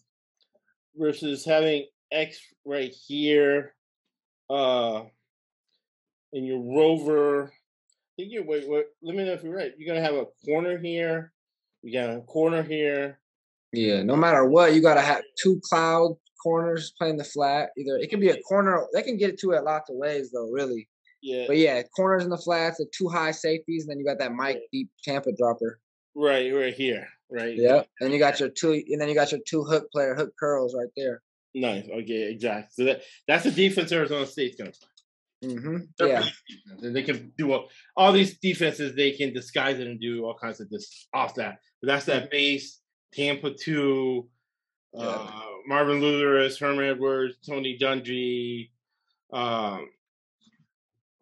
versus 0.98 1.46
having 1.46 1.86
X 2.12 2.40
right 2.66 2.92
here, 2.92 3.76
uh, 4.50 5.04
and 6.34 6.46
your 6.46 6.60
rover. 6.60 7.54
I 7.54 8.16
think 8.18 8.32
you're 8.32 8.46
wait, 8.46 8.68
wait. 8.68 8.86
Let 9.04 9.16
me 9.16 9.26
know 9.26 9.34
if 9.34 9.44
you're 9.44 9.56
right. 9.56 9.74
You're 9.78 9.94
gonna 9.94 10.06
have 10.06 10.16
a 10.16 10.26
corner 10.44 10.80
here. 10.80 11.34
You 11.84 11.94
got 11.94 12.10
a 12.10 12.22
corner 12.22 12.64
here. 12.64 13.20
Yeah, 13.76 14.04
no 14.04 14.16
matter 14.16 14.46
what, 14.46 14.74
you 14.74 14.82
gotta 14.82 15.02
have 15.02 15.22
two 15.42 15.60
cloud 15.64 16.16
corners 16.42 16.94
playing 16.98 17.18
the 17.18 17.24
flat. 17.24 17.70
Either 17.78 17.98
it 17.98 18.10
can 18.10 18.20
be 18.20 18.30
a 18.30 18.40
corner. 18.42 18.86
They 18.94 19.02
can 19.02 19.18
get 19.18 19.32
it 19.32 19.40
to 19.40 19.52
it 19.52 19.64
lots 19.64 19.90
of 19.90 19.96
ways 19.98 20.32
though, 20.32 20.50
really. 20.52 20.88
Yeah, 21.22 21.46
But 21.48 21.58
yeah, 21.58 21.82
corners 21.96 22.24
in 22.24 22.30
the 22.30 22.38
flats, 22.38 22.78
the 22.78 22.86
two 22.96 23.10
high 23.10 23.32
safeties, 23.32 23.84
and 23.84 23.90
then 23.90 23.98
you 24.00 24.06
got 24.06 24.20
that 24.20 24.34
Mike 24.34 24.62
deep 24.72 24.90
Tampa 25.04 25.32
dropper. 25.36 25.80
right, 26.16 26.54
right 26.54 26.74
here, 26.74 27.08
right. 27.32 27.56
Yep. 27.58 27.88
And 28.00 28.14
you 28.14 28.20
got 28.20 28.40
your 28.40 28.50
two, 28.50 28.74
and 28.74 29.02
then 29.02 29.10
you 29.10 29.16
got 29.16 29.32
your 29.32 29.42
two 29.48 29.64
hook 29.64 29.92
player 29.92 30.14
hook 30.14 30.34
curls 30.40 30.76
right 30.76 30.90
there. 30.96 31.24
Nice. 31.56 31.86
Okay, 31.90 32.32
exactly. 32.32 32.68
So 32.72 32.84
that 32.86 33.02
that's 33.28 33.44
the 33.46 33.52
defense 33.52 33.92
Arizona 33.92 34.28
State's 34.28 34.56
gonna 34.56 34.72
play. 34.72 35.50
Mm-hmm. 35.50 35.78
They're 35.98 36.08
Yeah. 36.08 36.26
and 36.82 36.96
They 36.96 37.04
can 37.04 37.32
do 37.38 37.54
all, 37.54 37.70
all 37.98 38.12
these 38.12 38.38
defenses. 38.40 38.96
They 38.96 39.12
can 39.12 39.34
disguise 39.34 39.80
it 39.80 39.88
and 39.88 40.00
do 40.00 40.26
all 40.26 40.36
kinds 40.36 40.60
of 40.60 40.70
this 40.70 41.08
off 41.14 41.36
that. 41.36 41.60
But 41.82 41.88
that's 41.88 42.06
that 42.06 42.30
base. 42.32 42.82
Tampa 43.16 43.52
two, 43.54 44.28
uh, 44.98 45.32
Marvin 45.68 46.02
Lewis, 46.02 46.58
Herman 46.60 46.86
Edwards, 46.86 47.36
Tony 47.48 47.78
Dungy, 47.80 48.70
um, 49.32 49.90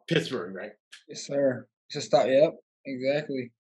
Pittsburgh, 0.08 0.56
right? 0.56 0.72
Yes, 1.08 1.28
sir. 1.28 1.68
Just 1.92 2.08
stop. 2.08 2.26
Yep, 2.28 2.56
exactly. 2.86 3.52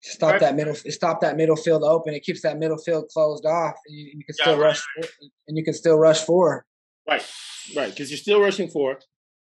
Stop 0.00 0.32
right. 0.32 0.40
that 0.40 0.56
middle. 0.56 0.74
Stop 0.74 1.20
that 1.20 1.36
middle 1.36 1.56
field 1.56 1.82
open. 1.82 2.14
It 2.14 2.22
keeps 2.22 2.42
that 2.42 2.58
middle 2.58 2.78
field 2.78 3.08
closed 3.12 3.44
off, 3.44 3.74
and 3.86 3.96
you, 3.96 4.12
you 4.14 4.24
can 4.24 4.34
still 4.34 4.56
yeah, 4.56 4.62
rush. 4.62 4.82
Right. 4.96 5.10
And 5.48 5.58
you 5.58 5.64
can 5.64 5.74
still 5.74 5.98
rush 5.98 6.20
four. 6.20 6.64
Right, 7.08 7.24
right, 7.76 7.90
because 7.90 8.10
you're 8.10 8.18
still 8.18 8.40
rushing 8.40 8.68
four. 8.68 8.98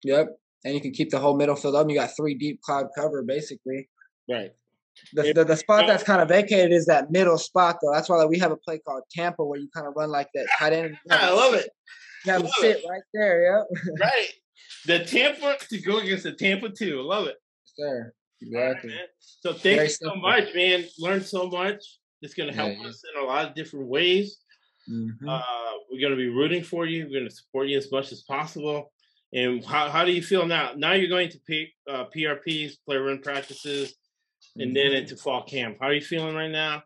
Yep, 0.04 0.28
and 0.66 0.74
you 0.74 0.82
can 0.82 0.92
keep 0.92 1.10
the 1.10 1.20
whole 1.20 1.36
middle 1.36 1.56
field 1.56 1.76
open. 1.76 1.90
You 1.90 1.96
got 1.96 2.16
three 2.16 2.36
deep 2.36 2.62
cloud 2.62 2.88
cover, 2.96 3.24
basically. 3.24 3.90
Right. 4.30 4.52
The, 5.14 5.34
the, 5.34 5.46
the, 5.46 5.58
spot 5.58 5.88
that's 5.88 6.04
kind 6.04 6.22
of 6.22 6.28
vacated 6.28 6.72
is 6.72 6.86
that 6.86 7.12
middle 7.12 7.38
spot, 7.38 7.78
though. 7.82 7.92
That's 7.94 8.10
why 8.10 8.24
we 8.26 8.40
have 8.40 8.52
a 8.52 8.58
play 8.58 8.80
called 8.80 9.04
Tampa, 9.12 9.44
where 9.44 9.60
you 9.60 9.70
kind 9.74 9.88
of 9.88 9.94
run 9.96 10.10
like 10.10 10.30
that 10.36 10.48
tight 10.58 10.74
end. 10.74 10.98
I 11.10 11.32
love 11.32 11.54
it. 11.54 11.70
You 12.26 12.34
have 12.34 12.50
sit 12.60 12.78
it. 12.78 12.86
right 12.90 13.02
there. 13.14 13.58
Yep. 13.58 13.98
Right. 14.00 14.28
The 14.86 15.00
Tampa 15.04 15.58
to 15.70 15.82
go 15.82 15.98
against 15.98 16.24
the 16.24 16.32
Tampa 16.34 16.70
two. 16.70 17.02
Love 17.02 17.28
it. 17.28 17.38
Sir. 17.66 18.14
Exactly. 18.42 18.92
Right, 18.92 19.00
so 19.20 19.52
thank 19.52 19.64
Very 19.64 19.84
you 19.84 19.90
so 19.90 20.10
simple. 20.10 20.22
much, 20.22 20.54
man. 20.56 20.86
Learned 20.98 21.26
so 21.26 21.48
much. 21.48 21.84
It's 22.22 22.34
going 22.34 22.50
to 22.50 22.56
help 22.56 22.74
yeah, 22.78 22.88
us 22.88 23.04
in 23.14 23.22
a 23.22 23.26
lot 23.26 23.48
of 23.48 23.56
different 23.56 23.88
ways. 23.88 24.38
Mm-hmm. 24.90 25.28
Uh, 25.28 25.42
we're 25.92 26.02
going 26.02 26.12
to 26.12 26.18
be 26.18 26.30
rooting 26.30 26.64
for 26.64 26.86
you. 26.86 27.06
We're 27.06 27.20
going 27.20 27.30
to 27.30 27.36
support 27.36 27.68
you 27.68 27.78
as 27.78 27.92
much 27.92 28.12
as 28.12 28.22
possible. 28.22 28.92
And 29.34 29.64
how, 29.64 29.90
how 29.90 30.06
do 30.06 30.12
you 30.12 30.22
feel 30.22 30.46
now? 30.46 30.72
Now 30.76 30.94
you're 30.94 31.10
going 31.10 31.30
to 31.30 31.40
P, 31.48 31.70
uh, 31.90 32.06
PRPs, 32.16 32.74
player 32.86 33.04
run 33.04 33.22
practices, 33.22 33.96
and 34.56 34.76
then 34.76 34.92
into 34.94 35.16
fall 35.16 35.44
camp. 35.44 35.78
How 35.80 35.88
are 35.88 35.94
you 35.94 36.02
feeling 36.02 36.36
right 36.36 36.52
now? 36.52 36.84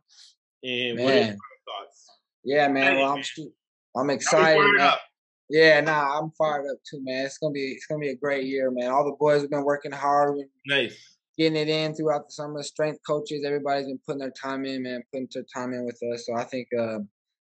And 0.64 0.98
man. 0.98 1.06
what 1.06 1.14
are 1.14 1.18
your 1.18 1.26
thoughts? 1.26 2.10
Yeah, 2.44 2.68
man. 2.68 2.98
Well, 2.98 3.14
I'm, 3.14 3.24
I'm 3.96 4.10
excited. 4.10 4.98
Yeah, 5.50 5.82
nah, 5.82 6.20
I'm 6.20 6.32
fired 6.32 6.66
up 6.72 6.78
too, 6.90 7.04
man. 7.04 7.26
It's 7.26 7.38
gonna 7.38 7.52
be 7.52 7.74
it's 7.74 7.86
gonna 7.86 8.00
be 8.00 8.10
a 8.10 8.16
great 8.16 8.46
year, 8.46 8.72
man. 8.72 8.90
All 8.92 9.06
the 9.06 9.16
boys 9.20 9.42
have 9.42 9.52
been 9.52 9.66
working 9.66 9.92
hard. 9.92 10.38
Nice. 10.66 10.96
Getting 11.38 11.58
it 11.58 11.68
in 11.68 11.94
throughout 11.94 12.28
the 12.28 12.32
summer. 12.32 12.64
Strength 12.64 13.00
coaches, 13.06 13.44
everybody's 13.46 13.88
been 13.88 14.00
putting 14.06 14.20
their 14.20 14.32
time 14.32 14.66
in, 14.66 14.84
man, 14.84 15.04
putting 15.12 15.28
their 15.34 15.46
time 15.54 15.74
in 15.74 15.86
with 15.86 16.00
us. 16.14 16.26
So 16.26 16.36
I 16.36 16.44
think 16.44 16.70
uh, 16.78 17.00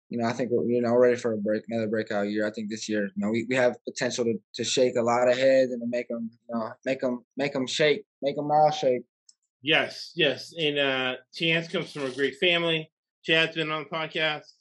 you 0.09 0.19
know, 0.19 0.27
I 0.27 0.33
think 0.33 0.51
we're 0.51 0.65
you 0.65 0.83
know 0.83 0.95
ready 0.97 1.17
for 1.17 1.33
a 1.33 1.39
break, 1.39 1.63
another 1.69 1.89
breakout 1.89 2.29
year. 2.29 2.47
I 2.47 2.51
think 2.51 2.71
this 2.71 2.89
year, 2.89 3.05
you 3.05 3.13
know, 3.17 3.31
we, 3.31 3.47
we 3.49 3.57
have 3.57 3.77
potential 3.85 4.25
to, 4.25 4.35
to 4.55 4.65
shake 4.65 4.97
a 4.97 5.03
lot 5.03 5.29
of 5.29 5.37
heads 5.37 5.73
and 5.73 5.81
to 5.81 5.87
make 5.89 6.09
them, 6.09 6.31
you 6.49 6.55
know, 6.55 6.73
make 6.85 7.01
them 7.01 7.25
make 7.37 7.53
them 7.53 7.67
shake, 7.67 8.05
make 8.23 8.37
them 8.37 8.51
all 8.51 8.71
shake. 8.71 9.03
Yes, 9.63 10.13
yes, 10.15 10.55
and 10.59 10.79
uh, 10.79 11.15
Chance 11.35 11.69
comes 11.69 11.93
from 11.93 12.05
a 12.05 12.11
great 12.11 12.37
family. 12.39 12.91
Chad's 13.25 13.57
been 13.57 13.73
on 13.73 13.85
the 13.85 13.97
podcast, 13.97 14.53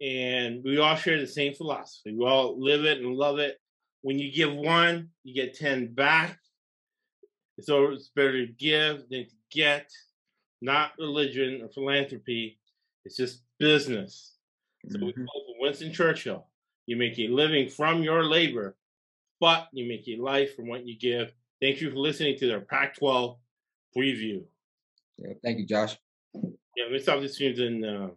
and 0.00 0.64
we 0.64 0.78
all 0.78 0.96
share 0.96 1.20
the 1.20 1.26
same 1.26 1.54
philosophy. 1.54 2.14
We 2.16 2.26
all 2.26 2.60
live 2.60 2.84
it 2.84 2.98
and 2.98 3.14
love 3.14 3.38
it. 3.38 3.60
When 4.02 4.18
you 4.18 4.32
give 4.32 4.52
one, 4.52 5.10
you 5.22 5.34
get 5.34 5.54
ten 5.54 5.94
back. 5.94 6.38
It's 7.58 7.68
always 7.68 8.10
better 8.14 8.46
to 8.46 8.52
give 8.52 9.08
than 9.08 9.26
to 9.26 9.34
get. 9.50 9.90
Not 10.62 10.92
religion 10.98 11.60
or 11.62 11.68
philanthropy. 11.68 12.58
It's 13.04 13.16
just 13.16 13.42
business. 13.58 14.34
So 14.88 14.98
we 15.00 15.12
quote 15.12 15.26
Winston 15.60 15.92
Churchill: 15.92 16.46
"You 16.86 16.96
make 16.96 17.18
a 17.18 17.28
living 17.28 17.68
from 17.68 18.02
your 18.02 18.24
labor, 18.24 18.76
but 19.38 19.68
you 19.72 19.86
make 19.86 20.08
a 20.08 20.20
life 20.20 20.56
from 20.56 20.66
what 20.68 20.86
you 20.86 20.98
give." 20.98 21.32
Thank 21.60 21.80
you 21.80 21.90
for 21.90 21.96
listening 21.96 22.38
to 22.38 22.46
their 22.46 22.60
Pac-12 22.60 23.38
preview. 23.96 24.42
Yeah, 25.18 25.34
thank 25.42 25.58
you, 25.58 25.66
Josh. 25.66 25.96
Yeah, 26.34 26.84
let 26.84 26.92
me 26.92 26.98
stop 26.98 27.20
this 27.20 27.34
stream 27.34 27.58
and 27.58 27.84
uh, 27.84 28.08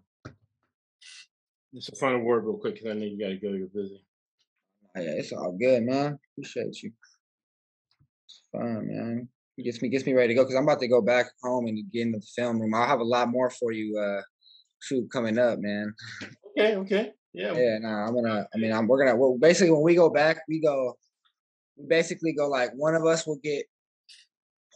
just 1.73 1.93
a 1.93 1.95
final 1.95 2.19
word 2.19 2.45
real 2.45 2.57
quick 2.57 2.75
because 2.75 2.89
I 2.89 2.93
know 2.93 3.05
you 3.05 3.19
got 3.19 3.29
to 3.29 3.37
go. 3.37 3.53
You're 3.53 3.67
busy. 3.67 4.03
Oh, 4.97 5.01
yeah, 5.01 5.11
it's 5.11 5.31
all 5.31 5.55
good, 5.57 5.83
man. 5.83 6.19
Appreciate 6.33 6.81
you. 6.83 6.91
It's 8.25 8.41
fun, 8.51 8.87
man. 8.87 9.29
It 9.57 9.63
gets 9.63 9.81
me 9.81 9.89
gets 9.89 10.05
me 10.05 10.13
ready 10.13 10.29
to 10.29 10.33
go 10.35 10.43
because 10.43 10.55
I'm 10.55 10.63
about 10.63 10.79
to 10.79 10.87
go 10.87 11.01
back 11.01 11.27
home 11.43 11.67
and 11.67 11.77
get 11.91 12.03
into 12.03 12.19
the 12.19 12.25
film 12.35 12.59
room. 12.59 12.73
I'll 12.73 12.87
have 12.87 12.99
a 12.99 13.03
lot 13.03 13.29
more 13.29 13.49
for 13.49 13.71
you. 13.71 13.97
Uh, 13.97 14.21
shoot 14.81 15.09
coming 15.11 15.37
up, 15.37 15.59
man. 15.59 15.93
Okay, 16.51 16.75
okay. 16.77 17.11
Yeah. 17.33 17.53
Yeah, 17.53 17.77
no, 17.79 17.89
nah, 17.89 18.07
I'm 18.07 18.15
gonna 18.15 18.47
I 18.53 18.57
mean 18.57 18.71
I'm 18.71 18.87
we're 18.87 19.05
gonna 19.05 19.17
well 19.17 19.37
basically 19.37 19.71
when 19.71 19.83
we 19.83 19.95
go 19.95 20.09
back, 20.09 20.37
we 20.47 20.61
go 20.61 20.97
we 21.77 21.85
basically 21.87 22.33
go 22.33 22.47
like 22.47 22.71
one 22.75 22.95
of 22.95 23.05
us 23.05 23.27
will 23.27 23.39
get 23.43 23.65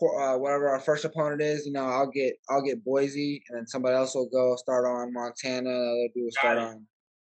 uh, 0.07 0.37
whatever 0.37 0.69
our 0.69 0.79
first 0.79 1.05
opponent 1.05 1.41
is, 1.41 1.65
you 1.65 1.71
know, 1.71 1.85
I'll 1.85 2.09
get 2.09 2.33
I'll 2.49 2.61
get 2.61 2.83
Boise, 2.83 3.43
and 3.47 3.57
then 3.57 3.67
somebody 3.67 3.95
else 3.95 4.15
will 4.15 4.29
go 4.29 4.55
start 4.55 4.85
on 4.85 5.13
Montana. 5.13 5.69
Another 5.69 6.07
dude 6.13 6.23
will 6.23 6.31
start 6.31 6.57
on. 6.57 6.85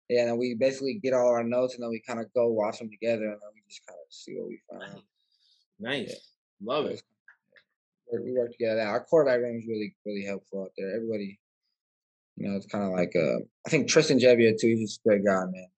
Yeah, 0.09 0.28
and 0.28 0.38
we 0.38 0.55
basically 0.55 1.01
get 1.02 1.14
all 1.14 1.28
our 1.28 1.44
notes, 1.44 1.74
and 1.74 1.82
then 1.82 1.90
we 1.90 2.02
kind 2.06 2.20
of 2.20 2.32
go 2.34 2.48
watch 2.48 2.78
them 2.78 2.90
together, 2.90 3.24
and 3.24 3.32
then 3.40 3.51
we 3.55 3.62
just 3.68 3.86
kind 3.86 3.97
of 3.97 4.12
see 4.12 4.34
what 4.34 4.48
we 4.48 4.60
find. 4.68 5.02
Nice, 5.78 6.09
yeah. 6.09 6.74
love 6.74 6.86
it. 6.86 7.02
We 8.12 8.32
work 8.32 8.51
together. 8.52 8.80
Our 8.80 9.05
quarterback 9.05 9.40
room 9.40 9.59
is 9.59 9.66
really 9.68 9.94
really 10.05 10.24
helpful 10.24 10.64
out 10.64 10.72
there. 10.76 10.97
Everybody, 10.97 11.38
you 12.36 12.48
know, 12.48 12.56
it's 12.56 12.66
kind 12.66 12.84
of 12.84 12.90
like 12.90 13.14
uh, 13.14 13.38
I 13.66 13.70
think 13.70 13.88
Tristan 13.88 14.18
Gebbia 14.18 14.59
too. 14.59 14.68
He's 14.68 14.90
just 14.90 15.01
a 15.06 15.09
great 15.09 15.24
guy, 15.24 15.44
man. 15.44 15.68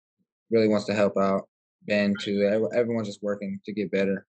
Really 0.51 0.69
wants 0.69 0.87
to 0.87 0.95
help 0.95 1.17
out. 1.19 1.49
Ben 1.87 2.15
too. 2.21 2.69
Everyone's 2.75 3.09
just 3.09 3.23
working 3.23 3.61
to 3.65 3.73
get 3.73 3.91
better. 3.91 4.27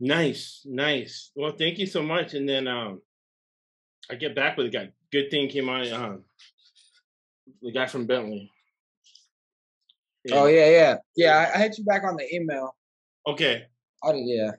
Nice, 0.00 0.62
nice. 0.64 1.30
Well, 1.36 1.52
thank 1.52 1.78
you 1.78 1.86
so 1.86 2.02
much. 2.02 2.32
And 2.32 2.48
then 2.48 2.66
um, 2.66 3.02
I 4.10 4.14
get 4.14 4.34
back 4.34 4.56
with 4.56 4.72
the 4.72 4.78
guy. 4.78 4.90
Good 5.12 5.30
thing 5.30 5.48
came 5.48 5.68
on. 5.68 5.92
Um, 5.92 6.24
the 7.60 7.70
guy 7.70 7.86
from 7.86 8.06
Bentley. 8.06 8.50
Yeah. 10.24 10.34
Oh 10.36 10.46
yeah, 10.46 10.70
yeah, 10.70 10.96
yeah. 11.16 11.36
I, 11.36 11.56
I 11.56 11.62
hit 11.62 11.78
you 11.78 11.84
back 11.84 12.04
on 12.04 12.16
the 12.16 12.34
email. 12.34 12.74
Okay. 13.26 13.66
I 14.02 14.12
did, 14.12 14.26
yeah. 14.26 14.50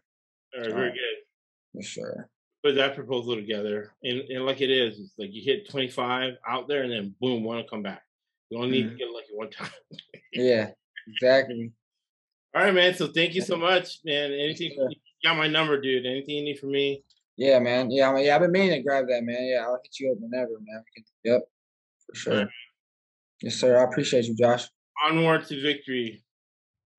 All 0.55 0.61
right, 0.61 0.73
very 0.73 0.91
good. 0.91 1.75
For 1.75 1.83
sure. 1.83 2.29
Put 2.63 2.75
that 2.75 2.95
proposal 2.95 3.35
together, 3.35 3.93
and 4.03 4.19
and 4.21 4.45
like 4.45 4.61
it 4.61 4.69
is, 4.69 4.99
it's 4.99 5.13
like 5.17 5.33
you 5.33 5.41
hit 5.43 5.69
twenty 5.69 5.89
five 5.89 6.33
out 6.47 6.67
there, 6.67 6.83
and 6.83 6.91
then 6.91 7.15
boom, 7.19 7.43
want 7.43 7.65
to 7.65 7.69
come 7.69 7.81
back. 7.81 8.03
You 8.49 8.59
only 8.59 8.69
need 8.71 8.85
mm-hmm. 8.85 8.97
to 8.97 8.97
get 8.97 9.11
lucky 9.11 9.27
one 9.33 9.49
time. 9.51 9.69
yeah, 10.33 10.69
exactly. 11.07 11.71
All 12.53 12.63
right, 12.63 12.73
man. 12.73 12.93
So 12.93 13.07
thank 13.07 13.33
you 13.33 13.41
so 13.41 13.55
much, 13.55 13.99
man. 14.05 14.31
Anything 14.31 14.75
got 15.23 15.37
my 15.37 15.47
number, 15.47 15.79
dude. 15.79 16.05
Anything 16.05 16.35
you 16.35 16.43
need 16.43 16.59
from 16.59 16.71
me? 16.71 17.03
Yeah, 17.37 17.59
man. 17.59 17.89
Yeah, 17.89 18.09
I 18.09 18.13
mean, 18.13 18.25
yeah, 18.25 18.35
I've 18.35 18.41
been 18.41 18.51
meaning 18.51 18.71
to 18.71 18.81
grab 18.83 19.07
that, 19.07 19.23
man. 19.23 19.47
Yeah, 19.47 19.63
I'll 19.63 19.79
hit 19.81 19.99
you 19.99 20.11
up 20.11 20.17
whenever, 20.19 20.51
man. 20.61 20.83
Yep, 21.23 21.41
for 22.07 22.15
sure. 22.15 22.37
Right. 22.37 22.47
Yes, 23.41 23.55
sir. 23.55 23.79
I 23.79 23.83
appreciate 23.83 24.25
you, 24.25 24.35
Josh. 24.35 24.67
Onward 25.03 25.47
to 25.47 25.61
victory. 25.61 26.23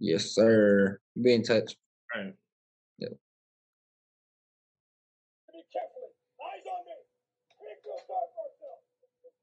Yes, 0.00 0.34
sir. 0.34 0.98
Be 1.14 1.34
in 1.34 1.42
touch. 1.44 1.76
All 2.14 2.22
right. 2.22 2.34
Yep. 2.98 3.12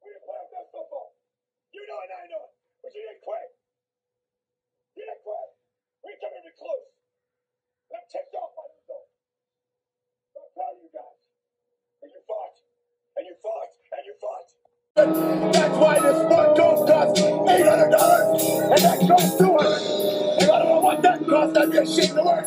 We're 0.04 0.20
playing 0.26 0.50
best 0.52 0.68
football. 0.76 1.16
You 1.72 1.88
know 1.88 2.04
it, 2.04 2.12
I 2.12 2.28
know 2.28 2.44
it. 2.44 2.52
But 2.84 2.92
you 2.92 3.08
didn't 3.08 3.24
quit. 3.24 3.56
You 5.00 5.08
didn't 5.08 5.24
quit. 5.24 5.48
We 6.04 6.12
come 6.20 6.36
in 6.36 6.44
close. 6.60 6.99
I'm 7.90 8.06
ticked 8.12 8.36
off 8.38 8.54
by 8.54 8.64
the 8.70 8.76
result. 8.80 9.08
I'm 10.38 10.50
proud 10.54 10.74
of 10.78 10.82
you 10.86 10.92
guys. 10.94 11.20
And 12.04 12.12
you 12.14 12.22
fought. 12.30 12.56
And 13.18 13.26
you 13.26 13.36
fought. 13.42 13.72
And 13.94 14.04
you 14.06 14.16
fought. 14.22 14.50
That's 14.96 15.78
why 15.78 16.00
this 16.00 16.20
one 16.30 16.56
coat 16.56 16.88
costs 16.88 17.22
eight 17.22 17.66
hundred 17.66 17.92
dollars, 17.92 18.44
and 18.44 18.82
that 18.84 19.00
costs 19.08 19.38
two 19.38 19.56
hundred. 19.58 19.82
And 20.42 20.52
I 20.52 20.60
don't 20.60 20.68
know 20.68 20.80
what 20.82 21.02
that 21.02 21.26
costs. 21.28 21.58
I'd 21.58 21.72
be 21.72 21.78
ashamed 21.78 22.18
to 22.18 22.24
wear. 22.24 22.44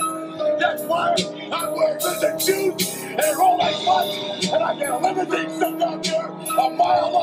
That's 0.59 0.83
why 0.83 1.15
I'm 1.53 1.75
wearing 1.75 2.03
lizard 2.03 2.43
shoes 2.43 2.95
and 3.03 3.39
roll 3.39 3.57
like 3.59 3.85
butts, 3.87 4.49
and 4.53 4.63
I 4.63 4.77
can 4.77 4.93
eliminate 4.93 5.51
stuff 5.51 5.81
out 5.81 6.05
there 6.05 6.27
a 6.27 6.71
mile. 6.71 7.17